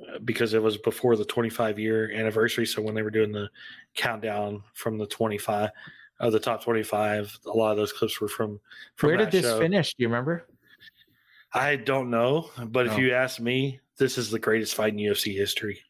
uh, 0.00 0.18
because 0.24 0.54
it 0.54 0.62
was 0.62 0.78
before 0.78 1.16
the 1.16 1.24
25 1.26 1.78
year 1.78 2.10
anniversary. 2.10 2.64
So 2.64 2.80
when 2.80 2.94
they 2.94 3.02
were 3.02 3.10
doing 3.10 3.30
the 3.30 3.50
countdown 3.94 4.62
from 4.72 4.96
the 4.96 5.06
25 5.06 5.68
of 6.22 6.32
the 6.32 6.40
top 6.40 6.62
25, 6.64 7.38
a 7.46 7.50
lot 7.50 7.72
of 7.72 7.76
those 7.76 7.92
clips 7.92 8.20
were 8.20 8.28
from. 8.28 8.58
from 8.96 9.08
Where 9.08 9.16
did 9.18 9.30
this 9.30 9.44
show. 9.44 9.58
finish? 9.58 9.90
Do 9.94 10.02
you 10.02 10.08
remember? 10.08 10.46
I 11.52 11.76
don't 11.76 12.08
know, 12.10 12.50
but 12.68 12.86
if 12.86 12.96
you 12.96 13.12
ask 13.12 13.38
me, 13.38 13.80
this 13.98 14.16
is 14.16 14.30
the 14.30 14.38
greatest 14.38 14.74
fight 14.74 14.94
in 14.94 14.98
UFC 15.00 15.34
history. 15.36 15.80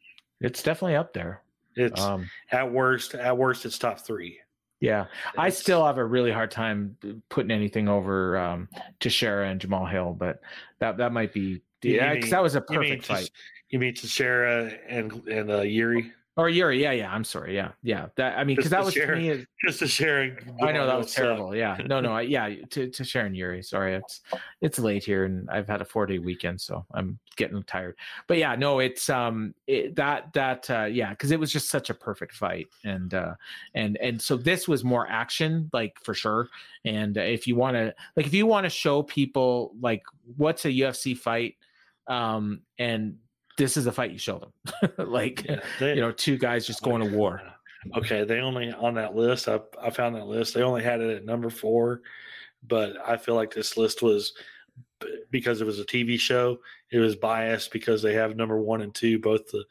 It's 0.41 0.61
definitely 0.62 0.97
up 0.97 1.12
there. 1.12 1.43
It's 1.76 2.01
Um, 2.01 2.28
at 2.51 2.70
worst, 2.70 3.14
at 3.14 3.37
worst, 3.39 3.64
it's 3.64 3.78
top 3.78 4.01
three. 4.01 4.41
yeah, 4.80 5.07
I 5.39 5.51
still 5.51 5.87
have 5.87 5.99
a 5.99 6.05
really 6.05 6.33
hard 6.33 6.51
time 6.51 6.97
putting 7.28 7.53
anything 7.53 7.89
over 7.89 8.37
um, 8.37 8.68
Teixeira 8.99 9.49
and 9.49 9.61
Jamahal 9.61 9.89
Hill, 9.91 10.16
but 10.18 10.41
that 10.80 10.97
that 10.97 11.12
might 11.12 11.33
be 11.33 11.62
yeah, 11.83 12.14
because 12.14 12.30
that 12.30 12.43
was 12.43 12.57
a 12.57 12.64
You 12.68 12.80
mean 12.80 12.91
perfect 12.91 13.07
fight. 13.07 13.30
You 13.68 13.78
mean 13.78 13.95
Teixeira 13.95 14.72
and 14.89 15.12
and 15.28 15.51
uh, 15.51 15.61
Yuri? 15.61 16.12
Or 16.39 16.49
Yuri, 16.49 16.80
yeah, 16.80 16.93
yeah. 16.93 17.12
I'm 17.12 17.24
sorry, 17.24 17.55
yeah, 17.55 17.72
yeah. 17.83 18.07
That 18.16 18.39
I 18.39 18.45
mean, 18.45 18.57
because 18.57 18.70
that 18.70 18.83
was 18.83 18.95
to 18.95 19.01
Teixeira. 19.01 19.18
me. 19.37 19.47
Just 19.66 19.80
Teixeira. 19.80 20.35
I 20.62 20.72
know 20.72 20.87
that 20.87 20.97
was 20.97 21.12
terrible. 21.12 21.55
Yeah, 21.55 21.76
no, 21.87 22.01
no, 22.01 22.12
I, 22.12 22.22
yeah. 22.22 22.49
To 22.70 22.89
to 22.89 23.05
Sharon 23.05 23.35
Yuri, 23.35 23.62
sorry, 23.62 23.97
it's 23.97 24.22
it's 24.62 24.78
late 24.78 25.05
here, 25.05 25.26
and 25.26 25.49
I've 25.51 25.68
had 25.68 25.83
a 25.83 25.85
four 25.85 26.07
day 26.07 26.18
weekend, 26.18 26.59
so 26.59 26.87
I'm 26.95 27.18
getting 27.37 27.62
tired. 27.64 27.97
But 28.28 28.39
yeah, 28.39 28.55
no, 28.55 28.78
it's 28.78 29.11
um 29.11 29.55
it, 29.66 29.95
that 29.97 30.33
that 30.33 30.70
uh, 30.70 30.85
yeah, 30.85 31.11
because 31.11 31.33
it 31.33 31.39
was 31.39 31.53
just 31.53 31.68
such 31.68 31.91
a 31.91 31.95
perfect 31.95 32.35
fight, 32.35 32.68
and 32.83 33.12
uh 33.12 33.35
and 33.74 33.99
and 33.99 34.20
so 34.20 34.39
this 34.39 34.66
was 34.66 34.85
more 34.85 35.07
action, 35.11 35.68
like 35.74 35.99
for 36.03 36.14
sure. 36.14 36.49
And 36.87 37.18
if 37.18 37.47
you 37.47 37.57
want 37.57 37.76
to, 37.76 37.95
like, 38.16 38.26
if 38.26 38.33
you 38.33 38.47
want 38.47 38.64
to 38.64 38.70
show 38.70 39.03
people 39.03 39.74
like 39.80 40.03
what's 40.39 40.64
a 40.64 40.70
UFC 40.70 41.16
fight, 41.16 41.57
um, 42.09 42.62
and 42.78 43.18
this 43.59 43.76
is 43.76 43.86
a 43.86 43.92
fight 43.92 44.11
you 44.12 44.18
show 44.18 44.38
them, 44.38 44.92
like 45.11 45.44
Yeah, 45.44 45.61
they- 45.80 45.94
you 45.94 46.00
know, 46.00 46.12
two 46.12 46.38
guys 46.38 46.66
just 46.66 46.82
going 46.82 47.03
to 47.09 47.16
war. 47.16 47.42
Okay, 47.96 48.22
they 48.24 48.38
only 48.38 48.70
on 48.72 48.94
that 48.94 49.14
list. 49.16 49.48
I 49.48 49.59
I 49.80 49.90
found 49.90 50.14
that 50.14 50.26
list. 50.26 50.55
They 50.55 50.62
only 50.62 50.82
had 50.84 51.00
it 51.00 51.16
at 51.16 51.24
number 51.24 51.50
four, 51.50 52.03
but 52.66 52.92
I 53.07 53.16
feel 53.16 53.34
like 53.34 53.53
this 53.53 53.76
list 53.76 54.03
was 54.03 54.32
because 55.30 55.61
it 55.61 55.64
was 55.66 55.80
a 55.80 55.84
TV 55.84 56.18
show. 56.18 56.59
It 56.92 56.98
was 56.98 57.16
biased 57.16 57.72
because 57.72 58.00
they 58.03 58.14
have 58.14 58.36
number 58.36 58.61
one 58.61 58.82
and 58.82 58.94
two, 58.94 59.18
both 59.18 59.48
the 59.50 59.64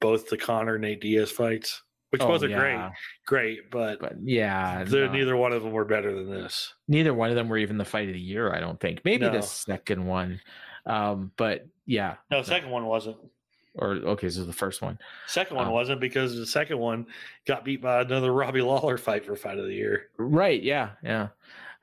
both 0.00 0.28
the 0.28 0.36
Conor 0.36 0.76
Nate 0.78 1.00
Diaz 1.00 1.30
fights, 1.30 1.80
which 2.10 2.20
Oh, 2.22 2.32
are 2.34 2.46
yeah. 2.48 2.58
great, 2.58 2.90
great, 3.28 3.70
but, 3.70 4.00
But 4.00 4.14
yeah, 4.24 4.84
no. 4.90 5.12
neither 5.12 5.36
one 5.36 5.52
of 5.52 5.62
them 5.62 5.70
were 5.70 5.84
better 5.84 6.12
than 6.12 6.28
this. 6.28 6.74
neither 6.88 7.14
one 7.14 7.30
of 7.30 7.36
them 7.36 7.48
were 7.48 7.58
even 7.58 7.78
the 7.78 7.84
fight 7.84 8.08
of 8.08 8.14
the 8.14 8.20
year. 8.20 8.52
I 8.52 8.58
don't 8.58 8.80
think. 8.80 9.02
Maybe 9.04 9.24
No. 9.26 9.30
the 9.30 9.42
second 9.42 10.04
one, 10.04 10.40
um, 10.86 11.30
but 11.36 11.66
yeah. 11.86 12.16
No, 12.30 12.40
the 12.42 12.46
second 12.48 12.70
one 12.70 12.86
wasn't. 12.86 13.16
Or 13.74 13.92
okay, 13.92 14.28
so 14.28 14.44
the 14.44 14.52
first 14.52 14.82
one. 14.82 14.98
Second 15.26 15.56
one 15.56 15.68
Oh. 15.68 15.72
wasn't 15.72 15.98
because 16.00 16.36
the 16.36 16.44
second 16.46 16.78
one 16.78 17.06
got 17.46 17.64
beat 17.64 17.80
by 17.80 18.02
another 18.02 18.30
Robbie 18.42 18.60
Lawler 18.60 18.98
fight 18.98 19.24
for 19.24 19.34
fight 19.34 19.58
of 19.58 19.64
the 19.64 19.72
year. 19.74 20.08
Right? 20.18 20.62
Yeah, 20.62 20.90
yeah, 21.02 21.28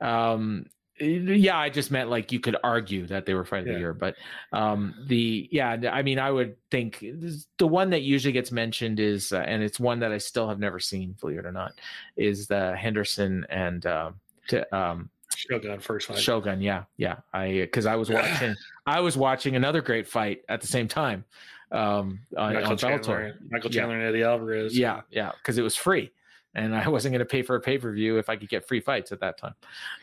um, 0.00 0.66
yeah. 1.00 1.58
I 1.58 1.68
just 1.68 1.90
meant 1.90 2.08
like 2.08 2.30
you 2.30 2.38
could 2.38 2.56
argue 2.62 3.06
that 3.08 3.26
they 3.26 3.34
were 3.34 3.44
fight 3.44 3.60
of 3.66 3.72
the 3.74 3.78
year, 3.80 3.92
but 3.92 4.14
um, 4.52 4.94
the 5.08 5.48
yeah. 5.50 5.76
I 5.90 6.02
mean, 6.02 6.18
I 6.20 6.30
would 6.30 6.56
think 6.70 7.00
this- 7.00 7.46
the 7.58 7.66
one 7.66 7.90
that 7.90 8.02
usually 8.02 8.32
gets 8.32 8.52
mentioned 8.52 9.00
is, 9.00 9.32
uh, 9.32 9.38
and 9.38 9.62
it's 9.62 9.80
one 9.80 9.98
that 10.00 10.12
I 10.12 10.18
still 10.18 10.48
have 10.48 10.60
never 10.60 10.78
seen, 10.78 11.16
believe 11.20 11.38
it 11.38 11.46
or 11.46 11.52
not, 11.52 11.72
is 12.16 12.46
the 12.46 12.76
Henderson 12.76 13.46
and 13.50 13.84
um, 13.86 14.20
to, 14.48 14.76
um, 14.76 15.10
Shogun 15.36 15.78
first 15.80 16.08
fight. 16.08 16.18
Shogun, 16.18 16.60
yeah, 16.60 16.84
yeah. 16.96 17.16
I 17.32 17.52
because 17.52 17.86
I 17.86 17.96
was 17.96 18.10
watching, 18.10 18.54
I 18.86 19.00
was 19.00 19.16
watching 19.16 19.56
another 19.56 19.80
great 19.80 20.06
fight 20.08 20.42
at 20.48 20.60
the 20.60 20.66
same 20.66 20.88
time 20.88 21.24
um, 21.72 22.20
on, 22.36 22.54
Michael 22.54 22.70
on 22.72 22.76
Chandler. 22.76 23.38
Michael 23.50 23.70
Yeah. 23.70 23.80
Chandler 23.82 23.96
and 23.98 24.04
Eddie 24.04 24.22
Alvarez. 24.24 24.76
Yeah, 24.76 25.02
yeah, 25.10 25.32
because 25.38 25.58
it 25.58 25.62
was 25.62 25.76
free, 25.76 26.10
and 26.54 26.74
I 26.74 26.88
wasn't 26.90 27.12
going 27.12 27.20
to 27.20 27.24
pay 27.26 27.42
for 27.42 27.56
a 27.56 27.60
pay 27.60 27.78
per 27.78 27.92
view 27.92 28.18
if 28.18 28.28
I 28.28 28.36
could 28.36 28.48
get 28.48 28.66
free 28.66 28.80
fights 28.80 29.12
at 29.12 29.20
that 29.20 29.38
time. 29.38 29.54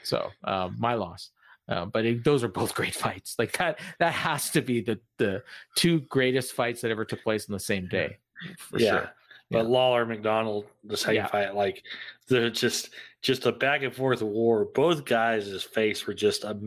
So 0.04 0.30
um, 0.44 0.76
my 0.80 0.94
loss. 0.94 1.32
Uh, 1.70 1.84
but 1.86 2.06
it, 2.06 2.24
those 2.24 2.46
are 2.46 2.48
both 2.48 2.74
great 2.80 2.96
fights. 2.96 3.36
Like 3.38 3.58
that, 3.58 3.80
that 4.00 4.14
has 4.14 4.50
to 4.52 4.62
be 4.62 4.80
the 4.82 5.00
the 5.18 5.44
two 5.76 6.00
greatest 6.02 6.54
fights 6.54 6.80
that 6.82 6.92
ever 6.92 7.04
took 7.04 7.22
place 7.24 7.48
in 7.50 7.54
the 7.54 7.60
same 7.60 7.88
day, 7.88 8.18
for 8.58 8.80
yeah. 8.80 8.90
sure. 8.92 9.12
But 9.52 9.58
Yeah. 9.64 9.70
Lawler 9.72 10.06
MacDonald, 10.06 10.66
the 10.86 10.96
second 10.96 11.16
Yeah. 11.16 11.28
fight, 11.28 11.56
like 11.56 11.84
they're 12.30 12.50
just 12.50 12.90
just 13.28 13.46
a 13.46 13.52
back 13.52 13.84
and 13.84 13.94
forth 13.94 14.22
war. 14.22 14.64
Both 14.74 15.04
guys' 15.04 15.62
face 15.62 16.08
were 16.08 16.14
just 16.14 16.46
a, 16.46 16.58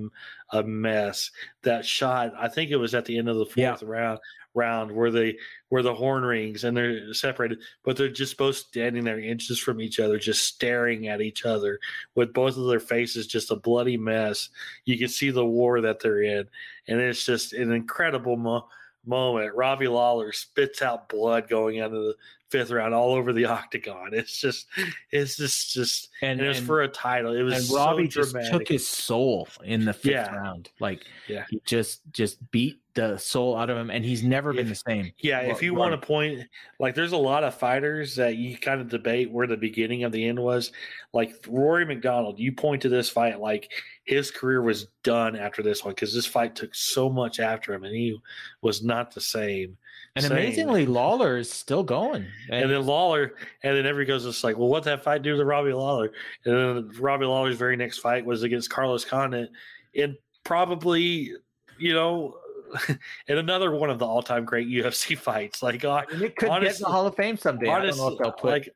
a 0.53 0.63
mess. 0.63 1.31
That 1.63 1.87
shot, 1.87 2.35
I 2.39 2.49
think 2.49 2.71
it 2.71 2.77
was 2.77 2.95
at 2.95 3.07
the 3.07 3.17
end 3.17 3.31
of 3.31 3.37
the 3.39 3.47
Yeah. 3.57 3.71
fourth 3.77 3.83
round 3.89 4.19
round 4.53 4.91
where 4.93 5.11
they 5.13 5.39
where 5.71 5.83
the 5.83 5.95
horn 5.95 6.23
rings 6.23 6.65
and 6.65 6.77
they're 6.77 7.15
separated, 7.15 7.61
but 7.83 7.97
they're 7.97 8.11
just 8.11 8.37
both 8.37 8.57
standing 8.57 9.05
there 9.05 9.19
inches 9.21 9.59
from 9.59 9.81
each 9.81 9.99
other, 10.01 10.19
just 10.19 10.45
staring 10.45 11.09
at 11.09 11.23
each 11.23 11.47
other 11.47 11.79
with 12.15 12.35
both 12.35 12.59
of 12.59 12.67
their 12.67 12.81
faces 12.81 13.27
just 13.27 13.51
a 13.53 13.57
bloody 13.57 13.97
mess. 13.97 14.51
You 14.85 14.99
can 14.99 15.09
see 15.09 15.31
the 15.31 15.47
war 15.47 15.81
that 15.81 16.01
they're 16.01 16.23
in, 16.23 16.47
and 16.89 17.01
it's 17.01 17.25
just 17.25 17.55
an 17.55 17.73
incredible 17.73 18.37
mo- 18.37 18.69
moment. 19.07 19.55
Robbie 19.55 19.89
Lawler 19.89 20.31
spits 20.33 20.83
out 20.83 21.09
blood 21.09 21.49
going 21.49 21.77
into 21.77 21.97
the 21.97 22.15
fifth 22.51 22.71
round 22.71 22.93
all 22.95 23.13
over 23.15 23.33
the 23.33 23.45
octagon. 23.59 24.11
It's 24.13 24.41
just, 24.41 24.67
it's 25.11 25.37
just, 25.37 25.73
just, 25.73 26.09
And, 26.23 26.33
and, 26.39 26.41
it 26.47 26.49
was 26.49 26.59
and- 26.59 26.67
for 26.67 26.83
a 26.83 26.89
title. 26.89 27.35
It 27.35 27.43
was 27.43 27.55
and 27.55 27.65
so 27.65 27.77
Robbie 27.77 28.09
just 28.09 28.33
dramatic. 28.33 28.53
took 28.59 28.69
his 28.69 28.87
soul 28.87 29.49
in 29.65 29.85
the 29.85 29.93
fifth 29.93 30.13
Yeah. 30.13 30.35
round. 30.35 30.71
Like 30.81 31.05
Yeah. 31.29 31.45
he 31.51 31.61
just 31.65 32.01
just 32.13 32.39
beat 32.51 32.81
the 32.95 33.17
soul 33.19 33.57
out 33.57 33.71
of 33.71 33.77
him, 33.77 33.91
and 33.91 34.05
he's 34.05 34.23
never 34.23 34.53
been 34.53 34.69
the 34.69 34.75
same. 34.75 35.13
Yeah, 35.19 35.41
if 35.41 35.57
Ro- 35.57 35.61
you 35.61 35.75
want 35.75 36.01
to 36.01 36.07
point, 36.07 36.43
like, 36.79 36.95
there's 36.95 37.13
a 37.13 37.17
lot 37.17 37.45
of 37.45 37.55
fighters 37.55 38.17
that 38.17 38.37
you 38.37 38.57
kind 38.57 38.81
of 38.81 38.89
debate 38.89 39.31
where 39.31 39.47
the 39.47 39.57
beginning 39.57 40.05
of 40.05 40.13
the 40.13 40.27
end 40.27 40.39
was. 40.39 40.73
Like 41.13 41.35
Rory 41.49 41.85
MacDonald, 41.85 42.39
you 42.39 42.53
point 42.53 42.83
to 42.83 42.89
this 42.89 43.09
fight 43.09 43.41
like 43.41 43.71
his 44.05 44.31
career 44.31 44.63
was 44.63 44.89
done 45.03 45.37
after 45.37 45.63
this 45.63 45.85
one 45.85 45.95
because 45.95 46.15
this 46.15 46.27
fight 46.27 46.55
took 46.55 46.75
so 46.75 47.11
much 47.11 47.41
after 47.41 47.73
him, 47.73 47.85
and 47.85 47.95
he 47.95 48.19
was 48.63 48.83
not 48.83 49.15
the 49.15 49.21
same. 49.21 49.77
And 50.17 50.25
Same. 50.25 50.33
amazingly, 50.33 50.87
Lawler 50.87 51.37
is 51.37 51.53
still 51.53 51.85
going. 51.85 52.27
And 52.49 52.69
then 52.69 52.85
Lawler, 52.85 53.35
and 53.63 53.77
then 53.77 53.87
everybody 53.87 54.07
goes 54.07 54.27
it's 54.27 54.43
like, 54.43 54.59
well, 54.59 54.69
what 54.69 54.83
that 54.85 55.05
fight 55.05 55.23
do 55.23 55.37
to 55.37 55.45
Robbie 55.45 55.73
Lawler? 55.73 56.11
And 56.45 56.55
then 56.57 56.91
Robbie 56.99 57.27
Lawler's 57.27 57.57
very 57.57 57.77
next 57.77 57.99
fight 57.99 58.25
was 58.25 58.43
against 58.43 58.71
Carlos 58.71 59.05
Condit, 59.05 59.51
and 59.97 60.17
probably, 60.43 61.33
you 61.79 61.95
know, 61.95 62.40
in 63.29 63.39
another 63.39 63.73
one 63.73 63.91
of 63.91 63.99
the 63.99 64.07
all-time 64.07 64.45
great 64.45 64.69
UFC 64.69 65.17
fights. 65.19 65.63
Like, 65.63 65.85
uh, 65.85 66.03
mean, 66.13 66.25
it 66.25 66.37
could 66.37 66.49
get 66.49 66.77
in 66.77 66.81
the 66.81 66.89
Hall 66.89 67.07
of 67.07 67.15
Fame 67.17 67.37
someday. 67.37 67.69
I 67.69 67.81
don't 67.81 67.97
know 67.97 68.05
honestly, 68.05 68.13
if 68.13 68.19
they'll 68.19 68.33
put. 68.33 68.51
like, 68.51 68.69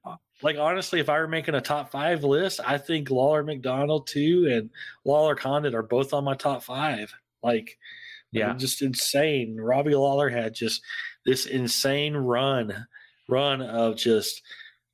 like 0.43 0.57
honestly, 0.59 1.01
if 1.01 1.09
I 1.09 1.19
were 1.19 1.29
making 1.29 1.55
a 1.55 1.61
top 1.61 1.91
five 1.91 2.25
list, 2.25 2.61
I 2.65 2.79
think 2.79 3.11
Lawler 3.11 3.43
MacDonald 3.43 4.07
too 4.07 4.49
and 4.51 4.71
Lawler 5.05 5.35
Condit 5.35 5.75
are 5.75 5.83
both 5.83 6.13
on 6.13 6.25
my 6.25 6.35
top 6.35 6.63
five. 6.63 7.13
Like, 7.43 7.79
yeah, 8.33 8.53
just 8.55 8.83
insane. 8.83 9.57
Robbie 9.61 9.95
Lawler 9.95 10.29
had 10.29 10.55
just 10.55 10.83
this 11.25 11.47
insane 11.47 12.17
run, 12.17 12.87
run 13.29 13.63
of 13.63 13.97
just 13.97 14.43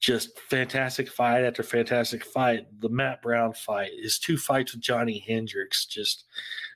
just 0.00 0.38
fantastic 0.40 1.08
fight 1.08 1.44
after 1.44 1.62
fantastic 1.62 2.24
fight. 2.24 2.66
The 2.80 2.88
Matt 2.88 3.20
Brown 3.22 3.52
fight, 3.52 3.90
his 4.02 4.18
two 4.18 4.36
fights 4.38 4.72
with 4.72 4.80
Johnny 4.82 5.22
Hendricks, 5.26 5.84
just 5.84 6.24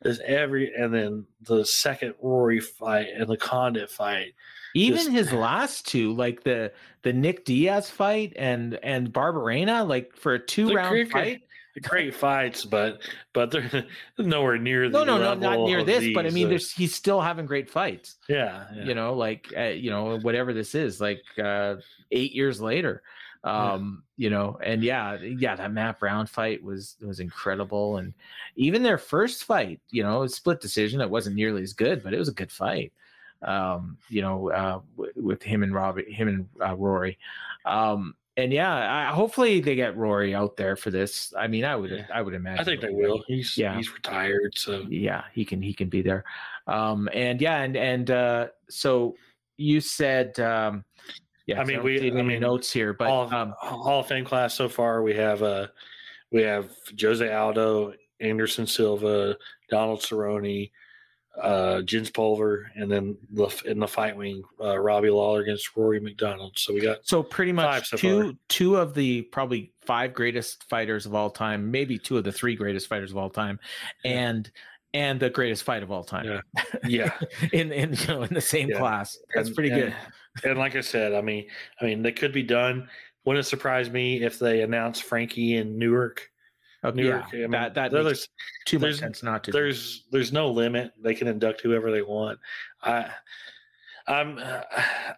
there's 0.03 0.21
every, 0.21 0.73
and 0.75 0.93
then 0.93 1.27
the 1.41 1.65
second 1.65 2.15
Rory 2.21 2.61
fight 2.61 3.09
and 3.17 3.27
the 3.29 3.37
Condit 3.39 3.91
fight. 3.91 4.35
even 4.75 4.99
just- 4.99 5.11
his 5.11 5.33
last 5.33 5.87
two, 5.89 6.13
like 6.13 6.43
the 6.45 6.73
the 7.03 7.13
Nick 7.13 7.45
Diaz 7.47 7.89
fight 7.91 8.33
and 8.37 8.79
and 8.83 9.13
Barberena, 9.13 9.89
like 9.89 10.15
for 10.17 10.35
a 10.35 10.39
two 10.39 10.75
round 10.75 11.11
fight. 11.11 11.43
Great 11.83 12.15
fights, 12.15 12.65
but 12.65 13.03
but 13.33 13.51
they're 13.51 13.85
nowhere 14.19 14.59
near 14.59 14.89
the 14.89 14.99
No, 14.99 15.05
no, 15.05 15.19
no, 15.19 15.35
not 15.35 15.67
near 15.67 15.83
this. 15.83 16.13
But 16.15 16.27
I 16.27 16.31
mean, 16.31 16.47
uh, 16.47 16.51
there's 16.51 16.71
he's 16.73 16.95
still 16.95 17.21
having 17.21 17.47
great 17.47 17.69
fights. 17.69 18.17
yeah, 18.29 18.67
yeah. 18.75 18.85
You 18.85 18.95
know, 18.95 19.15
like 19.15 19.53
uh, 19.57 19.63
you 19.65 19.91
know 19.91 20.19
whatever 20.21 20.53
this 20.53 20.75
is, 20.75 21.01
like 21.01 21.23
uh, 21.43 21.77
eight 22.13 22.33
years 22.33 22.61
later. 22.61 23.03
Um, 23.43 24.05
you 24.17 24.31
know, 24.31 24.59
and 24.65 24.83
yeah, 24.83 25.19
yeah, 25.21 25.55
that 25.57 25.71
Matt 25.73 25.99
Brown 26.01 26.27
fight 26.27 26.63
was 26.63 26.97
was 27.03 27.21
incredible, 27.21 27.99
and 27.99 28.15
even 28.57 28.83
their 28.83 28.97
first 28.97 29.45
fight, 29.45 29.81
you 29.91 30.03
know, 30.03 30.27
split 30.27 30.61
decision. 30.61 31.01
It 31.03 31.11
wasn't 31.11 31.37
nearly 31.37 31.63
as 31.63 31.75
good, 31.75 32.03
but 32.03 32.15
it 32.15 32.19
was 32.19 32.29
a 32.29 32.33
good 32.33 32.51
fight. 32.53 32.93
Um, 33.43 33.99
you 34.09 34.23
know, 34.23 34.51
uh, 34.51 34.81
w- 34.97 35.13
with 35.17 35.43
him 35.43 35.63
and 35.63 35.75
Robbie, 35.75 36.11
him 36.11 36.29
and 36.29 36.49
uh, 36.67 36.75
Rory. 36.75 37.19
Um, 37.67 38.15
and 38.37 38.53
yeah, 38.53 38.73
I, 39.11 39.13
hopefully 39.15 39.61
they 39.61 39.75
get 39.77 39.97
Rory 39.97 40.35
out 40.35 40.57
there 40.57 40.75
for 40.77 40.91
this. 40.91 41.33
I 41.39 41.47
mean, 41.47 41.65
I 41.65 41.77
would, 41.77 41.91
Yeah. 41.91 42.07
I 42.13 42.21
would 42.23 42.35
imagine. 42.35 42.61
I 42.61 42.65
think 42.65 42.81
they 42.81 42.89
they'll- 42.93 43.23
He's 43.29 43.57
Yeah. 43.57 43.77
he's 43.77 43.93
retired, 43.93 44.53
so 44.57 44.85
yeah 44.89 45.25
he 45.33 45.45
can 45.45 45.63
he 45.63 45.73
can 45.73 45.89
be 45.89 46.03
there 46.03 46.25
um 46.67 47.09
and 47.13 47.41
yeah 47.41 47.63
and 47.63 47.77
and 47.77 48.11
uh 48.11 48.49
so 48.71 49.15
you 49.59 49.81
said 49.81 50.39
um 50.41 50.85
yeah 51.47 51.61
I 51.61 51.65
mean, 51.65 51.77
so 51.79 51.83
we- 51.83 52.01
I 52.01 52.05
any 52.07 52.23
mean, 52.23 52.41
notes 52.41 52.73
here 52.73 52.93
but 52.95 53.09
Hall 53.09 53.23
of, 53.25 53.33
um 53.33 53.55
Hall 53.59 54.01
of 54.01 54.07
Fame 54.09 54.25
class 54.25 54.55
so 54.55 54.69
far 54.69 55.03
we 55.03 55.15
have 55.15 55.43
uh 55.43 55.67
we 56.33 56.43
have 56.43 56.71
Jose 57.01 57.33
Aldo, 57.33 57.93
Anderson 58.21 58.67
Silva, 58.67 59.37
Donald 59.71 60.01
Cerrone, 60.01 60.71
uh, 61.41 61.83
Jens 61.83 62.11
Pulver, 62.11 62.71
and 62.77 62.91
then 62.91 63.17
the, 63.33 63.49
in 63.67 63.79
the 63.81 63.89
fight 63.89 64.17
wing, 64.17 64.43
uh, 64.61 64.79
Robbie 64.79 65.11
Lawler 65.11 65.41
against 65.43 65.77
Rory 65.77 65.99
MacDonald. 66.01 66.53
So 66.59 66.73
we 66.73 66.81
got 66.81 66.99
So 67.07 67.23
pretty 67.23 67.53
much 67.53 67.89
so 67.89 67.97
two 67.97 68.23
far. 68.23 68.33
two 68.49 68.77
of 68.77 68.95
the 68.95 69.23
probably 69.23 69.73
five 69.83 70.15
greatest 70.15 70.65
fighters 70.69 71.07
of 71.07 71.15
all 71.15 71.31
time, 71.31 71.71
maybe 71.71 71.99
two 71.99 72.17
of 72.19 72.25
the 72.25 72.33
three 72.33 72.55
greatest 72.55 72.87
fighters 72.89 73.11
of 73.11 73.17
all 73.17 73.31
time, 73.31 73.59
and 74.05 74.51
and 74.93 75.19
the 75.19 75.29
greatest 75.29 75.65
fight 75.65 75.83
of 75.83 75.91
all 75.91 76.05
time. 76.05 76.41
Yeah. 76.57 76.65
yeah. 76.87 77.49
in 77.53 77.73
in 77.73 77.95
you 77.95 78.07
know 78.07 78.23
in 78.23 78.33
the 78.33 78.41
same 78.41 78.69
Yeah. 78.71 78.79
class. 78.79 79.19
That's 79.35 79.49
And- 79.49 79.55
pretty 79.57 79.71
and- 79.71 79.81
good. 79.83 79.95
And 80.51 80.59
like 80.59 80.75
I 80.77 80.81
said, 80.81 81.15
I 81.15 81.21
mean, 81.21 81.47
I 81.81 81.85
mean, 81.85 82.03
they 82.03 82.11
could 82.13 82.33
be 82.33 82.43
done. 82.43 82.89
Wouldn't 83.25 83.45
it 83.47 83.49
surprise 83.49 83.89
me 83.91 84.23
if 84.23 84.39
they 84.39 84.63
announced 84.63 85.05
Frankie 85.05 85.55
in 85.57 85.79
Newark? 85.79 86.29
Newark. 86.93 87.25
yeah, 87.33 87.39
I 87.39 87.43
mean, 87.43 87.51
that 87.53 87.75
that 87.75 87.93
there's- 87.93 88.29
too 88.67 88.79
much 88.79 88.83
there's- 88.83 88.99
sense 88.99 89.23
not 89.23 89.45
to. 89.45 89.51
there's 89.53 90.05
there's 90.11 90.33
no 90.33 90.51
limit. 90.51 90.93
They 91.01 91.15
can 91.15 91.29
induct 91.29 91.61
whoever 91.63 91.91
they 91.91 92.03
want. 92.03 92.39
I 92.83 93.11
I'm 94.07 94.39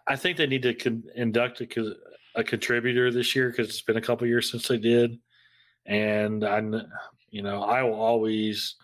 I 0.07 0.15
think 0.15 0.37
they 0.37 0.47
need 0.47 0.61
to 0.63 0.73
con- 0.73 1.03
induct 1.15 1.59
a, 1.61 1.67
co- 1.67 1.95
a 2.35 2.43
contributor 2.43 3.11
this 3.11 3.35
year 3.35 3.49
because 3.49 3.67
it's 3.69 3.81
been 3.81 3.97
a 3.97 4.01
couple 4.01 4.25
years 4.27 4.49
since 4.49 4.67
they 4.67 4.77
did, 4.77 5.17
and 5.85 6.45
I 6.45 6.61
you 7.29 7.41
know 7.41 7.63
I 7.63 7.83
will 7.83 7.99
always 7.99 8.75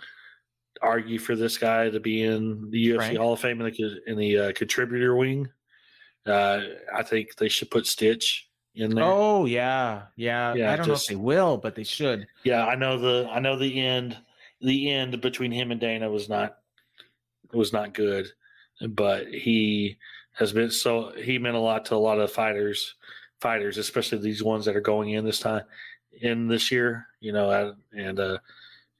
argue 0.81 1.19
for 1.19 1.35
this 1.37 1.57
guy 1.57 1.89
to 1.89 1.99
be 2.01 2.23
in 2.23 2.69
the 2.69 2.89
UFC 2.89 2.95
Frank? 2.97 3.17
Hall 3.17 3.33
of 3.33 3.39
Fame 3.39 3.61
in 3.61 3.71
the 3.71 3.99
in 4.07 4.17
the 4.17 4.37
uh, 4.39 4.51
contributor 4.53 5.15
wing. 5.15 5.47
Uh, 6.25 6.61
I 6.93 7.03
think 7.03 7.35
they 7.35 7.47
should 7.49 7.71
put 7.71 7.85
Stitch 7.85 8.49
in 8.75 8.95
there. 8.95 9.03
Oh 9.03 9.45
yeah, 9.45 10.03
yeah. 10.15 10.53
Yeah, 10.53 10.71
I 10.71 10.75
don't 10.75 10.85
just- 10.85 11.09
know 11.09 11.15
if 11.15 11.19
they 11.19 11.23
will, 11.23 11.57
but 11.57 11.75
they 11.75 11.83
should. 11.83 12.27
Yeah, 12.43 12.65
I 12.65 12.75
know 12.75 12.97
the 12.97 13.29
I 13.31 13.39
know 13.39 13.57
the 13.57 13.79
end 13.79 14.17
the 14.61 14.91
end 14.91 15.19
between 15.21 15.51
him 15.51 15.71
and 15.71 15.79
Dana 15.79 16.09
was 16.09 16.29
not 16.29 16.57
was 17.51 17.73
not 17.73 17.93
good, 17.93 18.27
but 18.89 19.27
he 19.27 19.97
has 20.33 20.51
been 20.53 20.71
so 20.71 21.11
he 21.11 21.37
meant 21.37 21.55
a 21.55 21.59
lot 21.59 21.85
to 21.85 21.95
a 21.95 21.97
lot 21.97 22.19
of 22.19 22.31
fighters 22.31 22.95
fighters, 23.39 23.77
especially 23.77 24.17
these 24.19 24.41
ones 24.41 24.65
that 24.65 24.75
are 24.75 24.81
going 24.81 25.09
in 25.11 25.25
this 25.25 25.39
time 25.39 25.63
in 26.21 26.47
this 26.47 26.71
year, 26.71 27.07
you 27.19 27.31
know, 27.33 27.75
and 27.91 28.19
uh 28.19 28.37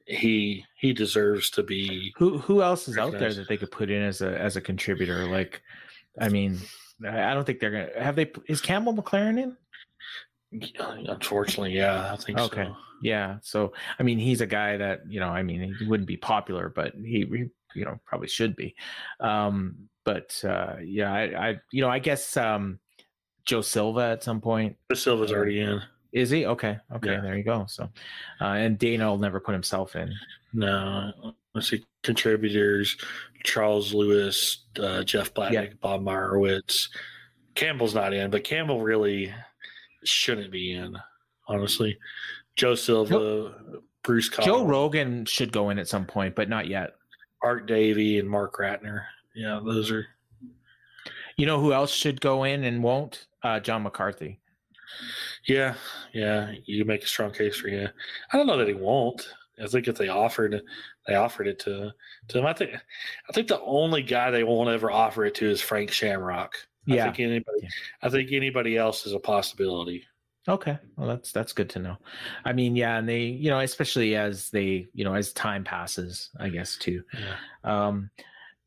he 0.06 0.66
he 0.76 0.92
deserves 0.94 1.50
to 1.52 1.64
be 1.64 2.14
Who 2.18 2.38
who 2.38 2.62
else 2.62 2.88
is 2.88 2.98
out 2.98 3.14
there 3.14 3.34
that 3.34 3.48
they 3.48 3.58
could 3.58 3.72
put 3.72 3.90
in 3.90 4.02
as 4.04 4.22
a 4.22 4.38
as 4.38 4.58
a 4.58 4.62
contributor? 4.62 5.26
Like, 5.28 5.62
I 6.20 6.28
mean, 6.30 6.60
I 7.06 7.32
I 7.32 7.34
don't 7.34 7.46
think 7.46 7.60
they're 7.60 7.72
gonna 7.72 8.04
have 8.04 8.16
they. 8.18 8.30
Is 8.48 8.60
Campbell 8.62 8.94
McLaren 8.94 9.42
in? 9.42 9.56
Unfortunately, 10.80 11.74
yeah, 11.76 12.14
I 12.14 12.16
think 12.18 12.40
Okay. 12.40 12.66
so. 12.66 12.76
Yeah. 13.02 13.38
So 13.42 13.74
I 14.00 14.04
mean, 14.04 14.18
he's 14.20 14.42
a 14.42 14.48
guy 14.48 14.78
that 14.78 15.02
you 15.10 15.20
know. 15.20 15.28
I 15.30 15.44
mean, 15.44 15.76
he 15.80 15.86
wouldn't 15.86 16.08
be 16.08 16.18
popular, 16.18 16.70
but 16.70 16.94
he, 16.96 17.26
he 17.26 17.46
you 17.76 17.86
know 17.86 18.00
probably 18.06 18.28
should 18.28 18.56
be. 18.56 18.76
Um, 19.20 19.90
but 20.06 20.40
uh, 20.48 20.76
yeah, 20.84 21.14
I, 21.14 21.50
I 21.50 21.60
you 21.72 21.82
know 21.82 21.90
I 21.90 22.00
guess 22.00 22.38
um, 22.38 22.80
Joe 23.46 23.62
Silva 23.62 24.02
at 24.02 24.24
some 24.24 24.40
point 24.42 24.78
Chris 24.90 25.04
Silva's 25.04 25.32
already 25.32 25.60
in. 25.60 25.82
is 26.14 26.30
he? 26.30 26.46
Okay. 26.46 26.78
Okay. 26.96 27.12
Yeah. 27.14 27.22
There 27.22 27.38
you 27.38 27.44
go. 27.44 27.66
So, 27.68 27.90
uh, 28.42 28.46
and 28.46 28.78
Dana 28.78 29.10
will 29.10 29.18
never 29.18 29.40
put 29.40 29.54
himself 29.54 29.96
in. 29.96 30.14
No, 30.54 31.12
let's 31.56 31.70
see. 31.70 31.84
Contributors: 32.04 32.96
Charles 33.44 33.94
Lewis, 33.94 34.66
uh, 34.80 35.04
Jeff 35.04 35.34
Blatnick, 35.34 35.52
Yeah. 35.54 35.66
Bob 35.82 36.04
Meyrowitz. 36.04 36.90
Campbell's 37.56 37.94
not 37.96 38.14
in, 38.14 38.32
but 38.32 38.44
Campbell 38.44 38.82
really 38.82 39.34
shouldn't 40.08 40.52
be 40.52 40.74
in. 40.74 40.98
Honestly, 41.48 41.98
Joe 42.56 42.76
Silva, 42.76 43.54
Bruce 44.04 44.30
Collins, 44.30 44.46
Joe 44.46 44.66
Rogan 44.66 45.26
should 45.26 45.52
go 45.52 45.70
in 45.70 45.80
at 45.80 45.88
some 45.88 46.06
point, 46.06 46.36
but 46.36 46.50
not 46.50 46.68
yet. 46.68 46.96
Art 47.42 47.66
Davie, 47.66 48.20
and 48.20 48.30
Marc 48.30 48.58
Ratner. 48.58 49.04
Yeah, 49.36 49.60
those 49.64 49.92
are. 49.92 50.06
You 51.36 51.46
know 51.46 51.60
who 51.60 51.74
else 51.74 51.92
should 51.92 52.22
go 52.22 52.44
in 52.44 52.64
and 52.64 52.84
won't? 52.84 53.28
Uh, 53.42 53.60
John 53.60 53.84
McCarthy. 53.84 54.40
Yeah, 55.48 55.74
yeah. 56.14 56.54
You 56.66 56.86
make 56.86 57.04
a 57.04 57.08
strong 57.08 57.32
case 57.32 57.58
for 57.58 57.68
you. 57.68 57.88
I 58.32 58.38
don't 58.38 58.48
know 58.48 58.58
that 58.58 58.68
he 58.68 58.74
won't. 58.74 59.28
I 59.62 59.68
think 59.68 59.88
if 59.88 59.98
they 59.98 60.08
offered, 60.08 60.62
they 61.08 61.16
offered 61.16 61.48
it 61.48 61.60
to 61.60 61.92
to 62.30 62.40
him. 62.40 62.46
I 62.46 62.54
think, 62.54 62.76
I 62.76 63.34
think 63.34 63.48
the 63.48 63.62
only 63.62 64.02
guy 64.02 64.32
they 64.32 64.44
won't 64.44 64.70
ever 64.70 64.92
offer 64.92 65.26
it 65.26 65.36
to 65.36 65.50
is 65.50 65.62
Frank 65.62 65.92
Shamrock. 65.92 66.56
I 66.90 66.96
Yeah. 66.96 67.04
think 67.06 67.20
anybody. 67.22 67.60
Yeah. 67.62 67.70
I 68.02 68.10
think 68.10 68.32
anybody 68.32 68.78
else 68.78 69.06
is 69.06 69.14
a 69.14 69.20
possibility. 69.20 70.06
Okay, 70.46 70.78
well 70.98 71.08
that's 71.08 71.32
that's 71.32 71.54
good 71.54 71.70
to 71.70 71.80
know. 71.80 71.96
I 72.44 72.52
mean, 72.52 72.76
yeah, 72.76 72.98
and 72.98 73.08
they, 73.08 73.22
you 73.22 73.50
know, 73.50 73.60
especially 73.60 74.16
as 74.18 74.50
they, 74.50 74.88
you 74.94 75.06
know, 75.06 75.14
as 75.14 75.32
time 75.32 75.64
passes, 75.64 76.30
I 76.38 76.50
guess 76.50 76.76
too. 76.76 77.04
Yeah. 77.14 77.88
Um, 77.88 78.10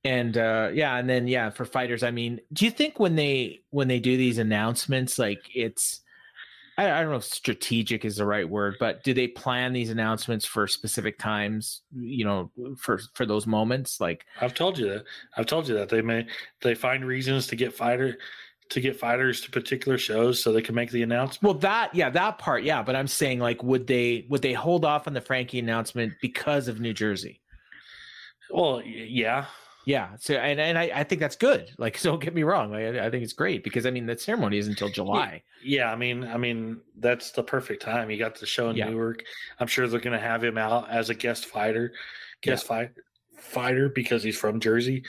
and 0.03 0.39
uh, 0.39 0.71
yeah, 0.73 0.97
and 0.97 1.07
then 1.11 1.29
yeah, 1.29 1.51
for 1.51 1.67
fighters, 1.67 2.03
I 2.03 2.13
mean, 2.13 2.41
do 2.53 2.65
you 2.65 2.71
think 2.71 2.99
when 2.99 3.15
they 3.17 3.61
when 3.71 3.89
they 3.89 4.01
do 4.01 4.17
these 4.17 4.39
announcements, 4.39 5.19
like 5.19 5.43
it's, 5.55 6.01
I, 6.79 6.91
I 6.91 7.01
don't 7.01 7.11
know 7.11 7.17
if 7.17 7.25
strategic 7.25 8.05
is 8.05 8.17
the 8.17 8.27
right 8.27 8.49
word, 8.49 8.77
but 8.79 9.03
do 9.03 9.15
they 9.15 9.29
plan 9.29 9.73
these 9.73 9.91
announcements 9.91 10.45
for 10.45 10.67
specific 10.67 11.19
times? 11.19 11.83
You 11.95 12.25
know, 12.25 12.51
for 12.77 13.01
for 13.15 13.27
those 13.27 13.47
moments, 13.47 14.01
like 14.01 14.27
I've 14.41 14.55
told 14.55 14.79
you 14.79 14.89
that. 14.91 15.05
I've 15.37 15.47
told 15.47 15.69
you 15.69 15.75
that 15.75 15.89
they 15.89 16.03
may 16.03 16.27
they 16.61 16.75
find 16.75 17.05
reasons 17.05 17.47
to 17.49 17.57
get 17.57 17.73
fighter 17.75 18.19
to 18.69 18.81
get 18.81 18.99
fighters 18.99 19.41
to 19.43 19.51
particular 19.51 19.97
shows 19.97 20.43
so 20.43 20.53
they 20.53 20.63
can 20.63 20.75
make 20.75 20.91
the 20.91 21.03
announcement. 21.03 21.43
Well, 21.43 21.61
that 21.61 21.95
yeah, 21.95 22.11
that 22.11 22.39
part, 22.39 22.63
yeah. 22.65 22.83
But 22.83 22.97
I'm 22.97 23.09
saying 23.09 23.39
like, 23.39 23.63
would 23.63 23.87
they 23.87 24.27
would 24.29 24.43
they 24.43 24.53
hold 24.53 24.85
off 24.85 25.07
on 25.07 25.15
the 25.15 25.21
Frankie 25.21 25.59
announcement 25.59 26.15
because 26.21 26.69
of 26.69 26.81
New 26.81 26.93
Jersey? 26.93 27.41
Well, 28.51 28.83
yeah, 28.85 29.47
Yeah. 29.87 30.11
So 30.19 30.35
and 30.35 30.61
and 30.61 30.77
I, 30.77 30.91
I 30.95 31.05
think 31.05 31.21
that's 31.21 31.37
good. 31.37 31.71
Like, 31.79 31.97
so 31.97 32.11
don't 32.11 32.23
get 32.23 32.35
me 32.35 32.43
wrong. 32.43 32.71
Like, 32.71 32.83
I, 32.85 33.07
I 33.07 33.11
think 33.11 33.25
it's 33.25 33.33
great 33.33 33.65
because 33.65 33.87
I 33.87 33.91
mean 33.91 34.05
the 34.05 34.19
ceremony 34.19 34.59
is 34.59 34.69
until 34.69 34.91
July. 34.91 35.43
yeah. 35.65 35.91
I 35.91 35.97
mean, 35.97 36.25
I 36.25 36.37
mean 36.37 36.81
that's 36.99 37.31
the 37.31 37.43
perfect 37.43 37.83
time. 37.83 38.11
You 38.11 38.19
got 38.19 38.39
the 38.39 38.47
show 38.47 38.69
in 38.69 38.77
Yeah. 38.77 38.91
Newark. 38.91 39.23
I'm 39.59 39.69
sure 39.69 39.87
they're 39.89 40.01
going 40.01 40.19
to 40.19 40.25
have 40.25 40.45
him 40.45 40.59
out 40.59 40.91
as 40.91 41.09
a 41.09 41.15
guest 41.15 41.47
fighter, 41.47 41.93
guest 42.43 42.67
fight 42.67 42.91
fighter 43.39 43.89
because 43.89 44.23
he's 44.23 44.37
from 44.37 44.61
Jersey. 44.61 45.05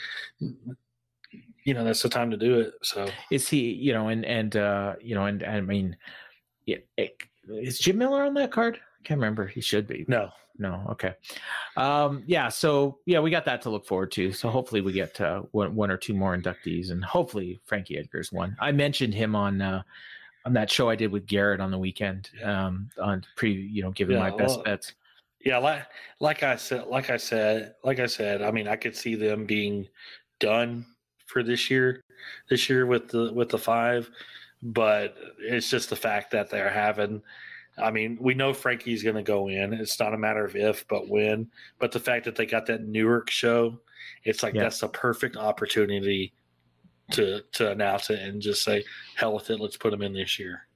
You 1.64 1.74
know, 1.74 1.84
that's 1.84 2.02
the 2.02 2.08
time 2.08 2.30
to 2.30 2.36
do 2.36 2.60
it. 2.60 2.72
So 2.82 3.08
Is 3.30 3.48
he? 3.48 3.72
You 3.72 3.92
know, 3.92 4.08
and 4.08 4.24
and 4.24 4.56
uh, 4.56 4.94
you 5.02 5.14
know, 5.14 5.26
and, 5.26 5.42
and 5.42 5.56
I 5.56 5.60
mean, 5.60 5.96
yeah, 6.66 6.78
it, 6.96 7.16
is 7.48 7.78
Jim 7.78 7.98
Miller 7.98 8.24
on 8.24 8.34
that 8.34 8.52
card? 8.52 8.76
I 8.76 9.02
can't 9.02 9.18
remember. 9.18 9.46
He 9.46 9.60
should 9.60 9.86
be. 9.86 10.04
no, 10.08 10.30
No. 10.58 10.84
Okay. 10.90 11.14
Um, 11.76 12.24
yeah. 12.26 12.48
So 12.48 12.98
yeah, 13.06 13.20
we 13.20 13.30
got 13.30 13.44
that 13.44 13.62
to 13.62 13.70
look 13.70 13.86
forward 13.86 14.10
to. 14.12 14.32
So 14.32 14.48
hopefully 14.50 14.80
we 14.80 14.92
get 14.92 15.20
uh, 15.20 15.42
one, 15.52 15.74
one 15.74 15.90
or 15.90 15.96
two 15.96 16.14
more 16.14 16.36
inductees, 16.36 16.90
and 16.90 17.04
hopefully 17.04 17.60
Frankie 17.64 17.96
Edgar's 17.96 18.32
one. 18.32 18.56
I 18.60 18.72
mentioned 18.72 19.14
him 19.14 19.36
on 19.36 19.62
uh, 19.62 19.82
on 20.44 20.52
that 20.54 20.70
show 20.70 20.90
I 20.90 20.96
did 20.96 21.12
with 21.12 21.26
Garrett 21.26 21.60
on 21.60 21.70
the 21.70 21.78
weekend. 21.78 22.30
Um, 22.42 22.90
on 23.00 23.24
pre, 23.36 23.52
you 23.52 23.82
know, 23.82 23.92
giving 23.92 24.16
Yeah, 24.16 24.30
my 24.30 24.36
best 24.36 24.56
well, 24.56 24.64
bets. 24.64 24.94
Yeah, 25.44 25.58
like 25.58 25.86
like 26.20 26.42
I 26.42 26.56
said, 26.56 26.86
like 26.88 27.10
I 27.10 27.16
said, 27.16 27.74
like 27.84 28.00
I 28.00 28.06
said. 28.06 28.42
I 28.42 28.50
mean, 28.50 28.66
I 28.66 28.76
could 28.76 28.96
see 28.96 29.14
them 29.14 29.46
being 29.46 29.86
done 30.40 30.84
for 31.26 31.42
this 31.42 31.70
year, 31.70 32.02
this 32.50 32.68
year 32.68 32.86
with 32.86 33.08
the 33.08 33.32
with 33.32 33.48
the 33.50 33.58
five, 33.58 34.10
but 34.62 35.16
it's 35.38 35.70
just 35.70 35.90
the 35.90 35.96
fact 35.96 36.32
that 36.32 36.50
they're 36.50 36.70
having. 36.70 37.22
I 37.80 37.90
mean, 37.90 38.18
we 38.20 38.34
know 38.34 38.52
Frankie's 38.52 39.02
going 39.02 39.16
to 39.16 39.22
go 39.22 39.48
in. 39.48 39.72
It's 39.72 39.98
not 39.98 40.14
a 40.14 40.18
matter 40.18 40.44
of 40.44 40.56
if, 40.56 40.86
but 40.88 41.08
when. 41.08 41.50
But 41.78 41.92
the 41.92 42.00
fact 42.00 42.24
that 42.24 42.36
they 42.36 42.46
got 42.46 42.66
that 42.66 42.86
Newark 42.86 43.30
show, 43.30 43.80
it's 44.24 44.42
like 44.42 44.54
Yeah. 44.54 44.62
that's 44.62 44.80
the 44.80 44.88
perfect 44.88 45.36
opportunity 45.36 46.32
to 47.12 47.40
to 47.52 47.70
announce 47.70 48.10
it 48.10 48.20
and 48.20 48.42
just 48.42 48.62
say, 48.62 48.84
"Hell 49.16 49.34
with 49.34 49.48
it, 49.50 49.60
let's 49.60 49.76
put 49.76 49.90
them 49.92 50.02
in 50.02 50.12
this 50.12 50.38
year." 50.38 50.66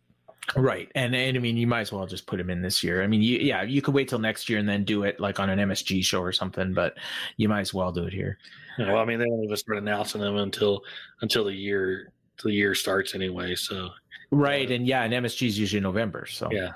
Right. 0.56 0.90
And 0.94 1.14
and 1.14 1.36
I 1.36 1.40
mean 1.40 1.56
you 1.56 1.66
might 1.66 1.82
as 1.82 1.92
well 1.92 2.06
just 2.06 2.26
put 2.26 2.40
him 2.40 2.50
in 2.50 2.62
this 2.62 2.82
year. 2.82 3.02
I 3.02 3.06
mean 3.06 3.22
you, 3.22 3.38
yeah, 3.38 3.62
you 3.62 3.80
could 3.82 3.94
wait 3.94 4.08
till 4.08 4.18
next 4.18 4.48
year 4.48 4.58
and 4.58 4.68
then 4.68 4.84
do 4.84 5.04
it 5.04 5.20
like 5.20 5.38
on 5.38 5.50
an 5.50 5.58
MSG 5.58 6.02
show 6.04 6.20
or 6.20 6.32
something, 6.32 6.72
but 6.74 6.96
you 7.36 7.48
might 7.48 7.60
as 7.60 7.72
well 7.74 7.92
do 7.92 8.04
it 8.04 8.12
here. 8.12 8.38
Know, 8.78 8.96
I 8.96 9.04
mean, 9.04 9.18
they 9.18 9.26
don't 9.26 9.44
even 9.44 9.56
start 9.56 9.78
announcing 9.78 10.20
them 10.20 10.36
until 10.36 10.82
until 11.20 11.44
the 11.44 11.54
year 11.54 12.12
the 12.42 12.52
year 12.52 12.74
starts 12.74 13.14
anyway. 13.14 13.54
So 13.54 13.90
Right. 14.32 14.70
And 14.70 14.86
yeah, 14.86 15.02
and 15.04 15.12
MSG 15.12 15.46
is 15.46 15.58
usually 15.58 15.80
November. 15.80 16.26
So 16.26 16.48
yeah, 16.50 16.72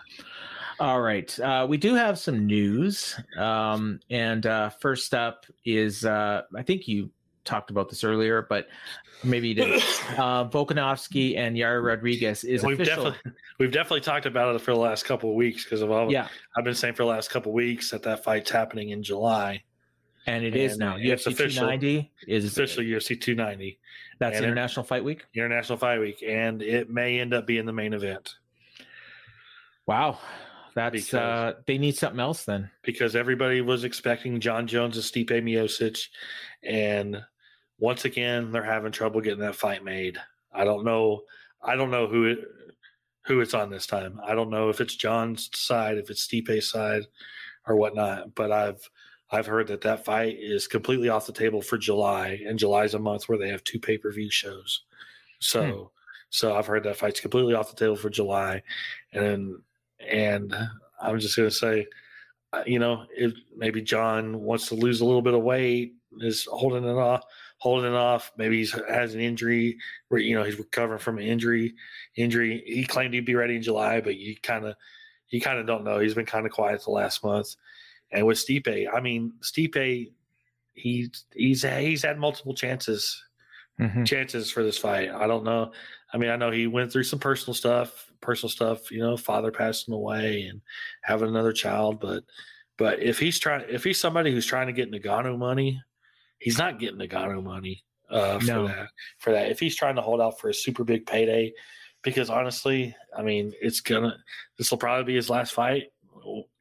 All 0.78 1.01
right. 1.01 1.39
Uh, 1.41 1.66
we 1.69 1.77
do 1.78 1.95
have 1.95 2.19
some 2.19 2.47
news. 2.47 3.19
Um, 3.39 3.99
and 4.11 4.47
uh, 4.47 4.69
first 4.70 5.15
up 5.15 5.47
is 5.65 6.05
uh, 6.05 6.43
I 6.55 6.62
think 6.62 6.87
you 6.87 7.11
talked 7.45 7.70
about 7.70 7.89
this 7.89 8.05
earlier, 8.05 8.47
but 8.49 8.69
maybe 9.24 9.49
you 9.49 9.55
didn't. 9.55 9.83
Uh, 10.19 10.49
Volkanovski 10.49 11.37
and 11.37 11.57
Yair 11.57 11.83
Rodriguez 11.85 12.43
is 12.45 12.62
we've 12.62 12.81
official. 12.81 13.05
definitely 13.11 13.33
we've 13.59 13.73
definitely 13.73 14.01
talked 14.01 14.24
about 14.24 14.55
it 14.55 14.61
for 14.61 14.70
the 14.73 14.78
last 14.78 15.05
couple 15.05 15.28
of 15.31 15.37
weeks 15.37 15.65
because 15.65 15.83
of 15.83 15.91
all. 15.91 16.11
Yeah, 16.12 16.28
I've 16.57 16.65
been 16.65 16.74
saying 16.74 16.95
for 16.95 17.03
the 17.03 17.09
last 17.11 17.28
couple 17.31 17.51
of 17.53 17.55
weeks 17.55 17.91
that 17.91 18.03
that 18.05 18.23
fight's 18.24 18.51
happening 18.51 18.91
in 18.91 19.03
July. 19.03 19.62
and 20.27 20.45
it 20.45 20.55
is 20.57 20.73
And 20.73 20.81
now. 20.81 20.97
it's 20.99 21.24
UFC 21.24 21.33
official. 21.33 21.65
290 21.66 22.11
is 22.28 22.45
It's 22.45 22.55
officially 22.57 22.87
UFC 22.87 23.20
290 23.20 23.78
That's 24.19 24.37
and 24.37 24.45
International 24.47 24.85
Fight 24.85 25.05
Week. 25.05 25.25
International 25.35 25.79
Fight 25.79 26.01
Week, 26.01 26.23
and 26.27 26.63
it 26.63 26.89
may 26.91 27.21
end 27.21 27.35
up 27.35 27.47
being 27.47 27.67
the 27.67 27.73
main 27.73 27.93
event. 27.93 28.35
Wow. 29.87 30.19
that's 30.75 30.93
Because- 30.93 31.15
uh 31.15 31.55
they 31.67 31.79
need 31.79 31.97
something 31.97 32.21
else 32.21 32.45
then. 32.45 32.71
because 32.83 33.17
everybody 33.17 33.61
was 33.63 33.85
expecting 33.85 34.41
Jon 34.41 34.67
Jones 34.67 34.97
and 34.97 35.05
Stipe 35.05 35.31
Miocic, 35.43 36.09
and 36.63 37.25
once 37.79 38.05
again 38.05 38.53
they're 38.53 38.63
having 38.63 38.93
trouble 38.93 39.21
getting 39.21 39.41
that 39.41 39.57
fight 39.57 39.83
made. 39.85 40.19
I 40.53 40.65
don't 40.65 40.85
know. 40.85 41.23
I 41.63 41.77
don't 41.77 41.91
know 41.91 42.07
who 42.07 42.25
it, 42.27 42.39
who 43.27 43.41
it's 43.41 43.55
on 43.55 43.71
this 43.71 43.87
time. 43.87 44.21
I 44.25 44.35
don't 44.35 44.51
know 44.51 44.69
if 44.69 44.81
it's 44.81 44.95
Jon's 44.95 45.49
side, 45.59 45.99
if 45.99 46.11
it's 46.11 46.27
Stipe's 46.27 46.71
side, 46.71 47.07
or 47.67 47.77
whatnot. 47.77 48.35
But 48.35 48.53
I've 48.53 48.89
I've 49.31 49.47
heard 49.47 49.69
that 49.69 49.81
that 49.82 50.05
fight 50.05 50.36
is 50.39 50.69
completely 50.69 51.09
off 51.09 51.27
the 51.27 51.32
table 51.32 51.62
for 51.62 51.78
July, 51.78 52.40
and 52.47 52.59
July's 52.59 52.94
a 52.94 52.98
month 52.98 53.28
where 53.28 53.39
they 53.39 53.48
have 53.48 53.65
two 53.65 53.81
pay 53.81 53.98
per 53.98 54.12
view 54.12 54.31
shows. 54.31 54.82
So 55.40 55.90
so 56.31 56.57
I've 56.57 56.66
heard 56.66 56.85
that 56.85 56.97
fight's 56.97 57.20
completely 57.20 57.55
off 57.55 57.70
the 57.70 57.77
table 57.77 57.97
for 57.97 58.11
July, 58.11 58.62
and 59.12 59.57
and 60.01 60.55
I'm 61.01 61.19
just 61.19 61.36
gonna 61.36 61.51
say 61.51 61.86
uh, 62.53 62.62
you 62.66 62.78
know, 62.78 63.05
if 63.16 63.32
maybe 63.57 63.82
Jon 63.82 64.40
wants 64.40 64.69
to 64.69 64.74
lose 64.74 65.01
a 65.01 65.05
little 65.05 65.23
bit 65.23 65.35
of 65.35 65.43
weight, 65.43 65.94
is 66.20 66.47
holding 66.51 66.85
it 66.85 66.97
off, 66.97 67.24
holding 67.59 67.90
it 67.90 67.97
off. 67.97 68.32
Maybe 68.39 68.59
he's 68.59 68.73
has 68.89 69.15
an 69.15 69.20
injury 69.20 69.77
where 70.09 70.20
you 70.20 70.36
know 70.36 70.44
he's 70.44 70.59
recovering 70.59 71.01
from 71.01 71.19
an 71.19 71.24
injury. 71.24 71.74
Injury. 72.16 72.62
He 72.66 72.85
claimed 72.85 73.15
he'd 73.15 73.27
be 73.27 73.35
ready 73.35 73.57
in 73.57 73.62
July, 73.62 74.01
but 74.01 74.16
you 74.16 74.36
kind 74.43 74.65
of, 74.65 74.77
you 75.28 75.40
kind 75.40 75.59
of 75.59 75.66
don't 75.66 75.85
know. 75.85 75.98
He's 75.98 76.15
been 76.15 76.27
kind 76.27 76.47
of 76.47 76.53
quiet 76.53 76.82
the 76.85 76.90
last 76.90 77.24
month. 77.24 77.57
And 78.12 78.27
with 78.27 78.39
Stipe, 78.39 78.89
I 78.93 79.01
mean, 79.01 79.33
Stipe, 79.43 80.12
he 80.74 81.11
he's 81.35 81.62
he's 81.62 82.03
had 82.03 82.19
multiple 82.19 82.55
chances 82.55 83.23
Mhm. 83.81 84.07
chances 84.07 84.51
for 84.51 84.62
this 84.62 84.78
fight. 84.78 85.11
I 85.11 85.27
don't 85.27 85.45
know. 85.45 85.70
I 86.12 86.16
mean, 86.16 86.31
I 86.31 86.37
know 86.37 86.51
he 86.51 86.66
went 86.66 86.91
through 86.91 87.03
some 87.05 87.19
personal 87.19 87.53
stuff, 87.55 88.11
personal 88.23 88.49
stuff, 88.51 88.91
you 88.91 89.01
know, 89.01 89.19
father 89.19 89.51
passing 89.51 89.93
away 89.93 90.43
and 90.45 90.62
having 91.03 91.28
another 91.28 91.53
child, 91.53 92.01
but 92.01 92.24
but 92.78 93.01
if 93.03 93.19
he's 93.19 93.39
trying 93.39 93.66
if 93.69 93.85
he's 93.85 94.01
somebody 94.01 94.31
who's 94.33 94.47
trying 94.47 94.66
to 94.69 94.73
get 94.73 94.91
Ngannou 94.91 95.37
money, 95.39 95.83
he's 96.39 96.57
not 96.59 96.78
getting 96.78 96.99
Ngannou 97.01 97.43
money 97.43 97.85
uh 98.09 98.39
for 98.39 98.47
No. 98.47 98.66
that 98.69 98.89
for 99.19 99.33
that. 99.33 99.51
If 99.51 99.61
he's 99.61 99.77
trying 99.77 99.97
to 99.97 100.03
hold 100.03 100.20
out 100.23 100.41
for 100.41 100.49
a 100.49 100.55
super 100.55 100.85
big 100.85 101.05
payday, 101.07 101.53
because 102.03 102.31
honestly, 102.31 102.95
I 103.16 103.23
mean, 103.23 103.53
it's 103.61 103.81
gonna 103.81 104.16
this 104.59 104.70
will 104.70 104.78
probably 104.78 105.05
be 105.05 105.16
his 105.16 105.28
last 105.31 105.53
fight. 105.53 105.93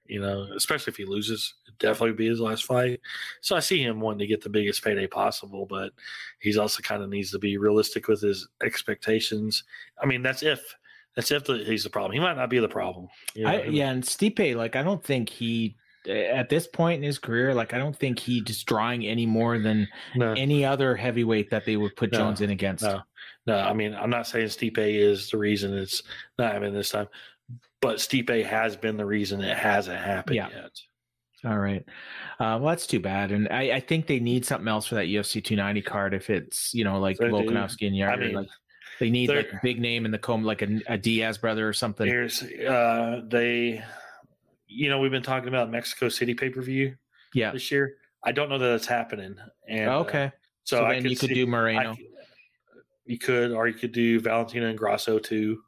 You 0.08 0.22
know, 0.22 0.48
especially 0.56 0.92
if 0.92 0.98
he 0.98 1.06
loses, 1.06 1.56
it'd 1.68 1.80
definitely 1.80 2.16
be 2.16 2.28
his 2.28 2.40
last 2.40 2.66
fight. 2.66 3.00
So 3.42 3.56
I 3.56 3.60
see 3.60 3.82
him 3.82 4.00
wanting 4.00 4.20
to 4.20 4.28
get 4.28 4.42
the 4.42 4.50
biggest 4.50 4.84
payday 4.84 5.08
possible, 5.08 5.66
but 5.66 5.94
he's 6.40 6.58
also 6.58 6.82
kind 6.84 7.02
of 7.02 7.10
needs 7.10 7.32
to 7.32 7.40
be 7.40 7.58
realistic 7.58 8.08
with 8.08 8.22
his 8.22 8.48
expectations. 8.64 9.64
I 10.02 10.06
mean, 10.06 10.22
that's 10.22 10.44
if 10.44 10.62
that's 11.16 11.32
if 11.32 11.46
the, 11.46 11.58
he's 11.58 11.84
the 11.84 11.90
problem. 11.90 12.12
He 12.12 12.20
might 12.20 12.38
not 12.38 12.50
be 12.50 12.60
the 12.60 12.68
problem. 12.68 13.08
You 13.34 13.46
know, 13.46 13.50
I, 13.50 13.64
yeah, 13.64 13.90
and 13.90 14.04
Stipe, 14.04 14.56
like 14.56 14.76
I 14.76 14.84
don't 14.84 15.04
think 15.04 15.30
he 15.30 15.76
at 16.08 16.50
this 16.50 16.68
point 16.68 16.98
in 16.98 17.04
his 17.04 17.18
career, 17.18 17.54
like 17.54 17.74
I 17.74 17.78
don't 17.78 17.96
think 17.96 18.20
he's 18.20 18.64
drawing 18.64 19.06
any 19.06 19.26
more 19.26 19.58
than 19.58 19.88
no, 20.16 20.34
any 20.34 20.64
other 20.66 20.96
heavyweight 20.96 21.50
that 21.50 21.66
they 21.66 21.78
would 21.78 21.96
put 21.96 22.12
No, 22.12 22.20
Jones 22.20 22.42
in 22.42 22.52
against. 22.52 22.84
no, 22.84 23.02
no. 23.48 23.58
I 23.58 23.74
mean, 23.74 23.96
I'm 23.96 24.10
not 24.10 24.28
saying 24.28 24.48
Stipe 24.48 24.78
is 24.78 25.32
the 25.32 25.38
reason 25.38 25.74
it's 25.74 26.04
not 26.38 26.52
happening 26.54 26.74
this 26.74 26.92
time, 26.92 27.08
but 27.88 27.98
Stipe 27.98 28.46
has 28.46 28.76
been 28.76 28.98
the 28.98 29.06
reason 29.06 29.42
it 29.42 29.58
hasn't 29.58 30.00
happened 30.00 30.36
Yeah. 30.36 30.50
yet. 30.50 30.72
All 31.44 31.60
right. 31.60 31.84
Uh, 32.40 32.58
well, 32.60 32.66
that's 32.68 32.88
too 32.88 33.00
bad. 33.00 33.32
And 33.32 33.48
I, 33.50 33.74
I 33.76 33.80
think 33.80 34.08
they 34.08 34.20
need 34.20 34.46
something 34.46 34.68
else 34.68 34.88
for 34.88 34.96
that 34.96 35.06
UFC 35.06 35.44
290 35.44 35.82
card. 35.84 36.14
If 36.16 36.30
it's, 36.30 36.74
you 36.74 36.84
know, 36.84 37.00
like 37.00 37.18
They. 37.18 37.26
Volkanovski 37.30 37.86
and 37.88 37.96
Yair, 37.96 38.10
I 38.10 38.16
mean, 38.16 38.34
like 38.34 38.48
they 39.00 39.10
need 39.12 39.30
like 39.30 39.52
a 39.54 39.60
big 39.62 39.80
name 39.80 40.06
in 40.06 40.12
the 40.12 40.18
comb, 40.18 40.44
like 40.44 40.62
a, 40.64 40.80
a 40.88 40.98
Diaz 40.98 41.38
brother 41.38 41.68
or 41.68 41.74
something. 41.74 42.08
Here's 42.08 42.42
uh, 42.42 43.22
they, 43.28 43.84
you 44.68 44.90
know, 44.90 45.00
we've 45.00 45.12
been 45.12 45.22
talking 45.22 45.50
about 45.50 45.70
Mexico 45.70 46.10
City 46.10 46.34
pay 46.34 46.50
per 46.50 46.62
view 46.62 46.96
Yeah. 47.36 47.52
this 47.52 47.70
year. 47.70 47.98
I 48.24 48.32
don't 48.32 48.50
know 48.50 48.58
that 48.58 48.74
it's 48.74 48.88
happening. 48.88 49.36
And 49.70 49.90
uh, 49.90 50.00
okay. 50.00 50.32
so, 50.64 50.78
So, 50.78 50.88
then 50.90 51.04
could 51.04 51.12
you 51.12 51.18
could 51.18 51.30
see- 51.30 51.36
do 51.36 51.44
I 51.44 51.50
Moreno. 51.50 51.94
c- 51.96 52.10
you 53.06 53.20
could, 53.20 53.52
or 53.52 53.68
you 53.68 53.76
could 53.76 53.92
do 53.92 54.20
Valentina 54.20 54.66
and 54.66 54.78
Grasso 54.78 55.20
too, 55.20 55.62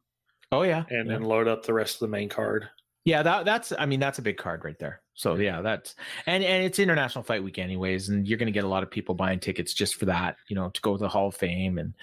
oh 0.51 0.63
yeah. 0.63 0.83
and 0.89 1.07
yeah. 1.07 1.13
then 1.13 1.23
load 1.23 1.47
up 1.47 1.65
the 1.65 1.73
rest 1.73 1.95
of 1.95 1.99
the 2.01 2.07
main 2.07 2.29
card. 2.29 2.69
Yeah, 3.05 3.23
that 3.23 3.45
that's 3.45 3.71
I 3.77 3.85
mean 3.85 4.01
that's 4.01 4.19
a 4.19 4.21
big 4.21 4.37
card 4.37 4.65
right 4.65 4.77
there. 4.79 5.01
So 5.13 5.35
yeah, 5.35 5.61
that's 5.61 5.95
and 6.25 6.43
and 6.43 6.65
it's 6.65 6.77
international 6.77 7.23
fight 7.23 7.43
week 7.43 7.57
anyways, 7.57 8.09
and 8.09 8.27
you're 8.27 8.37
going 8.37 8.47
to 8.47 8.51
get 8.51 8.65
a 8.65 8.67
lot 8.67 8.83
of 8.83 8.91
people 8.91 9.15
buying 9.15 9.39
tickets 9.39 9.73
just 9.73 9.95
for 9.95 10.05
that, 10.05 10.35
you 10.49 10.55
know, 10.55 10.69
to 10.69 10.81
go 10.81 10.97
to 10.97 11.01
the 11.01 11.07
Hall 11.07 11.29
of 11.29 11.35
Fame 11.35 11.77
and 11.77 11.93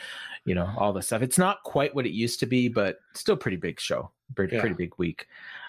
you 0.46 0.54
know 0.54 0.68
all 0.78 0.92
this 0.92 1.06
stuff. 1.06 1.20
It's 1.22 1.38
not 1.38 1.62
quite 1.62 1.94
what 1.94 2.06
it 2.06 2.12
used 2.12 2.40
to 2.40 2.46
be, 2.46 2.68
but 2.68 2.98
still 3.14 3.36
pretty 3.36 3.58
big 3.58 3.78
show, 3.78 4.10
pretty, 4.34 4.56
Yeah. 4.56 4.60
pretty 4.60 4.76
big 4.76 4.94
week. 4.96 5.26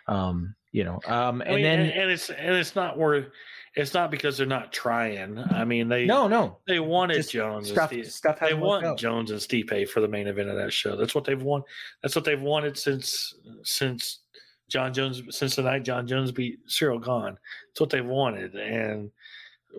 Um, 0.07 0.56
you 0.76 0.84
know, 0.84 0.99
um, 1.07 1.41
I 1.41 1.45
and 1.45 1.56
mean, 1.56 1.64
then 1.64 1.80
and, 1.80 1.91
and 1.91 2.11
it's 2.11 2.30
and 2.30 2.53
it's 2.53 2.76
not 2.76 2.97
worth 2.97 3.27
it's 3.76 3.93
not 3.93 4.11
because 4.11 4.38
they're 4.38 4.45
not 4.45 4.73
trying. 4.73 5.39
I 5.39 5.64
mean, 5.64 5.88
they 5.88 6.06
no, 6.06 6.27
no 6.27 6.57
they 6.68 6.81
wanted 6.81 7.15
just 7.15 7.31
Jones. 7.31 7.69
and 7.69 7.77
stuff 7.77 7.91
Steve- 7.91 8.11
stuff 8.11 8.39
they 8.41 8.53
want 8.53 8.85
out. 8.85 8.97
Jones 8.97 9.31
and 9.31 9.39
Stipe 9.39 9.88
for 9.88 10.02
the 10.02 10.07
main 10.10 10.27
event 10.27 10.49
of 10.49 10.57
that 10.57 10.73
show. 10.73 10.97
That's 10.97 11.15
what 11.15 11.23
they've 11.23 11.41
won. 11.41 11.61
That's 12.02 12.14
what 12.14 12.26
they've 12.26 12.41
wanted 12.41 12.77
since 12.77 13.34
since 13.64 14.19
Jon 14.68 14.93
Jones 14.93 15.22
since 15.30 15.56
the 15.56 15.61
night 15.61 15.84
Jon 15.84 16.07
Jones 16.07 16.34
beat 16.34 16.60
Ciryl 16.68 17.02
Gane 17.02 17.38
It's 17.72 17.80
what 17.80 17.89
they've 17.89 18.06
wanted, 18.06 18.56
and 18.56 19.11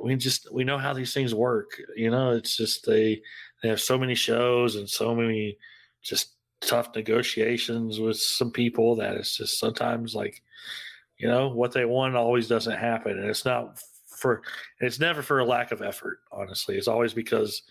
we 0.03 0.17
just 0.17 0.51
we 0.51 0.65
know 0.65 0.79
how 0.79 0.95
these 0.95 1.13
things 1.13 1.35
work. 1.35 1.73
You 1.95 2.11
know, 2.11 2.31
it's 2.31 2.57
just 2.57 2.87
they 2.87 3.21
they 3.63 3.69
have 3.69 3.83
so 3.83 3.99
many 3.99 4.15
shows 4.15 4.77
and 4.77 4.89
so 4.89 5.15
many 5.15 5.59
just 6.03 6.37
tough 6.63 6.89
negotiations 6.97 8.01
with 8.01 8.17
some 8.19 8.51
people 8.51 8.97
that 8.97 9.15
it's 9.17 9.37
just 9.37 9.59
sometimes 9.59 10.15
like 10.15 10.43
you 11.19 11.29
know 11.29 11.49
what 11.49 11.73
they 11.73 11.85
want 11.85 12.17
always 12.17 12.49
doesn't 12.49 12.77
happen 12.77 13.19
and 13.19 13.29
it's 13.29 13.45
not 13.45 13.79
for 14.07 14.43
it's 14.81 14.99
never 15.01 15.23
for 15.23 15.41
a 15.41 15.45
lack 15.45 15.73
of 15.73 15.83
effort 15.83 16.19
honestly. 16.33 16.77
It's 16.77 16.89
always 16.89 17.13
because 17.13 17.63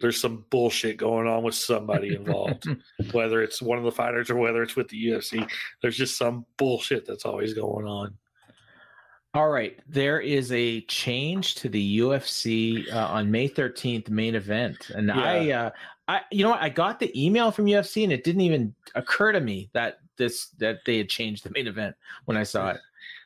there's 0.00 0.20
some 0.20 0.44
bullshit 0.50 0.96
going 0.96 1.28
on 1.28 1.42
with 1.42 1.54
somebody 1.54 2.14
involved 2.14 2.66
whether 3.12 3.42
it's 3.42 3.62
one 3.62 3.78
of 3.78 3.84
the 3.84 3.92
fighters 3.92 4.30
or 4.30 4.36
whether 4.36 4.62
it's 4.62 4.76
with 4.76 4.88
the 4.88 5.06
UFC 5.06 5.48
there's 5.82 5.96
just 5.96 6.18
some 6.18 6.44
bullshit 6.56 7.06
that's 7.06 7.24
always 7.24 7.54
going 7.54 7.86
on. 7.86 8.16
All 9.34 9.48
right, 9.48 9.80
there 9.88 10.20
is 10.20 10.52
a 10.52 10.82
change 10.82 11.56
to 11.56 11.68
the 11.68 11.98
UFC 11.98 12.90
uh, 12.92 13.08
on 13.08 13.32
May 13.32 13.48
13th 13.48 14.08
main 14.08 14.36
event, 14.36 14.90
and 14.94 15.10
I, 15.10 15.50
uh, 15.50 15.70
I, 16.06 16.20
you 16.30 16.44
know, 16.44 16.50
what? 16.50 16.62
I 16.62 16.68
got 16.68 17.00
the 17.00 17.10
email 17.20 17.50
from 17.50 17.64
UFC, 17.64 18.04
and 18.04 18.12
it 18.12 18.22
didn't 18.22 18.42
even 18.42 18.72
occur 18.94 19.32
to 19.32 19.40
me 19.40 19.70
that 19.72 19.98
this 20.16 20.48
that 20.58 20.78
they 20.84 20.98
had 20.98 21.08
changed 21.08 21.44
the 21.44 21.50
main 21.50 21.66
event 21.66 21.94
when 22.24 22.36
I 22.36 22.42
saw 22.42 22.70
it. 22.70 22.80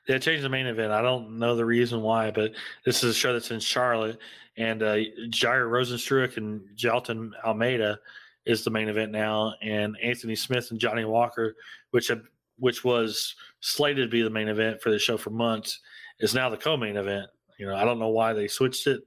They 0.06 0.18
changed 0.18 0.42
the 0.44 0.48
main 0.48 0.66
event. 0.66 0.90
I 0.92 1.02
don't 1.02 1.38
know 1.38 1.54
the 1.54 1.64
reason 1.66 2.00
why, 2.00 2.30
but 2.30 2.52
this 2.84 3.04
is 3.04 3.10
a 3.10 3.18
show 3.18 3.32
that's 3.34 3.50
in 3.50 3.60
Charlotte, 3.60 4.18
and 4.56 4.82
uh, 4.82 4.94
Jair 5.28 5.68
Rozenstruik 5.70 6.38
and 6.38 6.62
Jailton 6.76 7.30
Almeida 7.44 7.98
is 8.46 8.64
the 8.64 8.70
main 8.70 8.88
event 8.88 9.12
now, 9.12 9.54
and 9.60 9.96
Anthony 10.02 10.34
Smith 10.34 10.70
and 10.70 10.80
Johnny 10.80 11.04
Walker, 11.04 11.56
which 11.90 12.08
have, 12.08 12.22
which 12.58 12.84
was 12.84 13.34
slated 13.60 14.08
to 14.08 14.10
be 14.10 14.22
the 14.22 14.30
main 14.30 14.48
event 14.48 14.80
for 14.80 14.90
the 14.90 14.98
show 14.98 15.18
for 15.18 15.28
months, 15.30 15.80
is 16.20 16.34
now 16.34 16.48
the 16.48 16.56
co-main 16.56 16.96
event. 16.96 17.28
You 17.58 17.66
know, 17.66 17.76
I 17.76 17.84
don't 17.84 17.98
know 17.98 18.08
why 18.08 18.32
they 18.32 18.48
switched 18.48 18.86
it, 18.86 19.02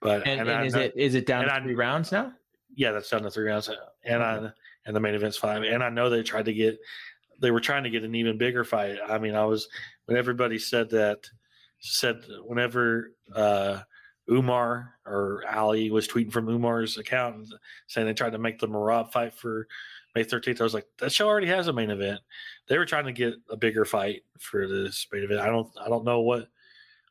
but 0.00 0.26
And, 0.26 0.40
and, 0.40 0.50
I 0.50 0.64
is 0.64 0.74
it 0.74 0.92
is 0.96 1.14
it 1.14 1.26
down 1.26 1.44
to 1.44 1.54
I- 1.54 1.60
three 1.62 1.76
rounds 1.76 2.10
now? 2.10 2.32
yeah, 2.74 2.90
that's 2.90 3.08
down 3.08 3.22
to 3.22 3.30
three 3.30 3.44
rounds, 3.46 3.70
and 4.04 4.20
I 4.20 4.50
and 4.86 4.94
the 4.94 5.00
main 5.00 5.14
event's 5.14 5.36
five. 5.36 5.62
And 5.62 5.82
I 5.82 5.88
know 5.88 6.10
they 6.10 6.22
tried 6.22 6.46
to 6.46 6.52
get, 6.52 6.78
they 7.40 7.50
were 7.50 7.60
trying 7.60 7.84
to 7.84 7.90
get 7.90 8.04
an 8.04 8.14
even 8.14 8.38
bigger 8.38 8.64
fight. 8.64 8.98
I 9.06 9.18
mean, 9.18 9.34
I 9.34 9.44
was 9.44 9.68
when 10.06 10.16
everybody 10.16 10.58
said 10.58 10.90
that, 10.90 11.18
said 11.80 12.22
whenever 12.44 13.12
uh, 13.34 13.80
Umar 14.30 14.94
or 15.06 15.44
Ali 15.50 15.90
was 15.90 16.08
tweeting 16.08 16.32
from 16.32 16.48
Umar's 16.48 16.98
account 16.98 17.52
saying 17.88 18.06
they 18.06 18.14
tried 18.14 18.32
to 18.32 18.38
make 18.38 18.58
the 18.58 18.68
Merab 18.68 19.12
fight 19.12 19.34
for 19.34 19.66
May 20.14 20.24
13th. 20.24 20.60
I 20.60 20.64
was 20.64 20.74
like, 20.74 20.86
that 20.98 21.12
show 21.12 21.26
already 21.26 21.48
has 21.48 21.68
a 21.68 21.72
main 21.72 21.90
event. 21.90 22.20
They 22.68 22.78
were 22.78 22.86
trying 22.86 23.06
to 23.06 23.12
get 23.12 23.34
a 23.50 23.56
bigger 23.56 23.84
fight 23.84 24.22
for 24.38 24.66
this 24.66 25.06
main 25.12 25.24
event. 25.24 25.40
I 25.40 25.46
don't, 25.46 25.68
I 25.80 25.88
don't 25.88 26.04
know 26.04 26.20
what. 26.20 26.48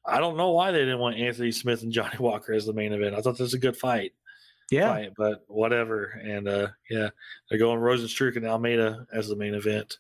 I 0.06 0.20
don't 0.20 0.36
know 0.36 0.52
why 0.52 0.72
they 0.72 0.80
didn't 0.80 1.00
want 1.00 1.18
Anthony 1.18 1.52
Smith 1.52 1.82
and 1.84 1.92
Johnny 1.92 2.18
Walker 2.20 2.54
as 2.54 2.66
the 2.66 2.74
main 2.74 2.94
event. 2.94 3.16
I 3.16 3.22
thought 3.22 3.34
this 3.34 3.40
was 3.40 3.54
a 3.54 3.60
good 3.60 3.78
fight 3.78 4.14
Yeah, 4.74 4.94
fight, 4.94 5.12
but 5.18 5.44
whatever. 5.48 6.06
And 6.24 6.48
uh 6.48 6.68
yeah, 6.90 7.10
they're 7.50 7.60
going 7.60 7.80
Rozenstruik 7.80 8.36
and 8.36 8.46
Almeida 8.46 9.06
as 9.14 9.28
the 9.28 9.36
main 9.36 9.54
event. 9.54 9.98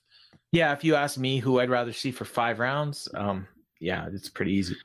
yeah. 0.51 0.73
If 0.73 0.83
you 0.83 0.95
ask 0.95 1.17
me, 1.17 1.39
who 1.39 1.59
I'd 1.59 1.69
rather 1.69 1.93
see 1.93 2.11
for 2.11 2.25
five 2.25 2.59
rounds, 2.59 3.07
um, 3.15 3.47
yeah, 3.79 4.07
it's 4.13 4.29
pretty 4.29 4.53
easy. 4.53 4.75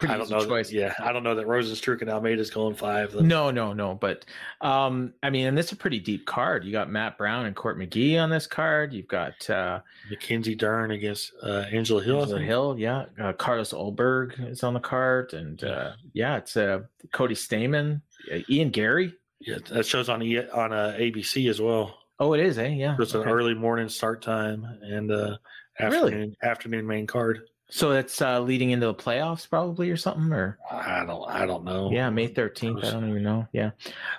Pretty 0.00 0.14
I 0.14 0.16
don't 0.16 0.26
easy 0.26 0.34
know. 0.34 0.46
choice. 0.46 0.68
That, 0.70 0.74
yeah, 0.76 0.94
I 1.00 1.12
don't 1.12 1.22
know 1.22 1.34
that 1.36 1.46
Rozenstruik 1.46 2.00
and 2.02 2.10
Almeida's 2.10 2.50
going 2.50 2.74
five. 2.74 3.12
though. 3.12 3.20
No, 3.20 3.50
no, 3.50 3.72
no. 3.72 3.94
But 3.94 4.24
um, 4.60 5.12
I 5.22 5.30
mean, 5.30 5.46
and 5.46 5.56
this 5.58 5.66
is 5.66 5.72
a 5.72 5.76
pretty 5.76 5.98
deep 6.00 6.24
card. 6.26 6.64
You 6.64 6.72
got 6.72 6.90
Matt 6.90 7.18
Brown 7.18 7.46
and 7.46 7.54
Court 7.54 7.78
McGee 7.78 8.20
on 8.20 8.30
this 8.30 8.46
card. 8.46 8.92
You've 8.92 9.08
got 9.08 9.48
uh, 9.50 9.80
Mackenzie 10.10 10.54
Dern 10.56 10.90
against 10.92 11.32
uh, 11.42 11.64
Angela 11.72 12.02
Hill. 12.02 12.22
Angela. 12.22 12.40
Hill, 12.40 12.76
yeah. 12.78 13.06
Uh, 13.20 13.32
Carlos 13.32 13.72
Ulberg 13.72 14.48
is 14.50 14.62
on 14.64 14.74
the 14.74 14.80
card, 14.80 15.34
and 15.34 15.62
uh, 15.62 15.92
yeah, 16.12 16.36
it's 16.36 16.56
uh, 16.56 16.80
Cody 17.12 17.34
Stamann, 17.34 18.00
uh, 18.32 18.38
Ian 18.48 18.70
Garry. 18.70 19.14
Yeah, 19.40 19.58
that 19.70 19.86
shows 19.86 20.08
on 20.08 20.22
e- 20.22 20.48
on 20.50 20.72
uh, 20.72 20.96
ABC 20.98 21.48
as 21.48 21.60
well. 21.60 21.98
Oh, 22.20 22.32
it 22.32 22.40
is, 22.40 22.58
eh? 22.58 22.68
Yeah. 22.68 22.96
So 22.96 23.02
It's 23.02 23.14
an 23.14 23.22
early 23.28 23.54
morning 23.54 23.88
start 23.88 24.22
time, 24.22 24.64
and 24.82 25.10
uh 25.12 25.36
afternoon 25.78 26.36
afternoon 26.42 26.86
main 26.86 27.06
card. 27.06 27.42
So 27.70 27.92
it's 27.92 28.22
uh, 28.22 28.40
leading 28.40 28.70
into 28.70 28.86
the 28.86 28.94
playoffs, 28.94 29.48
probably, 29.48 29.90
or 29.90 29.96
something, 29.98 30.32
or 30.32 30.58
I 30.70 31.04
don't 31.04 31.28
I 31.30 31.44
don't 31.46 31.64
know. 31.64 31.90
yeah, 31.92 32.08
May 32.10 32.26
thirteenth. 32.26 32.82
I 32.82 32.90
don't 32.90 33.08
even 33.10 33.22
know. 33.22 33.46
Yeah, 33.52 33.72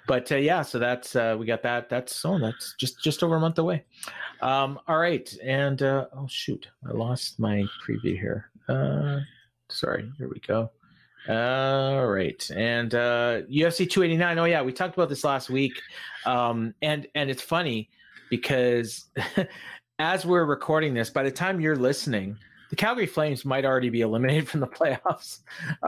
but 0.08 0.32
uh, 0.32 0.36
yeah, 0.36 0.62
so 0.62 0.78
that's 0.80 1.16
uh, 1.16 1.36
we 1.38 1.46
got 1.48 1.64
that. 1.64 1.90
That's 1.90 2.24
oh, 2.24 2.38
that's 2.40 2.76
just 2.78 3.02
just 3.04 3.24
over 3.24 3.36
a 3.36 3.40
month 3.40 3.58
away. 3.58 3.84
Um, 4.42 4.80
all 4.88 5.00
right, 5.00 5.28
and 5.44 5.82
uh, 5.82 6.06
oh 6.14 6.28
shoot, 6.30 6.68
I 6.88 6.92
lost 6.94 7.40
my 7.40 7.66
preview 7.86 8.14
here. 8.18 8.52
Uh, 8.70 9.20
sorry, 9.68 10.10
here 10.20 10.30
we 10.30 10.40
go. 10.42 10.72
All 11.30 12.08
right, 12.08 12.50
and 12.56 12.96
uh, 12.96 13.42
UFC 13.44 13.88
289. 13.88 14.40
Oh 14.40 14.46
yeah, 14.46 14.64
we 14.64 14.74
talked 14.74 14.96
about 14.96 15.10
this 15.10 15.24
last 15.24 15.48
week, 15.52 15.80
um, 16.26 16.74
and 16.82 17.06
and 17.14 17.30
it's 17.30 17.44
funny 17.44 17.88
because 18.32 19.12
as 20.00 20.26
we're 20.26 20.46
recording 20.46 20.96
this, 20.96 21.12
by 21.12 21.22
the 21.22 21.30
time 21.30 21.62
you're 21.62 21.76
listening, 21.76 22.36
the 22.72 22.76
Calgary 22.76 23.06
Flames 23.06 23.46
might 23.46 23.64
already 23.64 23.90
be 23.90 24.02
eliminated 24.02 24.50
from 24.50 24.60
the 24.60 24.68
playoffs. 24.68 25.42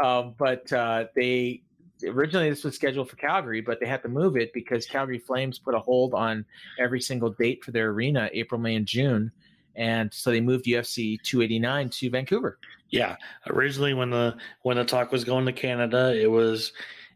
Um, 0.03 0.35
but 0.37 0.71
uh, 0.71 1.05
they 1.15 1.63
originally 2.07 2.51
this 2.51 2.63
was 2.63 2.75
scheduled 2.75 3.09
for 3.09 3.15
Calgary, 3.15 3.61
but 3.61 3.79
they 3.79 3.87
had 3.87 4.03
to 4.03 4.09
move 4.09 4.37
it 4.37 4.53
because 4.53 4.85
Calgary 4.85 5.17
Flames 5.17 5.57
put 5.57 5.73
a 5.73 5.79
hold 5.79 6.13
on 6.13 6.45
every 6.79 7.01
single 7.01 7.31
date 7.31 7.63
for 7.63 7.71
their 7.71 7.89
arena, 7.89 8.29
April, 8.31 8.61
May, 8.61 8.75
and 8.75 8.85
June, 8.85 9.31
and 9.75 10.13
so 10.13 10.31
they 10.31 10.41
moved 10.41 10.65
UFC 10.65 11.21
289 11.21 11.89
to 11.89 12.09
Vancouver. 12.09 12.57
Yeah, 12.89 13.15
originally 13.47 13.93
when 13.93 14.09
the 14.09 14.35
when 14.63 14.77
the 14.77 14.83
talk 14.83 15.11
was 15.11 15.23
going 15.23 15.45
to 15.45 15.53
Canada, 15.53 16.13
it 16.19 16.29
was 16.29 16.73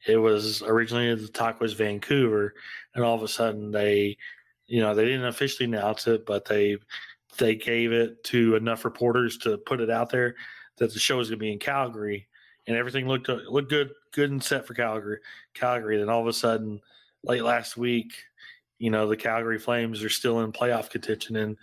it 0.08 0.18
was 0.18 0.62
originally 0.64 1.14
the 1.16 1.28
talk 1.28 1.60
was 1.60 1.74
Vancouver, 1.74 2.54
and 2.94 3.04
all 3.04 3.16
of 3.16 3.24
a 3.24 3.28
sudden 3.28 3.72
they, 3.72 4.18
you 4.68 4.82
know, 4.82 4.96
they 4.96 5.06
didn't 5.06 5.26
officially 5.26 5.66
announce 5.66 6.08
it, 6.08 6.26
but 6.26 6.46
they 6.46 6.78
they 7.38 7.56
gave 7.56 7.92
it 7.92 8.24
to 8.26 8.56
enough 8.56 8.86
reporters 8.86 9.38
to 9.40 9.58
put 9.58 9.82
it 9.82 9.90
out 9.90 10.10
there 10.10 10.36
that 10.78 10.94
the 10.94 11.00
show 11.00 11.18
was 11.18 11.30
going 11.30 11.40
to 11.40 11.44
be 11.44 11.52
in 11.52 11.60
Calgary, 11.60 12.28
and 12.68 12.78
everything 12.78 13.08
looked 13.08 13.28
looked 13.28 13.70
good, 13.70 13.92
good 14.14 14.32
and 14.32 14.44
set 14.44 14.66
for 14.66 14.74
Calgary. 14.74 15.20
Calgary. 15.54 15.98
Then 15.98 16.10
all 16.10 16.22
of 16.22 16.28
a 16.28 16.34
sudden, 16.34 16.80
late 17.24 17.44
last 17.44 17.76
week, 17.76 18.14
you 18.78 18.90
know, 18.90 19.08
the 19.08 19.18
Calgary 19.18 19.60
Flames 19.60 20.04
are 20.04 20.10
still 20.10 20.42
in 20.42 20.52
playoff 20.52 20.90
contention, 20.90 21.36
and 21.38 21.58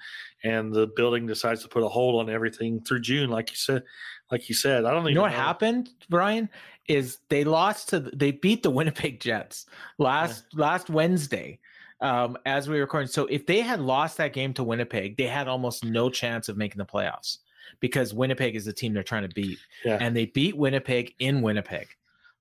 and 0.45 0.73
the 0.73 0.87
building 0.87 1.27
decides 1.27 1.63
to 1.63 1.69
put 1.69 1.83
a 1.83 1.89
hold 1.89 2.21
on 2.21 2.33
everything 2.33 2.81
through 2.81 3.01
June, 3.01 3.31
like 3.31 3.51
you 3.51 3.57
said. 3.57 3.83
Like 4.31 4.49
you 4.49 4.55
said, 4.55 4.85
I 4.85 4.91
don't 4.91 5.03
even 5.03 5.11
You 5.11 5.15
know 5.17 5.23
what 5.23 5.33
happened, 5.33 5.91
Ryan? 6.11 6.49
Is 6.89 7.19
they 7.29 7.45
lost 7.45 7.91
to 7.91 8.01
they 8.01 8.33
beat 8.33 8.63
the 8.63 8.71
Winnipeg 8.79 9.21
Jets 9.21 9.67
last 9.99 10.45
last 10.55 10.91
Wednesday. 10.91 11.59
Um, 12.01 12.37
as 12.47 12.69
we 12.69 12.75
were 12.75 12.81
recording. 12.81 13.07
So 13.07 13.27
if 13.27 13.47
they 13.47 13.61
had 13.61 13.79
lost 13.79 14.17
that 14.17 14.33
game 14.33 14.53
to 14.55 14.65
Winnipeg, 14.65 15.17
they 15.17 15.29
had 15.29 15.47
almost 15.47 15.85
no 15.85 16.11
chance 16.11 16.49
of 16.49 16.57
making 16.57 16.79
the 16.79 16.85
playoffs 16.85 17.39
because 17.79 18.13
Winnipeg 18.13 18.57
is 18.57 18.65
the 18.65 18.73
team 18.73 18.93
they're 18.93 19.05
trying 19.05 19.23
to 19.23 19.33
beat. 19.33 19.59
Yeah. 19.85 19.99
And 20.01 20.17
they 20.17 20.27
beat 20.27 20.57
Winnipeg 20.57 21.15
in 21.21 21.43
Winnipeg. 21.43 21.87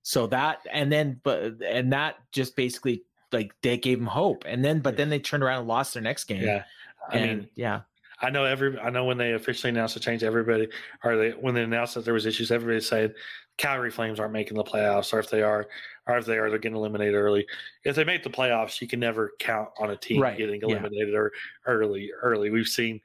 So 0.03 0.25
that 0.27 0.65
and 0.71 0.91
then 0.91 1.19
but 1.23 1.61
and 1.61 1.93
that 1.93 2.15
just 2.31 2.55
basically 2.55 3.03
like 3.31 3.53
they 3.61 3.77
gave 3.77 3.99
them 3.99 4.07
hope. 4.07 4.43
And 4.45 4.63
then 4.63 4.79
but 4.79 4.97
then 4.97 5.09
they 5.09 5.19
turned 5.19 5.43
around 5.43 5.59
and 5.59 5.67
lost 5.67 5.93
their 5.93 6.03
next 6.03 6.25
game. 6.25 6.43
Yeah, 6.43 6.63
I 7.09 7.17
and 7.17 7.39
mean, 7.39 7.49
yeah. 7.55 7.81
I 8.23 8.29
know 8.29 8.45
every. 8.45 8.77
I 8.79 8.91
know 8.91 9.05
when 9.05 9.17
they 9.17 9.33
officially 9.33 9.71
announced 9.71 9.95
the 9.95 9.99
change, 9.99 10.23
everybody, 10.23 10.67
or 11.03 11.17
they 11.17 11.31
when 11.31 11.55
they 11.55 11.63
announced 11.63 11.95
that 11.95 12.05
there 12.05 12.13
was 12.13 12.27
issues, 12.27 12.51
everybody 12.51 12.79
said 12.79 13.15
Calgary 13.57 13.89
Flames 13.89 14.19
aren't 14.19 14.33
making 14.33 14.57
the 14.57 14.63
playoffs, 14.63 15.11
or 15.11 15.19
if 15.19 15.29
they 15.29 15.41
are, 15.41 15.67
or 16.05 16.17
if 16.17 16.25
they 16.25 16.37
are, 16.37 16.49
they're 16.49 16.59
getting 16.59 16.77
eliminated 16.77 17.15
early. 17.15 17.47
If 17.83 17.95
they 17.95 18.03
make 18.03 18.21
the 18.21 18.29
playoffs, 18.29 18.79
you 18.79 18.87
can 18.87 18.99
never 18.99 19.31
count 19.39 19.69
on 19.79 19.89
a 19.89 19.97
team 19.97 20.21
Right, 20.21 20.37
getting 20.37 20.61
yeah. 20.61 20.67
eliminated 20.67 21.15
or 21.15 21.31
early. 21.65 22.11
Early, 22.21 22.51
we've 22.51 22.67
seen 22.67 23.01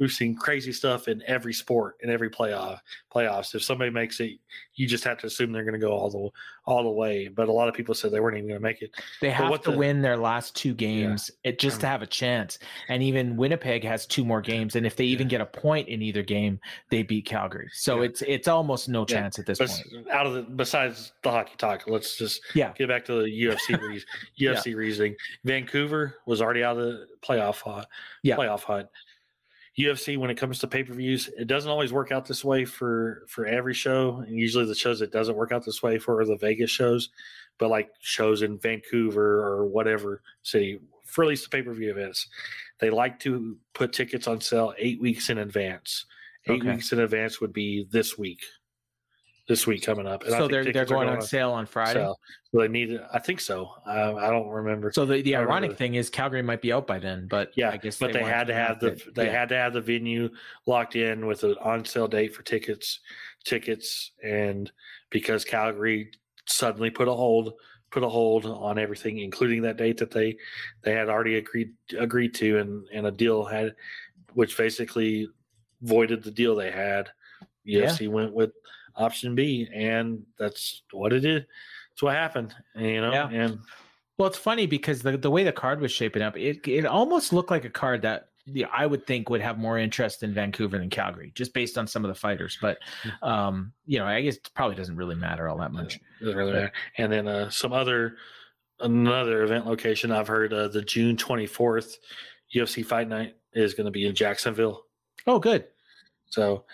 we've 0.00 0.10
seen 0.10 0.34
crazy 0.34 0.72
stuff 0.72 1.06
in 1.06 1.22
every 1.26 1.52
sport 1.52 1.96
in 2.02 2.10
every 2.10 2.30
playoff 2.30 2.80
playoffs. 3.14 3.54
If 3.54 3.62
somebody 3.62 3.90
makes 3.90 4.18
it, 4.20 4.38
you 4.74 4.86
just 4.88 5.04
have 5.04 5.18
to 5.18 5.26
assume 5.26 5.52
they're 5.52 5.64
going 5.64 5.78
to 5.78 5.84
go 5.86 5.92
all 5.92 6.10
the 6.10 6.28
all 6.70 6.82
the 6.82 6.90
way. 6.90 7.28
But 7.28 7.48
a 7.48 7.52
lot 7.52 7.68
of 7.68 7.74
people 7.74 7.94
said 7.94 8.10
they 8.12 8.20
weren't 8.20 8.36
even 8.36 8.48
going 8.48 8.58
to 8.60 8.62
make 8.62 8.82
it. 8.82 8.92
They 9.20 9.30
have 9.30 9.60
to 9.62 9.70
the- 9.70 9.76
win 9.76 10.00
their 10.02 10.16
last 10.16 10.56
two 10.56 10.74
games 10.74 11.30
it 11.44 11.58
just 11.58 11.80
to 11.80 11.86
have 11.86 12.02
a 12.02 12.06
chance. 12.06 12.58
And 12.88 13.02
even 13.02 13.36
Winnipeg 13.36 13.84
has 13.84 14.06
two 14.06 14.24
more 14.24 14.40
games. 14.40 14.74
And 14.76 14.86
if 14.86 14.96
they 14.96 15.04
even 15.04 15.28
get 15.28 15.40
a 15.40 15.46
point 15.46 15.88
in 15.88 16.00
either 16.02 16.22
game, 16.22 16.58
they 16.90 17.02
beat 17.02 17.26
Calgary. 17.26 17.68
So 17.72 17.98
Yeah. 17.98 18.04
it's 18.08 18.22
it's 18.22 18.48
almost 18.48 18.88
no 18.88 19.00
Yeah. 19.08 19.16
chance 19.20 19.38
at 19.38 19.46
this 19.46 19.58
But 19.58 19.68
point. 19.68 20.08
out 20.10 20.26
of 20.26 20.34
the 20.34 20.42
besides 20.42 21.12
the 21.22 21.30
hockey 21.30 21.54
talk, 21.58 21.86
let's 21.86 22.16
just 22.16 22.40
Yeah. 22.54 22.72
get 22.74 22.88
back 22.88 23.04
to 23.06 23.22
the 23.22 23.28
UFC 23.28 23.74
re- 23.80 24.04
UFC 24.38 24.74
reasoning. 24.74 25.14
Vancouver 25.44 26.16
was 26.26 26.40
already 26.40 26.62
out 26.64 26.78
of 26.78 26.84
the 26.84 27.06
playoff. 27.22 27.84
Yeah. 28.22 28.36
Playoff 28.36 28.62
hunt. 28.62 28.88
UFC 29.78 30.18
when 30.18 30.30
it 30.30 30.36
comes 30.36 30.58
to 30.60 30.66
pay 30.66 30.82
per 30.82 30.92
views, 30.94 31.28
it 31.38 31.46
doesn't 31.46 31.70
always 31.70 31.92
work 31.92 32.12
out 32.12 32.26
this 32.26 32.44
way 32.44 32.64
for 32.64 33.22
for 33.28 33.46
every 33.46 33.74
show. 33.74 34.16
And 34.26 34.36
usually 34.36 34.64
the 34.66 34.74
shows 34.74 35.00
it 35.00 35.12
doesn't 35.12 35.36
work 35.36 35.52
out 35.52 35.64
this 35.64 35.82
way 35.82 35.98
for 35.98 36.20
are 36.20 36.24
the 36.26 36.36
Vegas 36.36 36.70
shows, 36.70 37.08
but 37.58 37.70
like 37.70 37.90
shows 38.00 38.42
in 38.42 38.58
Vancouver 38.58 39.40
or 39.40 39.66
whatever 39.66 40.22
city 40.42 40.80
for 41.04 41.24
at 41.24 41.28
least 41.28 41.44
the 41.44 41.56
pay 41.56 41.62
per 41.62 41.72
view 41.72 41.90
events, 41.90 42.28
they 42.80 42.90
like 42.90 43.18
to 43.20 43.56
put 43.74 43.92
tickets 43.92 44.26
on 44.26 44.40
sale 44.40 44.74
eight 44.78 45.00
weeks 45.00 45.30
in 45.30 45.38
advance. 45.38 46.04
Eight 46.46 46.62
Okay. 46.62 46.72
weeks 46.72 46.92
in 46.92 47.00
advance 47.00 47.40
would 47.40 47.52
be 47.52 47.86
this 47.90 48.16
week. 48.16 48.40
This 49.50 49.66
week 49.66 49.82
coming 49.84 50.06
up. 50.06 50.22
And 50.22 50.32
I 50.32 50.38
So 50.38 50.42
think 50.46 50.52
they're 50.52 50.72
they're 50.72 50.82
are 50.84 50.86
going 50.86 51.08
on 51.08 51.20
sale 51.20 51.50
on 51.50 51.66
Friday. 51.66 52.04
So 52.04 52.14
they 52.60 52.68
need. 52.68 52.96
I 53.12 53.18
think 53.18 53.40
so. 53.40 53.72
Um, 53.84 54.14
I 54.16 54.30
don't 54.30 54.46
remember. 54.46 54.92
So 54.92 55.04
the, 55.04 55.22
the 55.22 55.34
ironic 55.34 55.76
thing 55.76 55.96
is 55.96 56.08
Calgary 56.08 56.40
might 56.40 56.62
be 56.62 56.72
out 56.72 56.86
by 56.86 57.00
then, 57.00 57.26
but 57.28 57.50
yeah, 57.56 57.70
I 57.70 57.76
guess 57.76 57.98
but 57.98 58.12
they, 58.12 58.20
wanted 58.20 58.32
had 58.32 58.46
to 58.46 58.54
have 58.54 58.78
the 58.78 58.86
it. 58.92 59.12
they 59.16 59.26
Yeah. 59.26 59.32
had 59.32 59.48
to 59.48 59.56
have 59.56 59.72
the 59.72 59.80
venue 59.80 60.28
locked 60.66 60.94
in 60.94 61.26
with 61.26 61.42
an 61.42 61.56
on 61.60 61.84
sale 61.84 62.06
date 62.06 62.32
for 62.32 62.44
tickets, 62.44 63.00
tickets, 63.44 64.12
and 64.22 64.70
because 65.10 65.44
Calgary 65.44 66.12
suddenly 66.46 66.90
put 66.90 67.08
a 67.08 67.12
hold 67.12 67.54
put 67.90 68.04
a 68.04 68.08
hold 68.08 68.46
on 68.46 68.78
everything, 68.78 69.18
including 69.18 69.62
that 69.62 69.76
date 69.76 69.96
that 69.96 70.12
they 70.12 70.36
they 70.82 70.92
had 70.92 71.08
already 71.08 71.38
agreed 71.38 71.72
agreed 71.98 72.34
to, 72.34 72.58
and 72.58 72.86
and 72.94 73.04
a 73.04 73.10
deal 73.10 73.44
had, 73.44 73.74
which 74.34 74.56
basically 74.56 75.28
voided 75.82 76.22
the 76.22 76.30
deal 76.30 76.54
they 76.54 76.70
had. 76.70 77.08
Yeah. 77.64 77.86
UFC 77.86 78.08
went 78.08 78.32
with 78.32 78.52
option 79.00 79.34
B, 79.34 79.68
and 79.74 80.22
that's 80.38 80.82
what 80.92 81.12
it 81.12 81.24
is. 81.24 81.42
That's 81.90 82.02
what 82.02 82.14
happened. 82.14 82.54
You 82.76 83.00
know, 83.00 83.12
Yeah. 83.12 83.28
and 83.30 83.58
Well, 84.18 84.28
it's 84.28 84.38
funny 84.38 84.66
because 84.66 85.00
the, 85.02 85.16
the 85.16 85.30
way 85.30 85.44
the 85.44 85.52
card 85.52 85.80
was 85.80 85.90
shaping 85.92 86.22
up, 86.22 86.36
it 86.36 86.66
it 86.68 86.84
almost 86.86 87.32
looked 87.32 87.50
like 87.50 87.64
a 87.64 87.70
card 87.70 88.02
that 88.02 88.26
yeah, 88.46 88.66
I 88.72 88.86
would 88.86 89.06
think 89.06 89.28
would 89.30 89.42
have 89.42 89.58
more 89.58 89.78
interest 89.78 90.22
in 90.22 90.32
Vancouver 90.34 90.78
than 90.78 90.90
Calgary, 90.90 91.30
just 91.34 91.52
based 91.54 91.76
on 91.78 91.86
some 91.86 92.04
of 92.04 92.08
the 92.08 92.14
fighters. 92.14 92.58
But 92.60 92.78
Hmm. 93.02 93.24
um, 93.28 93.72
you 93.86 93.98
know, 93.98 94.06
I 94.06 94.20
guess 94.22 94.36
it 94.36 94.50
probably 94.54 94.76
doesn't 94.76 94.96
really 94.96 95.14
matter 95.14 95.48
all 95.48 95.58
that 95.58 95.72
much. 95.72 95.98
Doesn't 96.20 96.36
really 96.36 96.52
matter. 96.52 96.72
And 96.98 97.12
then 97.12 97.28
uh, 97.28 97.50
some 97.50 97.72
other 97.72 98.16
another 98.80 99.42
event 99.42 99.66
location 99.66 100.10
I've 100.10 100.26
heard 100.28 100.52
uh, 100.52 100.68
the 100.68 100.82
June 100.82 101.16
twenty 101.16 101.46
fourth 101.46 101.98
UFC 102.54 102.84
Fight 102.84 103.08
Night 103.08 103.36
is 103.52 103.74
going 103.74 103.84
to 103.86 103.90
be 103.90 104.06
in 104.06 104.14
Jacksonville. 104.14 104.84
Oh, 105.26 105.38
good. 105.38 105.66
So 106.26 106.64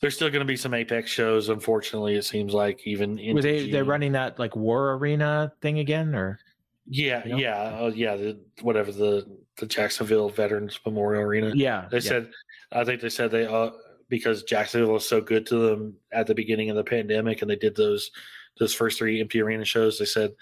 there's 0.00 0.14
still 0.14 0.30
going 0.30 0.40
to 0.40 0.46
be 0.46 0.56
some 0.56 0.74
Apex 0.74 1.10
shows. 1.10 1.48
Unfortunately, 1.48 2.14
it 2.14 2.24
seems 2.24 2.54
like 2.54 2.86
even 2.86 3.18
in 3.18 3.36
Were 3.36 3.42
they 3.42 3.70
they're 3.70 3.84
running 3.84 4.12
that 4.12 4.38
like 4.38 4.56
War 4.56 4.94
Arena 4.94 5.52
thing 5.60 5.78
again, 5.78 6.14
or 6.14 6.38
Yeah, 6.86 7.22
you 7.24 7.32
know? 7.32 7.38
yeah, 7.38 7.78
uh, 7.80 7.92
yeah. 7.94 8.16
The 8.16 8.40
whatever 8.62 8.92
the 8.92 9.26
the 9.58 9.66
Jacksonville 9.66 10.30
Veterans 10.30 10.80
Memorial 10.84 11.22
Arena. 11.22 11.52
yeah? 11.54 11.86
They 11.90 11.98
yeah. 11.98 12.08
said, 12.08 12.30
I 12.72 12.84
think 12.84 13.00
they 13.02 13.10
said 13.10 13.30
they 13.30 13.46
uh 13.46 13.70
because 14.08 14.42
Jacksonville 14.42 14.94
was 14.94 15.08
so 15.08 15.20
good 15.20 15.46
to 15.46 15.56
them 15.56 15.94
at 16.12 16.26
the 16.26 16.34
beginning 16.34 16.70
of 16.70 16.76
the 16.76 16.84
pandemic, 16.84 17.42
and 17.42 17.50
they 17.50 17.56
did 17.56 17.76
those 17.76 18.10
those 18.58 18.74
first 18.74 18.98
three 18.98 19.20
empty 19.20 19.40
arena 19.40 19.64
shows. 19.64 19.98
They 19.98 20.04
said 20.04 20.32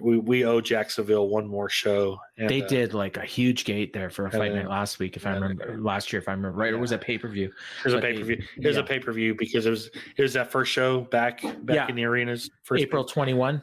we 0.00 0.18
we 0.18 0.44
owe 0.44 0.60
Jacksonville 0.60 1.28
one 1.28 1.46
more 1.46 1.68
show. 1.68 2.18
And, 2.38 2.48
they 2.48 2.62
uh, 2.62 2.68
did 2.68 2.94
like 2.94 3.16
a 3.16 3.24
huge 3.24 3.64
gate 3.64 3.92
there 3.92 4.10
for 4.10 4.26
a 4.26 4.30
fight 4.30 4.52
uh, 4.52 4.56
night 4.56 4.68
last 4.68 4.98
week, 4.98 5.16
if 5.16 5.26
I 5.26 5.34
remember 5.34 5.78
last 5.78 6.12
year, 6.12 6.20
if 6.20 6.28
I 6.28 6.32
remember 6.32 6.58
right, 6.58 6.72
or 6.72 6.78
was 6.78 6.90
Yeah. 6.90 6.96
it 6.96 7.00
pay 7.02 7.18
per 7.18 7.28
view? 7.28 7.46
It 7.46 7.84
was 7.84 7.94
a 7.94 7.96
but 7.96 8.02
they- 8.02 8.12
pay 8.12 8.18
per 8.18 8.24
view. 8.24 8.42
It 8.56 8.66
was 8.66 8.76
yeah. 8.76 8.82
a 8.82 8.86
pay 8.86 8.98
per 8.98 9.12
view 9.12 9.34
because 9.34 9.66
it 9.66 9.70
was 9.70 9.90
it 10.16 10.22
was 10.22 10.32
that 10.34 10.50
first 10.50 10.72
show 10.72 11.02
back 11.02 11.42
back 11.64 11.76
Yeah. 11.76 11.88
in 11.88 11.94
the 11.96 12.04
arenas. 12.04 12.50
First 12.64 12.82
April 12.82 13.04
twenty 13.04 13.34
one. 13.34 13.62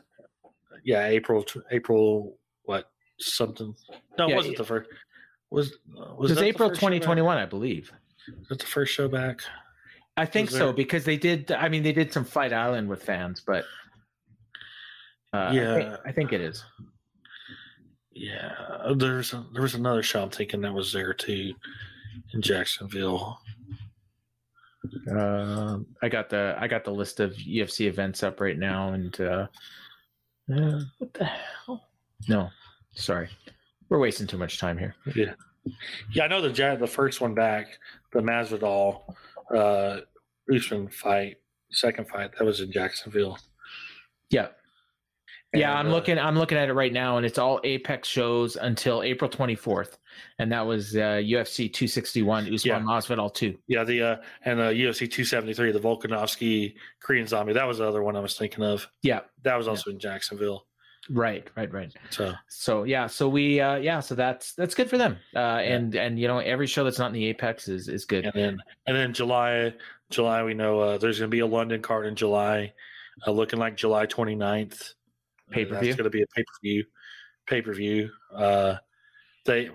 yeah, 0.83 1.05
April 1.07 1.45
April 1.71 2.37
what 2.63 2.89
something? 3.19 3.75
No, 4.17 4.29
it 4.29 4.35
wasn't 4.35 4.55
it- 4.55 4.57
the 4.57 4.63
first. 4.65 4.89
Was 5.49 5.73
was 5.87 6.31
It 6.31 6.33
was 6.33 6.35
that 6.35 6.43
April 6.45 6.71
twenty 6.71 6.99
twenty 6.99 7.21
one, 7.21 7.37
I 7.37 7.45
believe. 7.45 7.91
Was 8.39 8.47
that 8.49 8.59
the 8.59 8.65
first 8.65 8.93
show 8.93 9.07
back? 9.07 9.41
I 10.15 10.25
think 10.25 10.49
so 10.51 10.71
because 10.71 11.05
they 11.05 11.17
did. 11.17 11.51
I 11.51 11.69
mean, 11.69 11.81
they 11.83 11.91
did 11.91 12.13
some 12.13 12.23
Fight 12.23 12.53
Island 12.53 12.87
with 12.87 13.03
fans, 13.03 13.41
but 13.45 13.65
uh, 15.33 15.37
I 15.37 15.51
think- 15.51 15.57
Yeah. 15.89 15.97
I 16.05 16.11
think, 16.11 16.33
it 16.33 16.41
is. 16.41 16.63
Yeah, 18.11 18.53
there's 18.95 19.33
a, 19.33 19.43
there 19.53 19.63
was 19.63 19.73
another 19.73 20.03
show 20.03 20.21
I'm 20.21 20.29
thinking 20.29 20.61
that 20.61 20.73
was 20.73 20.93
there 20.93 21.13
too 21.13 21.53
in 22.33 22.41
Jacksonville. 22.41 23.39
Uh, 25.09 25.77
I 26.01 26.09
got 26.09 26.29
the 26.29 26.55
I 26.59 26.67
got 26.67 26.83
the 26.83 26.91
list 26.91 27.19
of 27.19 27.31
UFC 27.33 27.87
events 27.87 28.21
up 28.21 28.39
right 28.39 28.57
now, 28.57 28.89
and 28.93 29.19
uh, 29.19 29.47
uh, 30.53 30.81
what 30.99 31.13
the 31.13 31.23
hell? 31.25 31.87
No, 32.29 32.49
sorry, 32.93 33.29
we're 33.89 33.97
wasting 33.99 34.27
too 34.27 34.37
much 34.37 34.59
time 34.59 34.77
here. 34.77 34.93
Yeah. 35.15 35.33
Yeah, 36.11 36.25
I 36.25 36.27
know 36.27 36.41
the 36.41 36.51
Ja- 36.51 36.75
the 36.75 36.85
first 36.85 37.21
one 37.21 37.33
back, 37.33 37.79
the 38.11 38.19
Masvidal 38.19 39.01
uh, 39.55 40.01
Usman 40.53 40.89
fight, 40.89 41.37
second 41.71 42.07
fight 42.09 42.31
that 42.37 42.43
was 42.45 42.59
in 42.59 42.71
Jacksonville. 42.71 43.39
Yeah. 44.29 44.49
Yeah, 45.53 45.73
I'm 45.73 45.87
uh, 45.87 45.91
looking. 45.91 46.17
I'm 46.17 46.37
looking 46.37 46.57
at 46.57 46.69
it 46.69 46.73
right 46.73 46.91
now, 46.91 47.17
and 47.17 47.25
it's 47.25 47.37
all 47.37 47.59
Apex 47.63 48.07
shows 48.07 48.55
until 48.55 49.03
April 49.03 49.29
24th, 49.29 49.97
and 50.39 50.51
that 50.51 50.65
was 50.65 50.95
uh, 50.95 51.21
UFC 51.23 51.71
261 51.71 52.45
Usman 52.53 52.59
Yeah. 52.63 52.79
Masvidal 52.79 53.33
2. 53.33 53.57
Yeah, 53.67 53.83
the 53.83 54.01
uh, 54.01 54.15
and 54.45 54.59
the 54.59 54.63
UFC 54.63 55.09
273, 55.09 55.71
the 55.71 55.79
Volkanovski 55.79 56.75
Korean 57.01 57.27
Zombie. 57.27 57.53
That 57.53 57.67
was 57.67 57.77
the 57.77 57.87
other 57.87 58.01
one 58.01 58.15
I 58.15 58.19
was 58.19 58.37
thinking 58.37 58.63
of. 58.63 58.87
Yeah, 59.03 59.21
That 59.43 59.55
was 59.55 59.67
also 59.67 59.91
in 59.91 59.99
Jacksonville. 59.99 60.65
right, 61.09 61.47
right, 61.55 61.71
right. 61.71 61.93
So 62.09 62.33
So 62.47 62.83
yeah, 62.83 63.07
so 63.07 63.29
we 63.29 63.59
uh, 63.59 63.75
yeah, 63.75 63.99
so 63.99 64.15
that's 64.15 64.53
that's 64.53 64.73
good 64.73 64.89
for 64.89 64.97
them. 64.97 65.17
Uh, 65.35 65.39
and 65.39 65.93
and 65.95 66.17
you 66.17 66.27
know 66.27 66.39
every 66.39 66.67
show 66.67 66.83
that's 66.83 66.99
not 66.99 67.07
in 67.07 67.13
the 67.13 67.25
Apex 67.25 67.67
is 67.67 67.87
is 67.89 68.05
good. 68.05 68.25
and 68.25 68.33
then 68.33 68.57
and 68.87 68.97
then 68.97 69.13
July, 69.13 69.73
July 70.09 70.43
we 70.43 70.53
know 70.53 70.79
uh, 70.79 70.97
there's 70.97 71.19
going 71.19 71.29
to 71.29 71.35
be 71.35 71.41
a 71.41 71.47
London 71.47 71.81
card 71.81 72.07
in 72.07 72.15
July, 72.15 72.73
uh, 73.27 73.31
looking 73.31 73.59
like 73.59 73.77
July 73.77 74.07
29th. 74.07 74.93
Uh, 75.53 75.55
Pay-per-view? 75.55 75.87
That's 75.87 75.97
going 75.97 76.03
to 76.05 76.09
be 76.09 76.23
a 76.23 76.27
pay 76.27 76.43
per 76.43 76.53
view. 76.61 76.85
Pay 77.45 77.61
per 77.61 77.73
view. 77.73 78.09
Uh, 78.33 78.75
they 79.45 79.69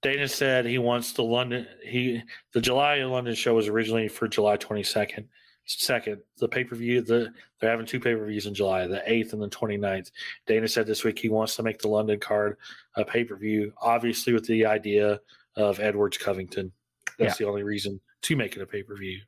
Dana 0.00 0.28
said 0.28 0.64
he 0.64 0.78
wants 0.78 1.12
the 1.12 1.22
London. 1.22 1.66
He 1.84 2.22
the 2.52 2.60
July 2.60 3.02
London 3.02 3.34
show 3.34 3.54
was 3.54 3.68
originally 3.68 4.08
for 4.08 4.28
July 4.28 4.56
22nd. 4.56 5.26
Second, 5.64 6.22
the 6.38 6.48
pay 6.48 6.64
per 6.64 6.76
view. 6.76 7.02
The 7.02 7.32
they're 7.60 7.70
having 7.70 7.84
two 7.84 8.00
pay 8.00 8.14
per 8.14 8.26
views 8.26 8.46
in 8.46 8.54
July, 8.54 8.86
the 8.86 9.02
8th 9.06 9.32
and 9.34 9.42
the 9.42 9.48
29th. 9.48 10.10
Dana 10.46 10.68
said 10.68 10.86
this 10.86 11.04
week 11.04 11.18
he 11.18 11.28
wants 11.28 11.56
to 11.56 11.62
make 11.62 11.78
the 11.78 11.88
London 11.88 12.18
card 12.18 12.56
a 12.96 13.04
pay 13.04 13.24
per 13.24 13.36
view, 13.36 13.72
obviously 13.82 14.32
with 14.32 14.46
the 14.46 14.64
idea 14.64 15.20
of 15.56 15.80
Edwards 15.80 16.16
Covington. 16.16 16.72
That's 17.18 17.36
the 17.36 17.46
only 17.46 17.64
reason 17.64 18.00
to 18.22 18.36
make 18.36 18.56
it 18.56 18.62
a 18.62 18.66
pay 18.66 18.82
per 18.82 18.96
view. 18.96 19.20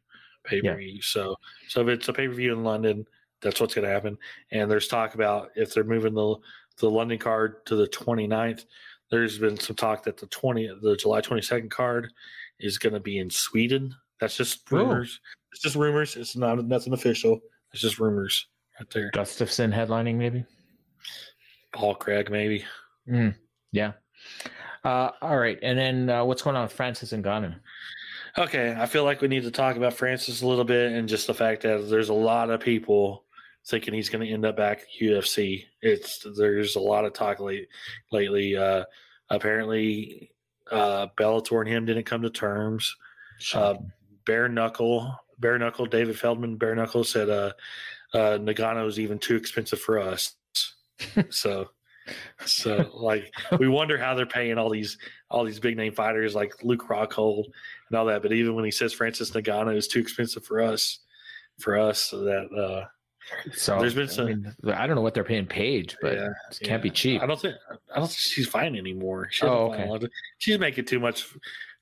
Pay 0.44 0.62
per 0.62 0.76
view. 0.76 1.02
So, 1.02 1.36
so 1.68 1.82
if 1.82 1.88
it's 1.88 2.08
a 2.08 2.12
pay 2.12 2.28
per 2.28 2.34
view 2.34 2.52
in 2.52 2.64
London, 2.64 3.06
that's 3.42 3.60
what's 3.60 3.74
going 3.74 3.86
to 3.86 3.92
happen. 3.92 4.18
And 4.50 4.70
there's 4.70 4.88
talk 4.88 5.14
about 5.14 5.50
if 5.56 5.74
they're 5.74 5.84
moving 5.84 6.14
the 6.14 6.36
the 6.78 6.90
London 6.90 7.18
card 7.18 7.64
to 7.66 7.76
the 7.76 7.86
29th. 7.86 8.64
There's 9.10 9.38
been 9.38 9.58
some 9.58 9.76
talk 9.76 10.04
that 10.04 10.16
the 10.16 10.26
20 10.26 10.78
the 10.82 10.96
July 10.96 11.20
22nd 11.20 11.70
card 11.70 12.12
is 12.58 12.78
going 12.78 12.94
to 12.94 13.00
be 13.00 13.18
in 13.18 13.30
Sweden. 13.30 13.94
That's 14.20 14.36
just 14.36 14.70
Ooh. 14.72 14.76
rumors. 14.76 15.20
It's 15.52 15.60
just 15.60 15.76
rumors. 15.76 16.16
It's 16.16 16.36
not 16.36 16.64
nothing 16.64 16.92
official. 16.92 17.40
It's 17.72 17.82
just 17.82 17.98
rumors 17.98 18.46
right 18.78 18.88
there. 18.90 19.10
Gustafsson 19.12 19.74
headlining 19.74 20.16
maybe. 20.16 20.44
Paul 21.72 21.94
Craig 21.94 22.30
maybe. 22.30 22.64
Mm, 23.08 23.34
yeah. 23.72 23.92
Uh, 24.84 25.10
all 25.20 25.36
right, 25.36 25.58
and 25.62 25.78
then 25.78 26.08
uh, 26.08 26.24
what's 26.24 26.42
going 26.42 26.56
on 26.56 26.62
with 26.62 26.72
Francis 26.72 27.12
and 27.12 27.22
Ngannou? 27.24 27.54
Okay, 28.38 28.74
I 28.78 28.86
feel 28.86 29.04
like 29.04 29.20
we 29.20 29.28
need 29.28 29.42
to 29.42 29.50
talk 29.50 29.76
about 29.76 29.94
Francis 29.94 30.42
a 30.42 30.46
little 30.46 30.64
bit 30.64 30.92
and 30.92 31.08
just 31.08 31.26
the 31.26 31.34
fact 31.34 31.62
that 31.62 31.90
there's 31.90 32.08
a 32.08 32.14
lot 32.14 32.48
of 32.48 32.60
people 32.60 33.24
thinking 33.66 33.94
he's 33.94 34.08
going 34.08 34.26
to 34.26 34.32
end 34.32 34.44
up 34.44 34.56
back 34.56 34.80
at 34.80 35.02
UFC. 35.02 35.64
It's 35.82 36.26
there's 36.36 36.76
a 36.76 36.80
lot 36.80 37.04
of 37.04 37.12
talk 37.12 37.40
late, 37.40 37.68
lately. 38.12 38.56
Uh, 38.56 38.84
apparently, 39.28 40.32
uh, 40.70 41.08
Bellator 41.16 41.60
and 41.60 41.68
him 41.68 41.84
didn't 41.84 42.04
come 42.04 42.22
to 42.22 42.30
terms. 42.30 42.96
Uh, 43.54 43.74
bare 44.26 44.48
knuckle, 44.48 45.14
bare 45.38 45.58
knuckle. 45.58 45.86
David 45.86 46.18
Feldman, 46.18 46.56
bare 46.56 46.74
knuckle 46.74 47.04
said, 47.04 47.30
uh, 47.30 47.52
uh, 48.12 48.38
Ngannou 48.38 48.86
is 48.86 49.00
even 49.00 49.18
too 49.18 49.36
expensive 49.36 49.80
for 49.80 49.98
us. 49.98 50.34
so, 51.30 51.70
so 52.44 52.90
like 52.94 53.32
we 53.58 53.68
wonder 53.68 53.96
how 53.96 54.14
they're 54.14 54.26
paying 54.26 54.58
all 54.58 54.68
these 54.68 54.98
all 55.30 55.44
these 55.44 55.60
big 55.60 55.76
name 55.76 55.94
fighters 55.94 56.34
like 56.34 56.52
Luke 56.62 56.86
Rockhold 56.88 57.44
and 57.88 57.98
all 57.98 58.06
that. 58.06 58.22
But 58.22 58.32
even 58.32 58.54
when 58.54 58.64
he 58.64 58.70
says 58.70 58.92
Francis 58.92 59.30
Ngannou 59.30 59.76
is 59.76 59.88
too 59.88 60.00
expensive 60.00 60.44
for 60.44 60.60
us, 60.60 61.00
for 61.58 61.78
us, 61.78 62.10
that 62.10 62.48
uh, 62.56 62.86
So 63.52 63.78
There's 63.80 63.94
been 63.94 64.08
some- 64.08 64.26
I, 64.26 64.28
mean, 64.34 64.54
I 64.74 64.86
don't 64.86 64.96
know 64.96 65.02
what 65.02 65.14
they're 65.14 65.24
paying 65.24 65.46
Paige, 65.46 65.96
but 66.02 66.14
Yeah, 66.14 66.28
it 66.50 66.60
can't 66.62 66.82
be 66.82 66.90
cheap. 66.90 67.22
I 67.22 67.26
don't 67.26 67.40
think 67.40 67.54
I 67.94 67.98
don't 67.98 68.06
think 68.08 68.18
she's 68.18 68.46
fine 68.48 68.76
anymore. 68.76 69.28
She 69.30 69.44
Oh, 69.46 69.72
okay. 69.72 70.06
She's 70.38 70.58
making 70.58 70.84
too 70.86 71.00
much 71.00 71.26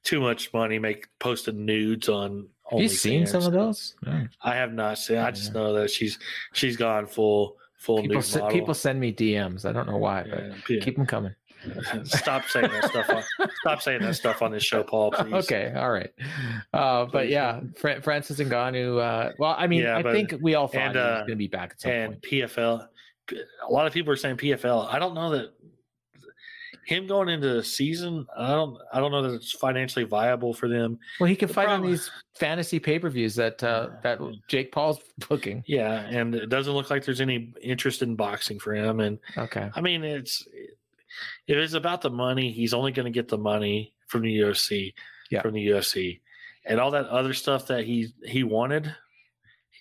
too 0.05 0.21
much 0.21 0.53
money 0.53 0.79
make 0.79 1.07
posting 1.19 1.65
nudes 1.65 2.09
on. 2.09 2.47
Have 2.71 2.81
you 2.81 2.89
seen 2.89 3.27
some 3.27 3.45
of 3.45 3.53
those? 3.53 3.95
No. 4.05 4.27
I 4.43 4.55
have 4.55 4.73
not 4.73 4.99
seen. 4.99 5.19
I 5.19 5.31
just 5.31 5.53
know 5.55 5.73
that 5.75 5.91
she's 5.91 6.19
she's 6.53 6.77
gone 6.77 7.07
full 7.07 7.57
full 7.79 8.03
People 8.03 8.17
nude 8.21 8.35
model. 8.35 8.51
people 8.51 8.75
send 8.75 9.01
me 9.01 9.13
DMs. 9.13 9.65
I 9.65 9.73
don't 9.73 9.87
know 9.89 9.97
why, 9.99 10.25
Yeah, 10.25 10.35
but 10.35 10.71
yeah. 10.71 10.81
keep 10.81 10.97
them 10.97 11.07
coming. 11.07 11.35
Stop 12.05 12.45
saying 12.49 12.69
that 12.71 12.85
stuff. 12.91 13.09
On, 13.11 13.49
stop 13.61 13.83
saying 13.83 14.03
that 14.03 14.15
stuff 14.15 14.43
on 14.43 14.53
this 14.53 14.63
show, 14.65 14.83
Paul. 14.83 15.11
Please. 15.11 15.33
Okay, 15.33 15.73
all 15.77 15.91
right. 15.91 16.11
Uh, 16.73 17.07
but 17.07 17.29
yeah, 17.29 17.61
Fra- 17.77 18.01
Francis 18.03 18.39
Ngannou. 18.39 19.01
Uh, 19.01 19.33
well, 19.39 19.55
I 19.59 19.67
mean, 19.67 19.83
Yeah, 19.83 19.99
I 19.99 20.03
think 20.03 20.35
we 20.41 20.55
all 20.55 20.69
thought 20.69 20.79
and, 20.81 20.93
he 20.95 20.99
was 20.99 21.07
uh, 21.07 21.19
going 21.21 21.29
to 21.31 21.37
be 21.37 21.49
back 21.49 21.71
at 21.73 21.81
some 21.81 21.91
and 21.91 22.13
point. 22.13 22.23
PFL. 22.25 22.87
A 23.69 23.73
lot 23.73 23.87
of 23.87 23.93
people 23.93 24.13
are 24.13 24.17
saying 24.17 24.37
PFL. 24.37 24.93
I 24.93 24.99
don't 24.99 25.15
know 25.15 25.31
that 25.31 25.53
him 26.87 27.07
going 27.07 27.29
into 27.29 27.49
the 27.53 27.63
season. 27.63 28.27
I 28.35 28.49
don't. 28.49 28.79
I 28.95 29.01
don't 29.01 29.11
know 29.13 29.21
that 29.21 29.35
it's 29.35 29.53
financially 29.53 30.07
viable 30.07 30.55
for 30.55 30.69
them. 30.69 30.99
Well, 31.21 31.29
he 31.29 31.37
can 31.37 31.49
the 31.49 31.55
fight 31.55 31.69
on 31.69 31.83
these 31.83 32.11
fantasy 32.35 32.79
pay 32.79 32.99
per 32.99 33.11
views 33.11 33.35
that 33.35 33.63
uh, 33.63 33.91
that 34.03 34.19
Jake 34.49 34.73
Paul's 34.73 34.99
booking. 35.29 35.63
Yeah, 35.67 36.07
and 36.09 36.35
it 36.35 36.49
doesn't 36.49 36.73
look 36.73 36.89
like 36.89 37.05
there's 37.05 37.21
any 37.21 37.53
interest 37.61 38.01
in 38.01 38.17
boxing 38.17 38.59
for 38.59 38.75
him. 38.75 39.01
And 39.01 39.19
Okay. 39.37 39.69
I 39.75 39.81
mean, 39.83 40.03
it's 40.03 40.49
if 41.47 41.57
it's 41.57 41.75
about 41.75 42.01
the 42.03 42.11
money, 42.11 42.51
he's 42.53 42.75
only 42.75 42.93
going 42.93 43.07
to 43.07 43.11
get 43.17 43.29
the 43.29 43.39
money 43.39 43.95
from 44.09 44.23
the 44.23 44.39
UFC, 44.39 44.95
Yeah. 45.31 45.43
from 45.43 45.55
the 45.55 45.67
UFC, 45.69 46.21
and 46.65 46.81
all 46.81 46.91
that 46.93 47.07
other 47.07 47.35
stuff 47.35 47.67
that 47.69 47.85
he 47.85 48.09
he 48.25 48.45
wanted. 48.45 48.95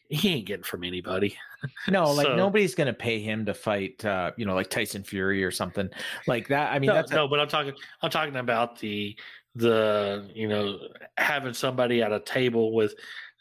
He 0.09 0.29
ain't 0.29 0.45
getting 0.45 0.63
from 0.63 0.83
anybody. 0.83 1.35
No, 1.89 2.11
like 2.11 2.27
So- 2.27 2.35
nobody's 2.35 2.75
going 2.75 2.85
to 2.87 2.93
pay 2.93 3.19
him 3.19 3.45
to 3.47 3.53
fight, 3.55 4.05
uh, 4.05 4.31
you 4.37 4.45
know, 4.45 4.53
like 4.53 4.69
Tyson 4.69 5.01
Fury 5.03 5.43
or 5.43 5.49
something 5.49 5.89
like 6.27 6.47
that. 6.49 6.71
I 6.71 6.77
mean, 6.77 6.89
no, 6.89 6.93
that's 6.93 7.11
a- 7.11 7.15
no, 7.15 7.27
but 7.27 7.39
I'm 7.39 7.47
talking. 7.47 7.73
I'm 8.03 8.11
talking 8.11 8.35
about 8.35 8.77
the 8.79 9.17
the 9.55 10.29
you 10.35 10.47
know 10.47 10.77
having 11.17 11.53
somebody 11.53 12.03
at 12.03 12.11
a 12.13 12.19
table 12.19 12.75
with 12.75 12.93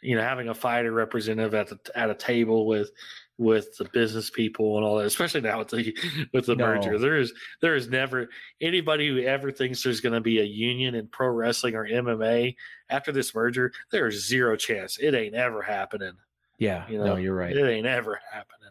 you 0.02 0.16
know 0.16 0.22
having 0.22 0.48
a 0.48 0.54
fighter 0.54 0.92
representative 0.92 1.52
at 1.54 1.68
the 1.68 1.78
at 1.94 2.08
a 2.08 2.14
table 2.14 2.66
with 2.66 2.90
with 3.38 3.76
the 3.76 3.84
business 3.92 4.30
people 4.30 4.76
and 4.76 4.84
all 4.84 4.96
that 4.96 5.06
especially 5.06 5.42
now 5.42 5.58
with 5.58 5.68
the 5.68 5.94
with 6.32 6.46
the 6.46 6.54
No. 6.56 6.66
merger 6.66 6.98
there 6.98 7.18
is 7.18 7.32
there 7.60 7.74
is 7.74 7.88
never 7.88 8.28
anybody 8.60 9.08
who 9.08 9.18
ever 9.20 9.50
thinks 9.52 9.82
there's 9.82 10.00
going 10.00 10.14
to 10.14 10.20
be 10.22 10.40
a 10.40 10.44
union 10.44 10.94
in 10.94 11.06
pro 11.08 11.28
wrestling 11.28 11.74
or 11.74 11.86
mma 11.86 12.54
after 12.88 13.12
this 13.12 13.34
merger 13.34 13.72
there 13.92 14.06
is 14.06 14.26
zero 14.26 14.56
chance 14.56 14.96
it 14.98 15.14
ain't 15.14 15.34
ever 15.34 15.60
happening 15.60 16.12
yeah. 16.58 16.88
you 16.88 16.98
no, 16.98 17.16
you're 17.16 17.34
right. 17.34 17.54
it 17.54 17.68
ain't 17.68 17.86
ever 17.86 18.18
happening 18.32 18.65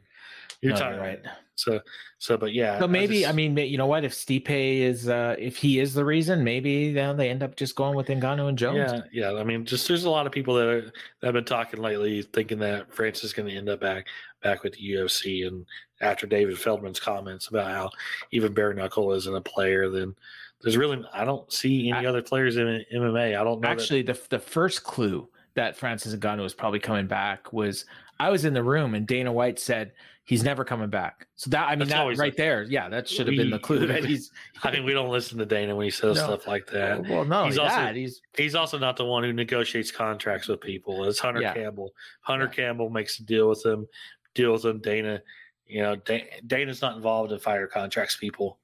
you're 0.66 0.74
No, 0.74 0.80
talking 0.80 1.00
right. 1.00 1.20
so 1.56 1.80
so 2.18 2.38
but 2.38 2.54
yeah 2.54 2.80
So 2.80 2.88
maybe 2.88 3.26
I, 3.26 3.30
just- 3.30 3.36
mean, 3.36 3.56
you 3.58 3.78
know 3.78 3.86
what? 3.88 4.04
If 4.04 4.14
Stipe 4.14 4.50
is, 4.50 5.08
uh, 5.10 5.36
if 5.38 5.58
he 5.58 5.80
is 5.80 5.94
the 5.94 6.04
reason, 6.04 6.44
maybe 6.44 6.72
you 6.72 6.94
know, 6.94 7.14
they 7.16 7.30
end 7.30 7.44
up 7.44 7.56
just 7.56 7.76
going 7.76 7.96
with 7.96 8.08
Ngannou 8.08 8.50
and 8.50 8.58
Jones. 8.58 8.92
Yeah, 9.12 9.32
yeah. 9.32 9.40
I 9.40 9.44
mean, 9.44 9.66
just 9.66 9.88
there's 9.88 10.06
a 10.06 10.10
lot 10.10 10.26
of 10.26 10.32
people 10.32 10.56
that, 10.56 10.68
are, 10.68 10.82
that 10.82 10.94
have 11.24 11.34
been 11.34 11.46
talking 11.46 11.80
lately, 11.82 12.22
thinking 12.24 12.60
that 12.60 12.94
Francis 12.94 13.26
is 13.26 13.34
going 13.34 13.48
to 13.50 13.56
end 13.56 13.70
up 13.70 13.80
back 13.82 14.08
back 14.44 14.64
with 14.64 14.74
the 14.74 14.90
UFC. 14.94 15.46
And 15.48 15.66
after 16.02 16.26
David 16.28 16.58
Feldman's 16.58 17.00
comments 17.00 17.48
about 17.48 17.68
how 17.72 17.90
even 18.32 18.54
bare 18.54 18.74
knuckle 18.74 19.12
isn't 19.14 19.36
a 19.36 19.42
player, 19.42 19.90
then 19.90 20.16
there's 20.62 20.78
really 20.78 21.04
I 21.14 21.26
don't 21.26 21.52
see 21.52 21.90
any 21.92 22.06
I- 22.06 22.10
other 22.10 22.22
players 22.24 22.58
in 22.58 22.84
MMA. 22.94 23.40
I 23.40 23.44
don't 23.44 23.62
know. 23.62 23.68
that- 23.68 23.72
Actually, 23.72 24.02
the 24.02 24.20
the 24.30 24.40
first 24.40 24.84
clue 24.84 25.28
that 25.54 25.78
Francis 25.78 26.16
Ngannou 26.16 26.42
was 26.42 26.54
probably 26.54 26.80
coming 26.80 27.08
back 27.08 27.54
was 27.54 27.86
I 28.20 28.30
was 28.30 28.46
in 28.46 28.54
the 28.54 28.64
room 28.64 28.96
and 28.96 29.06
Dana 29.06 29.32
White 29.32 29.60
said 29.60 29.92
he's 30.26 30.44
never 30.44 30.66
coming 30.66 30.90
back. 30.90 31.28
So 31.36 31.50
that 31.52 31.68
I 31.68 31.72
mean 31.76 31.88
That's 31.88 32.18
that 32.18 32.22
right 32.22 32.36
there, 32.36 32.64
yeah, 32.64 32.90
that 32.90 33.08
should 33.08 33.28
have 33.28 33.36
been 33.38 33.50
the 33.52 33.60
clue 33.60 33.86
that 33.88 34.04
he's. 34.04 34.32
I 34.64 34.72
mean, 34.72 34.84
we 34.84 34.92
don't 34.94 35.10
listen 35.10 35.38
to 35.38 35.46
Dana 35.46 35.76
when 35.76 35.86
he 35.86 35.92
says 35.92 36.18
No. 36.18 36.24
stuff 36.26 36.48
like 36.48 36.68
that. 36.68 37.08
well, 37.08 37.24
no, 37.26 37.46
He's 37.46 37.58
also- 37.58 37.76
that 37.76 37.96
he's 37.96 38.22
He's 38.36 38.56
also 38.56 38.78
not 38.78 38.98
the 38.98 39.06
one 39.06 39.24
who 39.24 39.32
negotiates 39.34 39.92
contracts 39.92 40.48
with 40.48 40.60
people. 40.62 41.06
It's 41.06 41.20
Hunter 41.20 41.42
Yeah. 41.42 41.54
Campbell. 41.54 41.94
Hunter 42.22 42.48
Campbell 42.48 42.90
makes 42.90 43.20
a 43.20 43.24
deal 43.24 43.48
with 43.50 43.62
them, 43.64 43.88
deal 44.34 44.52
with 44.52 44.64
them. 44.64 44.80
Dana, 44.80 45.22
you 45.68 45.82
know, 45.82 45.96
Da- 45.96 46.30
Dana's 46.48 46.82
not 46.82 46.96
involved 46.98 47.32
in 47.32 47.40
fire 47.40 47.68
contracts. 47.68 48.16
People, 48.18 48.60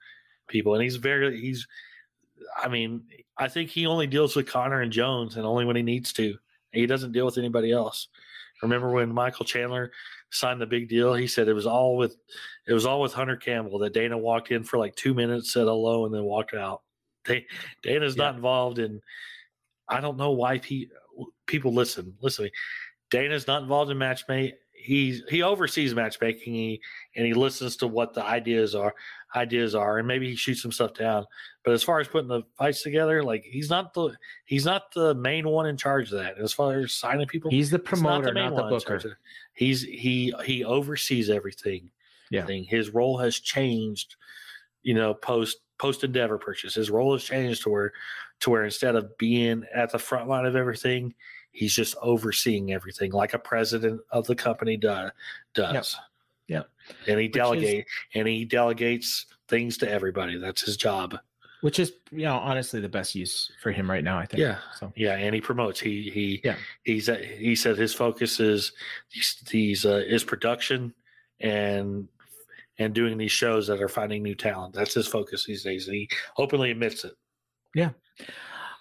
people, 0.48 0.74
and 0.74 0.84
he's 0.84 0.98
very 0.98 1.40
he's. 1.40 1.68
I 2.62 2.68
mean, 2.68 3.04
I 3.38 3.48
think 3.48 3.70
he 3.70 3.86
only 3.86 4.08
deals 4.08 4.36
with 4.36 4.48
Conor 4.48 4.82
and 4.82 4.92
Jones, 4.92 5.38
and 5.38 5.46
only 5.46 5.64
when 5.66 5.76
he 5.76 5.84
needs 5.84 6.12
to. 6.14 6.38
He 6.72 6.86
doesn't 6.86 7.12
deal 7.12 7.26
with 7.26 7.38
anybody 7.38 7.72
else. 7.72 8.08
Remember 8.62 8.90
when 8.92 9.12
Michael 9.12 9.46
Chandler 9.46 9.92
signed 10.32 10.62
the 10.62 10.66
big 10.66 10.90
deal? 10.90 11.14
He 11.14 11.28
said 11.28 11.48
it 11.48 11.54
was 11.54 11.68
all 11.68 11.98
with 11.98 12.18
it 12.68 12.74
was 12.74 12.86
all 12.86 13.02
with 13.02 13.14
Hunter 13.14 13.38
Campbell. 13.38 13.80
That 13.80 13.94
Dana 13.94 14.18
walked 14.18 14.52
in 14.52 14.64
for 14.64 14.78
like 14.78 14.96
two 14.96 15.14
minutes, 15.14 15.54
said 15.54 15.66
hello, 15.66 16.06
and 16.06 16.14
then 16.14 16.24
walked 16.24 16.54
out. 16.54 16.82
Da- 17.26 17.46
Dana's 17.84 18.18
not 18.18 18.36
involved 18.36 18.80
in. 18.80 19.02
I 19.88 20.00
don't 20.02 20.18
know 20.18 20.32
why 20.32 20.58
pe- 20.58 20.88
people 21.46 21.74
listen. 21.74 22.16
Listen, 22.22 22.46
to 22.46 22.48
me. 22.50 22.54
Dana's 23.10 23.48
not 23.48 23.62
involved 23.62 23.92
in 23.92 23.98
match 23.98 24.24
ma- 24.30 24.48
he 24.82 25.22
he 25.30 25.42
oversees 25.44 25.94
matchmaking 25.96 26.54
he, 26.54 26.82
and 27.16 27.26
he 27.26 27.34
listens 27.34 27.76
to 27.78 27.88
what 27.88 28.14
the 28.14 28.24
ideas 28.26 28.76
are 28.76 28.94
ideas 29.36 29.76
are 29.76 29.98
and 30.00 30.08
maybe 30.08 30.30
he 30.30 30.36
shoots 30.36 30.62
some 30.62 30.72
stuff 30.74 30.94
down 30.94 31.26
but 31.64 31.72
as 31.74 31.82
far 31.84 32.00
as 32.02 32.08
putting 32.10 32.28
the 32.28 32.42
fights 32.58 32.84
together 32.84 33.24
like 33.24 33.44
he's 33.46 33.70
not 33.70 33.94
the 33.94 34.14
he's 34.46 34.66
not 34.66 34.94
the 34.94 35.16
main 35.16 35.48
one 35.48 35.66
in 35.68 35.78
charge 35.78 36.12
of 36.12 36.18
that 36.20 36.38
as 36.38 36.52
far 36.52 36.80
as 36.80 36.92
signing 36.92 37.26
people 37.28 37.50
He's 37.50 37.70
the 37.70 37.78
he's 37.78 37.88
promoter, 37.88 38.34
not 38.34 38.56
the, 38.56 38.64
in 38.66 38.80
charge 38.82 39.04
booker. 39.04 39.18
he's 39.54 39.84
he 39.84 40.34
he 40.44 40.66
oversees 40.66 41.30
everything 41.30 41.90
Yeah. 42.30 42.46
thing. 42.46 42.66
his 42.66 42.90
role 42.90 43.18
has 43.20 43.40
changed 43.40 44.18
you 44.84 44.94
know 44.96 45.14
post 45.14 45.60
post 45.78 46.04
endeavor 46.04 46.38
purchase 46.38 46.76
his 46.76 46.90
role 46.90 47.14
has 47.14 47.24
changed 47.24 47.64
to 47.64 47.70
where 47.70 47.94
to 48.42 48.50
where 48.50 48.66
instead 48.66 48.96
of 48.98 49.18
being 49.18 49.64
at 49.74 49.92
the 49.94 50.00
front 50.00 50.28
line 50.28 50.46
of 50.46 50.56
everything 50.58 51.14
he's 51.52 51.74
just 51.76 51.96
overseeing 52.02 52.72
everything 52.74 53.12
like 53.12 53.34
a 53.34 53.40
president 53.40 54.00
of 54.12 54.26
the 54.28 54.36
company 54.36 54.78
do, 54.78 55.10
does 55.54 55.98
Yep. 56.48 56.70
and 57.08 57.20
he 57.20 57.28
delegates 57.28 57.90
and 58.16 58.28
he 58.28 58.46
delegates 58.46 59.26
things 59.48 59.78
to 59.78 59.90
everybody 59.90 60.38
that's 60.38 60.62
his 60.62 60.78
job 60.78 61.18
Which 61.62 61.78
is, 61.80 61.94
you 62.12 62.24
know, 62.24 62.38
honestly 62.38 62.80
the 62.82 62.90
best 62.90 63.14
use 63.16 63.52
for 63.62 63.72
him 63.72 63.90
right 63.90 64.04
now. 64.04 64.18
I 64.18 64.26
think. 64.26 64.42
Yeah. 64.42 64.58
So 64.80 64.92
yeah 64.96 65.16
and 65.16 65.34
he 65.36 65.42
promotes 65.42 65.80
he 65.80 66.10
he 66.10 66.42
Yeah. 66.44 66.56
he's 66.84 67.08
he 67.38 67.56
said 67.56 67.78
his 67.78 67.94
focus 67.94 68.40
is 68.40 68.72
these, 69.14 69.36
these 69.50 69.86
uh, 69.86 70.04
is 70.08 70.24
production 70.24 70.94
and 71.40 72.08
and 72.80 72.94
doing 72.96 73.18
these 73.18 73.32
shows 73.32 73.68
that 73.68 73.82
are 73.82 73.88
finding 73.90 74.24
new 74.24 74.36
talent 74.36 74.74
that's 74.74 74.94
his 74.96 75.08
focus 75.08 75.46
these 75.46 75.64
days 75.64 75.88
and 75.88 75.96
he 75.96 76.10
openly 76.38 76.72
admits 76.72 77.04
it 77.06 77.14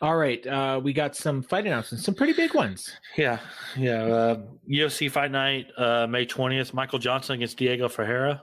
All 0.02 0.16
right, 0.16 0.44
uh, 0.46 0.80
we 0.82 0.94
got 0.94 1.14
some 1.14 1.42
fight 1.42 1.66
announcements, 1.66 2.06
some 2.06 2.14
pretty 2.14 2.32
big 2.32 2.54
ones. 2.54 2.90
Yeah, 3.18 3.38
yeah. 3.76 4.02
Uh, 4.04 4.42
UFC 4.68 5.10
Fight 5.10 5.30
Night, 5.30 5.66
uh, 5.76 6.06
May 6.06 6.24
twentieth. 6.24 6.72
Michael 6.72 6.98
Johnson 6.98 7.34
against 7.34 7.58
Diego 7.58 7.86
Ferreira, 7.86 8.42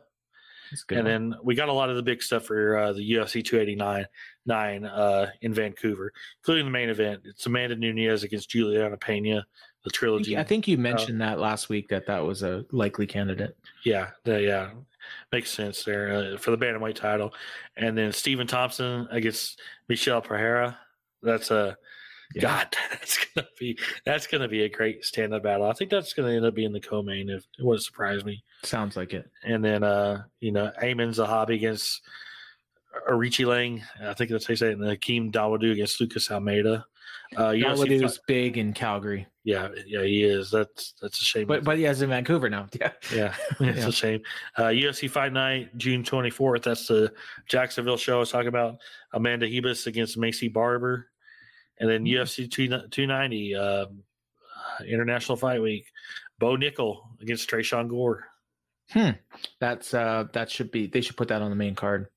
That's 0.69 0.83
good. 0.83 0.99
and 0.99 1.07
one. 1.07 1.29
then 1.31 1.39
we 1.43 1.55
got 1.55 1.69
a 1.69 1.73
lot 1.73 1.89
of 1.89 1.95
the 1.95 2.03
big 2.03 2.21
stuff 2.21 2.45
for 2.45 2.77
uh, 2.77 2.93
the 2.93 3.11
UFC 3.13 3.43
two 3.43 3.59
eighty 3.59 3.73
nine 3.75 4.05
nine 4.45 4.85
uh, 4.85 5.31
in 5.41 5.51
Vancouver, 5.51 6.13
including 6.41 6.65
the 6.65 6.71
main 6.71 6.89
event. 6.89 7.21
It's 7.25 7.47
Amanda 7.47 7.75
Nunes 7.75 8.21
against 8.21 8.51
Juliana 8.51 8.95
Pena, 8.95 9.43
the 9.83 9.89
trilogy. 9.89 10.37
I 10.37 10.43
think 10.43 10.67
uh, 10.67 10.71
you 10.71 10.77
mentioned 10.77 11.19
that 11.21 11.39
last 11.39 11.69
week 11.69 11.87
that 11.89 12.05
that 12.05 12.23
was 12.23 12.43
a 12.43 12.65
likely 12.71 13.07
candidate. 13.07 13.57
Yeah, 13.83 14.11
the, 14.25 14.43
yeah, 14.43 14.69
makes 15.31 15.49
sense 15.49 15.83
there 15.83 16.33
uh, 16.35 16.37
for 16.37 16.51
the 16.51 16.57
bantamweight 16.57 16.95
title, 16.95 17.33
and 17.77 17.97
then 17.97 18.11
Stephen 18.11 18.45
Thompson 18.45 19.07
against 19.09 19.59
Michel 19.89 20.21
Pereira. 20.21 20.77
That's 21.23 21.51
a 21.51 21.77
Yeah. 22.35 22.41
God. 22.41 22.75
That's 22.91 23.19
gonna 23.33 23.47
be 23.59 23.77
that's 24.05 24.27
gonna 24.27 24.47
be 24.47 24.63
a 24.63 24.69
great 24.69 25.03
stand 25.05 25.33
up 25.33 25.43
battle. 25.43 25.67
I 25.67 25.73
think 25.73 25.89
that's 25.91 26.13
gonna 26.13 26.31
end 26.31 26.45
up 26.45 26.55
being 26.55 26.73
the 26.73 26.79
co-main. 26.81 27.29
If 27.29 27.43
it 27.57 27.63
wouldn't 27.65 27.83
surprise 27.83 28.25
me. 28.25 28.43
Sounds 28.63 28.95
like 28.97 29.13
it. 29.13 29.29
And 29.43 29.63
then 29.63 29.83
uh, 29.83 30.23
you 30.39 30.51
know, 30.51 30.71
Eamon's 30.81 31.19
a 31.19 31.25
hobby 31.25 31.55
against 31.55 32.01
Arichi 33.09 33.45
Lang. 33.45 33.83
I 34.01 34.13
think 34.13 34.29
that's 34.31 34.45
how 34.47 34.51
you 34.53 34.55
say 34.57 34.69
it. 34.71 34.77
And 34.79 34.89
Hakeem 34.89 35.31
Dawadu 35.31 35.71
against 35.71 36.01
Lucas 36.01 36.29
Almeida. 36.31 36.85
Uh, 37.35 37.49
UFC 37.49 37.63
Dawodu 37.63 38.03
is 38.05 38.19
big 38.27 38.57
in 38.57 38.73
Calgary, 38.73 39.27
yeah, 39.47 39.69
yeah, 39.85 40.03
he 40.03 40.23
is. 40.25 40.51
That's 40.51 40.93
that's 41.01 41.21
a 41.21 41.23
shame. 41.23 41.47
but 41.47 41.63
but 41.63 41.77
he 41.77 41.85
is 41.85 42.01
in 42.01 42.09
Vancouver 42.09 42.49
now. 42.49 42.67
Yeah. 42.79 42.91
Yeah, 43.15 43.33
it's 43.61 43.79
Yeah. 43.79 43.87
a 43.87 43.91
shame. 43.93 44.21
Uh, 44.57 44.63
UFC 44.65 45.09
Fight 45.09 45.31
Night, 45.31 45.75
June 45.77 46.03
24th. 46.03 46.63
That's 46.63 46.87
the 46.87 47.13
Jacksonville 47.47 47.95
show 47.95 48.17
I 48.17 48.19
was 48.19 48.29
talking 48.31 48.49
about. 48.49 48.79
Amanda 49.13 49.47
Ribas 49.47 49.87
against 49.87 50.19
Maycee 50.19 50.51
Barber. 50.51 51.07
And 51.79 51.89
then 51.89 52.03
UFC 52.03 52.51
2, 52.51 52.67
290, 52.89 53.55
um, 53.55 53.63
uh, 53.63 54.83
International 54.83 55.37
Fight 55.37 55.61
Week. 55.61 55.85
Bo 56.39 56.57
Nickal 56.57 56.97
against 57.21 57.49
Tresean 57.49 57.87
Gore. 57.87 58.25
Hmm. 58.91 59.11
That's 59.61 59.93
uh 59.93 60.25
that 60.33 60.49
should 60.51 60.71
be 60.71 60.87
they 60.87 61.01
should 61.01 61.15
put 61.17 61.29
that 61.29 61.41
on 61.41 61.49
the 61.51 61.55
main 61.55 61.75
card. 61.75 62.07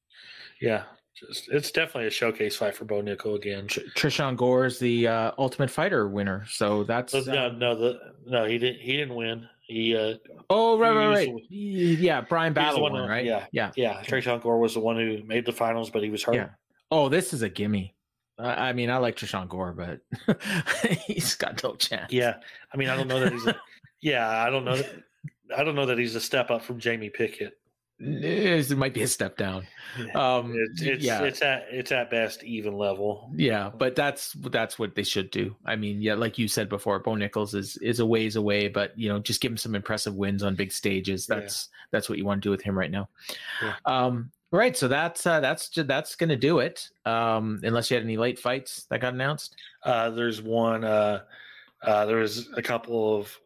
Yeah, 0.61 0.83
just 1.15 1.49
it's 1.49 1.71
definitely 1.71 2.07
a 2.07 2.11
showcase 2.11 2.57
fight 2.57 2.75
for 2.75 2.85
Bo 2.85 3.03
Nickal 3.03 3.37
again. 3.37 3.67
Tr- 3.67 3.81
Tresean 3.97 4.37
Gore 4.37 4.67
is 4.67 4.79
the 4.79 5.09
uh, 5.09 5.33
Ultimate 5.39 5.71
Fighter 5.71 6.09
winner, 6.09 6.45
so 6.49 6.85
that's 6.85 7.13
no, 7.13 7.21
uh, 7.21 7.53
no, 7.57 7.75
the, 7.77 7.99
no, 8.27 8.45
he 8.45 8.59
didn't. 8.59 8.81
He 8.81 8.97
didn't 8.97 9.15
win. 9.15 9.49
He, 9.63 9.97
uh, 9.97 10.15
oh 10.49 10.79
right 10.79 10.91
right 10.93 11.09
right 11.09 11.49
the- 11.49 11.57
yeah 11.57 12.23
Bryan 12.23 12.53
he 12.53 12.59
was 12.59 12.75
the 12.75 12.81
Battle 12.81 12.83
won 12.83 13.09
right 13.09 13.25
yeah. 13.25 13.47
yeah 13.53 13.71
yeah, 13.77 14.03
Tresean 14.03 14.43
Gore 14.43 14.59
was 14.59 14.75
the 14.75 14.81
one 14.81 14.97
who 14.97 15.23
made 15.25 15.47
the 15.47 15.53
finals, 15.53 15.91
but 15.91 16.03
he 16.03 16.11
was 16.11 16.25
hurt. 16.25 16.35
Yeah. 16.35 16.49
Oh, 16.91 17.09
this 17.09 17.33
is 17.33 17.43
a 17.43 17.49
gimme. 17.49 17.95
I 18.37 18.71
I 18.71 18.73
mean, 18.73 18.91
I 18.91 18.97
like 18.97 19.17
Tresean 19.17 19.49
Gore, 19.49 19.73
but 19.73 20.01
he's 21.07 21.35
got 21.37 21.63
no 21.63 21.77
chance. 21.77 22.13
Yeah, 22.13 22.37
I 22.73 22.77
mean, 22.77 22.89
I 22.89 22.97
don't 22.97 23.07
know 23.07 23.21
that 23.21 23.33
he's. 23.33 23.47
A, 23.47 23.61
yeah, 24.01 24.29
I 24.29 24.51
don't 24.51 24.65
know. 24.65 24.77
That, 24.77 24.91
I 25.57 25.63
don't 25.63 25.75
know 25.75 25.87
that 25.87 25.99
he's 25.99 26.15
a 26.15 26.21
step 26.21 26.51
up 26.51 26.63
from 26.63 26.81
Jamie 26.81 27.11
Pickett. 27.11 27.60
It 28.03 28.77
might 28.79 28.95
be 28.95 29.03
a 29.03 29.07
step 29.07 29.37
down. 29.37 29.67
Um, 30.15 30.55
It's 30.57 30.83
it's 30.83 31.05
yeah, 31.05 31.23
it's 31.23 31.43
at 31.43 31.67
it's 31.71 31.93
at 31.93 32.11
best 32.11 32.43
even 32.43 32.77
level. 32.77 33.31
yeah, 33.35 33.71
but 33.77 33.95
that's 33.95 34.33
that's 34.33 34.79
what 34.79 34.95
they 34.95 35.03
should 35.03 35.31
do. 35.31 35.55
I 35.67 35.77
mean, 35.77 36.01
yeah, 36.01 36.15
like 36.15 36.39
you 36.39 36.49
said 36.49 36.69
before, 36.69 36.99
Bo 37.01 37.15
Nichols 37.15 37.55
is 37.55 37.77
is 37.79 38.01
a 38.01 38.07
ways 38.07 38.37
away, 38.37 38.69
but 38.69 38.99
you 38.99 39.09
know, 39.11 39.19
just 39.19 39.41
give 39.41 39.53
him 39.53 39.59
some 39.59 39.75
impressive 39.75 40.15
wins 40.15 40.43
on 40.43 40.55
big 40.55 40.73
stages. 40.73 41.27
Yeah. 41.29 41.37
That's 41.37 41.69
that's 41.91 42.09
what 42.09 42.19
you 42.19 42.25
want 42.25 42.43
to 42.43 42.47
do 42.47 42.51
with 42.51 42.63
him 42.63 42.79
right 42.79 42.91
now. 42.91 43.09
Yeah. 43.63 43.75
Um, 43.85 44.31
right. 44.51 44.77
So 44.77 44.89
that's 44.89 45.27
uh, 45.27 45.41
that's 45.41 45.69
that's 45.69 46.15
gonna 46.15 46.37
do 46.37 46.61
it. 46.61 46.89
Um, 47.05 47.61
unless 47.63 47.91
you 47.91 47.97
had 47.97 48.05
any 48.05 48.17
late 48.17 48.39
fights 48.39 48.87
that 48.91 49.01
got 49.01 49.13
announced. 49.13 49.57
Uh, 49.83 50.09
there's 50.11 50.41
one. 50.41 50.85
Uh, 50.85 51.23
uh, 51.83 52.07
there 52.07 52.19
was 52.19 52.49
a 52.57 52.63
couple 52.63 53.19
of. 53.19 53.39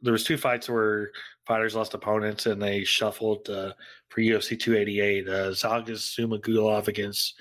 There 0.00 0.12
was 0.12 0.22
two 0.22 0.36
fights 0.36 0.68
where 0.70 1.10
fighters 1.48 1.74
lost 1.74 1.94
opponents 1.94 2.44
and 2.46 2.62
they 2.62 2.84
shuffled 2.84 3.48
uh, 3.48 3.72
for 4.10 4.20
UFC 4.20 4.60
288. 4.60 5.26
Uh, 5.26 5.32
Zhalgas 5.50 6.14
Zhumagulov 6.14 6.86
against 6.86 7.40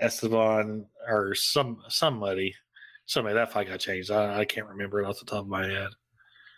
Esteban 0.00 0.86
or 1.08 1.34
some 1.34 1.82
somebody. 1.88 2.54
Somebody 3.06 3.34
that 3.36 3.50
fight 3.50 3.68
got 3.68 3.80
changed. 3.80 4.10
I, 4.10 4.40
I 4.40 4.44
can't 4.44 4.68
remember 4.68 5.00
it 5.00 5.06
off 5.06 5.18
the 5.18 5.24
top 5.24 5.40
of 5.40 5.48
my 5.48 5.66
head. 5.66 5.88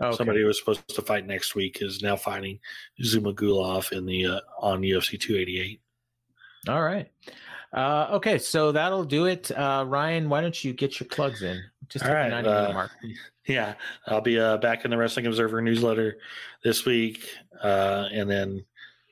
Okay. 0.03 0.17
Somebody 0.17 0.41
who 0.41 0.47
was 0.47 0.59
supposed 0.59 0.89
to 0.89 1.03
fight 1.03 1.27
next 1.27 1.55
week 1.55 1.79
is 1.81 2.03
now 2.03 2.17
fighting 2.17 2.59
Zhumagulov 3.01 3.93
in 3.93 4.05
the 4.05 4.27
uh, 4.27 4.41
on 4.59 4.83
UFC 4.83 5.21
288. 5.21 5.81
All 6.69 6.83
right. 6.83 7.09
Uh, 7.73 8.09
okay, 8.11 8.37
so 8.37 8.73
that'll 8.73 9.05
do 9.05 9.27
it. 9.27 9.51
Uh, 9.53 9.85
Ryan, 9.87 10.29
why 10.29 10.41
don't 10.41 10.65
you 10.65 10.73
get 10.73 10.99
your 10.99 11.09
plugs 11.09 11.43
in? 11.43 11.63
Just 11.91 12.07
All 12.07 12.15
right, 12.15 12.31
90 12.31 12.49
uh, 12.49 12.73
mark. 12.73 12.91
Yeah, 13.47 13.75
I'll 14.07 14.21
be 14.21 14.39
uh, 14.39 14.59
back 14.59 14.85
in 14.85 14.93
the 14.93 14.97
Wrestling 14.97 15.27
Observer 15.27 15.61
newsletter 15.61 16.19
this 16.63 16.85
week, 16.85 17.29
uh, 17.61 18.07
and 18.13 18.31
then 18.31 18.65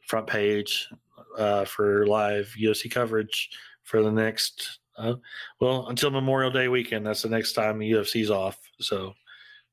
front 0.06 0.28
page 0.28 0.88
uh, 1.36 1.64
for 1.64 2.06
live 2.06 2.54
UFC 2.60 2.88
coverage 2.88 3.50
for 3.82 4.02
the 4.02 4.12
next. 4.12 4.78
Uh, 4.96 5.14
well, 5.60 5.88
until 5.88 6.10
Memorial 6.10 6.52
Day 6.52 6.68
weekend, 6.68 7.04
that's 7.04 7.22
the 7.22 7.28
next 7.28 7.54
time 7.54 7.78
the 7.78 7.90
UFC's 7.90 8.30
off. 8.30 8.58
So, 8.78 9.14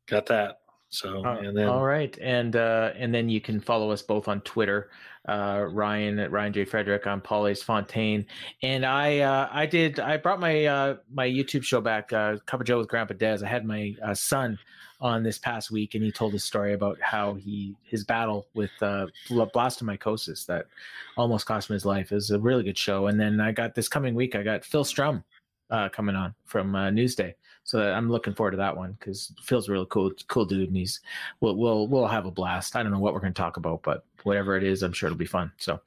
got 0.07 0.25
that. 0.27 0.61
So, 0.89 1.23
Uh, 1.25 1.39
and 1.39 1.55
then 1.55 1.67
all 1.67 1.83
right, 1.83 2.17
and 2.21 2.55
uh, 2.55 2.91
and 2.95 3.13
then 3.13 3.29
you 3.29 3.41
can 3.41 3.59
follow 3.59 3.91
us 3.91 4.01
both 4.01 4.27
on 4.27 4.41
Twitter. 4.41 4.89
Uh, 5.27 5.65
Ryan 5.71 6.29
Ryan 6.31 6.53
J 6.53 6.65
Frederick. 6.65 7.07
on 7.07 7.21
Paulie's 7.21 7.63
Fontaine, 7.63 8.25
and 8.61 8.85
I 8.85 9.19
uh, 9.19 9.49
I 9.51 9.65
did 9.65 9.99
I 9.99 10.17
brought 10.17 10.39
my 10.39 10.65
uh, 10.65 10.97
my 11.11 11.27
YouTube 11.27 11.63
show 11.63 11.81
back. 11.81 12.13
Uh, 12.13 12.37
Cover 12.45 12.63
Joe 12.63 12.77
with 12.77 12.87
Grandpa 12.87 13.15
Dez. 13.15 13.43
I 13.43 13.47
had 13.47 13.65
my 13.65 13.95
uh, 14.03 14.13
son 14.13 14.59
on 15.01 15.23
this 15.23 15.37
past 15.37 15.71
week, 15.71 15.95
and 15.95 16.03
he 16.03 16.11
told 16.11 16.33
a 16.33 16.39
story 16.39 16.73
about 16.73 16.99
how 17.01 17.33
he 17.33 17.75
his 17.83 18.03
battle 18.03 18.47
with 18.53 18.71
uh, 18.81 19.07
blastomycosis 19.29 20.45
that 20.45 20.67
almost 21.17 21.45
cost 21.45 21.69
him 21.69 21.73
his 21.73 21.85
life. 21.85 22.11
It 22.11 22.15
was 22.15 22.31
a 22.31 22.39
really 22.39 22.63
good 22.63 22.77
show. 22.77 23.07
And 23.07 23.19
then 23.19 23.39
I 23.39 23.51
got 23.51 23.75
this 23.75 23.87
coming 23.87 24.15
week. 24.15 24.35
I 24.35 24.43
got 24.43 24.63
Phil 24.63 24.83
Strum 24.83 25.23
uh, 25.69 25.89
coming 25.89 26.15
on 26.15 26.33
from 26.45 26.75
uh, 26.75 26.89
Newsday. 26.89 27.33
So 27.63 27.81
I'm 27.81 28.11
looking 28.11 28.33
forward 28.33 28.51
to 28.51 28.57
that 28.57 28.77
one 28.77 28.95
because 28.99 29.33
Phil's 29.41 29.67
a 29.67 29.71
really 29.71 29.87
cool, 29.89 30.11
cool 30.27 30.45
dude, 30.45 30.67
and 30.67 30.77
he's 30.77 31.01
we'll 31.41 31.55
we'll 31.55 31.87
we'll 31.87 32.07
have 32.07 32.27
a 32.27 32.31
blast. 32.31 32.75
I 32.75 32.83
don't 32.83 32.91
know 32.91 32.99
what 32.99 33.13
we're 33.13 33.21
going 33.21 33.33
to 33.33 33.41
talk 33.41 33.57
about, 33.57 33.81
but 33.81 34.05
whatever 34.23 34.55
it 34.55 34.63
is, 34.63 34.83
I'm 34.83 34.93
sure 34.93 35.07
it'll 35.07 35.17
be 35.17 35.25
fun. 35.25 35.51
So 35.57 35.79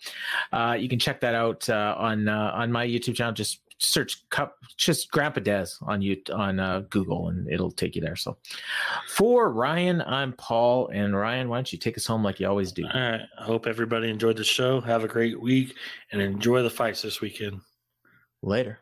uh, 0.53 0.77
you 0.79 0.89
can 0.89 0.99
check 0.99 1.21
that 1.21 1.35
out 1.35 1.69
uh, 1.69 1.95
on 1.97 2.29
uh, 2.29 2.51
on 2.55 2.73
my 2.73 2.85
YouTube 2.85 3.15
channel. 3.15 3.33
Just 3.33 3.61
search 3.79 4.29
cup, 4.31 4.57
just 4.77 5.11
Grandpa 5.13 5.41
Des 5.41 5.67
on 5.83 6.03
you 6.03 6.21
on 6.33 6.59
uh, 6.59 6.81
Google, 6.91 7.29
and 7.29 7.49
it'll 7.49 7.71
take 7.71 7.95
you 7.95 8.03
there. 8.03 8.17
So 8.17 8.37
for 9.09 9.53
Ryan, 9.53 10.03
I'm 10.03 10.33
Paul, 10.33 10.89
and 10.89 11.17
Ryan, 11.17 11.49
why 11.49 11.59
don't 11.59 11.73
you 11.73 11.79
take 11.79 11.97
us 11.97 12.07
home 12.07 12.25
like 12.25 12.41
you 12.41 12.49
always 12.49 12.73
do? 12.73 12.85
all 12.93 13.01
right. 13.01 13.21
I 13.39 13.45
hope 13.45 13.67
everybody 13.67 14.11
enjoyed 14.11 14.37
the 14.37 14.45
show. 14.45 14.81
Have 14.81 15.05
a 15.05 15.09
great 15.09 15.41
week 15.41 15.75
and 16.11 16.21
enjoy 16.21 16.63
the 16.63 16.71
fights 16.71 17.03
this 17.03 17.21
weekend. 17.21 17.61
Later. 18.43 18.79